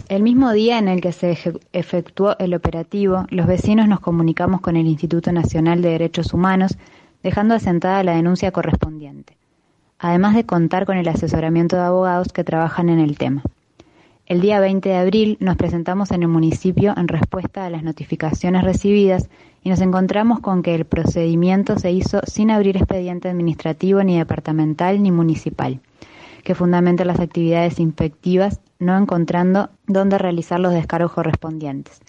El 0.09 0.23
mismo 0.23 0.51
día 0.53 0.79
en 0.79 0.87
el 0.87 1.01
que 1.01 1.11
se 1.11 1.37
efectuó 1.71 2.35
el 2.39 2.53
operativo, 2.53 3.25
los 3.29 3.47
vecinos 3.47 3.87
nos 3.87 3.99
comunicamos 3.99 4.61
con 4.61 4.75
el 4.75 4.87
Instituto 4.87 5.31
Nacional 5.31 5.81
de 5.81 5.89
Derechos 5.89 6.33
Humanos, 6.33 6.77
dejando 7.23 7.55
asentada 7.55 8.03
la 8.03 8.15
denuncia 8.15 8.51
correspondiente, 8.51 9.37
además 9.97 10.35
de 10.35 10.45
contar 10.45 10.85
con 10.85 10.97
el 10.97 11.07
asesoramiento 11.07 11.77
de 11.77 11.83
abogados 11.83 12.33
que 12.33 12.43
trabajan 12.43 12.89
en 12.89 12.99
el 12.99 13.17
tema. 13.17 13.43
El 14.25 14.39
día 14.39 14.59
20 14.59 14.87
de 14.87 14.95
abril 14.95 15.37
nos 15.39 15.57
presentamos 15.57 16.11
en 16.11 16.23
el 16.23 16.29
municipio 16.29 16.93
en 16.95 17.07
respuesta 17.07 17.65
a 17.65 17.69
las 17.69 17.83
notificaciones 17.83 18.63
recibidas 18.63 19.29
y 19.63 19.69
nos 19.69 19.81
encontramos 19.81 20.39
con 20.39 20.63
que 20.63 20.75
el 20.75 20.85
procedimiento 20.85 21.77
se 21.77 21.91
hizo 21.91 22.21
sin 22.25 22.51
abrir 22.51 22.77
expediente 22.77 23.29
administrativo 23.29 24.03
ni 24.03 24.17
departamental 24.17 25.03
ni 25.03 25.11
municipal, 25.11 25.81
que 26.43 26.55
fundamenta 26.55 27.05
las 27.05 27.19
actividades 27.19 27.79
inspectivas 27.79 28.61
no 28.79 28.97
encontrando 28.97 29.69
dónde 29.87 30.17
realizar 30.17 30.59
los 30.59 30.73
descargos 30.73 31.13
correspondientes, 31.13 32.01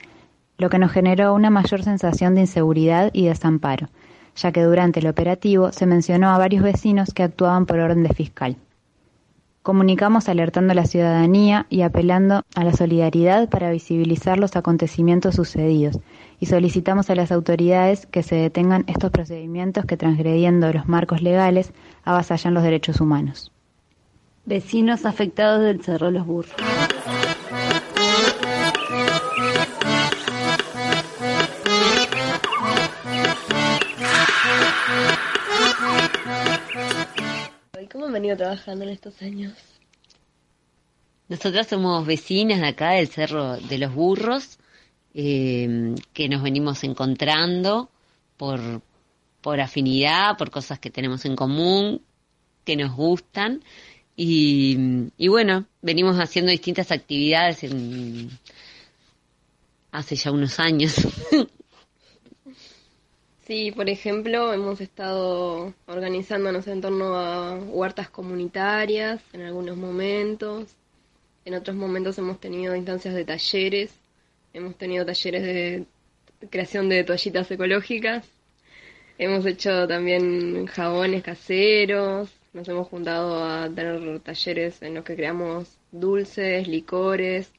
lo 0.58 0.70
que 0.70 0.78
nos 0.78 0.92
generó 0.92 1.34
una 1.34 1.50
mayor 1.50 1.82
sensación 1.82 2.34
de 2.34 2.42
inseguridad 2.42 3.10
y 3.12 3.26
desamparo, 3.26 3.88
ya 4.36 4.52
que 4.52 4.62
durante 4.62 5.00
el 5.00 5.06
operativo 5.06 5.72
se 5.72 5.86
mencionó 5.86 6.30
a 6.30 6.38
varios 6.38 6.62
vecinos 6.62 7.12
que 7.14 7.22
actuaban 7.22 7.66
por 7.66 7.78
orden 7.78 8.02
de 8.02 8.14
fiscal. 8.14 8.56
Comunicamos 9.62 10.28
alertando 10.28 10.72
a 10.72 10.74
la 10.74 10.84
ciudadanía 10.84 11.66
y 11.70 11.80
apelando 11.80 12.42
a 12.54 12.64
la 12.64 12.74
solidaridad 12.74 13.48
para 13.48 13.70
visibilizar 13.70 14.38
los 14.38 14.56
acontecimientos 14.56 15.36
sucedidos 15.36 15.98
y 16.38 16.46
solicitamos 16.46 17.08
a 17.08 17.14
las 17.14 17.32
autoridades 17.32 18.04
que 18.04 18.22
se 18.22 18.34
detengan 18.34 18.84
estos 18.88 19.10
procedimientos 19.10 19.86
que 19.86 19.96
transgrediendo 19.96 20.70
los 20.70 20.86
marcos 20.86 21.22
legales 21.22 21.72
avasallan 22.04 22.52
los 22.52 22.62
derechos 22.62 23.00
humanos. 23.00 23.52
Vecinos 24.44 25.06
afectados 25.06 25.62
del 25.62 25.82
Cerro 25.82 26.10
Los 26.10 26.26
Burros. 26.26 26.52
¿Cómo 37.94 38.06
han 38.06 38.12
venido 38.12 38.36
trabajando 38.36 38.82
en 38.82 38.90
estos 38.90 39.22
años? 39.22 39.52
Nosotras 41.28 41.68
somos 41.68 42.04
vecinas 42.04 42.60
de 42.60 42.66
acá 42.66 42.90
del 42.90 43.06
Cerro 43.06 43.56
de 43.56 43.78
los 43.78 43.94
Burros, 43.94 44.58
eh, 45.14 45.94
que 46.12 46.28
nos 46.28 46.42
venimos 46.42 46.82
encontrando 46.82 47.88
por, 48.36 48.82
por 49.40 49.60
afinidad, 49.60 50.36
por 50.36 50.50
cosas 50.50 50.80
que 50.80 50.90
tenemos 50.90 51.24
en 51.24 51.36
común, 51.36 52.02
que 52.64 52.74
nos 52.74 52.96
gustan 52.96 53.62
y, 54.16 54.76
bueno, 55.28 55.64
venimos 55.80 56.16
haciendo 56.16 56.50
distintas 56.50 56.90
actividades 56.90 57.62
en, 57.62 58.28
hace 59.92 60.16
ya 60.16 60.32
unos 60.32 60.58
años. 60.58 60.96
Sí, 63.46 63.72
por 63.72 63.90
ejemplo, 63.90 64.54
hemos 64.54 64.80
estado 64.80 65.74
organizándonos 65.86 66.66
en 66.66 66.80
torno 66.80 67.14
a 67.16 67.56
huertas 67.58 68.08
comunitarias 68.08 69.22
en 69.34 69.42
algunos 69.42 69.76
momentos. 69.76 70.74
En 71.44 71.54
otros 71.54 71.76
momentos 71.76 72.16
hemos 72.18 72.40
tenido 72.40 72.74
instancias 72.74 73.14
de 73.14 73.24
talleres. 73.26 73.94
Hemos 74.54 74.76
tenido 74.78 75.04
talleres 75.04 75.42
de 75.42 75.86
creación 76.50 76.88
de 76.88 77.04
toallitas 77.04 77.50
ecológicas. 77.50 78.26
Hemos 79.18 79.44
hecho 79.44 79.86
también 79.88 80.66
jabones 80.66 81.22
caseros. 81.22 82.30
Nos 82.54 82.66
hemos 82.68 82.88
juntado 82.88 83.44
a 83.44 83.68
tener 83.68 84.20
talleres 84.20 84.80
en 84.80 84.94
los 84.94 85.04
que 85.04 85.16
creamos 85.16 85.76
dulces, 85.92 86.66
licores, 86.66 87.52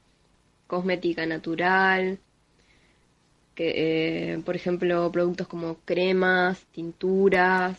cosmética 0.66 1.26
natural, 1.26 2.18
que, 3.56 4.34
eh, 4.34 4.38
por 4.44 4.54
ejemplo, 4.54 5.10
productos 5.10 5.48
como 5.48 5.78
cremas, 5.84 6.64
tinturas. 6.72 7.76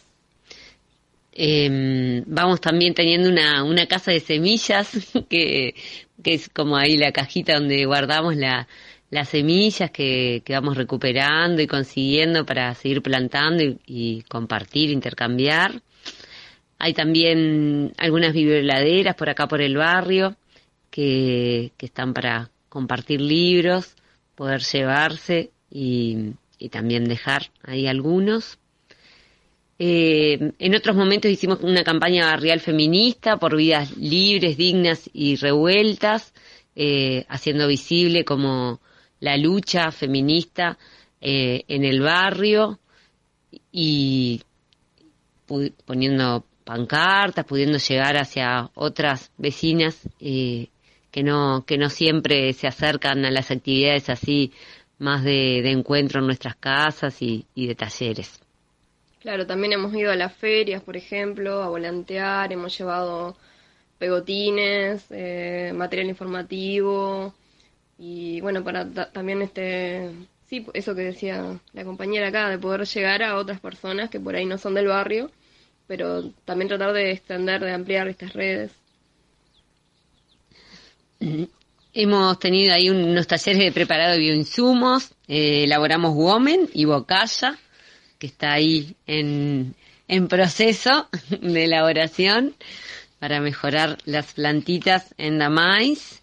Em, 1.31 2.23
vamos 2.25 2.59
también 2.59 2.93
teniendo 2.93 3.29
una, 3.29 3.63
una 3.63 3.85
casa 3.85 4.11
de 4.11 4.19
semillas, 4.19 4.89
que, 5.29 5.75
que 6.21 6.33
es 6.33 6.49
como 6.49 6.75
ahí 6.75 6.97
la 6.97 7.13
cajita 7.13 7.53
donde 7.53 7.85
guardamos 7.85 8.35
la, 8.35 8.67
las 9.09 9.29
semillas 9.29 9.91
que, 9.91 10.41
que, 10.43 10.53
vamos 10.53 10.75
recuperando 10.75 11.61
y 11.61 11.67
consiguiendo 11.67 12.45
para 12.45 12.73
seguir 12.75 13.01
plantando 13.01 13.63
y 13.85 14.23
compartir, 14.23 14.89
intercambiar. 14.89 15.81
Hay 16.79 16.93
también 16.93 17.93
algunas 17.97 18.33
biblioladeras 18.33 19.15
por 19.15 19.29
acá 19.29 19.47
por 19.47 19.61
el 19.61 19.77
barrio 19.77 20.35
que, 20.89 21.71
están 21.79 22.13
para 22.13 22.49
compartir 22.69 23.21
libros, 23.21 23.95
poder 24.35 24.61
llevarse 24.61 25.51
y, 25.69 26.33
también 26.71 27.05
dejar 27.05 27.51
ahí 27.63 27.87
algunos. 27.87 28.57
Eh, 29.79 30.53
en 30.57 30.75
otros 30.75 30.95
momentos 30.95 31.29
hicimos 31.29 31.59
una 31.61 31.83
campaña 31.83 32.25
barrial 32.25 32.59
feminista 32.59 33.37
por 33.37 33.55
vidas 33.55 33.95
libres, 33.95 34.57
dignas 34.57 35.07
y 35.13 35.35
revueltas, 35.35 36.33
eh, 36.75 37.25
haciendo 37.29 37.67
visible 37.67 38.25
como 38.25 38.79
la 39.19 39.37
lucha 39.37 39.91
feminista 39.91 40.77
eh, 41.21 41.63
en 41.67 41.83
el 41.83 42.01
barrio 42.01 42.79
y 43.71 44.41
poniendo 45.85 46.45
pancartas, 46.63 47.45
pudiendo 47.45 47.77
llegar 47.77 48.17
hacia 48.17 48.69
otras 48.75 49.31
vecinas 49.37 50.07
eh, 50.19 50.67
que 51.09 51.23
no 51.23 51.63
que 51.65 51.77
no 51.77 51.89
siempre 51.89 52.53
se 52.53 52.67
acercan 52.67 53.25
a 53.25 53.31
las 53.31 53.49
actividades 53.49 54.09
así 54.09 54.51
más 54.99 55.23
de, 55.23 55.59
encuentro 55.69 56.19
en 56.19 56.25
nuestras 56.25 56.55
casas 56.55 57.21
y, 57.21 57.45
de 57.55 57.75
talleres. 57.75 58.39
Claro, 59.19 59.45
también 59.45 59.73
hemos 59.73 59.93
ido 59.93 60.11
a 60.11 60.15
las 60.15 60.33
ferias, 60.35 60.81
por 60.81 60.95
ejemplo, 60.95 61.61
a 61.63 61.69
volantear, 61.69 62.51
hemos 62.53 62.77
llevado 62.77 63.35
pegotines, 63.97 65.05
eh, 65.09 65.71
material 65.75 66.07
informativo 66.07 67.33
y 67.97 68.39
bueno, 68.41 68.63
para 68.63 68.87
también 69.11 69.41
este, 69.41 70.11
sí, 70.47 70.65
eso 70.73 70.93
que 70.93 71.01
decía 71.01 71.59
la 71.73 71.83
compañera 71.83 72.27
acá, 72.27 72.49
de 72.49 72.59
poder 72.59 72.85
llegar 72.85 73.23
a 73.23 73.37
otras 73.37 73.59
personas 73.59 74.09
que 74.09 74.19
por 74.19 74.35
ahí 74.35 74.45
no 74.45 74.57
son 74.57 74.75
del 74.75 74.87
barrio 74.87 75.31
pero 75.87 76.29
también 76.45 76.67
tratar 76.67 76.93
de 76.93 77.11
extender, 77.11 77.61
de 77.61 77.71
ampliar 77.71 78.07
estas 78.09 78.33
redes. 78.33 78.71
Hemos 81.99 82.37
tenido 82.37 82.75
ahí 82.75 82.91
unos 82.91 83.25
talleres 83.25 83.59
de 83.59 83.71
preparado 83.71 84.11
de 84.11 84.19
bioinsumos, 84.19 85.15
eh, 85.27 85.63
elaboramos 85.63 86.13
Women 86.13 86.69
y 86.71 86.85
Bocaya, 86.85 87.57
que 88.19 88.27
está 88.27 88.53
ahí 88.53 88.95
en, 89.07 89.73
en 90.07 90.27
proceso 90.27 91.09
de 91.41 91.63
elaboración 91.63 92.53
para 93.17 93.41
mejorar 93.41 93.97
las 94.05 94.33
plantitas 94.33 95.15
en 95.17 95.39
la 95.39 95.49
maíz. 95.49 96.21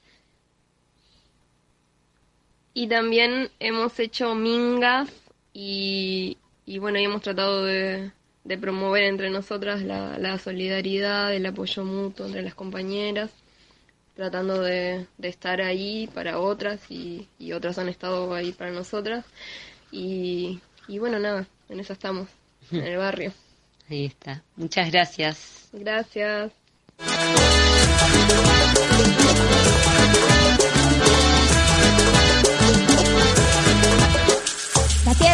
Y 2.73 2.87
también 2.87 3.51
hemos 3.59 3.99
hecho 3.99 4.33
mingas 4.37 5.11
y, 5.53 6.39
y 6.67 6.79
bueno, 6.79 7.01
y 7.01 7.05
hemos 7.05 7.23
tratado 7.23 7.65
de, 7.65 8.13
de 8.45 8.59
promover 8.59 9.03
entre 9.03 9.29
nosotras 9.29 9.83
la, 9.83 10.39
solidaridad, 10.39 11.35
el 11.35 11.47
apoyo 11.47 11.85
mutuo 11.85 12.27
entre 12.27 12.43
las 12.43 12.55
compañeras, 12.55 13.33
tratando 14.15 14.61
de, 14.61 15.07
estar 15.23 15.61
ahí 15.61 16.09
para 16.15 16.39
otras 16.39 16.81
y, 16.91 17.29
otras 17.53 17.79
han 17.79 17.89
estado 17.89 18.33
ahí 18.35 18.53
para 18.53 18.71
nosotras. 18.71 19.25
Y, 19.91 20.61
y 20.89 20.99
bueno, 20.99 21.19
nada, 21.19 21.47
en 21.69 21.81
eso 21.81 21.93
estamos, 21.93 22.29
en 22.71 22.85
el 22.85 22.97
barrio. 22.97 23.33
Ahí 23.91 24.07
está. 24.07 24.43
Muchas 24.57 24.91
gracias. 24.91 25.69
Gracias. 25.73 26.53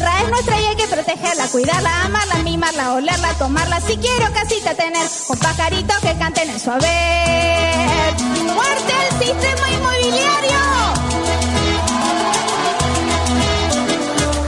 Tierra 0.00 0.22
es 0.22 0.30
nuestra 0.30 0.60
y 0.60 0.66
hay 0.66 0.76
que 0.76 0.86
protegerla, 0.86 1.48
cuidarla, 1.48 2.04
amarla, 2.04 2.36
mimarla, 2.36 2.94
olerla, 2.94 3.34
tomarla. 3.34 3.80
Si 3.80 3.96
quiero 3.96 4.32
casita 4.32 4.74
tener 4.74 5.06
con 5.26 5.38
pajaritos 5.38 5.96
que 5.98 6.16
canten 6.16 6.50
en 6.50 6.60
su 6.60 6.70
haber. 6.70 8.14
¡Muerte 8.54 8.92
al 8.92 9.18
sistema 9.18 9.70
inmobiliario! 9.70 10.60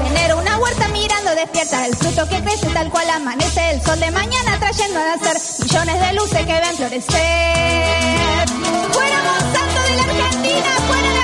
Tener 0.09 0.35
una 0.35 0.59
huerta 0.59 0.89
mirando 0.89 1.35
despierta 1.35 1.87
el 1.87 1.97
fruto 1.97 2.29
que 2.29 2.43
crece 2.43 2.67
tal 2.69 2.91
cual 2.91 3.11
amanece 3.11 3.71
el 3.73 3.83
sol 3.83 4.01
de 4.01 4.11
mañana 4.11 4.59
trayendo 4.59 5.01
a 5.01 5.17
nacer 5.17 5.37
millones 5.65 6.01
de 6.01 6.13
luces 6.15 6.47
que 6.47 6.61
ven 6.61 6.77
florecer. 6.77 8.49
Fuera 8.93 9.23
Monsanto 9.23 9.83
de 9.83 9.97
la 9.97 10.03
Argentina, 10.03 10.71
fuera 10.89 11.13
de 11.13 11.22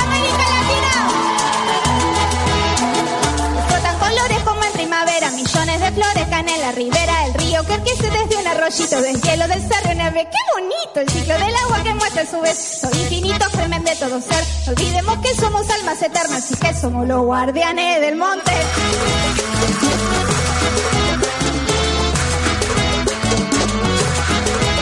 en 5.79 5.95
de 5.95 6.03
flores 6.03 6.55
en 6.55 6.61
la 6.61 6.73
ribera, 6.73 7.27
el 7.27 7.35
río 7.35 7.63
que 7.67 7.79
desde 7.79 8.37
una 8.41 8.51
arroyito 8.53 9.01
del 9.01 9.21
hielo 9.21 9.49
del 9.49 9.61
cerro 9.61 9.95
neve. 9.95 10.29
Qué 10.31 10.61
bonito 10.61 11.01
el 11.01 11.09
ciclo 11.09 11.35
del 11.35 11.55
agua 11.65 11.83
que 11.83 11.95
muestra 11.95 12.27
su 12.27 12.41
vez. 12.41 12.81
Soy 12.81 13.01
infinito, 13.01 13.45
fremen 13.51 13.85
de 13.85 13.95
todo 13.97 14.21
ser. 14.21 14.45
No 14.67 14.73
olvidemos 14.73 15.19
que 15.19 15.35
somos 15.35 15.71
almas 15.71 16.03
eternas 16.03 16.51
y 16.51 16.57
que 16.57 16.75
somos 16.75 17.07
los 17.07 17.23
guardianes 17.23 18.01
del 18.01 18.17
monte. 18.17 18.53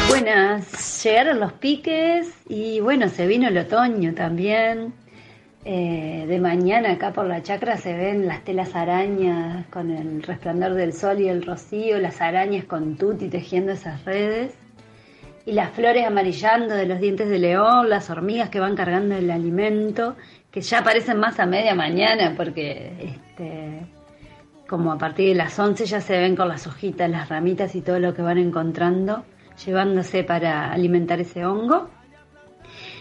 Buenas, 0.09 1.05
llegaron 1.05 1.41
los 1.41 1.53
piques 1.55 2.29
y 2.49 2.81
bueno, 2.81 3.09
se 3.09 3.27
vino 3.27 3.49
el 3.49 3.59
otoño 3.59 4.15
también. 4.15 4.95
Eh, 5.69 6.27
de 6.29 6.39
mañana 6.39 6.93
acá 6.93 7.13
por 7.13 7.27
la 7.27 7.43
chacra 7.43 7.77
se 7.77 7.93
ven 7.93 8.29
las 8.29 8.45
telas 8.45 8.77
arañas 8.77 9.67
con 9.67 9.91
el 9.91 10.23
resplandor 10.23 10.75
del 10.75 10.93
sol 10.93 11.21
y 11.21 11.29
el 11.29 11.45
rocío, 11.45 11.99
las 11.99 12.21
arañas 12.21 12.67
con 12.67 12.97
tuti 12.97 13.29
tejiendo 13.29 13.73
esas 13.73 14.05
redes 14.05 14.55
y 15.45 15.51
las 15.51 15.73
flores 15.73 16.07
amarillando 16.07 16.73
de 16.73 16.87
los 16.87 17.01
dientes 17.01 17.29
de 17.29 17.41
león, 17.41 17.91
las 17.91 18.09
hormigas 18.11 18.49
que 18.49 18.61
van 18.61 18.77
cargando 18.77 19.17
el 19.17 19.29
alimento, 19.29 20.15
que 20.53 20.61
ya 20.61 20.79
aparecen 20.79 21.19
más 21.19 21.41
a 21.41 21.47
media 21.47 21.75
mañana 21.75 22.35
porque 22.37 22.93
este, 23.01 23.89
como 24.69 24.93
a 24.93 24.99
partir 24.99 25.31
de 25.31 25.35
las 25.35 25.59
11 25.59 25.85
ya 25.85 26.01
se 26.01 26.17
ven 26.17 26.37
con 26.37 26.47
las 26.47 26.69
hojitas, 26.69 27.11
las 27.11 27.29
ramitas 27.29 27.75
y 27.75 27.81
todo 27.81 27.99
lo 27.99 28.15
que 28.15 28.23
van 28.23 28.39
encontrando, 28.39 29.25
llevándose 29.65 30.23
para 30.23 30.71
alimentar 30.71 31.19
ese 31.19 31.45
hongo. 31.45 31.91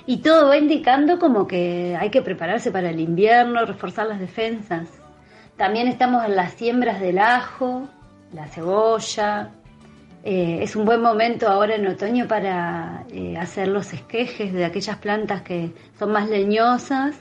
Y 0.07 0.18
todo 0.18 0.49
va 0.49 0.57
indicando 0.57 1.18
como 1.18 1.48
que 1.48 1.98
hay 1.99 2.11
que 2.11 2.22
prepararse 2.22 2.72
para 2.72 2.91
el 2.91 2.99
invierno, 2.99 3.65
reforzar 3.65 4.07
las 4.07 4.19
defensas. 4.19 4.88
También 5.57 5.88
estamos 5.88 6.23
en 6.26 6.36
las 6.36 6.53
siembras 6.53 6.99
del 6.99 7.18
ajo, 7.18 7.88
la 8.34 8.48
cebolla. 8.48 9.49
Eh, 10.23 10.60
es 10.61 10.76
un 10.76 10.86
buen 10.86 11.02
momento 11.02 11.48
ahora 11.48 11.76
en 11.76 11.88
otoño 11.88 12.27
para 12.27 13.03
eh, 13.11 13.38
hacer 13.38 13.68
los 13.68 13.94
esquejes 13.94 14.53
de 14.53 14.65
aquellas 14.65 14.98
plantas 14.98 15.41
que 15.41 15.72
son 15.98 16.11
más 16.11 16.30
leñosas, 16.30 17.15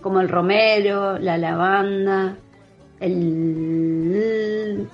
como 0.00 0.20
el 0.20 0.28
romero, 0.28 1.18
la 1.18 1.36
lavanda, 1.36 2.36
el... 3.00 4.88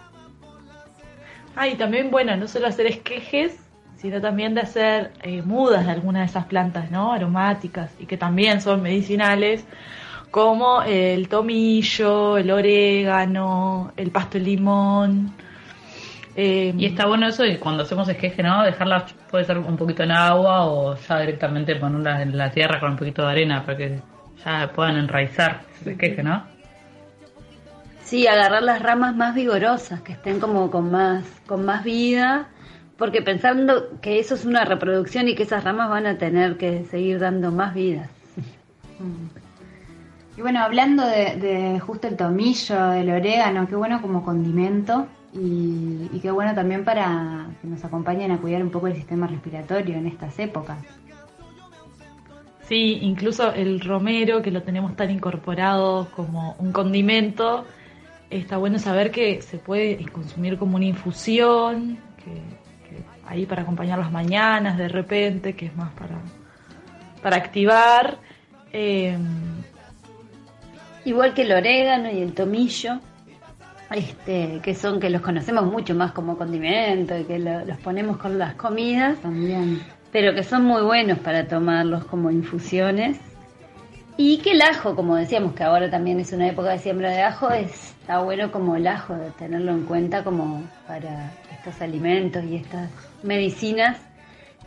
Ah, 1.54 1.68
y 1.68 1.74
también, 1.76 2.10
bueno, 2.10 2.36
no 2.36 2.48
solo 2.48 2.66
hacer 2.66 2.86
esquejes, 2.86 3.56
sino 3.96 4.20
también 4.20 4.54
de 4.54 4.60
hacer 4.60 5.12
eh, 5.22 5.42
mudas 5.42 5.86
de 5.86 5.92
algunas 5.92 6.22
de 6.22 6.26
esas 6.26 6.46
plantas, 6.46 6.90
¿no? 6.90 7.12
Aromáticas 7.12 7.90
y 7.98 8.06
que 8.06 8.16
también 8.16 8.60
son 8.60 8.82
medicinales, 8.82 9.64
como 10.30 10.82
el 10.82 11.28
tomillo, 11.28 12.36
el 12.36 12.50
orégano, 12.50 13.92
el 13.96 14.10
pasto 14.10 14.38
de 14.38 14.44
limón. 14.44 15.32
Eh, 16.34 16.74
y 16.76 16.84
está 16.84 17.06
bueno 17.06 17.26
eso 17.26 17.46
y 17.46 17.56
cuando 17.56 17.84
hacemos 17.84 18.06
esqueje, 18.08 18.42
¿no? 18.42 18.62
Dejarlas, 18.62 19.14
puede 19.30 19.44
ser 19.44 19.56
un 19.58 19.76
poquito 19.76 20.02
en 20.02 20.10
agua 20.10 20.66
o 20.66 20.94
ya 20.96 21.20
directamente 21.20 21.76
ponerlas 21.76 22.20
en 22.20 22.36
la 22.36 22.50
tierra 22.50 22.78
con 22.78 22.90
un 22.90 22.96
poquito 22.96 23.22
de 23.22 23.30
arena 23.30 23.64
para 23.64 23.78
que 23.78 24.00
ya 24.44 24.70
puedan 24.74 24.98
enraizar 24.98 25.62
ese 25.80 25.92
esqueje, 25.92 26.22
¿no? 26.22 26.44
Sí, 28.04 28.26
agarrar 28.26 28.62
las 28.62 28.82
ramas 28.82 29.16
más 29.16 29.34
vigorosas, 29.34 30.02
que 30.02 30.12
estén 30.12 30.38
como 30.38 30.70
con 30.70 30.92
más, 30.92 31.24
con 31.46 31.64
más 31.64 31.82
vida 31.82 32.48
porque 32.98 33.22
pensando 33.22 34.00
que 34.00 34.18
eso 34.18 34.34
es 34.34 34.44
una 34.44 34.64
reproducción 34.64 35.28
y 35.28 35.34
que 35.34 35.42
esas 35.42 35.64
ramas 35.64 35.90
van 35.90 36.06
a 36.06 36.18
tener 36.18 36.56
que 36.56 36.84
seguir 36.84 37.18
dando 37.18 37.52
más 37.52 37.74
vida. 37.74 38.08
Y 40.36 40.42
bueno, 40.42 40.60
hablando 40.60 41.06
de, 41.06 41.80
justo 41.80 42.08
el 42.08 42.16
tomillo, 42.16 42.92
el 42.92 43.10
orégano, 43.10 43.66
qué 43.66 43.74
bueno 43.74 44.02
como 44.02 44.24
condimento 44.24 45.06
y, 45.32 46.08
y, 46.12 46.20
qué 46.20 46.30
bueno 46.30 46.54
también 46.54 46.84
para 46.84 47.46
que 47.60 47.68
nos 47.68 47.84
acompañen 47.84 48.32
a 48.32 48.38
cuidar 48.38 48.62
un 48.62 48.70
poco 48.70 48.86
el 48.86 48.94
sistema 48.94 49.26
respiratorio 49.26 49.96
en 49.96 50.06
estas 50.06 50.38
épocas. 50.38 50.78
Sí, 52.62 52.98
incluso 53.02 53.52
el 53.52 53.80
romero, 53.80 54.42
que 54.42 54.50
lo 54.50 54.62
tenemos 54.62 54.96
tan 54.96 55.10
incorporado 55.10 56.08
como 56.16 56.56
un 56.58 56.72
condimento, 56.72 57.64
está 58.28 58.56
bueno 58.56 58.78
saber 58.78 59.10
que 59.10 59.40
se 59.40 59.58
puede 59.58 60.04
consumir 60.10 60.58
como 60.58 60.76
una 60.76 60.86
infusión, 60.86 61.98
que 62.16 62.42
ahí 63.26 63.46
para 63.46 63.62
acompañar 63.62 63.98
las 63.98 64.12
mañanas 64.12 64.76
de 64.78 64.88
repente, 64.88 65.54
que 65.54 65.66
es 65.66 65.76
más 65.76 65.92
para, 65.92 66.18
para 67.22 67.36
activar. 67.36 68.18
Eh, 68.72 69.16
Igual 71.06 71.34
que 71.34 71.42
el 71.42 71.52
orégano 71.52 72.10
y 72.10 72.20
el 72.20 72.32
tomillo, 72.32 72.98
este, 73.92 74.58
que 74.60 74.74
son 74.74 74.98
que 74.98 75.08
los 75.08 75.22
conocemos 75.22 75.64
mucho 75.64 75.94
más 75.94 76.10
como 76.10 76.36
condimento 76.36 77.16
y 77.16 77.22
que 77.22 77.38
los 77.38 77.78
ponemos 77.78 78.16
con 78.16 78.40
las 78.40 78.54
comidas 78.54 79.16
también, 79.18 79.82
pero 80.10 80.34
que 80.34 80.42
son 80.42 80.64
muy 80.64 80.82
buenos 80.82 81.20
para 81.20 81.46
tomarlos 81.46 82.04
como 82.06 82.32
infusiones. 82.32 83.20
Y 84.18 84.38
que 84.38 84.52
el 84.52 84.62
ajo, 84.62 84.96
como 84.96 85.16
decíamos 85.16 85.54
que 85.54 85.62
ahora 85.62 85.90
también 85.90 86.18
es 86.20 86.32
una 86.32 86.48
época 86.48 86.70
de 86.70 86.78
siembra 86.78 87.10
de 87.10 87.20
ajo, 87.20 87.50
está 87.50 88.20
bueno 88.20 88.50
como 88.50 88.74
el 88.76 88.86
ajo, 88.86 89.14
tenerlo 89.38 89.72
en 89.72 89.84
cuenta 89.84 90.24
como 90.24 90.62
para 90.86 91.32
estos 91.52 91.82
alimentos 91.82 92.42
y 92.44 92.56
estas 92.56 92.90
medicinas 93.22 93.98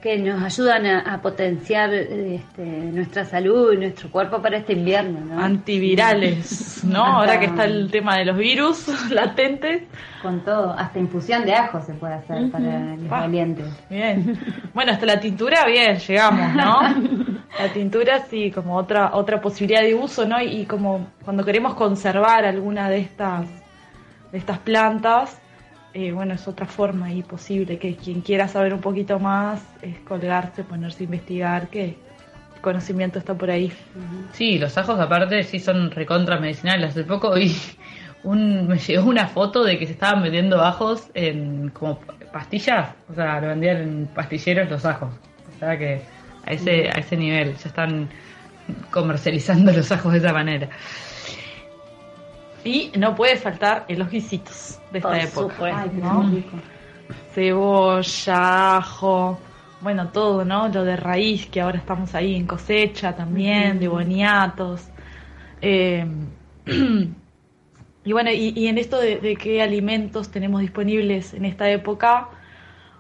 que 0.02 0.18
nos 0.18 0.42
ayudan 0.42 0.86
a, 0.86 1.22
potenciar 1.22 1.94
este, 1.94 2.64
nuestra 2.64 3.26
salud 3.26 3.74
y 3.74 3.78
nuestro 3.78 4.10
cuerpo 4.10 4.42
para 4.42 4.58
este 4.58 4.74
invierno. 4.74 5.20
¿no? 5.20 5.42
Antivirales, 5.42 6.84
¿no? 6.86 7.04
Ahora 7.04 7.40
que 7.40 7.48
está 7.48 7.66
el 7.66 7.92
tema 7.92 8.18
de 8.18 8.26
los 8.26 8.38
virus 8.38 8.88
latentes. 9.12 9.84
Con 10.22 10.44
todo, 10.46 10.72
hasta 10.72 11.00
infusión 11.00 11.46
de 11.46 11.54
ajo 11.54 11.82
se 11.82 11.94
puede 11.94 12.14
hacer 12.14 12.50
para 12.50 12.96
los 12.96 13.12
ah, 13.12 13.22
valientes. 13.22 13.68
Bien. 13.90 14.38
Bueno, 14.74 14.94
hasta 14.94 15.06
la 15.06 15.20
tintura, 15.20 15.66
bien, 15.66 15.98
llegamos, 15.98 16.56
¿no? 16.56 16.80
la 17.60 17.74
tintura 17.74 18.20
sí, 18.30 18.52
como 18.52 18.78
otra, 18.78 19.12
otra 19.14 19.42
posibilidad 19.42 19.82
de 19.82 19.96
uso, 19.96 20.26
¿no? 20.26 20.40
Y, 20.42 20.62
y 20.62 20.66
como 20.66 21.08
cuando 21.26 21.44
queremos 21.44 21.74
conservar 21.74 22.46
alguna 22.46 22.90
de 22.90 23.00
estas, 23.00 23.50
de 24.32 24.38
estas 24.38 24.60
plantas, 24.60 25.42
eh, 25.94 26.12
bueno, 26.12 26.36
es 26.36 26.48
otra 26.48 26.66
forma 26.66 27.08
ahí 27.08 27.24
posible, 27.24 27.80
que 27.80 27.96
quien 27.96 28.22
quiera 28.22 28.48
saber 28.48 28.74
un 28.74 28.82
poquito 28.82 29.20
más 29.20 29.62
es 29.82 29.98
colgarse, 30.00 30.64
ponerse 30.64 31.04
a 31.04 31.06
investigar, 31.06 31.68
que 31.70 31.84
el 31.86 31.96
conocimiento 32.62 33.18
está 33.18 33.34
por 33.34 33.50
ahí. 33.50 33.72
Sí, 34.34 34.60
los 34.60 34.78
ajos 34.78 35.00
aparte 35.00 35.44
sí 35.44 35.60
son 35.60 35.90
recontra 35.90 36.40
medicinales. 36.40 36.92
Hace 36.92 37.04
poco 37.04 37.34
vi 37.34 37.56
un, 38.24 38.68
me 38.68 38.78
llegó 38.78 39.10
una 39.10 39.28
foto 39.28 39.64
de 39.64 39.80
que 39.80 39.88
se 39.88 39.94
estaban 39.94 40.22
vendiendo 40.22 40.62
ajos 40.64 41.10
en 41.16 41.70
como 41.70 42.00
pastillas, 42.32 42.92
o 43.10 43.16
sea, 43.16 43.42
lo 43.42 43.48
vendían 43.48 43.78
en 43.78 44.08
pastilleros 44.08 44.70
los 44.70 44.86
ajos. 44.86 45.12
O 45.56 45.60
sea 45.60 45.78
que 45.78 46.02
a 46.46 46.54
ese, 46.54 46.90
a 46.90 47.00
ese 47.00 47.18
nivel 47.18 47.56
ya 47.56 47.68
están 47.68 48.10
comercializando 48.92 49.72
los 49.72 49.92
ajos 49.92 50.14
de 50.14 50.20
esa 50.20 50.34
manera. 50.34 50.70
Y 52.64 52.92
no 52.98 53.16
puede 53.16 53.38
faltar 53.38 53.86
el 53.88 54.02
ojicitos 54.02 54.80
de 54.92 55.00
esta 55.00 55.22
época. 55.22 55.86
Cebolla, 57.34 58.78
ajo, 58.78 59.40
bueno, 59.82 60.10
todo, 60.10 60.44
¿no? 60.44 60.68
Lo 60.68 60.84
de 60.84 60.96
raíz, 60.96 61.48
que 61.48 61.62
ahora 61.62 61.78
estamos 61.78 62.14
ahí 62.16 62.36
en 62.36 62.46
cosecha 62.46 63.16
también, 63.16 63.80
de 63.80 63.88
boniatos. 63.88 64.90
Eh, 65.62 66.06
y 68.04 68.12
bueno, 68.12 68.32
y, 68.32 68.68
en 68.68 68.78
esto 68.78 69.00
de, 69.00 69.18
de, 69.18 69.36
qué 69.36 69.62
alimentos 69.62 70.30
tenemos 70.30 70.62
disponibles 70.62 71.34
en 71.34 71.46
esta 71.46 71.70
época, 71.70 72.30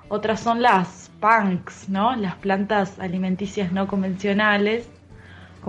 otras 0.07 0.39
son 0.39 0.61
las 0.61 1.11
punks, 1.19 1.89
¿no? 1.89 2.15
Las 2.15 2.35
plantas 2.35 2.97
alimenticias 2.99 3.71
no 3.71 3.87
convencionales, 3.87 4.89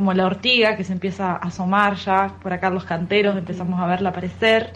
como 0.01 0.14
la 0.14 0.24
ortiga 0.24 0.78
que 0.78 0.85
se 0.85 0.94
empieza 0.94 1.32
a 1.32 1.36
asomar 1.36 1.94
ya, 1.97 2.32
por 2.43 2.55
acá 2.55 2.70
los 2.70 2.85
canteros 2.85 3.36
empezamos 3.36 3.78
a 3.78 3.86
verla 3.86 4.09
aparecer. 4.09 4.70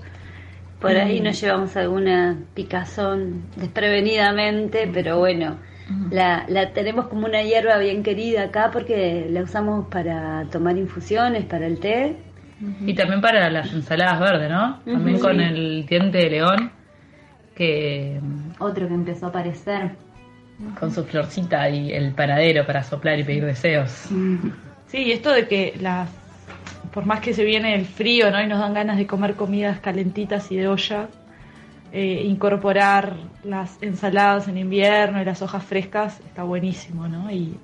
Por 0.82 0.90
ahí 0.90 1.20
nos 1.20 1.40
llevamos 1.40 1.74
alguna 1.78 2.36
picazón 2.52 3.44
desprevenidamente, 3.56 4.86
pero 4.92 5.18
bueno, 5.18 5.56
la, 6.10 6.44
la 6.48 6.74
tenemos 6.74 7.06
como 7.06 7.24
una 7.24 7.42
hierba 7.42 7.78
bien 7.78 8.02
querida 8.02 8.42
acá 8.42 8.68
porque 8.70 9.26
la 9.30 9.44
usamos 9.44 9.86
para 9.88 10.44
tomar 10.52 10.76
infusiones, 10.76 11.46
para 11.46 11.68
el 11.68 11.78
té. 11.78 12.16
Y 12.84 12.92
también 12.92 13.22
para 13.22 13.48
las 13.48 13.72
ensaladas 13.72 14.20
verdes, 14.20 14.51
¿no? 14.51 14.80
También 14.84 15.18
con 15.20 15.40
el 15.40 15.86
diente 15.86 16.18
de 16.18 16.28
león, 16.28 16.70
que... 17.56 18.20
Otro 18.59 18.88
que 18.88 18.94
empezó 18.94 19.24
a 19.24 19.28
aparecer. 19.30 19.92
Con 20.78 20.90
su 20.90 21.02
florcita 21.02 21.66
y 21.70 21.92
el 21.92 22.12
paradero 22.12 22.66
para 22.66 22.82
soplar 22.82 23.18
y 23.18 23.24
pedir 23.24 23.46
deseos. 23.46 24.10
Sí, 24.94 25.10
esto 25.10 25.32
de 25.32 25.48
que 25.48 25.74
las 25.80 26.08
por 26.92 27.04
más 27.04 27.18
que 27.18 27.34
se 27.34 27.42
viene 27.42 27.74
el 27.74 27.84
frío, 27.84 28.30
¿no? 28.30 28.40
Y 28.40 28.46
nos 28.46 28.60
dan 28.60 28.74
ganas 28.74 28.96
de 28.96 29.08
comer 29.08 29.34
comidas 29.34 29.80
calentitas 29.80 30.52
y 30.52 30.56
de 30.56 30.68
olla, 30.68 31.08
eh, 31.90 32.22
incorporar 32.24 33.16
las 33.42 33.76
ensaladas 33.82 34.46
en 34.46 34.56
invierno 34.56 35.20
y 35.20 35.24
las 35.24 35.42
hojas 35.42 35.64
frescas 35.64 36.20
está 36.20 36.44
buenísimo, 36.44 37.08
¿no? 37.08 37.28
Y, 37.28 37.58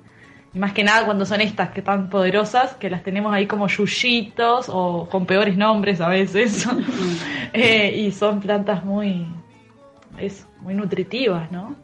más 0.53 0.73
que 0.73 0.83
nada 0.83 1.05
cuando 1.05 1.25
son 1.25 1.39
estas 1.39 1.69
que 1.69 1.81
tan 1.81 2.09
poderosas, 2.09 2.73
que 2.73 2.89
las 2.89 3.01
tenemos 3.01 3.33
ahí 3.33 3.47
como 3.47 3.69
yuyitos 3.69 4.67
o 4.67 5.07
con 5.09 5.25
peores 5.25 5.55
nombres 5.55 6.01
a 6.01 6.09
veces, 6.09 6.67
eh, 7.53 7.95
y 7.95 8.11
son 8.11 8.41
plantas 8.41 8.83
muy, 8.83 9.25
es, 10.17 10.45
muy 10.59 10.73
nutritivas, 10.73 11.49
¿no? 11.49 11.77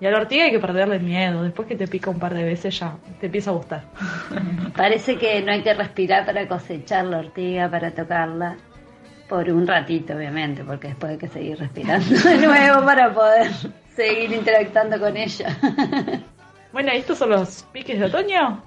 Y 0.00 0.06
a 0.06 0.10
la 0.10 0.18
ortiga 0.18 0.44
hay 0.44 0.50
que 0.50 0.60
perderle 0.60 0.98
miedo. 0.98 1.42
Después 1.42 1.66
que 1.66 1.76
te 1.76 1.88
pica 1.88 2.10
un 2.10 2.18
par 2.18 2.34
de 2.34 2.44
veces 2.44 2.78
ya 2.78 2.96
te 3.20 3.26
empieza 3.26 3.50
a 3.50 3.54
gustar. 3.54 3.84
Parece 4.76 5.16
que 5.16 5.42
no 5.42 5.52
hay 5.52 5.62
que 5.62 5.74
respirar 5.74 6.24
para 6.24 6.46
cosechar 6.46 7.04
la 7.04 7.18
ortiga, 7.18 7.70
para 7.70 7.90
tocarla. 7.90 8.56
Por 9.28 9.50
un 9.50 9.66
ratito, 9.66 10.14
obviamente, 10.14 10.64
porque 10.64 10.88
después 10.88 11.12
hay 11.12 11.18
que 11.18 11.28
seguir 11.28 11.58
respirando 11.58 12.16
de 12.16 12.36
nuevo 12.46 12.82
para 12.82 13.12
poder 13.12 13.50
seguir 13.94 14.32
interactuando 14.32 14.98
con 14.98 15.16
ella. 15.16 15.56
Bueno, 16.70 16.92
¿estos 16.92 17.16
son 17.16 17.30
los 17.30 17.62
piques 17.72 17.98
de 17.98 18.04
otoño? 18.04 18.62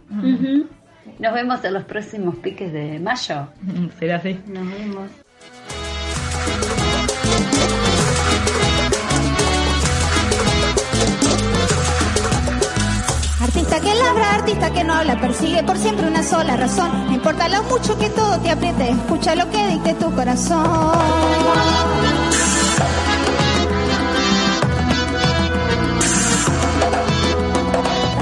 Nos 1.20 1.34
vemos 1.34 1.64
en 1.64 1.74
los 1.74 1.84
próximos 1.84 2.36
piques 2.38 2.74
de 2.74 3.00
mayo. 3.00 3.48
Será 4.00 4.16
así. 4.16 4.40
Nos 4.48 4.68
vemos. 4.72 5.12
Artista 13.54 13.82
que 13.82 13.94
labra, 13.96 14.36
artista 14.36 14.72
que 14.72 14.84
no 14.86 14.94
habla, 14.94 15.20
persigue 15.20 15.62
por 15.64 15.78
siempre 15.78 16.08
una 16.08 16.24
sola 16.24 16.56
razón. 16.56 17.08
No 17.08 17.14
importa 17.14 17.50
lo 17.50 17.62
mucho 17.64 17.98
que 18.00 18.10
todo 18.10 18.40
te 18.40 18.50
apriete, 18.50 18.92
escucha 18.92 19.36
lo 19.36 19.50
que 19.50 19.68
dicte 19.68 19.94
tu 19.96 20.10
corazón. 20.16 20.94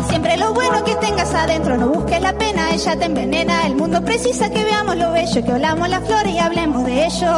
Siempre 0.09 0.37
lo 0.37 0.51
bueno 0.51 0.83
que 0.83 0.95
tengas 0.95 1.31
adentro, 1.35 1.77
no 1.77 1.89
busques 1.89 2.19
la 2.19 2.33
pena, 2.33 2.71
ella 2.71 2.97
te 2.97 3.05
envenena. 3.05 3.67
El 3.67 3.75
mundo 3.75 4.03
precisa 4.03 4.49
que 4.49 4.63
veamos 4.63 4.95
lo 4.95 5.11
bello, 5.11 5.45
que 5.45 5.53
olamos 5.53 5.89
las 5.89 6.03
flores 6.07 6.33
y 6.33 6.39
hablemos 6.39 6.85
de 6.85 7.05
ello. 7.05 7.31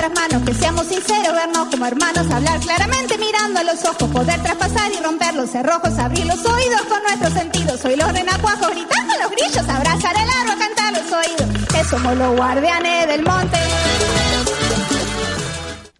Nuestras 0.00 0.30
manos, 0.30 0.48
que 0.48 0.54
seamos 0.54 0.86
sinceros, 0.86 1.32
vernos 1.32 1.68
como 1.68 1.86
hermanos, 1.86 2.30
hablar 2.30 2.60
claramente 2.60 3.18
mirando 3.18 3.60
a 3.60 3.64
los 3.64 3.84
ojos, 3.84 4.08
poder 4.10 4.40
traspasar 4.42 4.90
y 4.92 5.02
romper 5.04 5.34
los 5.34 5.50
cerrojos, 5.50 5.98
abrir 5.98 6.26
los 6.26 6.44
oídos 6.44 6.82
con 6.88 7.02
nuestros 7.02 7.32
sentidos. 7.32 7.84
Hoy 7.84 7.96
los 7.96 8.12
renacuajos 8.12 8.70
gritando 8.70 9.14
los 9.22 9.30
grillos, 9.30 9.68
abrazar 9.68 10.14
el 10.16 10.28
árbol, 10.30 10.58
cantar 10.58 10.92
los 10.92 11.12
oídos, 11.12 11.68
que 11.68 11.84
somos 11.84 12.16
los 12.16 12.36
guardianes 12.36 13.08
del 13.08 13.24
monte. 13.24 13.58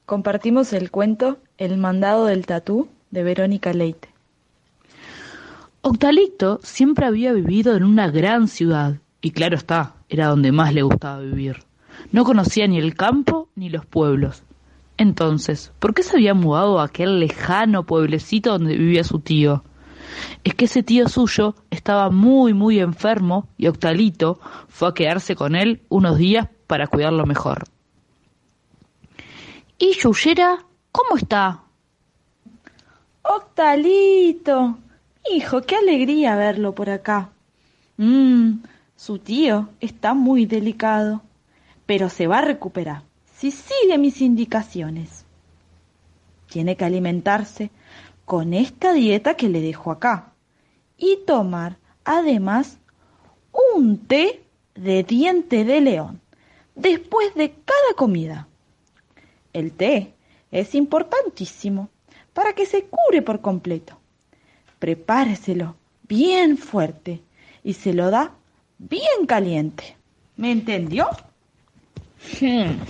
Compartimos 0.06 0.72
el 0.72 0.90
cuento 0.90 1.38
El 1.58 1.76
mandado 1.76 2.26
del 2.26 2.46
tatú 2.46 2.88
de 3.10 3.22
Verónica 3.22 3.72
Leite. 3.72 4.08
Octalito 5.82 6.60
siempre 6.62 7.06
había 7.06 7.32
vivido 7.32 7.76
en 7.76 7.84
una 7.84 8.10
gran 8.10 8.48
ciudad, 8.48 8.96
y 9.20 9.32
claro 9.32 9.56
está, 9.56 9.94
era 10.08 10.28
donde 10.28 10.52
más 10.52 10.72
le 10.72 10.82
gustaba 10.82 11.20
vivir. 11.20 11.69
No 12.12 12.24
conocía 12.24 12.66
ni 12.66 12.78
el 12.78 12.94
campo 12.94 13.48
ni 13.54 13.70
los 13.70 13.86
pueblos. 13.86 14.42
Entonces, 14.96 15.72
¿por 15.78 15.94
qué 15.94 16.02
se 16.02 16.16
había 16.16 16.34
mudado 16.34 16.78
a 16.78 16.84
aquel 16.84 17.20
lejano 17.20 17.86
pueblecito 17.86 18.50
donde 18.50 18.76
vivía 18.76 19.04
su 19.04 19.20
tío? 19.20 19.64
Es 20.44 20.54
que 20.54 20.66
ese 20.66 20.82
tío 20.82 21.08
suyo 21.08 21.54
estaba 21.70 22.10
muy, 22.10 22.52
muy 22.52 22.80
enfermo 22.80 23.48
y 23.56 23.68
Octalito 23.68 24.40
fue 24.68 24.88
a 24.88 24.94
quedarse 24.94 25.36
con 25.36 25.54
él 25.54 25.82
unos 25.88 26.18
días 26.18 26.48
para 26.66 26.86
cuidarlo 26.86 27.24
mejor. 27.26 27.64
¿Y 29.78 29.94
Yuyera? 29.94 30.58
¿Cómo 30.92 31.16
está? 31.16 31.62
Octalito, 33.22 34.78
hijo, 35.32 35.62
qué 35.62 35.76
alegría 35.76 36.36
verlo 36.36 36.74
por 36.74 36.90
acá. 36.90 37.30
Mmm, 37.96 38.58
su 38.96 39.18
tío 39.18 39.68
está 39.80 40.14
muy 40.14 40.46
delicado, 40.46 41.22
pero 41.90 42.08
se 42.08 42.28
va 42.28 42.38
a 42.38 42.42
recuperar 42.42 43.02
si 43.34 43.50
sigue 43.50 43.98
mis 43.98 44.20
indicaciones. 44.20 45.24
Tiene 46.48 46.76
que 46.76 46.84
alimentarse 46.84 47.72
con 48.24 48.54
esta 48.54 48.92
dieta 48.92 49.34
que 49.34 49.48
le 49.48 49.60
dejo 49.60 49.90
acá 49.90 50.32
y 50.96 51.18
tomar 51.26 51.78
además 52.04 52.78
un 53.74 54.06
té 54.06 54.40
de 54.76 55.02
diente 55.02 55.64
de 55.64 55.80
león 55.80 56.20
después 56.76 57.34
de 57.34 57.50
cada 57.50 57.94
comida. 57.96 58.46
El 59.52 59.72
té 59.72 60.14
es 60.52 60.76
importantísimo 60.76 61.88
para 62.32 62.52
que 62.52 62.66
se 62.66 62.84
cure 62.84 63.20
por 63.20 63.40
completo. 63.40 63.98
Prepáreselo 64.78 65.74
bien 66.06 66.56
fuerte 66.56 67.20
y 67.64 67.72
se 67.72 67.92
lo 67.94 68.12
da 68.12 68.36
bien 68.78 69.26
caliente. 69.26 69.96
¿Me 70.36 70.52
entendió? 70.52 71.08
Hmm, 72.40 72.82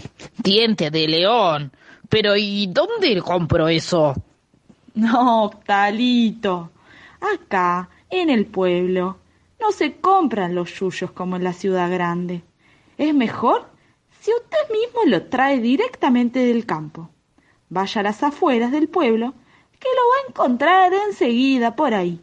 diente 0.42 0.90
de 0.90 1.08
león. 1.08 1.72
Pero 2.08 2.36
¿y 2.36 2.66
dónde 2.66 3.20
compro 3.22 3.68
eso? 3.68 4.14
No, 4.94 5.44
Octalito. 5.44 6.70
Acá, 7.20 7.88
en 8.08 8.30
el 8.30 8.46
pueblo, 8.46 9.18
no 9.60 9.72
se 9.72 9.96
compran 10.00 10.54
los 10.54 10.72
yuyos 10.78 11.12
como 11.12 11.36
en 11.36 11.44
la 11.44 11.52
ciudad 11.52 11.90
grande. 11.90 12.42
Es 12.98 13.14
mejor 13.14 13.66
si 14.20 14.32
usted 14.32 14.72
mismo 14.72 15.02
lo 15.06 15.26
trae 15.26 15.60
directamente 15.60 16.40
del 16.40 16.66
campo. 16.66 17.10
Vaya 17.68 18.00
a 18.00 18.04
las 18.04 18.22
afueras 18.22 18.72
del 18.72 18.88
pueblo, 18.88 19.32
que 19.78 19.88
lo 19.88 20.02
va 20.10 20.16
a 20.16 20.28
encontrar 20.28 20.92
enseguida 20.92 21.76
por 21.76 21.94
ahí. 21.94 22.20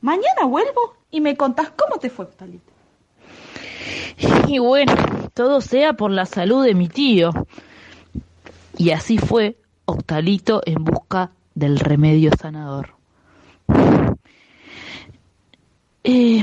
Mañana 0.00 0.44
vuelvo 0.46 0.96
y 1.10 1.20
me 1.20 1.36
contás 1.36 1.70
cómo 1.70 1.98
te 1.98 2.10
fue, 2.10 2.26
Octalito. 2.26 2.70
Y 4.46 4.58
bueno, 4.58 4.94
todo 5.34 5.60
sea 5.60 5.94
por 5.94 6.10
la 6.10 6.26
salud 6.26 6.64
de 6.64 6.74
mi 6.74 6.88
tío. 6.88 7.30
Y 8.76 8.90
así 8.90 9.18
fue 9.18 9.58
Octalito 9.84 10.62
en 10.64 10.84
busca 10.84 11.32
del 11.54 11.78
remedio 11.78 12.30
sanador. 12.40 12.94
Eh, 16.02 16.42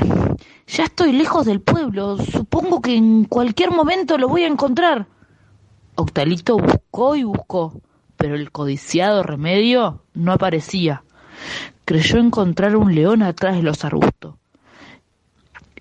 ya 0.66 0.84
estoy 0.84 1.12
lejos 1.12 1.46
del 1.46 1.60
pueblo. 1.60 2.18
Supongo 2.18 2.80
que 2.80 2.96
en 2.96 3.24
cualquier 3.24 3.70
momento 3.70 4.18
lo 4.18 4.28
voy 4.28 4.44
a 4.44 4.48
encontrar. 4.48 5.06
Octalito 5.96 6.58
buscó 6.58 7.16
y 7.16 7.24
buscó, 7.24 7.80
pero 8.16 8.36
el 8.36 8.52
codiciado 8.52 9.22
remedio 9.22 10.04
no 10.14 10.32
aparecía. 10.32 11.02
Creyó 11.84 12.18
encontrar 12.18 12.76
un 12.76 12.94
león 12.94 13.22
atrás 13.22 13.56
de 13.56 13.62
los 13.62 13.84
arbustos. 13.84 14.36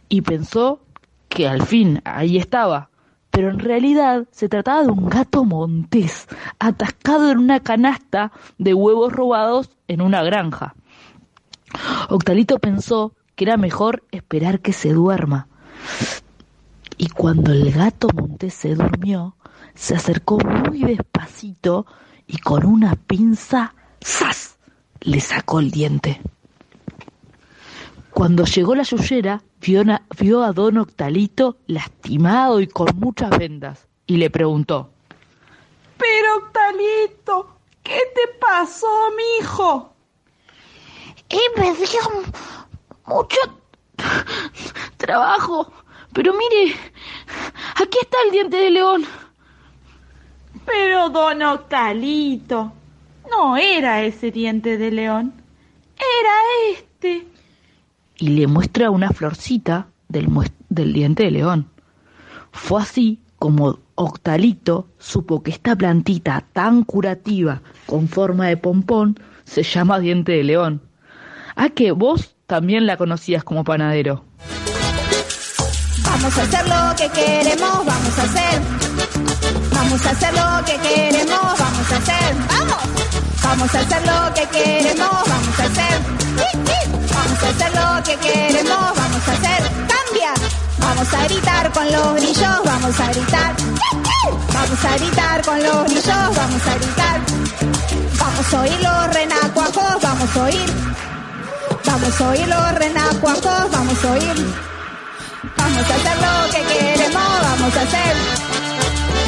Y 0.10 0.22
pensó 0.22 0.80
que 1.28 1.48
al 1.48 1.64
fin 1.64 2.02
ahí 2.06 2.38
estaba, 2.38 2.90
pero 3.38 3.52
en 3.52 3.60
realidad 3.60 4.26
se 4.32 4.50
trataba 4.50 4.82
de 4.82 4.90
un 4.90 5.10
gato 5.10 5.46
montés, 5.46 6.28
atascado 6.58 7.30
en 7.30 7.38
una 7.38 7.60
canasta 7.60 8.32
de 8.58 8.74
huevos 8.74 9.14
robados 9.14 9.70
en 9.88 10.02
una 10.02 10.24
granja. 10.24 10.74
Octalito 12.10 12.58
pensó 12.58 13.14
que 13.36 13.46
era 13.46 13.56
mejor 13.56 14.02
esperar 14.10 14.60
que 14.60 14.74
se 14.74 14.92
duerma. 14.92 15.48
Y 16.98 17.10
cuando 17.10 17.52
el 17.52 17.72
gato 17.72 18.08
montés 18.12 18.56
se 18.56 18.74
durmió, 18.74 19.36
se 19.76 19.94
acercó 19.94 20.40
muy 20.40 20.80
despacito 20.80 21.86
y 22.26 22.40
con 22.40 22.66
una 22.66 22.96
pinza, 22.96 23.76
¡zas! 24.04 24.58
le 25.02 25.20
sacó 25.20 25.60
el 25.60 25.70
diente. 25.70 26.22
Cuando 28.18 28.46
llegó 28.46 28.74
la 28.74 28.82
yuyera, 28.82 29.44
vio, 29.62 29.84
vio 30.20 30.42
a 30.42 30.52
don 30.52 30.80
Octalito 30.80 31.58
lastimado 31.68 32.60
y 32.60 32.66
con 32.66 32.88
muchas 32.98 33.30
vendas, 33.38 33.86
y 34.08 34.18
le 34.18 34.32
preguntó, 34.32 34.90
Pero, 36.00 36.38
Octalito, 36.38 37.60
¿qué 37.84 38.00
te 38.16 38.34
pasó, 38.40 38.88
mijo? 39.16 39.94
Y 41.30 41.38
me 41.60 41.76
dio 41.76 42.24
mucho 43.06 43.38
trabajo, 44.98 45.72
pero 46.12 46.34
mire, 46.34 46.76
aquí 47.76 48.00
está 48.02 48.18
el 48.26 48.32
diente 48.32 48.58
de 48.58 48.72
león. 48.72 49.06
Pero, 50.66 51.10
don 51.10 51.40
Octalito, 51.44 52.74
no 53.30 53.58
era 53.58 54.02
ese 54.02 54.32
diente 54.32 54.80
de 54.80 54.90
león, 54.90 55.40
era 56.00 56.34
este. 56.80 57.37
Y 58.20 58.30
le 58.30 58.48
muestra 58.48 58.90
una 58.90 59.10
florcita 59.10 59.88
del, 60.10 60.28
del 60.70 60.94
diente 60.94 61.24
de 61.24 61.32
león. 61.32 61.70
Fue 62.52 62.82
así 62.82 63.20
como 63.38 63.80
Octalito 63.96 64.88
supo 65.00 65.42
que 65.42 65.52
esta 65.52 65.76
plantita 65.76 66.44
tan 66.54 66.84
curativa 66.84 67.62
con 67.86 68.08
forma 68.08 68.48
de 68.48 68.58
pompón 68.58 69.20
se 69.44 69.64
llama 69.64 70.00
diente 70.00 70.34
de 70.34 70.44
león. 70.44 70.82
Ah, 71.56 71.70
que 71.70 71.92
vos 71.92 72.36
también 72.46 72.86
la 72.86 72.98
conocías 72.98 73.44
como 73.44 73.64
panadero. 73.64 74.24
Vamos 76.04 76.38
a 76.38 76.42
hacer 76.44 76.68
lo 76.68 76.96
que 76.96 77.10
queremos, 77.10 77.86
vamos 77.86 78.20
a 78.20 78.24
hacer. 78.24 79.37
Vamos 79.72 80.06
a 80.06 80.10
hacer 80.12 80.34
lo 80.34 80.66
que 80.66 80.78
queremos, 80.78 81.60
vamos 81.60 81.92
a 81.92 81.98
hacer. 81.98 82.36
Vamos. 82.50 82.78
Vamos 83.44 83.76
a 83.76 83.80
hacer 83.80 84.02
lo 84.06 84.34
que 84.34 84.46
queremos, 84.50 85.10
vamos 85.10 85.60
a 85.60 85.64
hacer. 85.64 86.00
Vamos 87.14 87.44
a 87.44 87.50
hacer 87.50 87.72
lo 87.76 88.04
que 88.04 88.16
queremos, 88.18 88.96
vamos 88.96 89.28
a 89.28 89.32
hacer. 89.32 89.72
Cambia. 89.88 90.34
Vamos 90.80 91.14
a 91.14 91.24
gritar 91.26 91.72
con 91.72 91.92
los 91.92 92.16
grillos, 92.16 92.60
vamos 92.66 93.00
a 93.00 93.08
gritar. 93.12 93.56
Vamos 94.54 94.86
a 94.86 94.98
gritar 94.98 95.42
con 95.44 95.64
los 95.64 95.84
grillos, 95.86 96.36
vamos 96.36 96.68
a 96.68 96.76
gritar. 96.76 97.22
Vamos 98.20 98.54
a 98.54 98.62
oír 98.62 98.80
los 98.82 99.14
renacuajos, 99.14 100.02
vamos 100.02 100.38
a 100.38 100.44
oír. 100.44 100.74
Vamos 101.86 102.22
a 102.22 102.28
oír 102.30 102.48
los 102.48 102.72
renacuajos, 102.76 103.72
vamos 103.72 104.06
a 104.06 104.12
oír. 104.12 104.56
Vamos 105.58 105.92
a 105.92 105.96
hacer 105.96 106.18
lo 106.18 106.52
que 106.52 106.62
queremos, 106.74 107.42
vamos 107.42 107.76
a 107.76 107.82
hacer. 107.82 108.37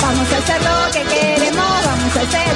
Vamos 0.09 0.33
a 0.33 0.37
hacer 0.37 0.59
lo 0.63 0.91
que 0.91 1.03
queremos, 1.07 1.85
vamos 1.85 2.17
a 2.17 2.21
hacer. 2.21 2.55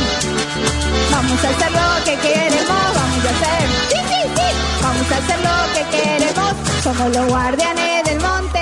Vamos 1.12 1.46
a 1.46 1.50
hacer 1.50 1.72
lo 1.72 2.04
que 2.04 2.16
queremos, 2.28 2.68
vamos 2.68 3.26
a 3.26 3.30
hacer. 3.30 3.70
Sí, 3.90 3.98
sí, 4.10 4.22
sí. 4.36 4.50
Vamos 4.82 5.12
a 5.12 5.18
hacer 5.18 5.40
lo 5.40 5.58
que 5.76 5.84
queremos. 5.96 6.54
Somos 6.82 7.16
los 7.16 7.28
guardianes 7.28 8.04
del 8.06 8.20
monte. 8.22 8.60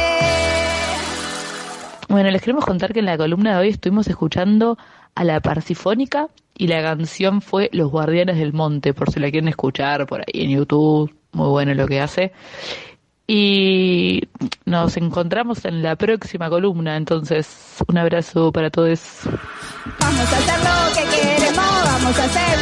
Bueno, 2.10 2.32
les 2.32 2.42
queremos 2.42 2.66
contar 2.66 2.92
que 2.92 3.00
en 3.00 3.06
la 3.06 3.18
columna 3.18 3.54
de 3.54 3.60
hoy 3.60 3.70
estuvimos 3.70 4.08
escuchando 4.10 4.78
a 5.16 5.24
la 5.24 5.40
Parsifónica 5.40 6.28
y 6.58 6.68
la 6.68 6.82
canción 6.82 7.42
fue 7.42 7.70
Los 7.72 7.90
Guardianes 7.92 8.40
del 8.40 8.52
Monte, 8.52 8.94
por 8.94 9.10
si 9.10 9.22
la 9.22 9.32
quieren 9.32 9.48
escuchar 9.48 10.06
por 10.06 10.20
ahí 10.20 10.44
en 10.44 10.50
YouTube, 10.50 11.16
muy 11.32 11.48
bueno 11.48 11.74
lo 11.76 11.88
que 11.88 12.02
hace. 12.02 12.34
Y 13.34 14.28
nos 14.66 14.98
encontramos 14.98 15.64
en 15.64 15.82
la 15.82 15.96
próxima 15.96 16.50
columna, 16.50 16.98
entonces 16.98 17.48
un 17.88 17.98
abrazo 17.98 18.52
para 18.52 18.70
todos. 18.70 19.00
Vamos 20.02 20.34
a 20.34 20.38
hacer 20.38 20.60
lo 20.60 20.94
que 20.94 21.04
queremos, 21.16 21.84
vamos 21.86 22.20
a 22.20 22.24
hacer. 22.26 22.60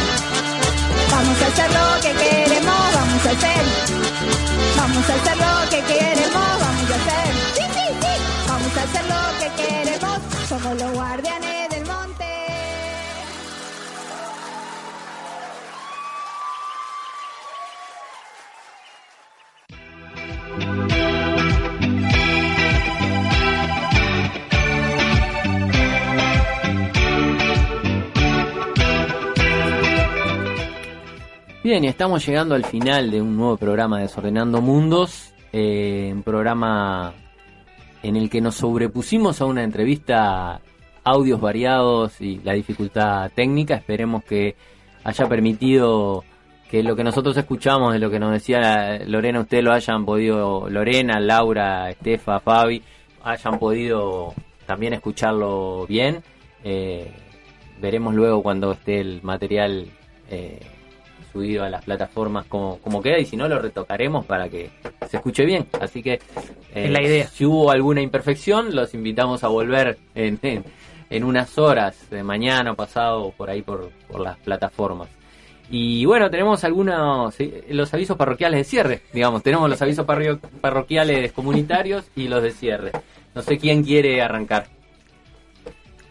Vamos 1.10 1.42
a 1.42 1.46
hacer 1.48 1.70
lo 1.72 2.00
que 2.00 2.12
queremos, 2.22 2.94
vamos 2.94 3.26
a 3.26 3.30
hacer. 3.32 3.64
Vamos 4.76 5.10
a 5.10 5.14
hacer 5.16 5.36
lo 5.38 5.70
que 5.70 5.80
queremos, 5.92 6.19
Bien, 31.62 31.84
y 31.84 31.88
estamos 31.88 32.26
llegando 32.26 32.54
al 32.54 32.64
final 32.64 33.10
de 33.10 33.20
un 33.20 33.36
nuevo 33.36 33.58
programa 33.58 33.98
de 33.98 34.04
Desordenando 34.04 34.62
Mundos, 34.62 35.34
eh, 35.52 36.08
un 36.10 36.22
programa 36.22 37.12
en 38.02 38.16
el 38.16 38.30
que 38.30 38.40
nos 38.40 38.54
sobrepusimos 38.54 39.42
a 39.42 39.44
una 39.44 39.62
entrevista, 39.62 40.62
audios 41.04 41.38
variados 41.38 42.18
y 42.22 42.38
la 42.38 42.54
dificultad 42.54 43.30
técnica. 43.34 43.74
Esperemos 43.74 44.24
que 44.24 44.56
haya 45.04 45.28
permitido 45.28 46.24
que 46.70 46.82
lo 46.82 46.96
que 46.96 47.04
nosotros 47.04 47.36
escuchamos, 47.36 47.92
de 47.92 47.98
lo 47.98 48.08
que 48.10 48.18
nos 48.18 48.32
decía 48.32 48.98
Lorena, 49.06 49.40
ustedes 49.40 49.62
lo 49.62 49.74
hayan 49.74 50.06
podido, 50.06 50.66
Lorena, 50.70 51.20
Laura, 51.20 51.90
Estefa, 51.90 52.40
Fabi, 52.40 52.82
hayan 53.22 53.58
podido 53.58 54.32
también 54.64 54.94
escucharlo 54.94 55.86
bien. 55.86 56.22
Eh, 56.64 57.12
veremos 57.82 58.14
luego 58.14 58.42
cuando 58.42 58.72
esté 58.72 59.00
el 59.00 59.20
material 59.22 59.88
eh, 60.30 60.58
subido 61.32 61.64
a 61.64 61.70
las 61.70 61.84
plataformas 61.84 62.46
como, 62.46 62.78
como 62.78 63.02
queda 63.02 63.18
y 63.18 63.24
si 63.24 63.36
no 63.36 63.48
lo 63.48 63.58
retocaremos 63.58 64.26
para 64.26 64.48
que 64.48 64.70
se 65.08 65.16
escuche 65.16 65.44
bien. 65.44 65.66
Así 65.80 66.02
que 66.02 66.20
eh, 66.74 66.88
la 66.88 67.02
idea. 67.02 67.26
si 67.26 67.44
hubo 67.44 67.70
alguna 67.70 68.00
imperfección, 68.00 68.74
los 68.74 68.94
invitamos 68.94 69.44
a 69.44 69.48
volver 69.48 69.98
en, 70.14 70.38
en, 70.42 70.64
en 71.10 71.24
unas 71.24 71.58
horas, 71.58 72.08
de 72.10 72.22
mañana 72.22 72.72
o 72.72 72.74
pasado, 72.76 73.32
por 73.36 73.50
ahí 73.50 73.62
por, 73.62 73.90
por 74.08 74.20
las 74.20 74.38
plataformas. 74.38 75.08
Y 75.72 76.04
bueno, 76.04 76.28
tenemos 76.30 76.64
algunos, 76.64 77.36
los 77.68 77.94
avisos 77.94 78.16
parroquiales 78.16 78.58
de 78.58 78.64
cierre, 78.64 79.02
digamos, 79.12 79.42
tenemos 79.44 79.70
los 79.70 79.80
avisos 79.80 80.04
parroquiales 80.60 81.32
comunitarios 81.32 82.10
y 82.16 82.26
los 82.26 82.42
de 82.42 82.50
cierre. 82.50 82.90
No 83.36 83.42
sé 83.42 83.56
quién 83.56 83.84
quiere 83.84 84.20
arrancar. 84.20 84.66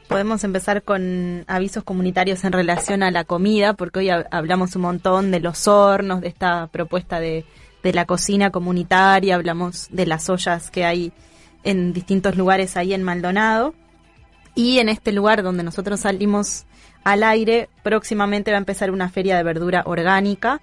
Podemos 0.09 0.43
empezar 0.43 0.81
con 0.81 1.45
avisos 1.47 1.83
comunitarios 1.83 2.43
en 2.43 2.51
relación 2.51 3.03
a 3.03 3.11
la 3.11 3.25
comida, 3.25 3.73
porque 3.73 3.99
hoy 3.99 4.07
hab- 4.07 4.27
hablamos 4.31 4.75
un 4.75 4.81
montón 4.81 5.29
de 5.29 5.39
los 5.39 5.67
hornos, 5.67 6.21
de 6.21 6.29
esta 6.29 6.65
propuesta 6.65 7.19
de, 7.19 7.45
de 7.83 7.93
la 7.93 8.05
cocina 8.05 8.49
comunitaria, 8.49 9.35
hablamos 9.35 9.87
de 9.91 10.07
las 10.07 10.27
ollas 10.27 10.71
que 10.71 10.83
hay 10.83 11.13
en 11.63 11.93
distintos 11.93 12.35
lugares 12.35 12.75
ahí 12.75 12.95
en 12.95 13.03
Maldonado. 13.03 13.75
Y 14.55 14.79
en 14.79 14.89
este 14.89 15.11
lugar 15.11 15.43
donde 15.43 15.61
nosotros 15.63 15.99
salimos 15.99 16.65
al 17.03 17.21
aire, 17.21 17.69
próximamente 17.83 18.49
va 18.49 18.57
a 18.57 18.65
empezar 18.65 18.89
una 18.89 19.09
feria 19.09 19.37
de 19.37 19.43
verdura 19.43 19.83
orgánica. 19.85 20.59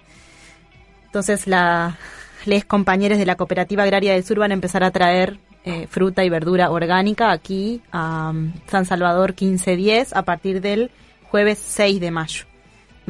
Entonces, 1.05 1.47
la, 1.47 1.97
les 2.45 2.65
compañeros 2.65 3.17
de 3.17 3.25
la 3.25 3.35
Cooperativa 3.35 3.83
Agraria 3.83 4.11
del 4.11 4.25
Sur 4.25 4.39
van 4.39 4.51
a 4.51 4.55
empezar 4.55 4.83
a 4.83 4.91
traer 4.91 5.39
eh, 5.65 5.87
fruta 5.87 6.23
y 6.23 6.29
verdura 6.29 6.71
orgánica 6.71 7.31
aquí 7.31 7.81
a 7.91 8.29
um, 8.29 8.53
San 8.67 8.85
Salvador 8.85 9.31
1510 9.31 10.15
a 10.15 10.23
partir 10.23 10.61
del 10.61 10.91
jueves 11.29 11.59
6 11.59 11.99
de 11.99 12.11
mayo. 12.11 12.45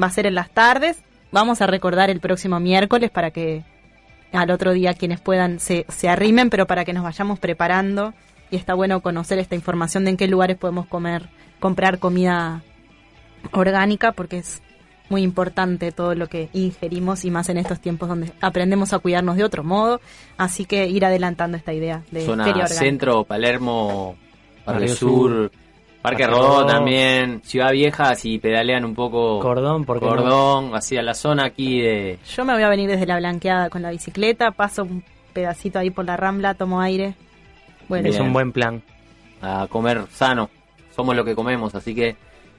Va 0.01 0.07
a 0.07 0.11
ser 0.11 0.25
en 0.25 0.35
las 0.35 0.49
tardes. 0.49 1.03
Vamos 1.31 1.61
a 1.61 1.67
recordar 1.67 2.09
el 2.09 2.19
próximo 2.19 2.59
miércoles 2.59 3.11
para 3.11 3.31
que 3.31 3.63
al 4.31 4.51
otro 4.51 4.73
día 4.73 4.93
quienes 4.93 5.19
puedan 5.19 5.59
se, 5.59 5.85
se 5.89 6.09
arrimen, 6.09 6.49
pero 6.49 6.67
para 6.67 6.85
que 6.85 6.93
nos 6.93 7.03
vayamos 7.03 7.39
preparando. 7.39 8.13
Y 8.49 8.55
está 8.55 8.73
bueno 8.73 9.01
conocer 9.01 9.39
esta 9.39 9.55
información 9.55 10.05
de 10.05 10.11
en 10.11 10.17
qué 10.17 10.27
lugares 10.27 10.57
podemos 10.57 10.87
comer, 10.87 11.29
comprar 11.59 11.99
comida 11.99 12.63
orgánica, 13.51 14.13
porque 14.13 14.39
es 14.39 14.61
muy 15.09 15.23
importante 15.23 15.91
todo 15.91 16.15
lo 16.15 16.27
que 16.27 16.49
ingerimos 16.53 17.25
y 17.25 17.31
más 17.31 17.49
en 17.49 17.57
estos 17.57 17.79
tiempos 17.79 18.09
donde 18.09 18.31
aprendemos 18.41 18.93
a 18.93 18.99
cuidarnos 18.99 19.38
de 19.38 19.43
otro 19.43 19.63
modo. 19.63 20.01
Así 20.38 20.65
que 20.65 20.88
ir 20.88 21.05
adelantando 21.05 21.57
esta 21.57 21.73
idea 21.73 22.03
de 22.11 22.25
Zona. 22.25 22.67
Centro, 22.67 23.23
Palermo, 23.23 24.15
Barrio 24.65 24.95
Sur, 24.95 25.51
Parque 26.01 26.23
Parque 26.23 26.27
Rodó 26.27 26.65
también, 26.65 27.41
Ciudad 27.43 27.71
Vieja, 27.71 28.15
si 28.15 28.38
pedalean 28.38 28.85
un 28.85 28.95
poco 28.95 29.39
Cordón, 29.39 29.85
por 29.85 29.99
qué 29.99 30.05
no? 30.05 30.11
Cordón, 30.11 30.75
hacia 30.75 31.01
la 31.01 31.13
zona 31.13 31.45
aquí 31.45 31.81
de... 31.81 32.19
Yo 32.35 32.45
me 32.45 32.53
voy 32.53 32.63
a 32.63 32.69
venir 32.69 32.89
desde 32.89 33.05
la 33.05 33.17
blanqueada 33.17 33.69
con 33.69 33.81
la 33.81 33.91
bicicleta, 33.91 34.51
paso 34.51 34.84
un 34.84 35.03
pedacito 35.34 35.79
ahí 35.79 35.89
por 35.89 36.05
la 36.05 36.15
rambla, 36.15 36.53
tomo 36.53 36.81
aire. 36.81 37.15
Bueno, 37.89 38.09
Bien. 38.09 38.34
buen 38.34 38.51
plan. 38.51 38.81
A 39.41 39.67
comer 39.69 40.05
sano, 40.09 40.49
somos 40.95 41.15
lo 41.15 41.23
que 41.23 41.35
comemos, 41.35 41.75
así 41.75 41.93
que 41.93 42.15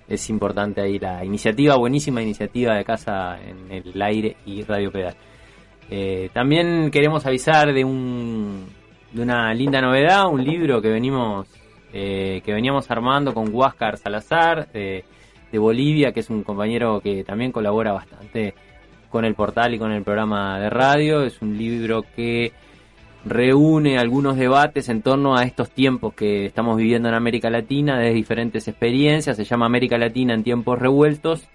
es 0.09 0.31
importante 0.31 0.81
ahí 0.81 0.99
la 0.99 1.25
iniciativa, 1.25 1.77
buenísima 1.77 2.23
iniciativa 2.23 2.75
de 2.75 2.85
Casa 2.85 3.39
en 3.41 3.71
el 3.71 4.03
Aire 4.03 4.37
y 4.47 4.63
Radio 4.63 4.91
Pedal. 4.91 5.15
Eh, 5.91 6.31
también 6.33 6.91
queremos 6.91 7.25
avisar 7.27 7.73
de 7.73 7.85
un 7.85 8.67
de 9.13 9.23
una 9.23 9.53
linda 9.55 9.81
novedad, 9.81 10.29
un 10.29 10.45
libro 10.45 10.83
que 10.83 10.89
venimos 10.89 11.49
eh, 11.93 12.43
que 12.45 12.53
veníamos 12.53 12.91
armando 12.91 13.33
con 13.33 13.55
Huáscar 13.55 13.97
Salazar 13.97 14.69
eh, 14.75 15.05
de 15.51 15.59
Bolivia, 15.59 16.13
que 16.13 16.21
es 16.21 16.29
un 16.29 16.43
compañero 16.43 17.01
que 17.01 17.25
también 17.25 17.53
colabora 17.53 17.93
bastante 17.93 18.55
con 19.09 19.25
el 19.25 19.35
portal 19.35 19.73
y 19.75 19.79
con 19.79 19.93
el 19.93 20.03
programa 20.03 20.61
de 20.61 20.69
radio. 20.69 21.23
Es 21.23 21.41
un 21.41 21.57
libro 21.57 22.05
que 22.15 22.53
reúne 23.25 23.99
algunos 23.99 24.37
debates 24.37 24.89
en 24.89 25.03
torno 25.03 25.37
a 25.37 25.45
estos 25.45 25.71
tiempos 25.71 26.15
que 26.15 26.47
estamos 26.47 26.77
viviendo 26.77 27.09
en 27.09 27.15
América 27.15 27.51
Latina, 27.51 27.99
de 27.99 28.13
diferentes 28.13 28.69
experiencias. 28.69 29.37
Se 29.37 29.45
llama 29.45 29.67
América 29.67 29.99
Latina 29.99 30.35
en 30.35 30.45
tiempos 30.45 30.79
revueltos, 30.79 31.49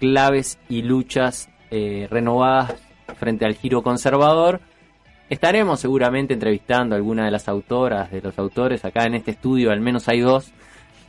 claves 0.00 0.58
y 0.68 0.82
luchas 0.82 1.48
eh, 1.70 2.06
renovadas 2.10 2.74
frente 3.18 3.44
al 3.44 3.54
giro 3.54 3.82
conservador. 3.82 4.60
Estaremos 5.28 5.80
seguramente 5.80 6.34
entrevistando 6.34 6.94
a 6.94 6.98
alguna 6.98 7.24
de 7.24 7.30
las 7.30 7.48
autoras, 7.48 8.10
de 8.10 8.20
los 8.20 8.38
autores. 8.38 8.84
Acá 8.84 9.04
en 9.04 9.14
este 9.14 9.32
estudio 9.32 9.70
al 9.70 9.80
menos 9.80 10.08
hay 10.08 10.20
dos. 10.20 10.52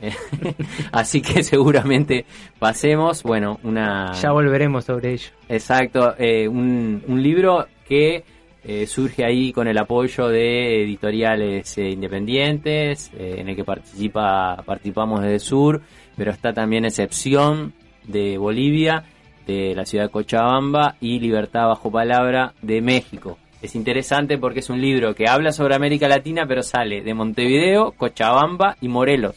Así 0.92 1.20
que 1.22 1.42
seguramente 1.42 2.24
pasemos, 2.58 3.22
bueno, 3.22 3.58
una... 3.64 4.12
Ya 4.12 4.30
volveremos 4.30 4.84
sobre 4.84 5.12
ello. 5.12 5.30
Exacto, 5.48 6.14
eh, 6.18 6.46
un, 6.46 7.02
un 7.06 7.22
libro 7.22 7.66
que 7.88 8.24
eh, 8.70 8.86
surge 8.86 9.24
ahí 9.24 9.50
con 9.50 9.66
el 9.66 9.78
apoyo 9.78 10.28
de 10.28 10.82
editoriales 10.82 11.78
eh, 11.78 11.88
independientes, 11.88 13.10
eh, 13.18 13.36
en 13.38 13.48
el 13.48 13.56
que 13.56 13.64
participa 13.64 14.62
participamos 14.62 15.22
desde 15.22 15.38
Sur, 15.38 15.80
pero 16.18 16.32
está 16.32 16.52
también 16.52 16.84
Excepción 16.84 17.72
de 18.06 18.36
Bolivia, 18.36 19.04
de 19.46 19.74
la 19.74 19.86
ciudad 19.86 20.04
de 20.04 20.10
Cochabamba 20.10 20.96
y 21.00 21.18
Libertad 21.18 21.68
bajo 21.68 21.90
palabra 21.90 22.52
de 22.60 22.82
México. 22.82 23.38
Es 23.62 23.74
interesante 23.74 24.36
porque 24.36 24.60
es 24.60 24.68
un 24.68 24.82
libro 24.82 25.14
que 25.14 25.28
habla 25.28 25.52
sobre 25.52 25.74
América 25.74 26.06
Latina, 26.06 26.44
pero 26.46 26.62
sale 26.62 27.00
de 27.00 27.14
Montevideo, 27.14 27.92
Cochabamba 27.92 28.76
y 28.82 28.88
Morelos. 28.88 29.36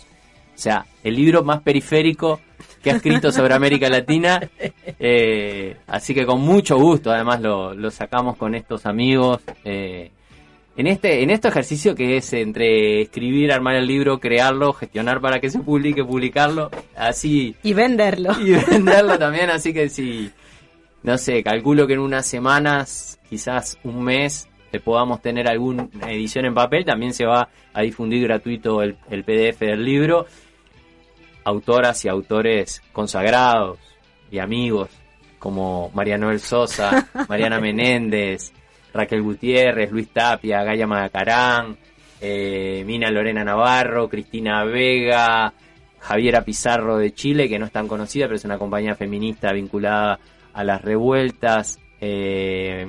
O 0.54 0.58
sea, 0.58 0.86
el 1.06 1.16
libro 1.16 1.42
más 1.42 1.62
periférico 1.62 2.42
que 2.84 2.92
ha 2.92 2.96
escrito 2.96 3.32
sobre 3.32 3.54
América 3.54 3.90
Latina. 3.90 4.42
Eh, 5.00 5.78
así 5.88 6.14
que 6.14 6.26
con 6.26 6.42
mucho 6.42 6.78
gusto, 6.78 7.12
además 7.12 7.42
lo, 7.42 7.74
lo 7.74 7.92
sacamos 7.92 8.38
con 8.38 8.56
estos 8.56 8.86
amigos. 8.86 9.42
eh, 9.64 10.12
en 10.78 10.88
este, 10.88 11.22
en 11.22 11.30
este 11.30 11.50
ejercicio 11.50 11.96
que 11.96 12.18
es 12.18 12.32
entre 12.34 13.02
escribir, 13.02 13.52
armar 13.52 13.76
el 13.76 13.86
libro, 13.86 14.20
crearlo, 14.20 14.72
gestionar 14.74 15.20
para 15.20 15.40
que 15.40 15.50
se 15.50 15.60
publique, 15.60 16.04
publicarlo, 16.04 16.72
así. 16.96 17.56
Y 17.62 17.74
venderlo. 17.74 18.32
Y 18.40 18.54
venderlo 18.54 19.20
también, 19.20 19.50
así 19.50 19.74
que 19.74 19.90
si, 19.90 20.32
no 21.04 21.18
sé, 21.18 21.44
calculo 21.44 21.88
que 21.88 21.94
en 21.94 22.00
unas 22.00 22.26
semanas, 22.26 23.20
quizás 23.30 23.78
un 23.84 24.04
mes, 24.04 24.48
podamos 24.80 25.22
tener 25.22 25.50
alguna 25.50 25.90
edición 26.08 26.46
en 26.46 26.54
papel, 26.54 26.86
también 26.86 27.14
se 27.14 27.26
va 27.26 27.50
a 27.74 27.82
difundir 27.82 28.24
gratuito 28.24 28.82
el, 28.82 28.96
el 29.10 29.24
PDF 29.24 29.60
del 29.60 29.84
libro. 29.84 30.26
Autoras 31.44 32.06
y 32.06 32.10
autores 32.10 32.82
consagrados 32.92 33.80
y 34.30 34.40
amigos 34.40 34.90
como 35.40 35.90
María 35.94 36.18
Noel 36.18 36.40
Sosa, 36.40 37.08
Mariana 37.30 37.60
Menéndez, 37.60 38.52
Raquel 38.94 39.24
Gutiérrez, 39.24 39.92
Luis 39.92 40.10
Tapia, 40.10 40.64
Gaya 40.64 40.86
Macarán, 40.86 41.78
eh, 42.20 42.84
Mina 42.86 43.10
Lorena 43.10 43.44
Navarro, 43.44 44.08
Cristina 44.08 44.64
Vega, 44.64 45.52
Javiera 46.00 46.44
Pizarro 46.44 46.98
de 46.98 47.14
Chile, 47.14 47.50
que 47.50 47.58
no 47.58 47.66
es 47.66 47.72
tan 47.72 47.88
conocida, 47.88 48.26
pero 48.26 48.36
es 48.36 48.46
una 48.46 48.60
compañía 48.60 48.96
feminista 48.96 49.52
vinculada 49.52 50.20
a 50.54 50.64
las 50.64 50.82
revueltas, 50.82 51.80
eh, 52.00 52.86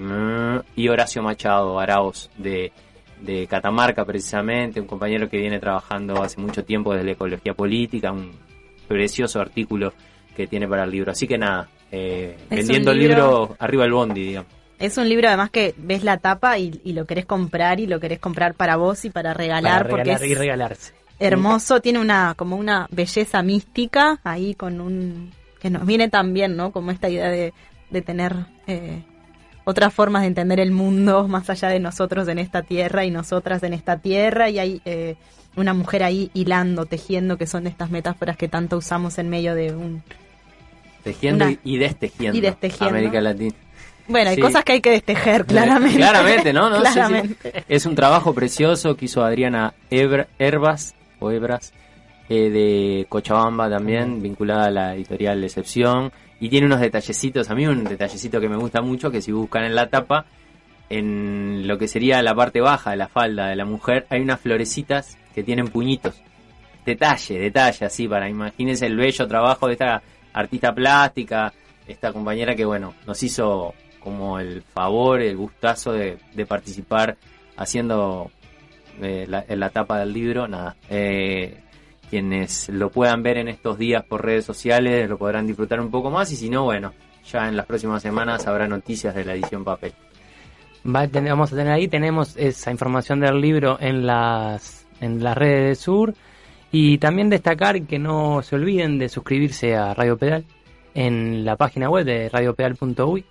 y 0.75 0.89
Horacio 0.89 1.23
Machado 1.23 1.79
Araos 1.79 2.31
de, 2.39 2.73
de 3.23 3.47
Catamarca 3.47 4.05
precisamente, 4.05 4.81
un 4.81 4.87
compañero 4.87 5.29
que 5.29 5.39
viene 5.39 5.59
trabajando 5.59 6.23
hace 6.23 6.41
mucho 6.41 6.65
tiempo 6.65 6.93
desde 6.93 7.07
la 7.07 7.13
ecología 7.13 7.55
política, 7.55 8.13
un 8.13 8.33
precioso 8.89 9.41
artículo 9.41 9.93
que 10.37 10.47
tiene 10.47 10.67
para 10.67 10.85
el 10.85 10.91
libro. 10.91 11.13
Así 11.13 11.27
que 11.27 11.39
nada, 11.39 11.69
eh, 11.91 12.37
vendiendo 12.51 12.91
el 12.91 12.99
libro 12.99 13.57
arriba 13.59 13.85
el 13.85 13.93
bondi, 13.93 14.23
digamos. 14.23 14.53
Es 14.79 14.99
un 14.99 15.09
libro 15.09 15.29
además 15.29 15.51
que 15.51 15.75
ves 15.77 16.03
la 16.03 16.17
tapa 16.17 16.59
y, 16.59 16.81
lo 16.93 17.07
querés 17.07 17.25
comprar 17.25 17.79
y 17.79 17.87
lo 17.87 18.01
querés 18.01 18.19
comprar 18.19 18.55
para 18.55 18.75
vos 18.77 19.05
y 19.05 19.11
para 19.11 19.33
regalar, 19.33 19.89
porque 19.89 20.13
es 20.13 20.23
y 20.25 20.35
regalarse. 20.35 20.93
hermoso, 21.21 21.81
tiene 21.81 22.01
una 22.01 22.35
como 22.37 22.57
una 22.57 22.89
belleza 22.91 23.43
mística 23.43 24.19
ahí 24.25 24.55
con 24.55 24.81
un 24.81 25.31
que 25.61 25.71
nos 25.71 25.87
viene 25.87 26.09
también, 26.09 26.57
¿no? 26.57 26.73
Como 26.73 26.91
esta 26.91 27.09
idea 27.09 27.31
de, 27.31 27.53
de 27.91 28.03
tener 28.03 28.35
eh, 28.67 29.05
otras 29.65 29.93
formas 29.93 30.23
de 30.23 30.29
entender 30.29 30.61
el 30.61 30.73
mundo 30.73 31.29
más 31.29 31.51
allá 31.51 31.69
de 31.69 31.81
nosotros 31.81 32.29
en 32.29 32.39
esta 32.39 32.63
tierra 32.63 33.05
y 33.05 33.11
nosotras 33.11 33.63
en 33.63 33.73
esta 33.73 33.99
tierra 33.99 34.51
y 34.51 34.59
hay 34.59 34.83
eh, 34.85 35.17
una 35.57 35.75
mujer 35.75 36.03
ahí 36.03 36.31
hilando, 36.35 36.87
tejiendo, 36.87 37.37
que 37.37 37.47
son 37.47 37.67
estas 37.67 37.91
metáforas 37.91 38.37
que 38.37 38.49
tanto 38.49 38.77
usamos 38.77 39.19
en 39.19 39.29
medio 39.29 39.55
de 39.55 39.75
un... 39.75 40.03
Tejiendo 41.05 41.47
y 41.65 41.79
destejiendo. 41.79 42.39
Y 42.39 42.41
destejiendo. 42.41 42.97
América 42.97 43.21
Latina. 43.21 43.55
Bueno, 44.09 44.31
hay 44.31 44.37
cosas 44.39 44.65
que 44.65 44.73
hay 44.73 44.81
que 44.81 44.91
destejer, 44.91 45.45
claramente. 45.47 45.97
Claramente, 45.97 46.53
¿no? 46.53 46.71
claramente. 46.71 47.65
Es 47.69 47.87
un 47.87 47.95
trabajo 47.95 48.35
precioso 48.35 48.97
que 48.97 49.07
hizo 49.07 49.25
Adriana 49.25 49.75
Herbas, 49.91 50.95
o 51.19 51.31
Hebras, 51.31 51.73
eh, 52.33 52.49
de 52.49 53.07
Cochabamba 53.11 53.69
también, 53.69 54.23
vinculada 54.23 54.67
a 54.67 54.71
la 54.71 54.95
editorial 54.95 55.45
Excepción. 55.45 56.11
Y 56.41 56.49
tiene 56.49 56.67
unos 56.67 56.81
detallecitos, 56.81 57.51
a 57.51 57.55
mí 57.55 57.67
un 57.67 57.85
detallecito 57.85 58.41
que 58.41 58.49
me 58.49 58.57
gusta 58.57 58.81
mucho, 58.81 59.11
que 59.11 59.21
si 59.21 59.33
buscan 59.33 59.65
en 59.65 59.75
la 59.75 59.91
tapa, 59.91 60.25
en 60.89 61.69
lo 61.69 61.77
que 61.77 61.89
sería 61.89 62.23
la 62.23 62.35
parte 62.35 62.63
baja 62.63 62.93
de 62.93 62.97
la 62.97 63.09
falda 63.09 63.49
de 63.49 63.57
la 63.57 63.67
mujer, 63.67 64.07
hay 64.09 64.23
unas 64.23 64.41
florecitas 64.41 65.19
que 65.35 65.43
tienen 65.43 65.69
puñitos. 65.69 66.23
Detalle, 66.87 67.39
detalle, 67.39 67.85
así, 67.85 68.09
para 68.09 68.31
imagínense 68.31 68.87
el 68.87 68.97
bello 68.97 69.29
trabajo 69.29 69.67
de 69.67 69.75
esta 69.75 70.03
artista 70.33 70.75
plástica, 70.75 71.53
esta 71.87 72.15
compañera 72.15 72.55
que, 72.55 72.65
bueno, 72.65 72.95
nos 73.07 73.23
hizo 73.23 73.75
como 74.01 74.41
el 74.41 74.63
favor, 74.63 75.21
el 75.21 75.37
gustazo 75.37 75.93
de, 75.93 76.17
participar 76.49 77.19
haciendo 77.57 78.31
eh, 79.03 79.27
la, 79.29 79.45
en 79.47 79.61
la 79.61 79.69
tapa 79.69 79.99
del 79.99 80.15
libro, 80.15 80.49
nada. 80.49 80.75
Eh, 80.89 81.59
quienes 82.13 82.69
lo 82.69 82.91
puedan 82.91 83.23
ver 83.23 83.39
en 83.39 83.49
estos 83.49 83.79
días 83.79 84.05
por 84.05 84.23
redes 84.23 84.45
sociales 84.45 85.09
lo 85.09 85.17
podrán 85.17 85.47
disfrutar 85.47 85.81
un 85.81 85.91
poco 85.91 86.11
más 86.11 86.31
y 86.31 86.37
si 86.37 86.51
no, 86.51 86.65
bueno, 86.65 86.93
ya 87.25 87.49
en 87.49 87.57
las 87.57 87.65
próximas 87.65 88.03
semanas 88.03 88.47
habrá 88.47 88.69
noticias 88.69 89.15
de 89.15 89.25
la 89.25 89.33
edición 89.33 89.65
papel. 89.65 89.95
vamos 90.85 91.51
a 91.55 91.57
tener 91.57 91.73
ahí, 91.73 91.89
tenemos 91.89 92.37
esa 92.37 92.71
información 92.71 93.21
del 93.21 93.41
libro 93.41 93.79
en 93.81 94.07
las, 94.07 94.87
en 95.01 95.25
las 95.25 95.35
redes 95.39 95.69
de 95.71 95.75
Sur 95.83 96.15
y 96.71 96.99
también 96.99 97.31
destacar 97.31 97.81
que 97.81 97.99
no 97.99 98.43
se 98.43 98.57
olviden 98.57 98.99
de 98.99 99.09
suscribirse 99.09 99.75
a 99.75 99.95
Radio 99.95 100.19
Pedal 100.19 100.45
en 100.93 101.47
la 101.47 101.57
página 101.57 101.89
web 101.89 102.05
de 102.05 102.29
radiopedal.uy 102.29 103.25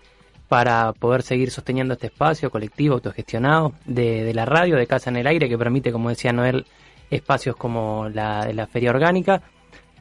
para 0.48 0.92
poder 0.94 1.22
seguir 1.22 1.52
sosteniendo 1.52 1.94
este 1.94 2.08
espacio 2.08 2.50
colectivo 2.50 2.96
autogestionado 2.96 3.74
de, 3.86 4.24
de, 4.24 4.34
la 4.34 4.46
radio 4.46 4.76
de 4.76 4.88
Casa 4.88 5.12
en 5.12 5.18
el 5.18 5.28
Aire 5.28 5.48
que 5.48 5.58
permite, 5.60 5.92
como 5.92 6.10
decía 6.10 6.34
Noel, 6.34 6.66
espacios 7.12 7.56
como 7.56 8.10
la 8.10 8.52
la 8.52 8.66
Feria 8.66 8.90
Orgánica 8.90 9.44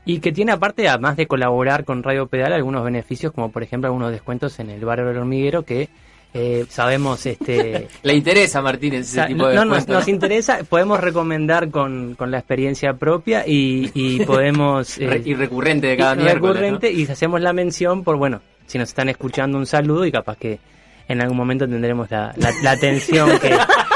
y 0.04 0.20
que 0.20 0.32
tiene 0.32 0.52
aparte, 0.52 0.88
además 0.88 1.16
de 1.16 1.26
colaborar 1.26 1.84
con 1.84 2.02
Radio 2.02 2.26
Pedal, 2.26 2.52
algunos 2.52 2.84
beneficios 2.84 3.32
como 3.32 3.50
por 3.50 3.62
ejemplo 3.62 3.88
algunos 3.88 4.10
descuentos 4.10 4.58
en 4.58 4.70
el 4.70 4.84
barrio 4.84 5.06
del 5.06 5.18
hormiguero 5.18 5.62
que 5.62 5.88
eh, 6.32 6.64
sabemos 6.68 7.26
este 7.26 7.88
le 8.02 8.14
interesa 8.14 8.62
Martínez 8.62 9.00
ese 9.00 9.26
tipo 9.26 9.48
de 9.48 9.54
no, 9.56 9.64
nos, 9.64 9.88
nos, 9.88 10.06
interesa 10.06 10.60
podemos 10.68 11.00
recomendar 11.00 11.70
con, 11.70 12.14
con 12.14 12.30
la 12.30 12.38
experiencia 12.38 12.94
propia 12.94 13.44
y, 13.46 13.90
y 13.94 14.24
podemos 14.26 14.96
eh, 14.98 15.22
y 15.24 15.34
recurrente 15.34 15.88
de 15.88 15.96
cada 15.96 16.22
y 16.22 16.28
recurrente 16.28 16.92
y 16.92 17.04
hacemos 17.10 17.40
la 17.40 17.52
mención 17.52 18.04
por 18.04 18.16
bueno 18.16 18.40
si 18.66 18.78
nos 18.78 18.90
están 18.90 19.08
escuchando 19.08 19.58
un 19.58 19.66
saludo 19.66 20.06
y 20.06 20.12
capaz 20.12 20.36
que 20.36 20.60
en 21.08 21.20
algún 21.20 21.36
momento 21.36 21.66
tendremos 21.66 22.08
la, 22.12 22.32
la, 22.36 22.70
atención 22.70 23.30
que, 23.40 23.50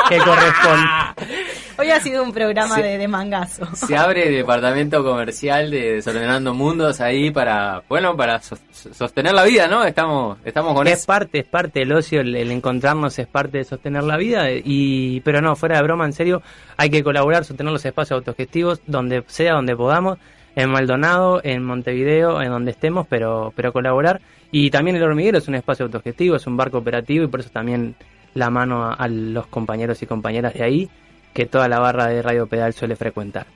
que, 0.09 0.19
corresponde. 0.19 0.89
Hoy 1.77 1.91
ha 1.91 1.99
sido 2.01 2.23
un 2.23 2.33
programa 2.33 2.77
de, 2.77 2.99
de, 2.99 3.09
mangazo. 3.09 3.67
Se 3.75 3.97
abre 3.97 4.29
el 4.29 4.35
departamento 4.35 5.03
comercial 5.03 5.71
de 5.71 5.95
Desordenando 5.95 6.55
Mundos 6.55 7.01
ahí 7.01 7.33
para, 7.33 7.83
bueno, 7.89 8.17
para 8.17 8.41
sostener 8.41 9.35
la 9.35 9.43
vida, 9.43 9.67
¿no? 9.67 9.85
Estamos, 9.85 10.39
estamos 10.45 10.75
con 10.75 10.87
es 10.87 10.99
eso. 10.99 11.07
parte, 11.07 11.41
es 11.41 11.47
parte 11.47 11.81
del 11.81 11.93
ocio, 11.93 12.21
el, 12.21 12.37
el, 12.37 12.53
encontrarnos 12.53 13.19
es 13.19 13.27
parte 13.27 13.59
de 13.59 13.65
sostener 13.65 14.05
la 14.05 14.17
vida 14.17 14.51
y, 14.53 15.21
pero 15.23 15.41
no, 15.41 15.57
fuera 15.57 15.77
de 15.79 15.83
broma, 15.83 16.05
en 16.05 16.13
serio, 16.13 16.43
hay 16.77 16.91
que 16.91 17.03
colaborar, 17.03 17.45
sostener 17.45 17.73
los 17.73 17.85
espacios 17.85 18.19
autogestivos 18.19 18.81
donde 18.87 19.25
sea, 19.27 19.55
donde 19.55 19.75
podamos 19.75 20.19
en 20.55 20.71
Maldonado, 20.71 21.41
en 21.43 21.65
Montevideo, 21.65 22.41
en 22.41 22.51
donde 22.51 22.71
estemos, 22.71 23.09
pero, 23.09 23.53
pero 23.57 23.73
colaborar. 23.73 24.21
Y 24.53 24.71
también 24.71 24.97
el 24.97 25.03
hormiguero 25.03 25.39
es 25.39 25.49
un 25.49 25.57
espacio 25.57 25.87
autogestivo, 25.87 26.37
es 26.37 26.47
un 26.47 26.57
barco 26.57 26.79
operativo 26.79 27.25
y 27.25 27.29
por 27.29 27.41
eso 27.41 27.51
también 27.51 27.97
la 28.35 28.51
mano 28.51 28.85
a, 28.85 28.95
a 28.95 29.09
los 29.09 29.49
compañeros 29.49 30.01
y 30.03 30.07
compañeras 30.07 30.55
de 30.55 30.63
ahí 30.63 30.91
que 31.35 31.47
toda 31.47 31.69
la 31.69 31.81
barra 31.81 32.07
de 32.07 32.23
Radio 32.23 32.47
Pedal 32.47 32.73
suele 32.73 32.97
frecuentar. 32.97 33.47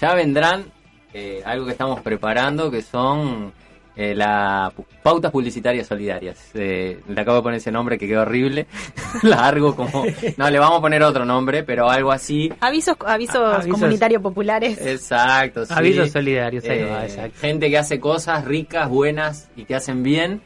Ya 0.00 0.14
vendrán 0.14 0.64
eh, 1.12 1.42
algo 1.44 1.66
que 1.66 1.72
estamos 1.72 2.00
preparando 2.00 2.70
que 2.70 2.82
son 2.82 3.52
eh, 3.96 4.14
las 4.14 4.72
pautas 5.02 5.30
publicitarias 5.30 5.86
solidarias. 5.86 6.38
Eh, 6.54 7.00
le 7.06 7.20
acabo 7.20 7.36
de 7.36 7.42
poner 7.42 7.58
ese 7.58 7.70
nombre 7.70 7.98
que 7.98 8.08
quedó 8.08 8.22
horrible, 8.22 8.66
largo 9.22 9.76
como... 9.76 10.04
No, 10.38 10.48
le 10.48 10.58
vamos 10.58 10.78
a 10.78 10.80
poner 10.80 11.02
otro 11.02 11.26
nombre, 11.26 11.64
pero 11.64 11.90
algo 11.90 12.10
así. 12.10 12.50
Avisos, 12.60 12.96
avisos, 13.06 13.66
comunitarios 13.66 14.22
populares. 14.22 14.80
Exacto, 14.80 15.66
sí. 15.66 15.74
Avisos 15.76 16.10
solidarios, 16.10 16.64
ahí 16.64 16.82
va, 16.82 17.04
exacto. 17.04 17.38
Gente 17.40 17.68
que 17.68 17.76
hace 17.76 18.00
cosas 18.00 18.46
ricas, 18.46 18.88
buenas 18.88 19.50
y 19.54 19.64
que 19.64 19.74
hacen 19.74 20.02
bien 20.02 20.40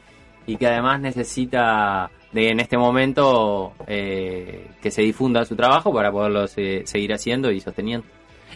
y 0.47 0.57
que 0.57 0.67
además 0.67 0.99
necesita 0.99 2.11
de 2.35 2.49
en 2.49 2.59
este 2.59 2.77
momento 2.77 3.73
eh, 3.87 4.67
que 4.81 4.91
se 4.91 5.01
difunda 5.01 5.45
su 5.45 5.55
trabajo 5.55 5.93
para 5.93 6.11
poderlo 6.11 6.47
se- 6.47 6.85
seguir 6.85 7.13
haciendo 7.13 7.49
y 7.49 7.61
sosteniendo. 7.61 8.05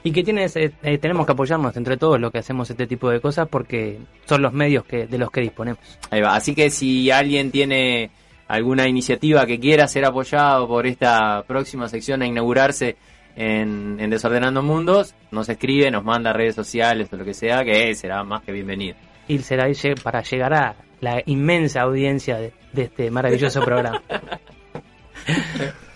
Y 0.04 0.12
que 0.12 0.24
tienes, 0.24 0.56
eh, 0.56 0.72
eh, 0.84 0.98
tenemos 0.98 1.26
que 1.26 1.32
apoyarnos 1.32 1.76
entre 1.78 1.98
todos 1.98 2.20
los 2.20 2.32
que 2.32 2.38
hacemos 2.40 2.70
este 2.70 2.88
tipo 2.88 3.10
de 3.10 3.20
cosas 3.20 3.48
porque 3.50 3.98
son 4.26 4.42
los 4.42 4.54
medios 4.54 4.84
que, 4.86 5.08
de 5.08 5.18
los 5.18 5.32
que 5.32 5.42
disponemos. 5.42 5.80
Ahí 6.12 6.22
va, 6.22 6.36
así 6.36 6.54
que 6.54 6.70
si 6.70 7.10
alguien 7.10 7.52
tiene 7.52 8.12
alguna 8.48 8.88
iniciativa 8.88 9.46
que 9.46 9.60
quiera 9.60 9.88
ser 9.88 10.06
apoyado 10.06 10.68
por 10.68 10.86
esta 10.86 11.44
próxima 11.44 11.88
sección 11.88 12.22
a 12.22 12.28
inaugurarse 12.28 12.98
en, 13.36 13.98
en 14.00 14.10
Desordenando 14.10 14.62
Mundos, 14.62 15.16
nos 15.32 15.48
escribe, 15.50 15.90
nos 15.92 16.04
manda 16.04 16.34
redes 16.34 16.56
sociales 16.56 17.10
o 17.12 17.16
lo 17.18 17.24
que 17.26 17.34
sea, 17.34 17.64
que 17.64 17.94
será 17.96 18.24
más 18.24 18.42
que 18.44 18.52
bienvenido. 18.52 18.96
Y 19.28 19.38
será 19.40 19.68
para 20.04 20.22
llegar 20.24 20.54
a 20.54 20.76
la 21.02 21.22
inmensa 21.26 21.82
audiencia 21.82 22.38
de, 22.38 22.54
de 22.74 22.84
este 22.84 23.12
maravilloso 23.12 23.62
programa. 23.62 24.02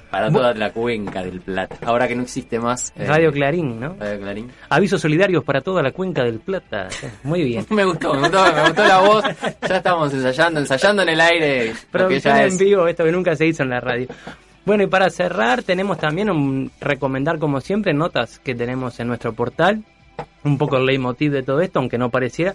Para 0.09 0.31
toda 0.31 0.53
la 0.53 0.71
cuenca 0.71 1.23
del 1.23 1.41
Plata. 1.41 1.75
Ahora 1.85 2.07
que 2.07 2.15
no 2.15 2.21
existe 2.21 2.59
más. 2.59 2.93
eh, 2.95 3.05
Radio 3.07 3.31
Clarín, 3.31 3.79
¿no? 3.79 3.95
Radio 3.99 4.19
Clarín. 4.19 4.51
Avisos 4.69 5.01
solidarios 5.01 5.43
para 5.43 5.61
toda 5.61 5.81
la 5.81 5.91
cuenca 5.91 6.23
del 6.23 6.39
Plata. 6.39 6.87
Muy 7.23 7.43
bien. 7.43 7.65
Me 7.71 7.83
gustó, 7.83 8.13
me 8.13 8.19
gustó, 8.19 8.43
me 8.53 8.61
gustó 8.61 8.85
la 8.85 8.99
voz. 8.99 9.23
Ya 9.67 9.77
estamos 9.77 10.13
ensayando, 10.13 10.59
ensayando 10.59 11.01
en 11.01 11.09
el 11.09 11.19
aire. 11.19 11.73
ya 12.21 12.45
en 12.45 12.57
vivo, 12.57 12.87
esto 12.87 13.03
que 13.03 13.11
nunca 13.11 13.35
se 13.35 13.47
hizo 13.47 13.63
en 13.63 13.69
la 13.71 13.79
radio. 13.79 14.07
Bueno, 14.65 14.83
y 14.83 14.87
para 14.87 15.09
cerrar, 15.09 15.63
tenemos 15.63 15.97
también 15.97 16.29
un 16.29 16.71
recomendar, 16.79 17.39
como 17.39 17.59
siempre, 17.59 17.91
notas 17.93 18.37
que 18.39 18.53
tenemos 18.53 18.99
en 18.99 19.07
nuestro 19.07 19.33
portal. 19.33 19.83
Un 20.43 20.57
poco 20.57 20.77
el 20.77 20.85
leitmotiv 20.85 21.31
de 21.31 21.43
todo 21.43 21.61
esto, 21.61 21.79
aunque 21.79 21.97
no 21.97 22.09
pareciera, 22.09 22.53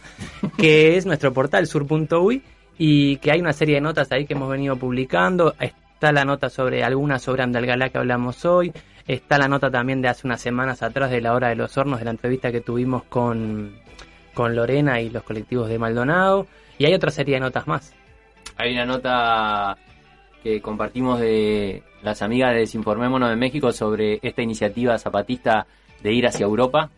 que 0.56 0.96
es 0.96 1.06
nuestro 1.06 1.32
portal 1.32 1.66
sur.uy 1.66 2.42
y 2.78 3.16
que 3.16 3.32
hay 3.32 3.40
una 3.40 3.52
serie 3.52 3.76
de 3.76 3.80
notas 3.80 4.12
ahí 4.12 4.26
que 4.26 4.34
hemos 4.34 4.50
venido 4.50 4.76
publicando. 4.76 5.54
Es- 5.60 5.72
está 5.94 6.12
la 6.12 6.24
nota 6.24 6.48
sobre 6.48 6.84
alguna 6.84 7.18
sobre 7.18 7.42
Andalgalá 7.42 7.88
que 7.88 7.98
hablamos 7.98 8.44
hoy, 8.44 8.72
está 9.08 9.36
la 9.36 9.48
nota 9.48 9.68
también 9.68 10.00
de 10.00 10.06
hace 10.06 10.28
unas 10.28 10.40
semanas 10.40 10.80
atrás 10.84 11.10
de 11.10 11.20
la 11.20 11.34
hora 11.34 11.48
de 11.48 11.56
los 11.56 11.76
hornos, 11.76 11.98
de 11.98 12.04
la 12.04 12.12
entrevista 12.12 12.52
que 12.52 12.60
tuvimos 12.60 13.02
con, 13.08 13.74
con 14.32 14.54
Lorena 14.54 15.00
y 15.00 15.10
los 15.10 15.24
colectivos 15.24 15.68
de 15.68 15.76
Maldonado, 15.80 16.46
y 16.78 16.84
hay 16.84 16.94
otra 16.94 17.10
serie 17.10 17.34
de 17.34 17.40
notas 17.40 17.66
más. 17.66 17.92
Hay 18.56 18.74
una 18.74 18.86
nota 18.86 19.76
que 20.44 20.62
compartimos 20.62 21.18
de 21.18 21.82
las 22.02 22.22
amigas 22.22 22.52
de 22.52 22.60
Desinformémonos 22.60 23.30
de 23.30 23.34
México 23.36 23.72
sobre 23.72 24.20
esta 24.22 24.42
iniciativa 24.42 24.96
zapatista 24.98 25.66
de 26.00 26.12
ir 26.12 26.28
hacia 26.28 26.44
Europa. 26.46 26.90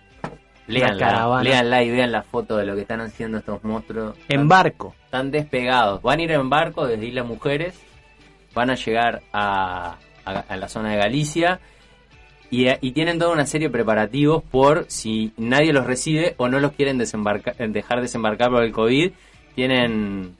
Leanla, 0.70 1.42
leanla 1.42 1.82
y 1.82 1.90
vean 1.90 2.12
la 2.12 2.22
foto 2.22 2.56
de 2.56 2.64
lo 2.64 2.74
que 2.74 2.82
están 2.82 3.00
haciendo 3.00 3.38
estos 3.38 3.62
monstruos. 3.64 4.16
En 4.28 4.48
barco. 4.48 4.94
Están 5.04 5.30
despegados. 5.30 6.00
Van 6.02 6.20
a 6.20 6.22
ir 6.22 6.30
en 6.30 6.48
barco 6.48 6.86
desde 6.86 7.06
Isla 7.06 7.24
Mujeres, 7.24 7.78
van 8.54 8.70
a 8.70 8.76
llegar 8.76 9.22
a, 9.32 9.96
a, 10.24 10.56
la 10.56 10.68
zona 10.68 10.92
de 10.92 10.98
Galicia 10.98 11.60
y, 12.50 12.66
y, 12.80 12.92
tienen 12.92 13.18
toda 13.18 13.32
una 13.32 13.46
serie 13.46 13.68
de 13.68 13.72
preparativos 13.72 14.42
por 14.42 14.86
si 14.88 15.32
nadie 15.36 15.72
los 15.72 15.86
recibe 15.86 16.34
o 16.36 16.48
no 16.48 16.60
los 16.60 16.72
quieren 16.72 16.98
desembarcar, 16.98 17.56
dejar 17.56 18.00
desembarcar 18.00 18.50
por 18.50 18.62
el 18.62 18.72
COVID. 18.72 19.12
Tienen, 19.54 20.36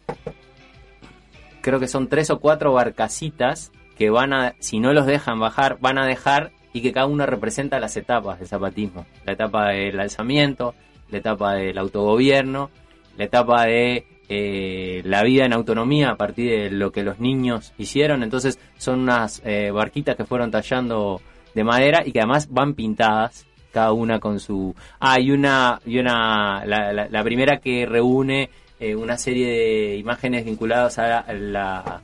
creo 1.60 1.80
que 1.80 1.88
son 1.88 2.08
tres 2.08 2.30
o 2.30 2.38
cuatro 2.38 2.72
barcacitas 2.72 3.72
que 3.96 4.10
van 4.10 4.32
a, 4.32 4.54
si 4.60 4.80
no 4.80 4.92
los 4.92 5.06
dejan 5.06 5.40
bajar, 5.40 5.78
van 5.80 5.98
a 5.98 6.06
dejar 6.06 6.52
y 6.72 6.82
que 6.82 6.92
cada 6.92 7.06
uno 7.06 7.26
representa 7.26 7.80
las 7.80 7.96
etapas 7.96 8.38
del 8.38 8.48
zapatismo. 8.48 9.06
La 9.24 9.32
etapa 9.32 9.68
del 9.70 9.98
alzamiento, 9.98 10.74
la 11.10 11.18
etapa 11.18 11.54
del 11.54 11.76
autogobierno, 11.78 12.70
la 13.16 13.24
etapa 13.24 13.64
de 13.64 14.06
eh, 14.28 15.02
la 15.04 15.22
vida 15.24 15.44
en 15.44 15.52
autonomía 15.52 16.10
a 16.10 16.16
partir 16.16 16.50
de 16.50 16.70
lo 16.70 16.92
que 16.92 17.02
los 17.02 17.18
niños 17.18 17.72
hicieron. 17.78 18.22
Entonces 18.22 18.58
son 18.78 19.00
unas 19.00 19.42
eh, 19.44 19.70
barquitas 19.70 20.16
que 20.16 20.24
fueron 20.24 20.50
tallando 20.50 21.20
de 21.54 21.64
madera 21.64 22.02
y 22.06 22.12
que 22.12 22.20
además 22.20 22.48
van 22.50 22.74
pintadas 22.74 23.46
cada 23.72 23.92
una 23.92 24.18
con 24.18 24.40
su... 24.40 24.74
Ah, 24.98 25.20
y 25.20 25.30
una, 25.30 25.80
y 25.84 25.98
una 25.98 26.64
la, 26.64 27.22
primera 27.24 27.58
que 27.58 27.86
reúne 27.86 28.50
eh, 28.78 28.94
una 28.94 29.16
serie 29.16 29.46
de 29.48 29.96
imágenes 29.96 30.44
vinculadas 30.44 30.98
a 30.98 31.32
la 31.32 32.00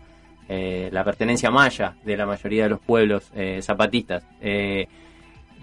eh, 0.49 0.89
la 0.93 1.05
pertenencia 1.05 1.51
maya 1.51 1.95
de 2.05 2.17
la 2.17 2.27
mayoría 2.27 2.65
de 2.65 2.71
los 2.71 2.81
pueblos 2.81 3.31
eh, 3.35 3.61
zapatistas. 3.63 4.25
Eh, 4.41 4.87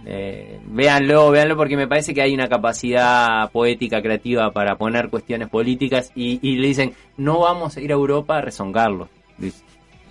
eh, 0.05 0.59
véanlo, 0.65 1.31
véanlo 1.31 1.55
porque 1.55 1.77
me 1.77 1.87
parece 1.87 2.13
que 2.13 2.21
hay 2.21 2.33
una 2.33 2.49
capacidad 2.49 3.49
poética, 3.51 4.01
creativa 4.01 4.51
para 4.51 4.75
poner 4.75 5.09
cuestiones 5.09 5.47
políticas 5.47 6.11
y, 6.15 6.57
le 6.57 6.67
dicen, 6.67 6.93
no 7.15 7.39
vamos 7.39 7.77
a 7.77 7.81
ir 7.81 7.91
a 7.91 7.95
Europa 7.95 8.37
a 8.37 8.41
rezongarlo. 8.41 9.07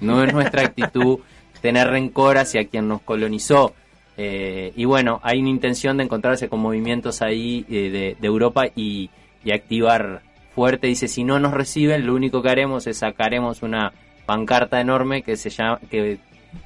No 0.01 0.24
es 0.24 0.32
nuestra 0.32 0.62
actitud 0.66 1.19
tener 1.61 1.89
rencor 1.89 2.39
hacia 2.39 2.65
quien 2.65 2.89
nos 2.89 3.03
colonizó. 3.03 3.74
y 4.16 4.85
bueno, 4.86 5.20
hay 5.23 5.40
una 5.40 5.51
intención 5.51 5.99
de 5.99 6.05
encontrarse 6.05 6.49
con 6.49 6.61
movimientos 6.61 7.20
ahí 7.20 7.62
de, 7.69 8.16
Europa 8.23 8.66
y, 8.74 9.11
y 9.44 9.53
activar 9.53 10.23
fuerte. 10.55 10.86
Dice, 10.86 11.07
si 11.07 11.23
no 11.23 11.39
nos 11.39 11.53
reciben, 11.53 12.07
lo 12.07 12.15
único 12.15 12.43
que 12.43 12.49
haremos 12.49 12.86
es 12.86 12.99
sacaremos 12.99 13.62
una 13.62 13.93
pancarta 14.32 14.80
enorme 14.80 15.22
que 15.22 15.36
se 15.36 15.50
llama 15.50 15.78
que 15.90 16.18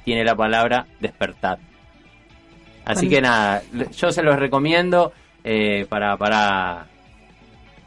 tiene 0.05 0.23
la 0.23 0.35
palabra 0.35 0.87
despertar. 1.01 1.59
Así 2.85 3.09
que 3.09 3.19
nada, 3.19 3.61
yo 3.97 4.09
se 4.11 4.23
los 4.23 4.39
recomiendo 4.39 5.11
eh, 5.43 5.85
para, 5.89 6.15
para, 6.15 6.85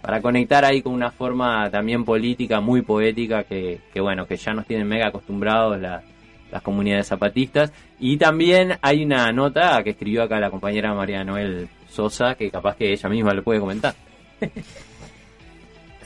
para 0.02 0.20
conectar 0.20 0.66
ahí 0.66 0.82
con 0.82 0.92
una 0.92 1.10
forma 1.10 1.70
también 1.70 2.04
política 2.04 2.60
muy 2.60 2.82
poética 2.82 3.44
que, 3.44 3.80
que 3.94 4.00
bueno, 4.02 4.26
que 4.26 4.36
ya 4.36 4.52
nos 4.52 4.66
tienen 4.66 4.86
mega 4.86 5.08
acostumbrados 5.08 5.80
las 5.80 6.62
comunidades 6.62 7.06
zapatistas. 7.06 7.72
Y 7.98 8.18
también 8.18 8.76
hay 8.82 9.02
una 9.02 9.32
nota 9.32 9.82
que 9.82 9.90
escribió 9.90 10.24
acá 10.24 10.38
la 10.38 10.50
compañera 10.50 10.92
María 10.92 11.24
Noel 11.24 11.70
Sosa, 11.88 12.34
que 12.34 12.50
capaz 12.50 12.76
que 12.76 12.92
ella 12.92 13.08
misma 13.08 13.32
le 13.32 13.40
puede 13.40 13.60
comentar. 13.60 13.94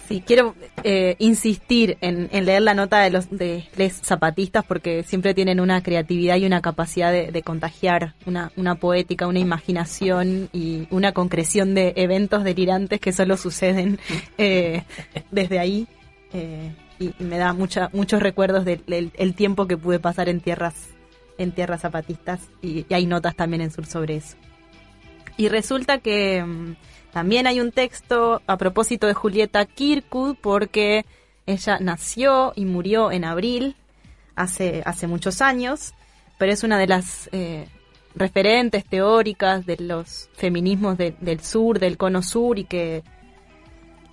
Sí, 0.08 0.22
quiero 0.24 0.54
eh, 0.82 1.16
insistir 1.18 1.96
en, 2.02 2.28
leer 2.44 2.60
la 2.60 2.74
nota 2.74 3.00
de 3.00 3.10
los 3.10 3.30
de 3.30 3.64
les 3.76 3.94
zapatistas 4.02 4.62
porque 4.64 5.02
siempre 5.02 5.32
tienen 5.32 5.60
una 5.60 5.82
creatividad 5.82 6.36
y 6.36 6.44
una 6.44 6.60
capacidad 6.60 7.10
de, 7.10 7.42
contagiar, 7.42 8.14
una, 8.26 8.52
una, 8.56 8.74
poética, 8.74 9.26
una 9.26 9.38
imaginación 9.38 10.50
y 10.52 10.86
una 10.90 11.12
concreción 11.12 11.74
de 11.74 11.94
eventos 11.96 12.44
delirantes 12.44 13.00
que 13.00 13.12
solo 13.12 13.38
suceden 13.38 13.98
eh, 14.36 14.82
desde 15.30 15.58
ahí. 15.58 15.86
Eh, 16.34 16.74
y, 16.98 17.14
me 17.18 17.38
da 17.38 17.54
mucha, 17.54 17.88
muchos 17.94 18.22
recuerdos 18.22 18.64
del 18.64 19.34
tiempo 19.34 19.66
que 19.66 19.78
pude 19.78 20.00
pasar 20.00 20.28
en 20.28 20.40
tierras 20.40 20.74
en 21.38 21.50
tierras 21.50 21.80
zapatistas 21.80 22.40
y, 22.62 22.86
y 22.88 22.94
hay 22.94 23.06
notas 23.06 23.34
también 23.34 23.62
en 23.62 23.70
Sur 23.70 23.86
sobre 23.86 24.16
eso. 24.16 24.36
Y 25.36 25.48
resulta 25.48 25.98
que 25.98 26.44
mm, 26.44 26.76
también 27.14 27.46
hay 27.46 27.60
un 27.60 27.70
texto 27.70 28.42
a 28.48 28.58
propósito 28.58 29.06
de 29.06 29.14
Julieta 29.14 29.64
Kirkwood 29.66 30.34
porque 30.40 31.06
ella 31.46 31.78
nació 31.80 32.52
y 32.56 32.64
murió 32.64 33.12
en 33.12 33.24
abril, 33.24 33.76
hace, 34.34 34.82
hace 34.84 35.06
muchos 35.06 35.40
años, 35.40 35.94
pero 36.38 36.50
es 36.50 36.64
una 36.64 36.76
de 36.76 36.88
las 36.88 37.28
eh, 37.30 37.68
referentes 38.16 38.84
teóricas 38.84 39.64
de 39.64 39.76
los 39.76 40.28
feminismos 40.34 40.98
del 40.98 41.40
sur, 41.40 41.78
del 41.78 41.96
cono 41.98 42.20
sur, 42.20 42.58
y 42.58 42.64
que 42.64 43.04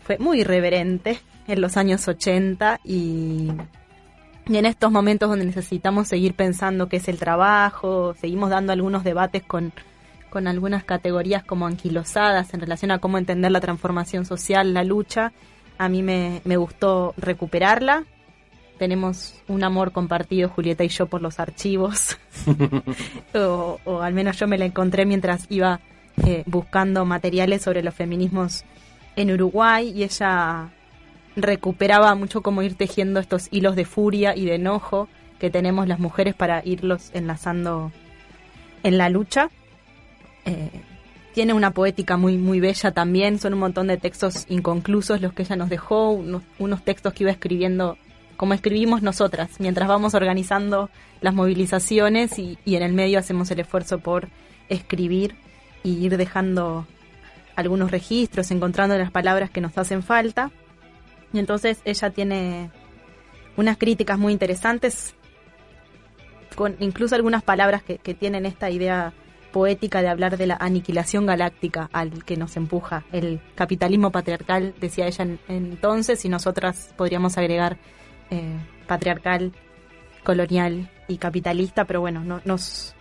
fue 0.03 0.19
muy 0.19 0.41
irreverente 0.41 1.19
en 1.47 1.59
los 1.59 1.77
años 1.77 2.07
80 2.07 2.81
y, 2.83 3.47
y 4.45 4.57
en 4.57 4.65
estos 4.67 4.91
momentos 4.91 5.27
donde 5.27 5.45
necesitamos 5.45 6.07
seguir 6.07 6.35
pensando 6.35 6.87
qué 6.87 6.97
es 6.97 7.07
el 7.07 7.17
trabajo, 7.17 8.13
seguimos 8.21 8.51
dando 8.51 8.73
algunos 8.73 9.03
debates 9.03 9.41
con 9.41 9.73
con 10.31 10.47
algunas 10.47 10.85
categorías 10.85 11.43
como 11.43 11.67
anquilosadas 11.67 12.53
en 12.53 12.61
relación 12.61 12.89
a 12.89 12.99
cómo 12.99 13.17
entender 13.17 13.51
la 13.51 13.59
transformación 13.59 14.25
social, 14.25 14.73
la 14.73 14.85
lucha. 14.85 15.33
A 15.77 15.89
mí 15.89 16.01
me, 16.01 16.41
gustó 16.55 17.13
recuperarla. 17.17 18.05
Tenemos 18.79 19.35
un 19.49 19.63
amor 19.63 19.91
compartido, 19.91 20.47
Julieta 20.47 20.85
y 20.85 20.87
yo, 20.87 21.05
por 21.07 21.21
los 21.21 21.39
archivos. 21.39 22.17
o, 23.35 24.01
al 24.01 24.13
menos 24.13 24.39
yo 24.39 24.47
me 24.47 24.57
la 24.57 24.65
encontré 24.65 25.05
mientras 25.05 25.45
iba 25.49 25.81
eh, 26.25 26.43
buscando 26.45 27.03
materiales 27.03 27.61
sobre 27.61 27.83
los 27.83 27.93
feminismos 27.93 28.63
en 29.17 29.31
Uruguay 29.31 29.91
y 29.93 30.03
ella 30.03 30.69
recuperaba 31.35 32.15
mucho 32.15 32.41
cómo 32.41 32.61
ir 32.61 32.75
tejiendo 32.75 33.19
estos 33.19 33.49
hilos 33.51 33.75
de 33.75 33.83
furia 33.85 34.35
y 34.35 34.45
de 34.45 34.55
enojo 34.55 35.09
que 35.39 35.49
tenemos 35.49 35.89
las 35.89 35.99
mujeres 35.99 36.35
para 36.35 36.61
irlos 36.63 37.11
enlazando 37.13 37.91
en 38.83 38.97
la 38.97 39.09
lucha. 39.09 39.49
Eh, 40.45 40.69
tiene 41.33 41.53
una 41.53 41.71
poética 41.71 42.17
muy 42.17 42.37
muy 42.37 42.59
bella 42.59 42.91
también, 42.91 43.39
son 43.39 43.53
un 43.53 43.59
montón 43.59 43.87
de 43.87 43.97
textos 43.97 44.45
inconclusos 44.49 45.21
los 45.21 45.33
que 45.33 45.43
ella 45.43 45.55
nos 45.55 45.69
dejó, 45.69 46.11
unos, 46.11 46.83
textos 46.83 47.13
que 47.13 47.23
iba 47.23 47.31
escribiendo 47.31 47.97
como 48.35 48.53
escribimos 48.53 49.01
nosotras, 49.01 49.51
mientras 49.59 49.87
vamos 49.87 50.13
organizando 50.13 50.89
las 51.21 51.33
movilizaciones 51.33 52.39
y, 52.39 52.57
en 52.65 52.81
el 52.81 52.93
medio 52.93 53.19
hacemos 53.19 53.51
el 53.51 53.59
esfuerzo 53.59 53.99
por 53.99 54.29
escribir 54.67 55.35
y 55.83 55.93
ir 56.03 56.17
dejando 56.17 56.87
algunos 57.55 57.91
registros, 57.91 58.49
encontrando 58.51 58.97
las 58.97 59.11
palabras 59.11 59.51
que 59.51 59.61
nos 59.61 59.77
hacen 59.77 60.01
falta. 60.01 60.51
Y 61.33 61.39
entonces 61.39 61.79
ella 61.85 62.09
tiene 62.09 62.71
unas 63.57 63.77
críticas 63.77 64.17
muy 64.17 64.33
interesantes, 64.33 65.13
con 66.55 66.75
incluso 66.79 67.13
algunas 67.15 67.43
palabras 67.43 67.83
que, 67.83 67.99
que 67.99 68.15
tienen 68.15 68.47
esta 68.47 68.71
idea 68.71 69.13
poética 69.51 70.01
de 70.01 70.07
hablar 70.07 70.37
de 70.37 70.47
la 70.47 70.57
aniquilación 70.59 71.25
galáctica 71.25 71.89
al 71.93 72.23
que 72.23 72.37
nos 72.37 72.57
empuja 72.57 73.03
el 73.11 73.41
capitalismo 73.55 74.11
patriarcal, 74.11 74.73
decía 74.79 75.07
ella 75.07 75.27
entonces, 75.47 76.23
y 76.25 76.29
nosotras 76.29 76.93
podríamos 76.97 77.37
agregar 77.37 77.77
eh, 78.29 78.57
patriarcal, 78.87 79.51
colonial 80.23 80.89
y 81.07 81.17
capitalista, 81.17 81.85
pero 81.85 82.01
bueno, 82.01 82.23
no, 82.23 82.41
nos, 82.45 82.95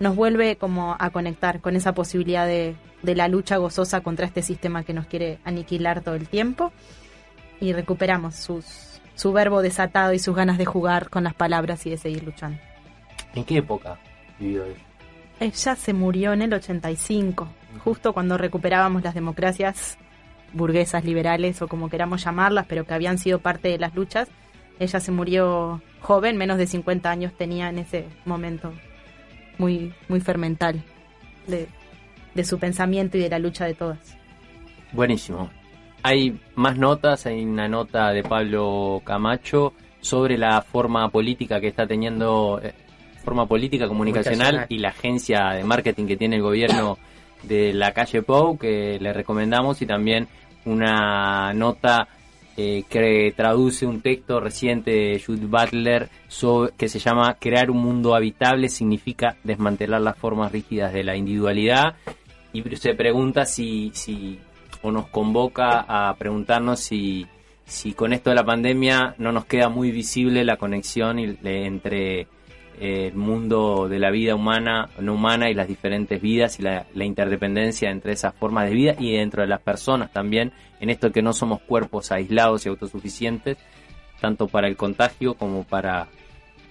nos 0.00 0.16
vuelve 0.16 0.56
como 0.56 0.96
a 0.98 1.10
conectar 1.10 1.60
con 1.60 1.76
esa 1.76 1.92
posibilidad 1.92 2.46
de, 2.46 2.76
de 3.02 3.14
la 3.14 3.28
lucha 3.28 3.56
gozosa 3.56 4.00
contra 4.00 4.26
este 4.26 4.42
sistema 4.42 4.84
que 4.84 4.94
nos 4.94 5.06
quiere 5.06 5.38
aniquilar 5.44 6.02
todo 6.02 6.14
el 6.14 6.28
tiempo 6.28 6.72
y 7.60 7.72
recuperamos 7.72 8.36
sus, 8.36 9.00
su 9.14 9.32
verbo 9.32 9.62
desatado 9.62 10.12
y 10.12 10.18
sus 10.18 10.34
ganas 10.34 10.58
de 10.58 10.64
jugar 10.64 11.10
con 11.10 11.24
las 11.24 11.34
palabras 11.34 11.86
y 11.86 11.90
de 11.90 11.98
seguir 11.98 12.24
luchando. 12.24 12.58
¿En 13.34 13.44
qué 13.44 13.58
época 13.58 13.98
vivió 14.38 14.64
él? 14.64 14.76
Ella 15.42 15.74
se 15.74 15.92
murió 15.92 16.32
en 16.32 16.42
el 16.42 16.54
85, 16.54 17.48
justo 17.82 18.12
cuando 18.12 18.38
recuperábamos 18.38 19.02
las 19.02 19.12
democracias 19.12 19.98
burguesas, 20.52 21.04
liberales 21.04 21.60
o 21.62 21.66
como 21.66 21.88
queramos 21.88 22.22
llamarlas, 22.24 22.66
pero 22.68 22.86
que 22.86 22.94
habían 22.94 23.18
sido 23.18 23.40
parte 23.40 23.68
de 23.68 23.78
las 23.78 23.92
luchas. 23.92 24.28
Ella 24.78 25.00
se 25.00 25.10
murió 25.10 25.82
joven, 26.00 26.36
menos 26.36 26.58
de 26.58 26.68
50 26.68 27.10
años 27.10 27.32
tenía 27.36 27.68
en 27.70 27.80
ese 27.80 28.06
momento, 28.24 28.72
muy, 29.58 29.92
muy 30.08 30.20
fermental 30.20 30.80
de, 31.48 31.66
de 32.36 32.44
su 32.44 32.60
pensamiento 32.60 33.18
y 33.18 33.22
de 33.22 33.30
la 33.30 33.40
lucha 33.40 33.64
de 33.64 33.74
todas. 33.74 34.16
Buenísimo. 34.92 35.50
Hay 36.04 36.40
más 36.54 36.78
notas, 36.78 37.26
hay 37.26 37.44
una 37.44 37.66
nota 37.66 38.12
de 38.12 38.22
Pablo 38.22 39.02
Camacho 39.04 39.72
sobre 40.00 40.38
la 40.38 40.62
forma 40.62 41.08
política 41.08 41.60
que 41.60 41.68
está 41.68 41.84
teniendo, 41.84 42.60
eh, 42.62 42.74
forma 43.22 43.46
política 43.46 43.88
comunicacional, 43.88 44.66
y 44.68 44.78
la 44.78 44.88
agencia 44.88 45.50
de 45.54 45.64
marketing 45.64 46.06
que 46.06 46.16
tiene 46.16 46.36
el 46.36 46.42
gobierno 46.42 46.98
de 47.42 47.72
la 47.72 47.92
calle 47.92 48.22
Pou, 48.22 48.58
que 48.58 48.98
le 49.00 49.12
recomendamos, 49.12 49.80
y 49.82 49.86
también 49.86 50.28
una 50.64 51.52
nota 51.54 52.08
eh, 52.56 52.84
que 52.88 53.32
traduce 53.34 53.86
un 53.86 54.02
texto 54.02 54.38
reciente 54.38 54.90
de 54.90 55.22
Jude 55.24 55.46
Butler 55.46 56.10
que 56.76 56.88
se 56.88 56.98
llama 56.98 57.36
Crear 57.40 57.70
un 57.70 57.78
mundo 57.78 58.14
habitable 58.14 58.68
significa 58.68 59.36
desmantelar 59.42 60.02
las 60.02 60.18
formas 60.18 60.52
rígidas 60.52 60.92
de 60.92 61.02
la 61.02 61.16
individualidad. 61.16 61.94
Y 62.52 62.62
se 62.76 62.92
pregunta 62.94 63.46
si, 63.46 63.90
si 63.94 64.38
o 64.82 64.90
nos 64.90 65.06
convoca 65.08 65.86
a 65.88 66.14
preguntarnos 66.16 66.80
si, 66.80 67.26
si 67.64 67.94
con 67.94 68.12
esto 68.12 68.28
de 68.28 68.36
la 68.36 68.44
pandemia 68.44 69.14
no 69.16 69.32
nos 69.32 69.46
queda 69.46 69.70
muy 69.70 69.90
visible 69.90 70.44
la 70.44 70.58
conexión 70.58 71.18
entre 71.18 72.26
el 72.82 73.14
mundo 73.14 73.88
de 73.88 74.00
la 74.00 74.10
vida 74.10 74.34
humana, 74.34 74.88
no 74.98 75.14
humana 75.14 75.48
y 75.48 75.54
las 75.54 75.68
diferentes 75.68 76.20
vidas 76.20 76.58
y 76.58 76.62
la, 76.62 76.84
interdependencia 76.94 77.88
entre 77.90 78.12
esas 78.12 78.34
formas 78.34 78.68
de 78.68 78.74
vida 78.74 78.96
y 78.98 79.12
dentro 79.12 79.42
de 79.42 79.48
las 79.48 79.60
personas 79.60 80.12
también, 80.12 80.52
en 80.80 80.90
esto 80.90 81.12
que 81.12 81.22
no 81.22 81.32
somos 81.32 81.60
cuerpos 81.60 82.10
aislados 82.10 82.66
y 82.66 82.70
autosuficientes, 82.70 83.56
tanto 84.20 84.48
para 84.48 84.66
el 84.66 84.76
contagio 84.76 85.34
como 85.34 85.62
para 85.62 86.08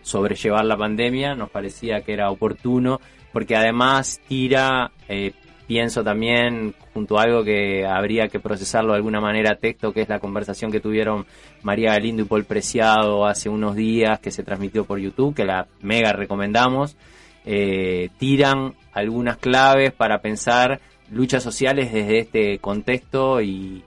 sobrellevar 0.01 0.65
la 0.65 0.75
pandemia, 0.75 1.33
nos 1.33 1.49
parecía 1.49 2.01
que 2.01 2.11
era 2.11 2.29
oportuno, 2.29 2.99
porque 3.31 3.55
además 3.55 4.19
tira 4.27 4.91
eh, 5.07 5.31
pienso 5.67 6.03
también, 6.03 6.73
junto 6.93 7.17
a 7.17 7.23
algo 7.23 7.43
que 7.43 7.85
habría 7.85 8.27
que 8.27 8.39
procesarlo 8.39 8.91
de 8.91 8.97
alguna 8.97 9.21
manera 9.21 9.55
texto, 9.55 9.93
que 9.93 10.01
es 10.01 10.09
la 10.09 10.19
conversación 10.19 10.71
que 10.71 10.79
tuvieron 10.79 11.25
María 11.63 11.91
Galindo 11.93 12.23
y 12.23 12.25
Paul 12.25 12.45
Preciado 12.45 13.25
hace 13.25 13.49
unos 13.49 13.75
días, 13.75 14.19
que 14.19 14.31
se 14.31 14.43
transmitió 14.43 14.85
por 14.85 14.99
YouTube, 14.99 15.35
que 15.35 15.45
la 15.45 15.67
mega 15.81 16.13
recomendamos, 16.13 16.97
eh, 17.45 18.09
tiran 18.17 18.73
algunas 18.93 19.37
claves 19.37 19.91
para 19.93 20.21
pensar 20.21 20.79
luchas 21.09 21.43
sociales 21.43 21.91
desde 21.91 22.19
este 22.19 22.59
contexto 22.59 23.41
y, 23.41 23.83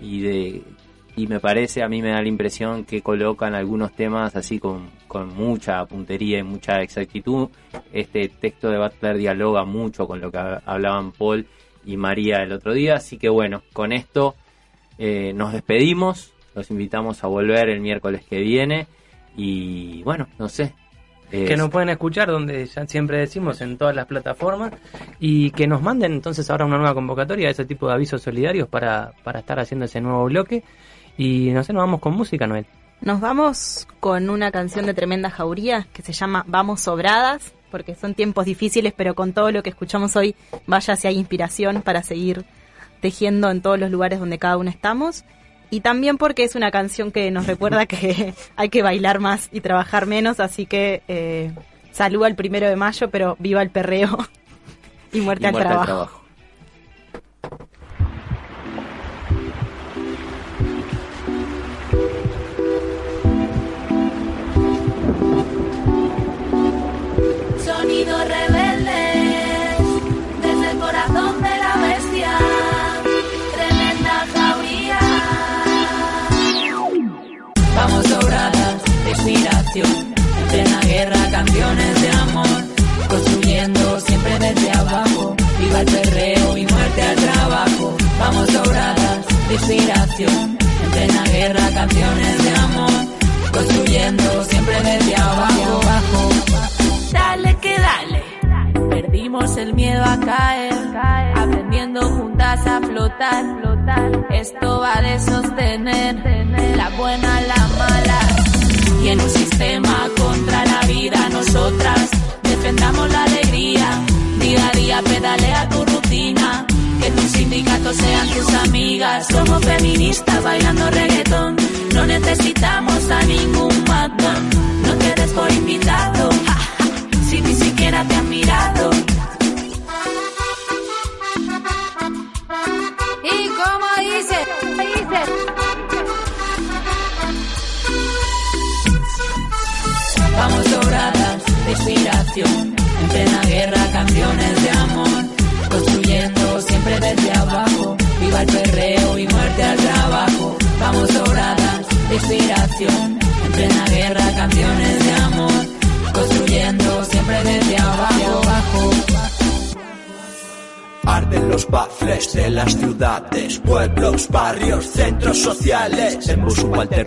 y 0.00 0.20
de 0.20 0.62
y 1.18 1.26
me 1.26 1.40
parece, 1.40 1.82
a 1.82 1.88
mí 1.88 2.00
me 2.00 2.10
da 2.10 2.22
la 2.22 2.28
impresión 2.28 2.84
que 2.84 3.02
colocan 3.02 3.56
algunos 3.56 3.92
temas 3.92 4.36
así 4.36 4.60
con, 4.60 4.88
con 5.08 5.34
mucha 5.34 5.84
puntería 5.86 6.38
y 6.38 6.42
mucha 6.42 6.80
exactitud. 6.82 7.48
Este 7.92 8.28
texto 8.28 8.70
de 8.70 8.78
Butler 8.78 9.16
dialoga 9.16 9.64
mucho 9.64 10.06
con 10.06 10.20
lo 10.20 10.30
que 10.30 10.38
hablaban 10.38 11.12
Paul 11.12 11.46
y 11.84 11.96
María 11.96 12.42
el 12.42 12.52
otro 12.52 12.74
día, 12.74 12.96
así 12.96 13.18
que 13.18 13.28
bueno, 13.28 13.62
con 13.72 13.92
esto 13.92 14.36
eh, 14.98 15.32
nos 15.34 15.52
despedimos, 15.52 16.34
los 16.54 16.70
invitamos 16.70 17.24
a 17.24 17.26
volver 17.26 17.70
el 17.70 17.80
miércoles 17.80 18.24
que 18.28 18.40
viene 18.40 18.86
y 19.36 20.02
bueno, 20.02 20.28
no 20.38 20.48
sé, 20.48 20.74
que 21.30 21.56
nos 21.56 21.68
pueden 21.70 21.90
escuchar 21.90 22.28
donde 22.28 22.64
ya 22.66 22.86
siempre 22.86 23.18
decimos 23.18 23.60
en 23.60 23.76
todas 23.76 23.94
las 23.94 24.06
plataformas 24.06 24.72
y 25.20 25.50
que 25.50 25.66
nos 25.66 25.82
manden 25.82 26.12
entonces 26.12 26.48
ahora 26.50 26.64
una 26.64 26.78
nueva 26.78 26.94
convocatoria 26.94 27.50
ese 27.50 27.66
tipo 27.66 27.86
de 27.86 27.94
avisos 27.94 28.22
solidarios 28.22 28.68
para, 28.68 29.12
para 29.24 29.40
estar 29.40 29.60
haciendo 29.60 29.84
ese 29.84 30.00
nuevo 30.00 30.24
bloque 30.24 30.64
y 31.18 31.50
no 31.50 31.64
sé, 31.64 31.72
nos 31.72 31.82
vamos 31.82 32.00
con 32.00 32.14
música, 32.14 32.46
Noel. 32.46 32.66
Nos 33.00 33.20
vamos 33.20 33.86
con 34.00 34.28
una 34.28 34.50
canción 34.50 34.86
de 34.86 34.94
tremenda 34.94 35.30
jauría 35.30 35.86
que 35.92 36.02
se 36.02 36.12
llama 36.12 36.44
Vamos 36.48 36.82
Sobradas, 36.82 37.52
porque 37.70 37.94
son 37.94 38.14
tiempos 38.14 38.44
difíciles, 38.44 38.92
pero 38.96 39.14
con 39.14 39.32
todo 39.32 39.52
lo 39.52 39.62
que 39.62 39.70
escuchamos 39.70 40.16
hoy, 40.16 40.34
vaya 40.66 40.96
si 40.96 41.06
hay 41.06 41.16
inspiración 41.16 41.82
para 41.82 42.02
seguir 42.02 42.44
tejiendo 43.00 43.50
en 43.50 43.62
todos 43.62 43.78
los 43.78 43.90
lugares 43.90 44.18
donde 44.18 44.38
cada 44.38 44.56
uno 44.56 44.70
estamos. 44.70 45.24
Y 45.70 45.80
también 45.80 46.16
porque 46.16 46.44
es 46.44 46.54
una 46.54 46.70
canción 46.70 47.12
que 47.12 47.30
nos 47.30 47.46
recuerda 47.46 47.86
que 47.86 48.34
hay 48.56 48.68
que 48.68 48.82
bailar 48.82 49.20
más 49.20 49.48
y 49.52 49.60
trabajar 49.60 50.06
menos, 50.06 50.40
así 50.40 50.66
que 50.66 51.02
eh, 51.08 51.52
saluda 51.92 52.26
el 52.26 52.34
primero 52.34 52.68
de 52.68 52.76
mayo, 52.76 53.10
pero 53.10 53.36
viva 53.38 53.62
el 53.62 53.70
perreo 53.70 54.18
y 55.12 55.20
muerte, 55.20 55.46
al 55.46 55.54
trabajo. 55.54 56.27
Rebeldes 68.04 68.57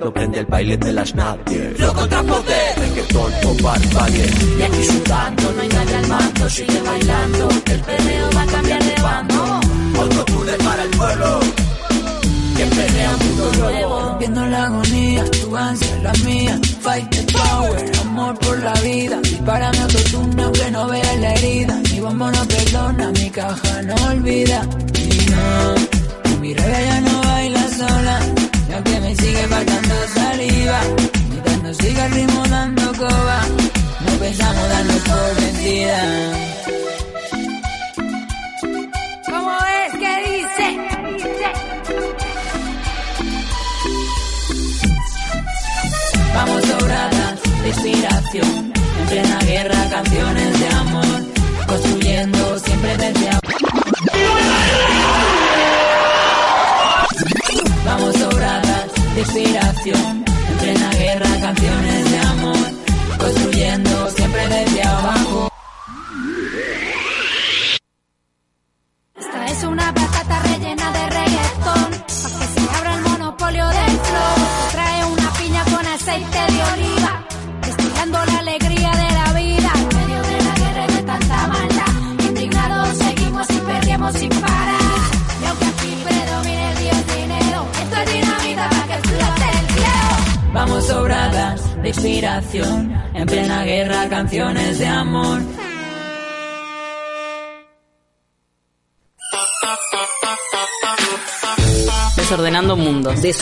subalterno 0.01 0.11
prende 0.11 0.39
el 0.39 0.45
baile 0.45 0.77
de 0.77 0.93
las 0.93 1.13
nadie. 1.15 1.70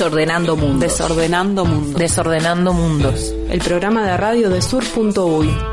Desordenando 0.09 0.57
Mundos. 0.57 0.79
Desordenando 0.79 1.65
Mundos. 1.65 1.93
Desordenando 1.93 2.73
Mundos. 2.73 3.33
El 3.47 3.59
programa 3.59 4.07
de 4.07 4.17
radio 4.17 4.49
de 4.49 4.59
sur.uy. 4.59 5.68